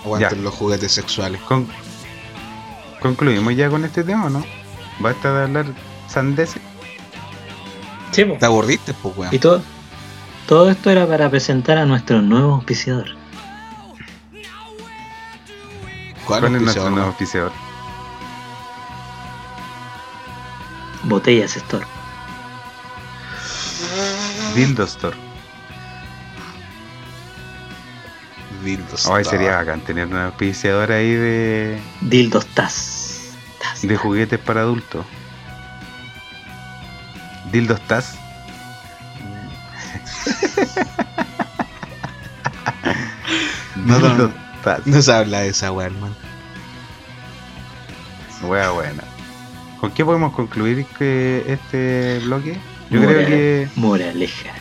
Aguanten 0.05 0.37
Ya. 0.37 0.43
los 0.43 0.53
juguetes 0.53 0.91
sexuales. 0.93 1.41
Con- 1.41 1.67
Concluimos 3.01 3.55
ya 3.55 3.69
con 3.69 3.83
este 3.85 4.03
tema, 4.03 4.25
¿o 4.25 4.29
¿no? 4.29 4.43
Basta 4.99 5.31
de 5.33 5.43
hablar 5.43 5.65
sandeces. 6.07 6.61
Sí, 8.11 8.23
po. 8.25 8.37
¿Te 8.39 8.45
aburriste, 8.45 8.93
pues, 8.93 9.13
Y 9.15 9.19
weón? 9.19 9.39
todo, 9.39 9.61
todo 10.47 10.69
esto 10.71 10.89
era 10.89 11.05
para 11.05 11.29
presentar 11.29 11.77
a 11.77 11.85
nuestro 11.85 12.21
nuevo 12.21 12.53
auspiciador. 12.55 13.16
¿Cuál, 16.27 16.41
¿Cuál 16.41 16.55
es 16.55 16.61
nuestro 16.61 16.89
nuevo 16.89 17.07
auspiciador? 17.07 17.53
Botellas 21.03 21.55
Store. 21.55 21.85
Dildo 24.53 24.83
Store. 24.83 25.15
Dildos. 28.61 29.05
Hoy 29.05 29.23
sería 29.23 29.55
bacán 29.55 29.79
tener 29.79 30.07
un 30.07 30.17
auspiciador 30.17 30.91
ahí 30.91 31.13
de, 31.13 31.79
Dildos 32.01 32.45
Taz. 32.47 33.21
Taz. 33.61 33.83
de 33.83 33.95
juguetes 33.95 34.39
para 34.39 34.61
adultos. 34.61 35.05
Dildos 37.51 37.79
Taz. 37.87 38.17
No, 43.85 43.99
no, 43.99 44.46
Taz. 44.75 44.85
No 44.87 45.01
se 45.01 45.11
habla 45.13 45.39
de 45.41 45.49
esa 45.49 45.71
weá, 45.71 45.87
hermano. 45.87 46.15
Wea 48.43 48.69
buena. 48.71 49.03
¿Con 49.79 49.91
qué 49.91 50.03
podemos 50.05 50.33
concluir 50.33 50.85
que 50.97 51.43
este 51.47 52.19
bloque? 52.25 52.57
Yo 52.89 52.99
Moral- 53.01 53.15
creo 53.15 53.27
que 53.27 53.69
Moraleja. 53.75 54.51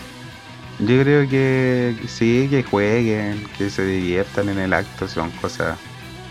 yo 0.78 1.03
creo 1.03 1.28
que 1.28 1.97
sí, 2.09 2.49
que 2.51 2.62
jueguen, 2.62 3.45
que 3.57 3.70
se 3.70 3.85
diviertan 3.85 4.49
en 4.49 4.59
el 4.59 4.73
acto, 4.73 5.09
son 5.09 5.31
cosas. 5.33 5.78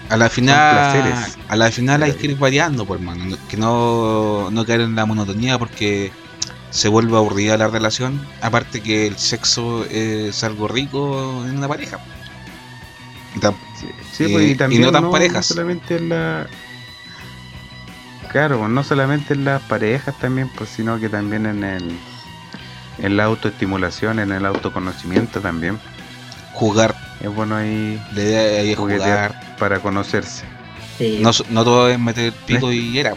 A 0.09 0.17
la 0.17 0.29
final, 0.29 0.91
placeres. 0.93 1.37
a 1.47 1.55
la 1.55 1.71
final 1.71 2.03
hay 2.03 2.13
que 2.13 2.27
ir 2.27 2.37
variando, 2.37 2.85
pues, 2.85 2.99
hermano. 2.99 3.25
No- 3.25 3.37
Que 3.47 3.57
no, 3.57 4.49
no 4.51 4.65
caer 4.65 4.81
en 4.81 4.95
la 4.95 5.05
monotonía 5.05 5.57
porque 5.57 6.11
se 6.69 6.89
vuelve 6.89 7.17
aburrida 7.17 7.57
la 7.57 7.67
relación. 7.67 8.21
Aparte 8.41 8.81
que 8.81 9.07
el 9.07 9.17
sexo 9.17 9.85
es 9.85 10.43
algo 10.43 10.67
rico 10.67 11.43
en 11.47 11.57
una 11.57 11.67
pareja. 11.67 11.99
Sí, 13.79 13.87
sí, 14.11 14.23
Y- 14.25 14.31
pues, 14.33 14.43
y 14.45 14.51
y 14.51 14.55
también 14.55 14.81
no 14.83 14.91
tan 14.91 15.03
no, 15.03 15.11
parejas. 15.11 15.35
No 15.49 15.55
solamente 15.55 15.97
en 15.97 16.09
la. 16.09 16.47
Claro, 18.31 18.59
pues, 18.59 18.69
no 18.69 18.83
solamente 18.83 19.33
en 19.33 19.45
las 19.45 19.61
parejas 19.63 20.17
también, 20.19 20.49
pues, 20.49 20.69
sino 20.69 20.99
que 20.99 21.09
también 21.09 21.45
en 21.45 21.63
el. 21.63 21.97
En 22.97 23.17
la 23.17 23.25
autoestimulación, 23.25 24.19
en 24.19 24.31
el 24.31 24.45
autoconocimiento 24.45 25.41
también. 25.41 25.77
jugar, 26.53 26.95
Es 27.19 27.33
bueno 27.33 27.57
ahí 27.57 28.01
la 28.13 28.21
idea 28.21 28.61
ahí 28.61 28.71
es 28.71 28.77
juguetear 28.77 29.33
jugar. 29.33 29.57
para 29.57 29.79
conocerse. 29.79 30.45
Sí. 30.97 31.19
No, 31.21 31.31
no 31.49 31.63
todo 31.65 31.89
es 31.89 31.99
meter 31.99 32.31
pico 32.45 32.71
y 32.71 32.97
era. 32.97 33.13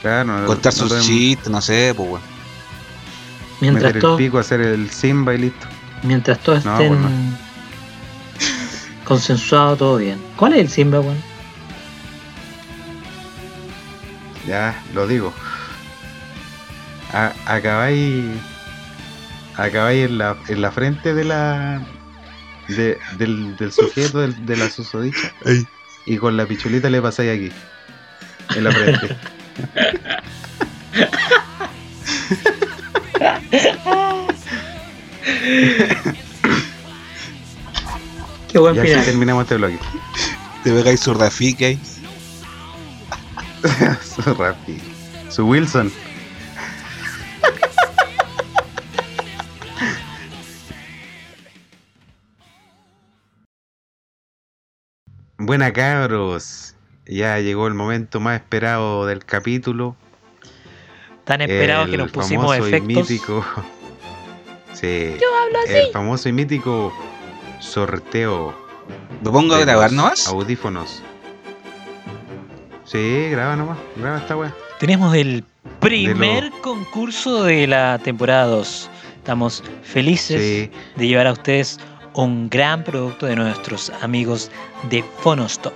Claro, 0.00 0.24
no- 0.40 0.46
Contar 0.46 0.72
no 0.72 0.78
sus 0.78 0.88
podemos 0.88 1.06
chistes, 1.08 1.48
no 1.50 1.60
sé, 1.60 1.92
pues, 1.96 2.08
weón. 2.08 2.22
mientras, 3.60 3.82
meter 3.84 3.96
el 3.96 4.02
todo, 4.02 4.16
pico, 4.16 4.38
hacer 4.38 4.60
el 4.60 4.90
simba 4.90 5.34
y 5.34 5.38
listo. 5.38 5.66
mientras 6.04 6.38
todos 6.40 6.64
No, 6.64 6.74
estén 6.74 6.88
pues 6.98 7.10
consensuados, 9.04 9.78
todo 9.78 9.96
bien. 9.96 10.20
¿Cuál 10.36 10.54
es 10.54 10.60
el 10.60 10.68
Simba, 10.68 11.00
weón? 11.00 11.18
Ya, 14.46 14.74
lo 14.94 15.06
digo. 15.06 15.32
A- 17.12 17.32
acabáis. 17.46 18.24
Acabáis 19.56 20.06
en 20.06 20.18
la, 20.18 20.36
en 20.48 20.62
la 20.62 20.70
frente 20.72 21.14
de 21.14 21.24
la. 21.24 21.80
de- 22.68 22.98
del, 23.18 23.56
del 23.56 23.72
sujeto, 23.72 24.20
del- 24.20 24.46
de 24.46 24.56
la 24.56 24.68
susodicha. 24.70 25.32
Y 26.06 26.16
con 26.16 26.36
la 26.36 26.46
pichulita 26.46 26.90
le 26.90 27.00
pasáis 27.02 27.30
aquí. 27.38 27.52
En 28.56 28.64
la 28.64 28.72
frente. 28.72 29.16
Qué 38.52 38.58
buen 38.58 38.76
y 38.76 38.80
así 38.80 38.88
final. 38.88 39.04
terminamos 39.06 39.42
este 39.44 39.56
bloque. 39.56 39.78
Te 40.62 40.70
pegáis 40.70 41.00
su 41.00 41.14
ahí. 41.64 41.80
su 44.04 44.34
Rafi. 44.34 44.78
Su 45.30 45.46
Wilson. 45.46 45.90
Buena 55.38 55.72
cabros. 55.72 56.74
Ya 57.06 57.38
llegó 57.38 57.66
el 57.68 57.72
momento 57.74 58.20
más 58.20 58.36
esperado 58.38 59.06
del 59.06 59.24
capítulo. 59.24 59.96
Tan 61.24 61.40
esperado 61.40 61.86
que 61.86 61.96
nos 61.96 62.12
pusimos 62.12 62.54
famoso 62.54 62.68
y 62.68 62.74
efectos. 62.74 63.08
mítico. 63.08 63.44
Sí. 64.74 65.16
Yo 65.20 65.26
hablo 65.38 65.58
así. 65.64 65.74
El 65.74 65.92
famoso 65.92 66.28
y 66.30 66.32
mítico 66.32 66.92
sorteo 67.62 68.54
¿Me 69.22 69.30
pongo 69.30 69.54
a 69.54 69.60
grabar 69.60 69.92
nomás? 69.92 70.26
Audífonos. 70.28 71.02
Sí, 72.84 73.28
graba 73.30 73.56
nomás. 73.56 73.78
Graba 73.96 74.18
esta 74.18 74.36
weá. 74.36 74.54
Tenemos 74.80 75.14
el 75.14 75.44
primer 75.80 76.50
concurso 76.60 77.44
de 77.44 77.66
la 77.68 77.98
temporada 78.00 78.46
2. 78.46 78.90
Estamos 79.16 79.62
felices 79.84 80.40
Sí. 80.42 80.70
de 80.96 81.06
llevar 81.06 81.28
a 81.28 81.32
ustedes 81.32 81.78
un 82.14 82.50
gran 82.50 82.82
producto 82.82 83.26
de 83.26 83.36
nuestros 83.36 83.90
amigos 84.02 84.50
de 84.90 85.04
Phonostor 85.20 85.72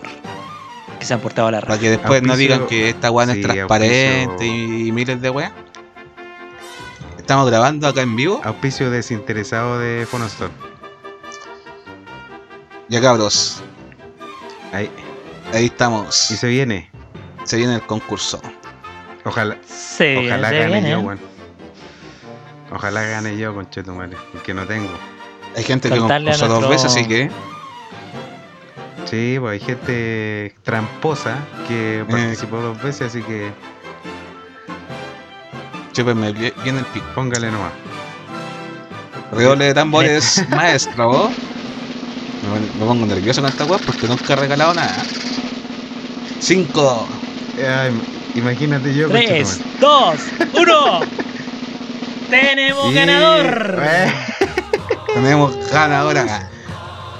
que 0.98 1.06
se 1.06 1.14
han 1.14 1.20
portado 1.20 1.48
a 1.48 1.52
la 1.52 1.60
Para 1.60 1.74
radio. 1.76 1.82
que 1.82 1.90
después 1.90 2.22
no 2.22 2.36
digan 2.36 2.66
que 2.66 2.88
esta 2.88 3.10
weá 3.12 3.26
no 3.26 3.32
es 3.32 3.40
transparente 3.42 4.24
auspicio- 4.24 4.86
y 4.88 4.92
miles 4.92 5.20
de 5.20 5.30
weá. 5.30 5.52
Estamos 7.18 7.48
grabando 7.48 7.86
acá 7.86 8.02
en 8.02 8.16
vivo. 8.16 8.40
Auspicio 8.44 8.90
desinteresado 8.90 9.78
de 9.78 10.06
Fonostor. 10.10 10.50
Ya 12.88 13.00
cabros, 13.00 13.62
Ahí. 14.72 14.90
ahí 15.52 15.66
estamos. 15.66 16.30
Y 16.30 16.36
se 16.36 16.46
viene. 16.48 16.90
Se 17.44 17.56
viene 17.56 17.74
el 17.76 17.82
concurso. 17.82 18.40
Ojalá, 19.24 19.56
Se 19.66 20.16
ojalá 20.26 20.48
se 20.50 20.58
gane 20.58 20.72
viene. 20.72 20.90
yo, 20.90 21.00
weón. 21.00 21.20
Ojalá 22.72 23.02
gane 23.02 23.36
yo, 23.36 23.54
conchetumare. 23.54 24.16
Porque 24.32 24.54
no 24.54 24.66
tengo. 24.66 24.90
Hay 25.56 25.64
gente 25.64 25.88
que 25.90 25.98
Contarle 25.98 26.30
a 26.30 26.34
concursó 26.34 26.52
dos 26.60 26.68
nuestro- 26.68 26.88
veces, 26.90 26.92
así 27.02 27.08
que 27.08 27.30
Sí, 29.08 29.36
pues 29.38 29.52
hay 29.52 29.60
gente 29.66 30.54
tramposa 30.64 31.38
que 31.68 32.04
participó 32.10 32.56
dos 32.60 32.82
veces, 32.82 33.02
así 33.08 33.22
que 33.22 33.52
chúpenme 35.92 36.32
bien 36.32 36.52
bien 36.64 36.78
el 36.78 36.84
pico. 36.86 37.06
póngale 37.14 37.50
nomás. 37.50 37.72
Redoble 39.32 39.66
de 39.66 39.74
tambores, 39.74 40.44
maestro. 40.50 41.30
Me, 42.42 42.60
me 42.60 42.66
pongo 42.68 43.06
nervioso 43.06 43.40
con 43.40 43.48
esta 43.50 43.64
weá 43.64 43.78
porque 43.78 44.06
nunca 44.06 44.34
he 44.34 44.36
regalado 44.36 44.74
nada. 44.74 45.06
5, 46.38 47.22
Ay, 47.56 48.02
imagínate 48.34 48.94
yo, 48.94 49.08
3, 49.08 49.24
conchetumare. 49.24 49.60
2, 49.80 50.22
1. 50.52 51.00
¡Tenemos 52.28 52.92
ganador! 52.94 53.82
Eh, 53.82 54.12
tenemos 55.14 55.70
ganadora. 55.70 56.50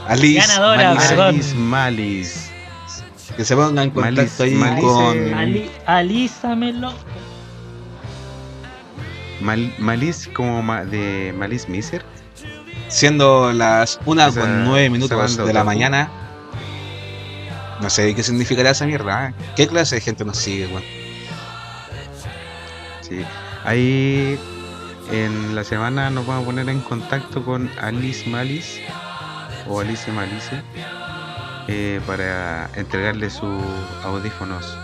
Alice 0.09 0.47
Ganadora, 0.47 0.95
perdón. 0.97 1.29
Alice 1.35 1.55
Malis. 1.55 2.51
Que 3.37 3.45
se 3.45 3.57
pongan 3.57 3.85
en 3.85 3.91
contacto 3.91 4.21
Malice- 4.23 4.43
ahí 4.45 4.55
Malice- 4.55 4.81
con. 4.83 5.35
Ali, 5.35 5.71
alízamelo. 5.87 6.93
Mal, 9.41 9.73
Malis 9.79 10.29
como 10.35 10.63
ma- 10.63 10.85
de 10.85 11.35
Malis 11.37 11.69
Miser. 11.69 12.05
Siendo 12.89 13.53
las 13.53 13.99
1 14.05 14.27
Esa- 14.29 14.41
con 14.41 14.65
9 14.65 14.85
esa 14.87 14.93
minutos 14.93 15.37
de 15.47 15.53
la 15.53 15.65
mañana. 15.65 16.09
No 17.81 17.91
sé 17.91 18.15
qué 18.15 18.23
significará 18.23 18.71
esa 18.71 18.87
mierda. 18.87 19.29
¿eh? 19.29 19.35
¿Qué 19.55 19.67
clase 19.67 19.97
de 19.97 20.01
gente 20.01 20.25
nos 20.25 20.39
sigue, 20.39 20.67
weón? 20.69 20.83
Sí. 23.03 23.25
Ahí 23.65 24.39
en 25.13 25.55
la 25.55 25.63
semana 25.65 26.11
nos 26.11 26.27
vamos 26.27 26.43
a 26.43 26.47
poner 26.47 26.69
en 26.69 26.81
contacto 26.81 27.45
con 27.45 27.71
Alice 27.81 28.29
Malis 28.29 28.81
o 29.69 29.81
Alice 29.81 30.11
Malice 30.11 30.63
eh, 31.69 32.01
para 32.07 32.71
entregarle 32.77 33.29
sus 33.31 33.63
audífonos. 34.05 34.77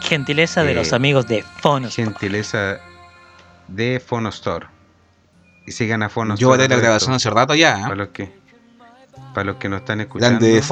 Gentileza 0.00 0.64
de 0.64 0.72
Eh, 0.72 0.74
los 0.74 0.92
amigos 0.92 1.26
de 1.26 1.42
Phonostor. 1.60 2.04
Gentileza 2.06 2.78
de 3.68 4.00
Phonostor. 4.04 4.68
Y 5.66 5.72
sigan 5.72 6.02
a 6.02 6.08
Phonostor. 6.08 6.40
Yo 6.40 6.52
haré 6.52 6.64
a 6.64 6.68
la 6.68 6.76
grabación 6.76 7.14
hace 7.14 7.30
rato 7.30 7.54
ya. 7.54 7.80
Para 7.82 7.94
¿eh? 7.94 7.96
los 7.96 8.08
que, 8.08 8.32
para 9.34 9.44
los 9.44 9.56
que 9.56 9.68
nos 9.68 9.80
están 9.80 10.00
escuchando. 10.00 10.38
Grande 10.40 10.62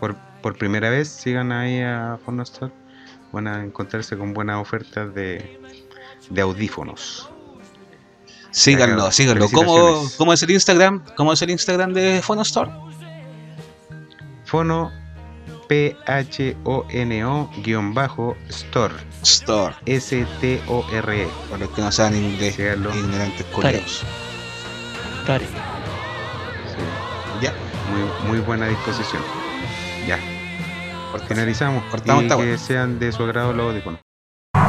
por, 0.00 0.16
por 0.42 0.56
primera 0.56 0.90
vez, 0.90 1.08
sigan 1.08 1.52
ahí 1.52 1.80
a 1.80 2.18
Phonostor. 2.24 2.72
Van 3.32 3.46
a 3.46 3.62
encontrarse 3.62 4.16
con 4.16 4.34
buenas 4.34 4.60
ofertas 4.60 5.14
de, 5.14 5.60
de 6.28 6.40
audífonos. 6.40 7.30
Síganlo, 8.50 9.10
síganlo. 9.10 9.48
¿Cómo. 9.48 10.02
¿Cómo 10.18 10.32
es 10.32 10.42
el 10.42 10.50
Instagram? 10.50 11.02
¿Cómo 11.16 11.32
es 11.32 11.40
el 11.40 11.50
Instagram 11.50 11.94
de 11.94 12.20
Phono 12.22 12.42
Store? 12.42 12.70
Fono 14.44 14.92
P-H-O-N-O 15.72 17.48
guion 17.64 17.94
bajo 17.94 18.36
store. 18.50 18.92
Store. 19.22 19.74
S-T-O-R-E. 19.86 21.28
Para 21.48 21.60
los 21.64 21.70
que 21.70 21.80
no 21.80 21.90
saben 21.90 22.22
inglés, 22.22 22.58
ignorantes 22.58 23.46
culeros. 23.46 24.04
Tare. 25.26 25.46
Sí, 25.46 25.52
Ya. 27.40 27.54
muy, 27.90 28.28
muy 28.28 28.40
buena 28.44 28.66
disposición. 28.68 29.22
Ya. 30.06 30.18
Finalizamos. 31.26 31.82
Cortamos 31.90 32.24
y 32.24 32.26
esta 32.26 32.36
que 32.36 32.58
sean 32.58 32.98
de 32.98 33.10
su 33.10 33.22
agrado 33.22 33.54
los 33.54 33.70
audífonos. 33.70 34.00
¡Qué 34.52 34.60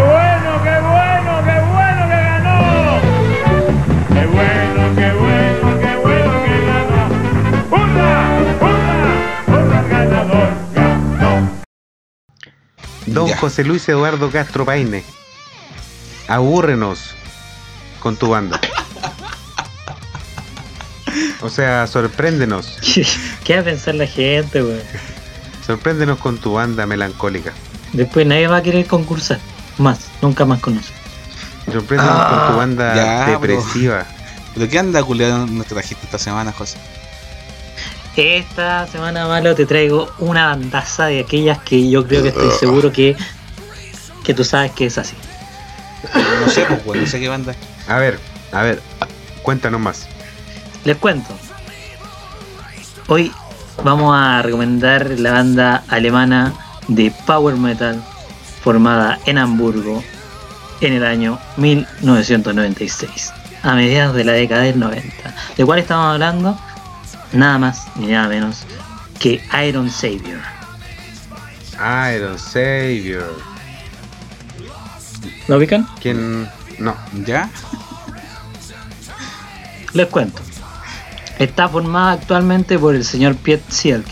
bueno, 0.00 0.62
qué 0.64 0.80
bueno, 0.80 1.44
qué 1.44 1.60
bueno 1.68 2.02
que 2.08 2.22
ganó! 2.24 3.00
¡Qué 4.08 4.26
bueno, 4.26 4.65
Don 13.16 13.28
Ya. 13.28 13.38
José 13.38 13.64
Luis 13.64 13.88
Eduardo 13.88 14.30
Castro 14.30 14.66
Paine. 14.66 15.02
Abúrrenos 16.28 17.14
con 18.00 18.16
tu 18.16 18.28
banda. 18.28 18.60
O 21.40 21.48
sea, 21.48 21.86
sorpréndenos. 21.86 22.76
¿Qué 23.42 23.54
va 23.54 23.60
a 23.60 23.64
pensar 23.64 23.94
la 23.94 24.06
gente, 24.06 24.62
weón? 24.62 24.82
Sorpréndenos 25.66 26.18
con 26.18 26.36
tu 26.36 26.52
banda 26.52 26.84
melancólica. 26.84 27.52
Después 27.94 28.26
nadie 28.26 28.48
va 28.48 28.58
a 28.58 28.62
querer 28.62 28.86
concursar. 28.86 29.40
Más, 29.78 29.98
nunca 30.20 30.44
más 30.44 30.60
con 30.60 30.74
nosotros. 30.74 31.00
Sorpréndenos 31.72 32.24
con 32.26 32.48
tu 32.48 32.56
banda 32.58 32.94
ya, 32.94 33.26
depresiva. 33.30 34.04
¿Pero 34.54 34.68
qué 34.68 34.78
anda 34.78 35.02
culiado 35.02 35.46
no 35.46 35.64
te 35.64 35.70
trajiste 35.70 36.04
esta 36.04 36.18
semana, 36.18 36.52
José? 36.52 36.76
Esta 38.16 38.86
semana, 38.86 39.28
malo, 39.28 39.54
te 39.54 39.66
traigo 39.66 40.08
una 40.18 40.46
bandaza 40.46 41.04
de 41.04 41.20
aquellas 41.20 41.58
que 41.58 41.90
yo 41.90 42.06
creo 42.06 42.22
que 42.22 42.28
estoy 42.28 42.50
seguro 42.58 42.90
que, 42.90 43.14
que 44.24 44.32
tú 44.32 44.42
sabes 44.42 44.72
que 44.72 44.86
es 44.86 44.96
así. 44.96 45.14
No 46.40 46.50
sé, 46.50 46.66
pues, 46.84 46.98
no 46.98 47.06
sé 47.06 47.20
qué 47.20 47.28
banda. 47.28 47.54
A 47.86 47.98
ver, 47.98 48.18
a 48.52 48.62
ver, 48.62 48.80
cuéntanos 49.42 49.82
más. 49.82 50.08
Les 50.84 50.96
cuento. 50.96 51.28
Hoy 53.06 53.30
vamos 53.84 54.16
a 54.16 54.40
recomendar 54.40 55.10
la 55.18 55.32
banda 55.32 55.84
alemana 55.88 56.54
de 56.88 57.12
power 57.26 57.56
metal 57.56 58.02
formada 58.62 59.18
en 59.26 59.36
Hamburgo 59.36 60.02
en 60.80 60.94
el 60.94 61.04
año 61.04 61.38
1996, 61.58 63.32
a 63.62 63.74
mediados 63.74 64.16
de 64.16 64.24
la 64.24 64.32
década 64.32 64.62
del 64.62 64.78
90. 64.78 65.34
¿De 65.54 65.66
cuál 65.66 65.80
estamos 65.80 66.14
hablando? 66.14 66.58
Nada 67.32 67.58
más 67.58 67.82
ni 67.96 68.06
nada 68.08 68.28
menos 68.28 68.62
que 69.18 69.42
Iron 69.66 69.90
Savior. 69.90 70.40
Iron 72.14 72.38
Savior. 72.38 73.36
¿Lo 75.48 75.56
ubican? 75.58 75.86
¿Quién? 76.00 76.48
No. 76.78 76.94
¿Ya? 77.24 77.48
Les 79.92 80.06
cuento. 80.08 80.42
Está 81.38 81.68
formada 81.68 82.12
actualmente 82.12 82.78
por 82.78 82.94
el 82.94 83.04
señor 83.04 83.36
Piet 83.36 83.62
Sielk, 83.68 84.06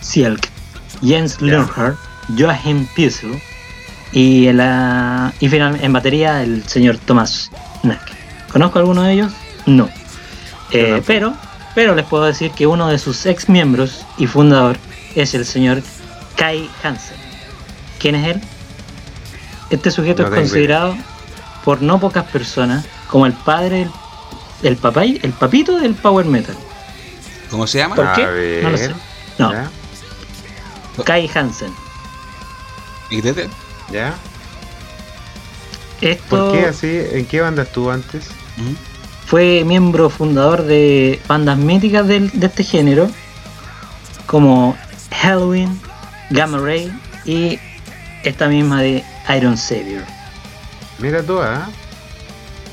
Sielk 0.00 0.48
Jens 1.02 1.40
Lernhardt, 1.40 1.96
Joachim 2.36 2.86
Piesel 2.94 3.40
y, 4.12 4.48
en 4.48 4.56
la, 4.56 5.32
y 5.38 5.48
final- 5.48 5.78
en 5.80 5.92
batería 5.92 6.42
el 6.42 6.64
señor 6.68 6.98
Thomas 6.98 7.50
Nack. 7.84 8.00
¿Conozco 8.52 8.78
a 8.78 8.82
alguno 8.82 9.02
de 9.02 9.12
ellos? 9.12 9.32
No. 9.66 9.88
Eh, 10.72 11.02
pero, 11.06 11.34
pero 11.78 11.94
les 11.94 12.04
puedo 12.06 12.24
decir 12.24 12.50
que 12.50 12.66
uno 12.66 12.88
de 12.88 12.98
sus 12.98 13.24
ex 13.24 13.48
miembros 13.48 14.04
y 14.16 14.26
fundador 14.26 14.76
es 15.14 15.32
el 15.34 15.44
señor 15.46 15.80
Kai 16.34 16.68
Hansen. 16.82 17.16
¿Quién 18.00 18.16
es 18.16 18.34
él? 18.34 18.42
Este 19.70 19.92
sujeto 19.92 20.24
No 20.24 20.28
es 20.30 20.34
considerado 20.34 20.96
por 21.64 21.80
no 21.80 22.00
pocas 22.00 22.24
personas 22.24 22.84
como 23.06 23.26
el 23.26 23.32
padre, 23.32 23.82
el, 23.82 23.90
el 24.64 24.76
papá, 24.76 25.04
y- 25.04 25.20
el 25.22 25.30
papito 25.32 25.78
del 25.78 25.94
power 25.94 26.26
metal. 26.26 26.56
¿Cómo 27.48 27.64
se 27.68 27.78
llama? 27.78 27.94
¿Por 27.94 28.08
A 28.08 28.12
qué? 28.12 28.26
ver. 28.26 28.64
No 28.64 28.70
lo 28.70 28.76
sé. 28.76 28.92
No, 29.38 29.52
¿Ya? 29.52 29.70
Kai 31.04 31.30
Hansen. 31.32 31.72
¿Y 33.08 33.22
Tete? 33.22 33.48
¿Ya? 33.92 34.16
Esto 36.00 36.26
¿Por 36.28 36.52
qué 36.54 36.66
así? 36.66 37.02
¿En 37.12 37.24
qué 37.24 37.40
banda 37.40 37.62
estuvo 37.62 37.92
antes? 37.92 38.26
¿Mm? 38.56 38.87
Fue 39.28 39.62
miembro 39.66 40.08
fundador 40.08 40.62
de 40.64 41.20
bandas 41.28 41.58
míticas 41.58 42.06
del- 42.08 42.30
de, 42.32 42.46
este 42.46 42.64
género, 42.64 43.10
como 44.26 44.74
Halloween, 45.10 45.78
Gamma 46.30 46.56
Ray 46.58 46.90
y 47.26 47.58
esta 48.24 48.48
misma 48.48 48.80
de 48.80 49.04
Iron 49.36 49.58
Savior. 49.58 50.02
Mira 50.98 51.22
tú, 51.22 51.38
¿ah? 51.40 51.68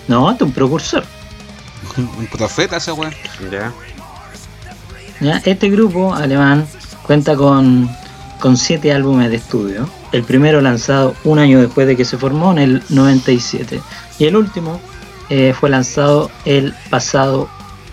No, 0.08 0.32
este 0.32 0.46
es 0.46 0.48
un 0.48 0.54
precursor. 0.54 1.04
Un 1.98 2.28
profeta 2.28 2.78
ese 2.78 2.92
weón. 2.94 3.14
Ya. 3.52 3.74
¿ya? 5.20 5.42
Este 5.46 5.70
grupo 5.70 6.14
alemán 6.16 6.66
cuenta 7.04 7.36
con, 7.36 7.90
con 8.40 8.56
siete 8.56 8.94
álbumes 8.94 9.30
de 9.30 9.36
estudio. 9.36 9.90
El 10.14 10.24
primero 10.24 10.62
lanzado 10.62 11.16
un 11.26 11.38
año 11.38 11.60
después 11.62 11.86
de 11.86 11.98
que 11.98 12.06
se 12.06 12.18
formó, 12.18 12.54
en 12.54 12.60
el 12.60 12.84
97. 12.90 13.82
Y 14.20 14.26
el 14.26 14.36
último 14.38 14.80
eh, 15.30 15.54
fue 15.60 15.70
lanzado 15.70 16.30
el 16.46 16.74
pasado 16.90 17.50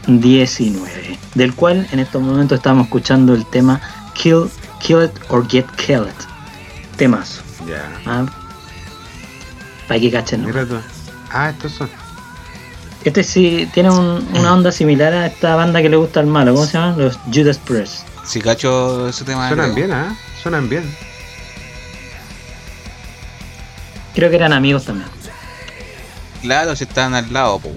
19. 0.07 1.19
Del 1.35 1.55
cual 1.55 1.87
en 1.93 1.99
estos 2.01 2.21
momentos 2.23 2.57
estamos 2.59 2.85
escuchando 2.87 3.35
el 3.35 3.47
tema 3.47 3.81
Kill, 4.15 4.49
Kill 4.81 5.05
It 5.05 5.13
or 5.29 5.49
Get 5.49 5.67
Killed. 5.77 6.13
Temazo. 6.97 7.41
Ya. 7.67 7.89
¿ah? 8.07 8.27
Para 9.89 10.01
que 10.01 10.11
cachen. 10.11 10.47
Ah, 11.31 11.51
estos 11.51 11.73
son. 11.73 11.89
Este 13.05 13.25
sí 13.25 13.69
tiene 13.75 13.91
un- 13.91 14.27
una 14.35 14.53
onda 14.53 14.71
similar 14.71 15.13
a 15.13 15.27
esta 15.27 15.57
banda 15.57 15.83
que 15.83 15.89
le 15.89 15.97
gusta 15.97 16.21
al 16.21 16.27
malo. 16.27 16.55
¿Cómo 16.55 16.67
se 16.67 16.75
llaman? 16.75 16.99
Los 16.99 17.19
Judas 17.33 17.59
Priest. 17.59 18.07
Si 18.25 18.41
cacho 18.41 19.09
ese 19.09 19.25
tema. 19.25 19.49
Suenan 19.49 19.73
creo. 19.73 19.87
bien, 19.89 19.93
¿ah? 19.97 20.17
Suenan 20.43 20.69
bien. 20.69 20.85
Creo 24.15 24.31
que 24.31 24.37
eran 24.37 24.53
amigos 24.53 24.85
también. 24.85 25.09
Claro, 26.43 26.77
si 26.77 26.85
están 26.85 27.15
al 27.15 27.33
lado, 27.33 27.59
po. 27.61 27.71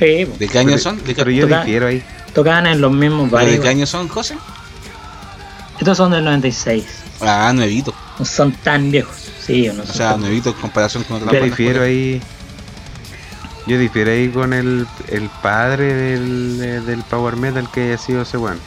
Sí, 0.00 0.26
po. 0.26 0.36
¿De 0.38 0.48
qué 0.48 0.58
año 0.58 0.78
son? 0.78 0.96
¿De 0.98 1.14
qué, 1.14 1.14
Pero 1.14 1.30
yo 1.30 1.46
Toca- 1.46 1.60
difiero 1.64 1.86
ahí. 1.86 2.02
Tocaban 2.34 2.66
en 2.66 2.80
los 2.80 2.90
mismos 2.92 3.28
pero 3.30 3.38
¿de 3.38 3.44
bares. 3.46 3.60
qué 3.60 3.68
año 3.68 3.86
son, 3.86 4.08
José? 4.08 4.36
Estos 5.78 5.96
son 5.96 6.10
del 6.10 6.24
96. 6.24 6.84
Ah, 7.20 7.52
nuevito. 7.54 7.94
No 8.18 8.24
son 8.24 8.52
tan 8.52 8.90
viejos. 8.90 9.16
Sí, 9.44 9.68
no 9.74 9.82
O 9.82 9.86
sea, 9.86 10.12
tan- 10.12 10.20
nuevito 10.20 10.50
en 10.50 10.56
comparación 10.56 11.04
con 11.04 11.18
otras 11.22 11.32
Yo 11.32 11.44
difiero 11.44 11.82
ahí. 11.82 12.20
Yo 13.66 13.78
difiero 13.78 14.10
ahí 14.10 14.28
con 14.28 14.52
el, 14.52 14.86
el 15.08 15.30
padre 15.42 15.94
del, 15.94 16.84
del 16.86 17.02
power 17.04 17.36
metal 17.36 17.68
que 17.72 17.82
haya 17.88 17.98
sido 17.98 18.22
ese 18.22 18.36
weón. 18.36 18.58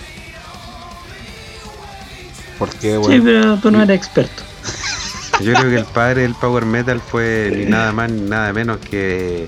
Porque, 2.58 2.92
Sí, 2.94 2.98
bueno, 2.98 3.24
pero 3.24 3.58
tú 3.58 3.70
no 3.72 3.84
eres 3.84 3.96
experto. 3.98 4.44
Yo 5.42 5.54
creo 5.54 5.70
que 5.70 5.76
el 5.78 5.86
padre 5.86 6.24
del 6.24 6.34
power 6.36 6.66
metal 6.66 7.00
fue 7.02 7.52
ni 7.56 7.66
nada 7.66 7.92
más 7.92 8.12
ni 8.12 8.22
nada 8.22 8.52
menos 8.54 8.78
que 8.80 9.48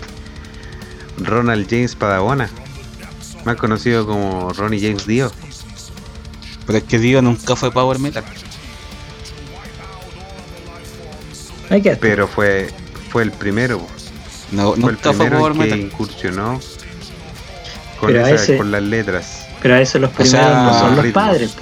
Ronald 1.17 1.67
James 1.69 1.95
Padagona, 1.95 2.49
más 3.45 3.55
conocido 3.57 4.05
como 4.05 4.53
Ronnie 4.53 4.79
James 4.81 5.05
Dio. 5.07 5.31
pero 6.67 6.77
es 6.77 6.83
que 6.83 6.99
Dio 6.99 7.21
nunca 7.23 7.55
fue 7.55 7.71
power 7.71 7.97
metal. 7.99 8.23
Hay 11.69 11.81
que 11.81 11.95
Pero 11.95 12.27
fue 12.27 12.69
fue 13.11 13.23
el 13.23 13.31
primero, 13.31 13.81
No, 14.51 14.67
fue 14.67 14.75
el 14.75 14.81
nunca 14.81 15.13
fue 15.13 15.25
primero 15.25 15.37
power 15.39 15.51
en 15.53 15.57
que 15.57 15.63
metal. 15.65 15.79
incursionó 15.79 16.59
con, 17.99 18.15
esa- 18.15 18.31
ese- 18.31 18.57
con 18.57 18.71
las 18.71 18.83
letras. 18.83 19.45
Pero 19.61 19.75
a 19.75 19.79
veces 19.79 19.99
los 19.99 20.11
O 20.11 20.13
primeros 20.13 20.31
sea, 20.31 20.63
no 20.63 20.79
son 20.79 20.95
los 20.95 21.05
ritmos. 21.05 21.23
padres. 21.23 21.55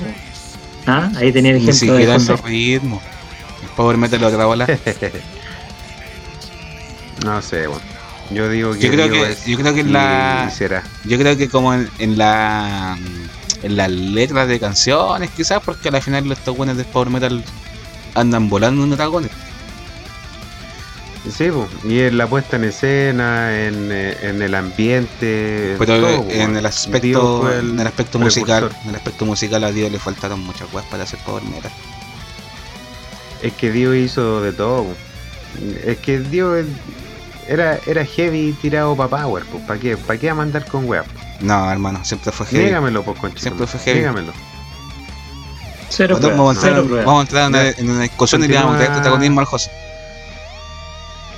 ¿Ah? 0.85 1.09
Ahí 1.15 1.31
tenía 1.31 1.51
el 1.51 1.57
ejemplo 1.57 1.73
de 1.73 1.79
siquiera 1.79 2.13
en 2.13 2.19
José. 2.19 2.31
los 2.33 2.41
ritmos. 2.43 3.03
El 3.77 3.83
power 3.83 3.97
metal 3.97 4.19
lo 4.21 4.31
grabó 4.31 4.55
la. 4.55 4.65
no 7.23 7.41
sé, 7.41 7.67
bueno. 7.67 7.81
Yo 8.31 8.49
digo 8.49 8.73
que 8.73 8.79
Yo 8.79 8.91
creo 8.91 9.09
que- 9.09 9.31
es- 9.31 9.45
yo 9.45 9.57
creo 9.57 9.73
que 9.73 9.83
la- 9.83 10.49
será. 10.53 10.83
Yo 11.05 11.17
creo 11.17 11.37
que 11.37 11.47
como 11.47 11.73
en, 11.73 11.89
en 11.99 12.17
la 12.17 12.97
en 13.63 13.75
las 13.77 13.89
letras 13.89 14.47
de 14.47 14.59
canciones 14.59 15.29
quizás 15.31 15.61
porque 15.63 15.89
al 15.89 16.01
final 16.01 16.31
estos 16.31 16.55
buenos 16.57 16.77
de 16.77 16.83
power 16.85 17.09
metal 17.09 17.43
andan 18.15 18.49
volando 18.49 18.83
en 18.83 18.89
dragones. 18.91 19.31
Sí, 21.35 21.49
po, 21.51 21.67
y 21.83 21.99
en 21.99 22.17
la 22.17 22.25
puesta 22.27 22.55
en 22.55 22.63
escena, 22.65 23.51
en, 23.65 23.89
eh, 23.91 24.17
en 24.21 24.41
el 24.41 24.55
ambiente, 24.55 25.73
en 25.73 25.77
Pero 25.77 25.99
todo, 25.99 26.25
en 26.29 26.55
el 26.57 26.65
aspecto 26.65 27.51
en 27.51 27.79
el 27.79 27.87
aspecto 27.87 28.17
precursor. 28.19 28.63
musical, 28.63 28.71
en 28.83 28.89
el 28.89 28.95
aspecto 28.95 29.25
musical 29.25 29.63
a 29.65 29.71
Dio 29.71 29.89
le 29.89 29.99
faltaron 29.99 30.39
muchas 30.41 30.67
cosas 30.69 30.87
para 30.89 31.03
hacer 31.03 31.19
power 31.19 31.43
metal. 31.43 31.71
Es 33.41 33.53
que 33.53 33.71
Dio 33.71 33.93
hizo 33.95 34.41
de 34.41 34.51
todo. 34.51 34.85
Es 35.85 35.97
que 35.97 36.19
Dio 36.19 36.55
era, 37.47 37.79
era 37.87 38.05
heavy 38.05 38.53
tirado 38.61 38.95
para 38.95 39.09
power, 39.23 39.43
pues. 39.51 39.63
¿Para 39.65 39.79
qué? 39.79 39.95
¿Para 39.97 40.19
qué 40.19 40.29
a 40.29 40.35
mandar 40.35 40.65
con 40.65 40.85
web? 40.85 41.03
No, 41.39 41.71
hermano, 41.71 42.03
siempre 42.03 42.31
fue 42.31 42.45
heavy. 42.47 42.65
Nígamelo, 42.65 43.03
pues, 43.03 43.19
conchito. 43.19 43.41
Siempre 43.41 43.67
fue 43.67 43.79
heavy. 43.79 43.99
Nígamelo. 43.99 44.33
Cero 45.89 46.17
pruebas, 46.19 46.37
vamos, 46.37 46.49
a 46.49 46.59
entrar, 46.59 46.73
cero 46.73 46.85
pruebas. 46.85 47.05
vamos 47.05 47.19
a 47.19 47.21
entrar 47.23 47.43
en 47.43 47.49
una, 47.49 47.69
en 47.69 47.89
una 47.89 48.01
discusión 48.01 48.43
y 48.43 48.47
le 48.47 48.55
vamos 48.55 48.75
a 48.75 48.79
dar 48.79 48.93
protagonismo 48.93 49.39
al 49.39 49.45
José. 49.45 49.71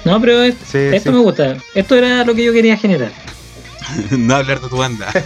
No, 0.06 0.20
pero 0.20 0.42
es- 0.42 0.56
Sí, 0.66 0.78
esto 0.78 1.12
sí. 1.12 1.16
me 1.16 1.22
gusta. 1.22 1.58
Esto 1.76 1.96
era 1.96 2.24
lo 2.26 2.34
que 2.34 2.44
yo 2.46 2.52
quería 2.54 2.76
generar. 2.78 3.12
no 4.12 4.36
hablar 4.36 4.60
de 4.62 4.70
tu 4.70 4.78
banda. 4.78 5.08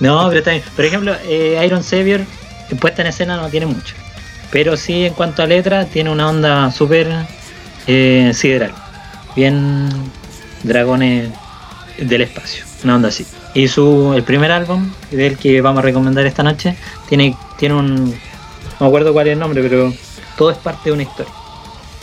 No, 0.00 0.26
pero 0.28 0.38
está 0.38 0.52
bien. 0.52 0.62
Por 0.76 0.84
ejemplo, 0.84 1.14
eh, 1.24 1.60
Iron 1.66 1.82
Savior, 1.82 2.20
puesta 2.80 3.02
en 3.02 3.08
escena 3.08 3.36
no 3.36 3.48
tiene 3.48 3.66
mucho. 3.66 3.94
Pero 4.50 4.76
sí, 4.76 5.06
en 5.06 5.14
cuanto 5.14 5.42
a 5.42 5.46
letra, 5.46 5.84
tiene 5.84 6.10
una 6.10 6.28
onda 6.28 6.70
súper 6.70 7.08
eh, 7.86 8.32
sideral. 8.34 8.72
Bien 9.36 9.88
dragones 10.62 11.30
del 11.98 12.22
espacio. 12.22 12.64
Una 12.84 12.96
onda 12.96 13.08
así. 13.08 13.26
Y 13.54 13.68
su 13.68 14.12
el 14.14 14.22
primer 14.22 14.52
álbum, 14.52 14.90
del 15.10 15.36
que 15.36 15.60
vamos 15.60 15.80
a 15.80 15.82
recomendar 15.82 16.26
esta 16.26 16.42
noche, 16.42 16.76
tiene, 17.08 17.36
tiene 17.58 17.74
un. 17.74 18.04
No 18.06 18.80
me 18.80 18.86
acuerdo 18.86 19.12
cuál 19.12 19.26
es 19.28 19.32
el 19.34 19.38
nombre, 19.38 19.62
pero 19.62 19.92
todo 20.36 20.50
es 20.50 20.58
parte 20.58 20.90
de 20.90 20.92
una 20.92 21.02
historia. 21.02 21.32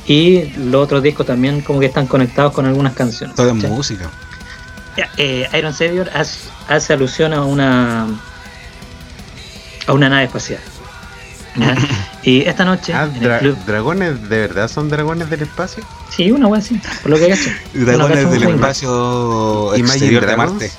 Y 0.05 0.49
los 0.57 0.83
otros 0.83 1.01
discos 1.01 1.25
también 1.25 1.61
como 1.61 1.79
que 1.79 1.87
están 1.87 2.05
conectados 2.05 2.53
con 2.53 2.65
algunas 2.65 2.93
canciones. 2.93 3.35
Todo 3.35 3.49
es 3.49 3.55
música. 3.55 4.11
Eh, 5.17 5.47
Iron 5.57 5.73
Savior 5.73 6.09
hace, 6.13 6.47
hace 6.67 6.93
alusión 6.93 7.33
a 7.33 7.43
una 7.43 8.07
a 9.87 9.93
una 9.93 10.09
nave 10.09 10.25
espacial. 10.25 10.59
¿Ya? 11.55 11.75
y 12.23 12.41
esta 12.41 12.65
noche 12.65 12.93
Ah, 12.93 13.03
en 13.05 13.15
el 13.23 13.29
dra- 13.29 13.39
club, 13.39 13.57
¿dragones 13.65 14.29
de 14.29 14.39
verdad 14.39 14.67
son 14.67 14.89
dragones 14.89 15.29
del 15.29 15.41
espacio? 15.43 15.83
sí, 16.09 16.31
una 16.31 16.47
wea 16.47 16.59
así, 16.59 16.79
por 17.01 17.11
lo 17.11 17.17
que 17.17 17.29
cacho. 17.29 17.49
Dragones 17.73 18.31
del 18.31 18.43
espacio 18.43 19.73
exterior 19.75 20.25
de. 20.25 20.37
Marte. 20.37 20.71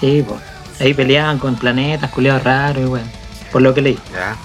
Sí, 0.00 0.24
pues. 0.26 0.40
Ahí 0.80 0.92
peleaban 0.94 1.38
con 1.38 1.56
planetas, 1.56 2.10
culiados 2.10 2.44
raros 2.44 2.82
y 2.82 2.86
weón. 2.86 3.10
Por 3.50 3.62
lo 3.62 3.72
que 3.72 3.80
leí. 3.82 3.98
Ya. 4.12 4.36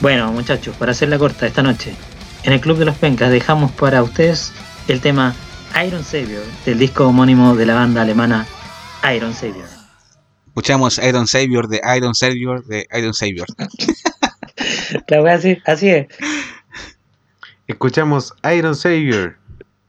Bueno, 0.00 0.30
muchachos, 0.32 0.74
para 0.76 0.92
hacerla 0.92 1.18
corta, 1.18 1.46
esta 1.46 1.62
noche, 1.62 1.94
en 2.42 2.52
el 2.52 2.60
Club 2.60 2.76
de 2.78 2.84
los 2.84 2.96
Pencas 2.96 3.30
dejamos 3.30 3.70
para 3.70 4.02
ustedes 4.02 4.52
el 4.88 5.00
tema 5.00 5.34
Iron 5.86 6.04
Savior, 6.04 6.42
del 6.66 6.78
disco 6.78 7.06
homónimo 7.06 7.54
de 7.54 7.64
la 7.66 7.74
banda 7.74 8.02
alemana 8.02 8.46
Iron 9.14 9.32
Savior. 9.32 9.68
Escuchamos 10.52 10.98
Iron 10.98 11.26
Savior 11.26 11.66
de 11.66 11.80
Iron 11.96 12.14
Savior 12.14 12.62
de 12.66 12.86
Iron 12.92 13.14
Savior. 13.14 13.46
La 15.08 15.22
wea 15.22 15.36
así, 15.36 15.56
así 15.64 15.88
es. 15.88 16.08
Escuchamos 17.66 18.34
Iron 18.54 18.76
Savior. 18.76 19.38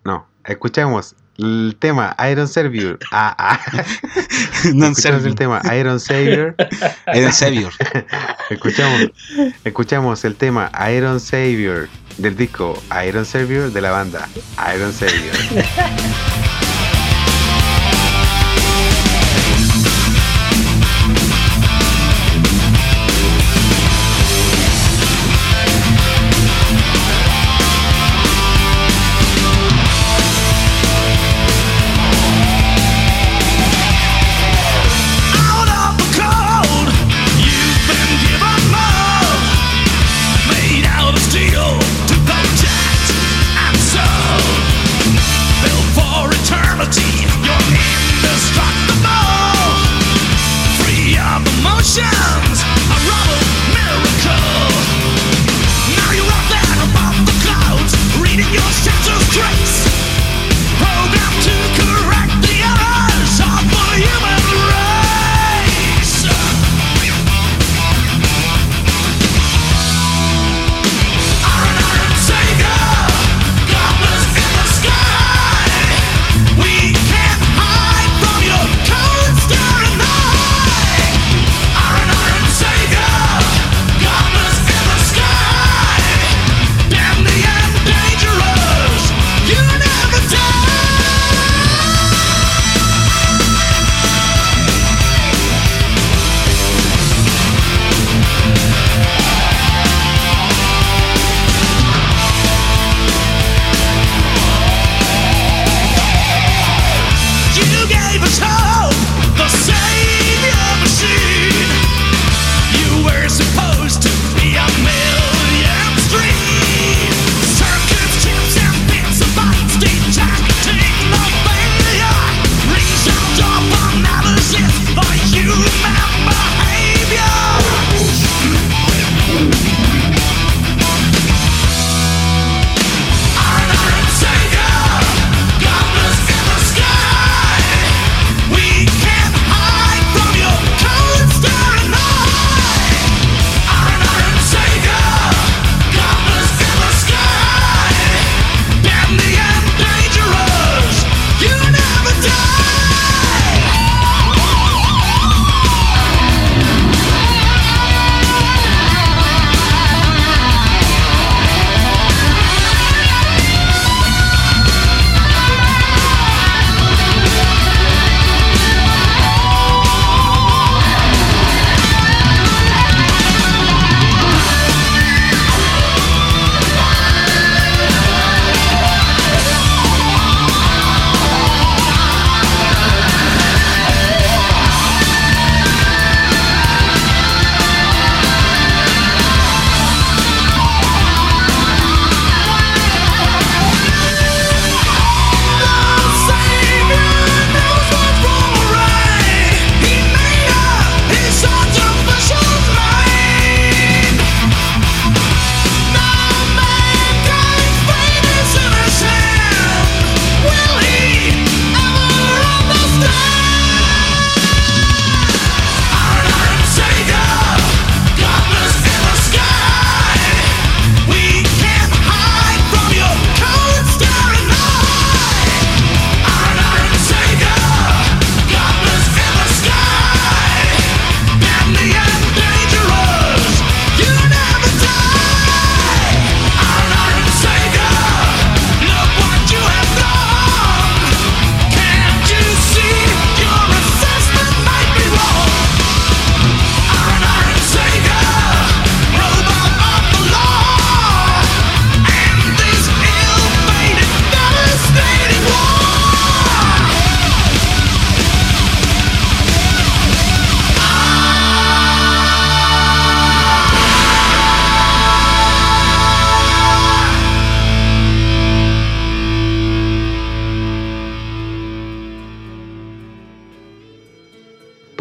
No, 0.06 0.26
escuchamos 0.45 1.18
el 1.38 1.76
tema 1.77 2.15
Iron 2.31 2.48
Savior. 2.48 2.98
Ah, 3.11 3.35
ah. 3.38 3.60
no 4.73 4.88
escuchamos 4.88 5.26
el 5.26 5.35
tema 5.35 5.61
Iron 5.77 5.99
Savior. 5.99 6.56
Iron 7.14 7.34
Savior. 7.34 7.73
Escuchamos, 8.49 9.11
escuchamos 9.65 10.23
el 10.23 10.35
tema 10.38 10.72
Iron 10.95 11.19
Savior 11.19 11.90
del 12.18 12.38
disco 12.38 12.81
Iron 13.06 13.26
Savior 13.26 13.69
de 13.69 13.81
la 13.81 13.91
banda 13.91 14.30
Iron 14.73 14.94
Savior. 14.94 15.35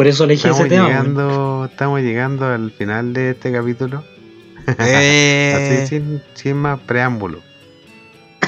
Por 0.02 0.08
eso 0.08 0.24
elegí 0.24 0.48
Estamos 0.48 0.58
ese 0.58 0.68
tema. 0.68 0.88
llegando, 0.88 1.68
estamos 1.70 2.00
llegando 2.00 2.46
al 2.46 2.72
final 2.72 3.12
de 3.12 3.30
este 3.30 3.52
capítulo. 3.52 4.02
Eh, 4.78 5.78
Así 5.78 5.86
sin, 5.86 6.20
sin 6.34 6.56
más 6.56 6.80
preámbulo. 6.80 7.40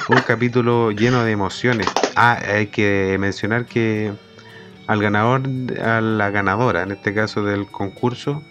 Un 0.09 0.19
capítulo 0.27 0.91
lleno 0.91 1.23
de 1.23 1.31
emociones. 1.31 1.87
Ah, 2.17 2.41
hay 2.45 2.67
que 2.67 3.17
mencionar 3.21 3.67
que 3.67 4.11
al 4.89 5.01
ganador, 5.01 5.43
a 5.81 6.01
la 6.01 6.31
ganadora, 6.31 6.83
en 6.83 6.91
este 6.91 7.15
caso 7.15 7.45
del 7.45 7.67
concurso 7.67 8.43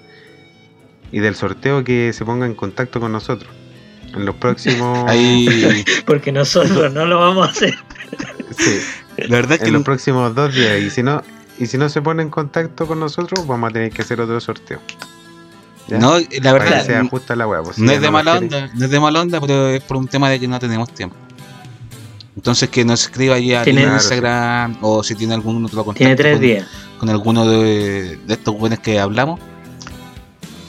y 1.11 1.19
del 1.19 1.35
sorteo, 1.35 1.83
que 1.83 2.13
se 2.13 2.23
ponga 2.23 2.45
en 2.45 2.55
contacto 2.55 3.01
con 3.01 3.11
nosotros. 3.11 3.51
En 4.15 4.25
los 4.25 4.35
próximos. 4.35 5.03
ahí, 5.09 5.83
Porque 6.05 6.31
nosotros 6.31 6.93
no 6.93 7.05
lo 7.05 7.19
vamos 7.19 7.49
a 7.49 7.51
hacer. 7.51 7.75
sí, 8.57 8.79
la 9.17 9.35
verdad 9.35 9.55
es 9.55 9.59
que 9.59 9.67
en 9.67 9.73
los 9.73 9.83
próximos 9.83 10.33
dos 10.33 10.55
días. 10.55 10.79
Y 10.79 10.89
si 10.89 11.03
no, 11.03 11.21
y 11.59 11.65
si 11.67 11.77
no 11.77 11.87
se 11.89 12.01
pone 12.01 12.23
en 12.23 12.29
contacto 12.29 12.87
con 12.87 12.99
nosotros, 12.99 13.45
vamos 13.47 13.69
a 13.69 13.73
tener 13.73 13.91
que 13.91 14.01
hacer 14.01 14.19
otro 14.21 14.39
sorteo. 14.39 14.79
¿Ya? 15.87 15.97
no, 15.99 16.17
la 16.17 16.25
Para 16.25 16.29
que 16.39 16.69
verdad, 16.71 16.85
se 16.85 16.95
ajusta 16.95 17.35
la 17.35 17.45
hueá. 17.47 17.61
pues, 17.61 17.75
si 17.75 17.81
no 17.81 17.87
ya 17.89 17.95
es 17.95 18.01
de 18.01 18.09
mala 18.11 18.37
onda, 18.37 18.69
no 18.73 18.85
es 18.85 18.91
de 18.91 18.99
mala 18.99 19.21
onda, 19.21 19.41
pero 19.41 19.67
es 19.69 19.83
por 19.83 19.97
un 19.97 20.07
tema 20.07 20.29
de 20.29 20.39
que 20.39 20.47
no 20.47 20.57
tenemos 20.59 20.89
tiempo. 20.93 21.15
Entonces 22.35 22.69
que 22.69 22.83
nos 22.83 23.01
escriba 23.03 23.35
ahí 23.35 23.53
a 23.53 23.63
Tiene- 23.63 23.83
Instagram 23.83 24.77
o 24.81 25.03
si 25.03 25.13
tiene 25.15 25.33
algún 25.35 25.63
otro 25.65 25.83
contacto 25.85 25.99
Tiene 25.99 26.15
tres 26.15 26.33
con, 26.35 26.41
días. 26.41 26.67
con 26.99 27.09
alguno 27.09 27.47
de, 27.47 28.17
de 28.25 28.33
estos 28.33 28.57
buenos 28.57 28.79
que 28.79 28.99
hablamos, 28.99 29.39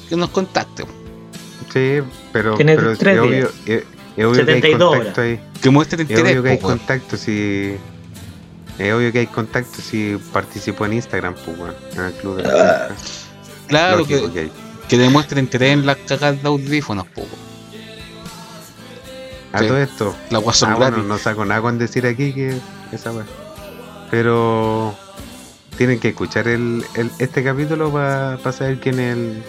que 0.09 0.16
nos 0.16 0.28
contacte. 0.31 0.85
Sí, 1.73 2.01
pero, 2.32 2.55
Tiene 2.56 2.77
pero 2.77 2.93
es 2.93 2.98
tres 2.98 3.19
obvio, 3.19 3.31
días. 3.31 3.48
es, 3.66 3.85
es 4.16 4.24
obvio 4.27 4.44
que 4.44 4.52
hay 4.52 4.61
72 4.61 4.97
contacto 4.97 5.20
ahí. 5.23 5.40
Que 5.62 5.70
muestre 5.70 6.02
Es 6.02 6.11
interés. 6.11 6.32
obvio 6.32 6.43
que 6.43 6.48
hay 6.51 6.56
weón. 6.56 6.78
contacto 6.78 7.16
si. 7.16 7.77
Es 8.79 8.93
obvio 8.93 9.13
que 9.13 9.21
hay 9.21 9.27
contacto 9.29 9.81
si 9.81 10.17
participó 10.33 10.87
en 10.87 10.95
Instagram, 10.95 11.35
pues, 11.35 11.73
en 11.97 12.05
el 12.05 12.13
club 12.15 12.37
de 12.39 12.43
la 12.45 12.89
Pesca. 12.89 12.95
Claro, 13.69 14.05
que, 14.05 14.15
hay. 14.17 14.53
que 14.89 14.99
demuestre 14.99 15.41
interés 15.41 15.73
en 15.75 15.87
las 15.87 15.97
cagadas 15.99 16.43
de 16.43 16.49
audífonos, 16.49 17.07
weón. 17.17 17.29
A 19.53 19.61
sí. 19.61 19.67
todo 19.69 19.79
esto. 19.79 20.17
La 20.31 20.39
Ah, 20.39 20.75
bueno, 20.75 20.99
no 21.05 21.17
saco 21.19 21.45
nada 21.45 21.61
con 21.61 21.79
decir 21.79 22.05
aquí 22.07 22.33
que 22.33 22.59
esa 22.91 23.13
weá. 23.13 23.25
Pero 24.11 24.97
tienen 25.79 26.01
que 26.01 26.09
escuchar 26.09 26.49
el, 26.49 26.85
el- 26.95 27.11
este 27.21 27.45
capítulo 27.45 27.93
para 27.93 28.39
saber 28.53 28.81
quién 28.81 28.99
es 28.99 29.17
el. 29.17 29.43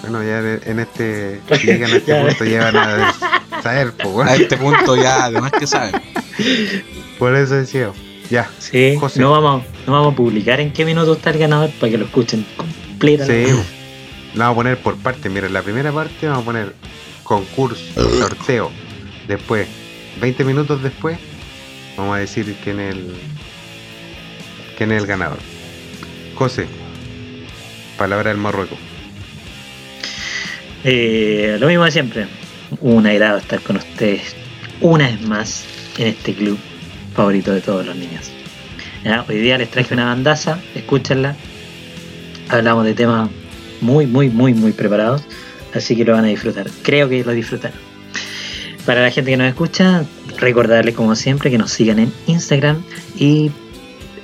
Bueno, 0.00 0.22
ya 0.22 0.38
en 0.40 0.80
este. 0.80 1.40
Llegan 1.64 1.92
a 1.92 1.96
este 1.96 2.14
punto 2.24 2.44
ya 2.46 2.70
van 2.70 2.76
a 2.76 3.14
saber, 3.62 3.92
pues. 3.92 4.28
A 4.28 4.34
este 4.36 4.56
punto 4.56 4.96
ya, 4.96 5.24
además 5.24 5.52
que 5.52 5.66
saben. 5.66 5.92
Por 7.20 7.36
eso 7.36 7.54
decía. 7.54 7.92
Ya. 8.30 8.50
Sí, 8.58 8.96
José. 8.98 9.20
no 9.20 9.30
vamos, 9.30 9.62
no 9.86 9.92
vamos 9.92 10.14
a 10.14 10.16
publicar 10.16 10.58
en 10.58 10.72
qué 10.72 10.86
minuto 10.86 11.12
está 11.12 11.30
el 11.30 11.38
ganador 11.38 11.70
para 11.78 11.92
que 11.92 11.98
lo 11.98 12.06
escuchen 12.06 12.46
completa. 12.56 13.26
Sí, 13.26 13.44
la 14.34 14.46
vamos 14.46 14.52
a 14.52 14.54
poner 14.54 14.78
por 14.78 14.96
parte. 14.96 15.28
Mira, 15.28 15.50
la 15.50 15.60
primera 15.60 15.92
parte 15.92 16.26
vamos 16.26 16.42
a 16.42 16.46
poner 16.46 16.74
concurso, 17.22 17.82
sorteo. 17.94 18.70
Después, 19.28 19.68
20 20.18 20.44
minutos 20.44 20.82
después, 20.82 21.18
vamos 21.94 22.16
a 22.16 22.20
decir 22.20 22.56
quién 22.64 22.80
es 22.80 22.94
el, 22.94 23.14
quién 24.78 24.90
es 24.90 25.02
el 25.02 25.06
ganador. 25.06 25.38
José, 26.36 26.66
palabra 27.98 28.30
del 28.30 28.38
Marruecos. 28.38 28.78
Eh, 30.84 31.58
lo 31.60 31.66
mismo 31.66 31.84
de 31.84 31.90
siempre. 31.90 32.26
Un 32.80 33.06
agrado 33.06 33.36
estar 33.36 33.60
con 33.60 33.76
ustedes 33.76 34.34
una 34.80 35.08
vez 35.08 35.20
más 35.20 35.66
en 35.98 36.06
este 36.06 36.32
club 36.32 36.58
favorito 37.14 37.52
de 37.52 37.60
todos 37.60 37.86
los 37.86 37.96
niños. 37.96 38.30
Ya, 39.04 39.24
hoy 39.28 39.38
día 39.38 39.58
les 39.58 39.70
traje 39.70 39.94
una 39.94 40.06
bandaza, 40.06 40.58
escúchenla. 40.74 41.36
Hablamos 42.48 42.84
de 42.84 42.94
temas 42.94 43.30
muy, 43.80 44.06
muy, 44.06 44.28
muy, 44.28 44.52
muy 44.54 44.72
preparados, 44.72 45.22
así 45.74 45.96
que 45.96 46.04
lo 46.04 46.12
van 46.12 46.24
a 46.24 46.28
disfrutar. 46.28 46.66
Creo 46.82 47.08
que 47.08 47.24
lo 47.24 47.32
disfrutan. 47.32 47.72
Para 48.84 49.02
la 49.02 49.10
gente 49.10 49.30
que 49.30 49.36
nos 49.36 49.48
escucha, 49.48 50.04
recordarles 50.38 50.94
como 50.94 51.14
siempre 51.14 51.50
que 51.50 51.58
nos 51.58 51.70
sigan 51.70 51.98
en 51.98 52.12
Instagram 52.26 52.82
y 53.16 53.50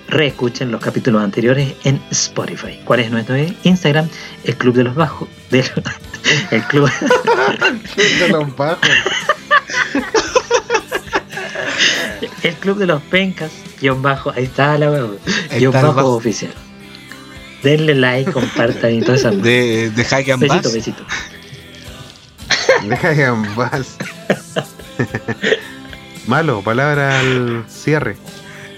reescuchen 0.09 0.71
los 0.71 0.81
capítulos 0.81 1.23
anteriores 1.23 1.75
en 1.85 2.01
Spotify. 2.11 2.81
¿Cuál 2.85 3.01
es 3.01 3.11
nuestro 3.11 3.37
Instagram? 3.65 4.09
El 4.45 4.57
Club 4.57 4.75
de 4.75 4.85
los 4.85 4.95
Bajos. 4.95 5.29
de- 5.51 5.61
el 6.51 6.63
Club. 6.65 6.91
De 8.19 8.29
los 8.29 8.57
bajos. 8.57 8.89
El 12.43 12.55
club 12.55 12.79
de 12.79 12.87
los 12.87 13.03
pencas, 13.03 13.51
guion 13.81 14.03
bajo, 14.03 14.31
ahí 14.31 14.45
está 14.45 14.79
la 14.79 14.91
web, 14.91 15.19
guion 15.59 15.73
bajo, 15.73 15.93
bajo. 15.95 16.15
oficial. 16.17 16.53
Denle 17.63 17.95
like, 17.95 18.31
compartan 18.33 18.95
y 18.95 19.01
todas 19.01 19.21
esas 19.21 19.43
De, 19.43 19.91
de 19.91 20.33
and 20.33 20.41
Besito, 20.41 20.63
Bass. 20.69 20.73
besito. 20.73 21.05
Deja 22.89 23.15
que 23.15 23.25
ambas. 23.25 23.97
Malo, 26.27 26.63
palabra 26.63 27.21
al 27.21 27.65
cierre. 27.69 28.17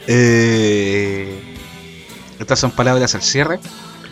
Eh, 0.06 1.56
estas 2.38 2.58
son 2.58 2.70
palabras 2.70 3.14
al 3.14 3.22
cierre 3.22 3.58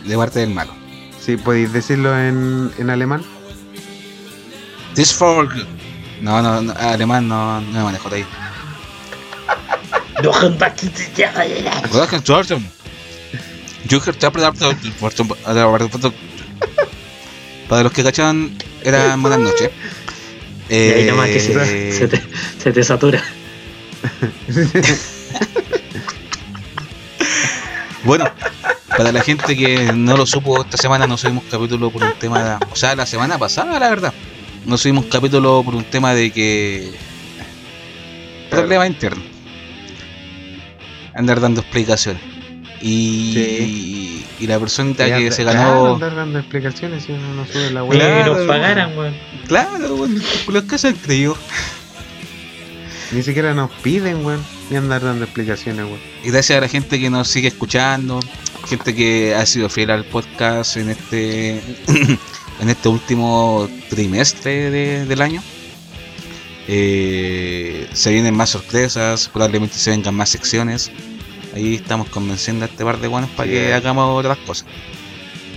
de 0.05 0.15
parte 0.15 0.39
del 0.39 0.49
malo. 0.51 0.73
Si 1.19 1.37
podéis 1.37 1.73
decirlo 1.73 2.17
en, 2.19 2.71
en 2.77 2.89
alemán. 2.89 3.23
This 4.95 5.13
for. 5.13 5.47
No, 6.21 6.41
no, 6.41 6.61
no, 6.61 6.73
alemán 6.73 7.27
no, 7.27 7.61
no 7.61 7.71
me 7.71 7.83
manejo 7.83 8.09
de 8.09 8.17
ahí. 8.17 8.25
Yo 13.85 14.01
que 14.01 14.11
te 14.13 14.27
Para 17.69 17.83
los 17.83 17.91
que 17.91 18.03
cachan, 18.03 18.57
era 18.83 19.15
buenas 19.15 19.39
noches. 19.39 19.69
Y 20.69 20.73
ahí 20.73 21.05
nomás 21.05 21.29
que 21.29 21.39
se, 21.39 21.53
Eh, 21.53 21.91
se 21.93 22.07
te, 22.07 22.21
se 22.57 22.71
te 22.73 22.83
satura. 22.83 23.23
Bueno, 28.03 28.25
para 28.87 29.11
la 29.11 29.21
gente 29.21 29.57
que 29.57 29.91
no 29.93 30.15
lo 30.15 30.25
supo, 30.25 30.61
esta 30.61 30.77
semana 30.77 31.07
no 31.07 31.17
subimos 31.17 31.43
capítulo 31.51 31.89
por 31.89 32.03
un 32.03 32.13
tema. 32.13 32.57
O 32.71 32.75
sea, 32.75 32.95
la 32.95 33.05
semana 33.05 33.37
pasada, 33.37 33.77
la 33.79 33.89
verdad. 33.89 34.13
No 34.65 34.77
subimos 34.77 35.05
capítulo 35.05 35.61
por 35.63 35.75
un 35.75 35.83
tema 35.83 36.13
de 36.13 36.31
que. 36.31 36.93
Problema 38.49 38.87
interno. 38.87 39.36
Andar 41.17 41.41
dando 41.41 41.61
explicaciones. 41.61 42.21
Y, 42.81 44.23
y 44.39 44.47
la 44.47 44.59
personita 44.59 45.07
Ya 45.07 45.17
que 45.17 45.23
anda- 45.23 45.35
se 45.35 45.43
claro, 45.43 45.59
ganó. 45.83 45.93
andar 45.95 46.15
dando 46.15 46.39
explicaciones 46.39 47.03
si 47.03 47.11
uno 47.11 47.33
no 47.33 47.45
sube 47.45 47.71
la 47.71 47.83
web. 47.83 47.97
Claro. 47.97 48.35
nos 48.37 48.47
pagaran, 48.47 48.97
weón. 48.97 49.15
Claro, 49.47 49.95
bueno, 49.95 50.21
los 50.47 50.63
que 50.63 50.77
se 50.77 50.89
han 50.89 50.95
creído. 50.95 51.35
Ni 53.11 53.23
siquiera 53.23 53.53
nos 53.53 53.71
piden, 53.71 54.23
weón. 54.25 54.43
Ni 54.69 54.77
andar 54.77 55.01
dando 55.03 55.23
explicaciones, 55.25 55.85
weón. 55.85 55.99
Y 56.23 56.29
gracias 56.29 56.57
a 56.57 56.61
la 56.61 56.67
gente 56.67 56.99
que 56.99 57.09
nos 57.09 57.27
sigue 57.29 57.47
escuchando, 57.47 58.19
gente 58.67 58.93
que 58.93 59.33
ha 59.33 59.45
sido 59.47 59.69
fiel 59.69 59.89
al 59.91 60.05
podcast 60.05 60.77
en 60.77 60.89
este 60.89 61.61
en 62.59 62.69
este 62.69 62.89
último 62.89 63.67
trimestre 63.89 64.69
de- 64.69 65.05
del 65.05 65.21
año. 65.21 65.41
Eh, 66.67 67.87
se 67.93 68.11
vienen 68.11 68.35
más 68.35 68.49
sorpresas, 68.49 69.29
probablemente 69.31 69.77
se 69.77 69.89
vengan 69.91 70.13
más 70.13 70.29
secciones. 70.29 70.91
Ahí 71.57 71.73
estamos 71.73 72.07
convenciendo 72.09 72.65
a 72.65 72.67
este 72.67 72.83
par 72.83 72.99
de 72.99 73.07
guanos 73.07 73.31
para 73.31 73.49
Sí, 73.49 73.55
que 73.55 73.73
hagamos 73.73 74.19
otras 74.19 74.37
cosas. 74.45 74.67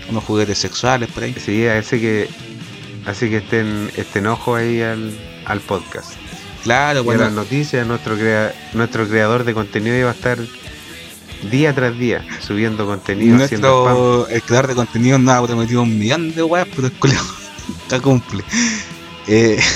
Unos 0.08 0.24
juguetes 0.24 0.56
sexuales 0.56 1.10
por 1.10 1.24
ahí. 1.24 1.34
Sí, 1.38 1.66
así 1.66 2.00
que 2.00 2.26
así 3.04 3.28
que 3.28 3.36
estén, 3.36 3.90
estén 3.98 4.26
ojo 4.26 4.54
ahí 4.54 4.80
al, 4.80 5.12
al 5.44 5.60
podcast. 5.60 6.12
Claro, 6.62 6.90
a 6.90 6.94
las 6.94 7.04
bueno, 7.04 7.30
noticias, 7.30 7.86
nuestro 7.86 8.16
crea, 8.16 8.54
nuestro 8.72 9.06
creador 9.06 9.44
de 9.44 9.52
contenido 9.52 9.94
iba 9.94 10.08
a 10.08 10.14
estar 10.14 10.38
día 11.50 11.74
tras 11.74 11.98
día 11.98 12.24
subiendo 12.40 12.86
contenido, 12.86 13.36
nuestro 13.36 14.26
el 14.28 14.42
creador 14.42 14.68
de 14.68 14.74
contenido 14.76 15.18
no 15.18 15.32
ha 15.32 15.46
prometido 15.46 15.82
un 15.82 15.98
millón 15.98 16.34
de 16.34 16.42
weas, 16.42 16.66
pero 16.74 16.86
el 16.86 16.94
culiao 16.94 17.24
nunca 17.68 18.00
cumple. 18.00 18.42
Eh, 19.26 19.60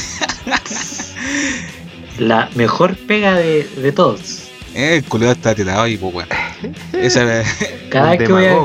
La 2.19 2.49
mejor 2.55 2.97
pega 2.97 3.35
de, 3.35 3.65
de 3.65 3.93
todos. 3.93 4.44
Eh, 4.75 4.97
el 4.97 5.05
culiao 5.05 5.33
está 5.33 5.55
tirado 5.55 5.83
ahí, 5.83 5.97
pues 5.97 6.15
weón. 6.15 6.29
Esa 6.93 7.45
Cada 7.91 8.13
Un 8.13 8.19
vez, 8.19 8.27
que 8.27 8.33
voy 8.33 8.47
a, 8.47 8.57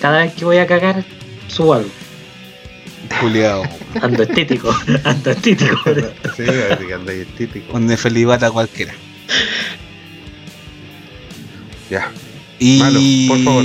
cada 0.00 0.18
vez 0.22 0.34
que 0.34 0.44
voy 0.44 0.56
a 0.58 0.66
cagar, 0.66 1.04
subo 1.46 1.74
algo. 1.74 1.90
culiao. 3.20 3.62
Ando 4.02 4.22
estético, 4.24 4.74
ando 5.04 5.30
estético. 5.30 5.76
Sí, 6.36 6.42
ahí 6.42 7.20
estético. 7.20 7.76
Un 7.76 7.86
nefelibata 7.86 8.50
cualquiera. 8.50 8.92
Ya. 11.90 12.10
Y 12.58 12.78
Malo, 12.80 13.00
por 13.28 13.44
favor. 13.44 13.64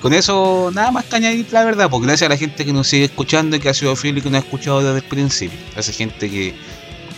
con 0.00 0.14
eso, 0.14 0.70
nada 0.74 0.90
más 0.90 1.04
que 1.04 1.16
añadir 1.16 1.46
la 1.52 1.64
verdad, 1.64 1.90
porque 1.90 2.06
gracias 2.06 2.26
a 2.26 2.30
la 2.30 2.38
gente 2.38 2.64
que 2.64 2.72
nos 2.72 2.88
sigue 2.88 3.04
escuchando 3.04 3.56
y 3.56 3.60
que 3.60 3.68
ha 3.68 3.74
sido 3.74 3.94
fiel 3.94 4.18
y 4.18 4.22
que 4.22 4.30
nos 4.30 4.40
ha 4.42 4.44
escuchado 4.44 4.82
desde 4.82 4.96
el 4.96 5.04
principio. 5.04 5.58
A 5.76 5.80
esa 5.80 5.92
gente 5.92 6.30
que. 6.30 6.54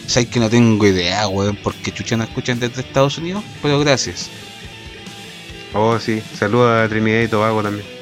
Sabes 0.06 0.28
que 0.28 0.38
no 0.38 0.50
tengo 0.50 0.86
idea, 0.86 1.26
weón, 1.28 1.56
porque 1.56 1.92
chucha 1.92 2.16
no 2.16 2.24
escuchan 2.24 2.60
desde 2.60 2.82
Estados 2.82 3.18
Unidos, 3.18 3.42
pero 3.62 3.78
gracias. 3.80 4.30
Oh, 5.72 5.98
sí. 5.98 6.22
Saludos 6.38 6.84
a 6.84 6.88
Trinidad 6.88 7.22
y 7.22 7.28
Tobago 7.28 7.62
también. 7.62 7.86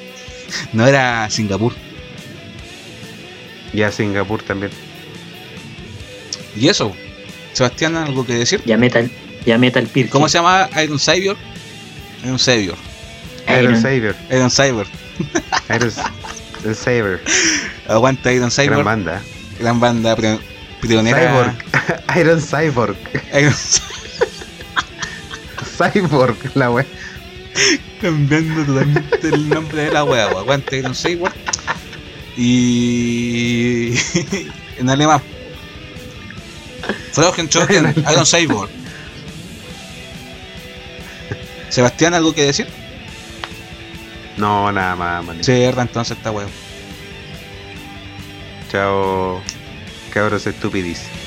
No 0.75 0.87
era 0.87 1.31
Singapur. 1.31 1.73
Y 3.73 3.81
a 3.81 3.91
Singapur 3.91 4.43
también. 4.43 4.71
Y 6.55 6.69
eso, 6.69 6.93
Sebastián, 7.55 7.97
¿algo 7.97 8.27
que 8.27 8.35
decir? 8.35 8.63
Ya 8.67 8.77
meta 8.77 8.99
el, 8.99 9.11
ya 9.47 9.57
meta 9.57 9.79
el 9.79 9.87
Pirque. 9.87 10.11
¿Cómo 10.11 10.29
se 10.29 10.37
llama 10.39 10.69
Iron 10.83 10.99
Savior? 10.99 11.39
Iron 12.25 12.39
Savior. 12.39 12.77
Iron 13.49 13.65
Iron. 13.65 13.81
Saber. 13.81 14.17
Iron 14.31 14.51
Saber. 14.51 14.87
Iron, 15.71 15.93
Iron 16.63 16.75
Saber. 16.75 17.21
Aguanta 17.89 18.33
Iron 18.33 18.51
Saber. 18.51 18.71
Gran 18.71 19.05
Gran, 19.59 19.81
banda. 19.81 20.15
Pionera. 20.83 21.19
Cyborg. 21.19 21.55
Iron 22.21 22.41
Cyborg. 22.41 22.97
Iron 23.39 23.55
Cyborg, 25.95 26.37
la 26.55 26.71
wea. 26.71 26.87
cambiando 28.01 28.65
totalmente 28.65 29.29
el 29.29 29.49
nombre 29.49 29.85
de 29.85 29.93
la 29.93 30.05
wea, 30.05 30.29
wea. 30.29 30.41
Aguanta 30.41 30.77
Iron 30.77 30.95
Saber. 30.95 31.33
Y 32.37 33.95
en 34.79 34.91
alemán. 34.91 35.21
Frauenchoken 37.13 37.95
Iron 38.11 38.27
Saber. 38.27 38.69
Sebastián, 41.69 42.15
¿algo 42.15 42.35
que 42.35 42.45
decir? 42.45 42.67
No, 44.37 44.73
nada 44.73 44.97
más, 44.97 45.25
man. 45.25 45.45
Cierra 45.45 45.83
entonces 45.83 46.17
esta 46.17 46.31
wea. 46.31 46.47
Chao. 48.71 49.43
Cabros 50.13 50.47
estupidis. 50.47 51.22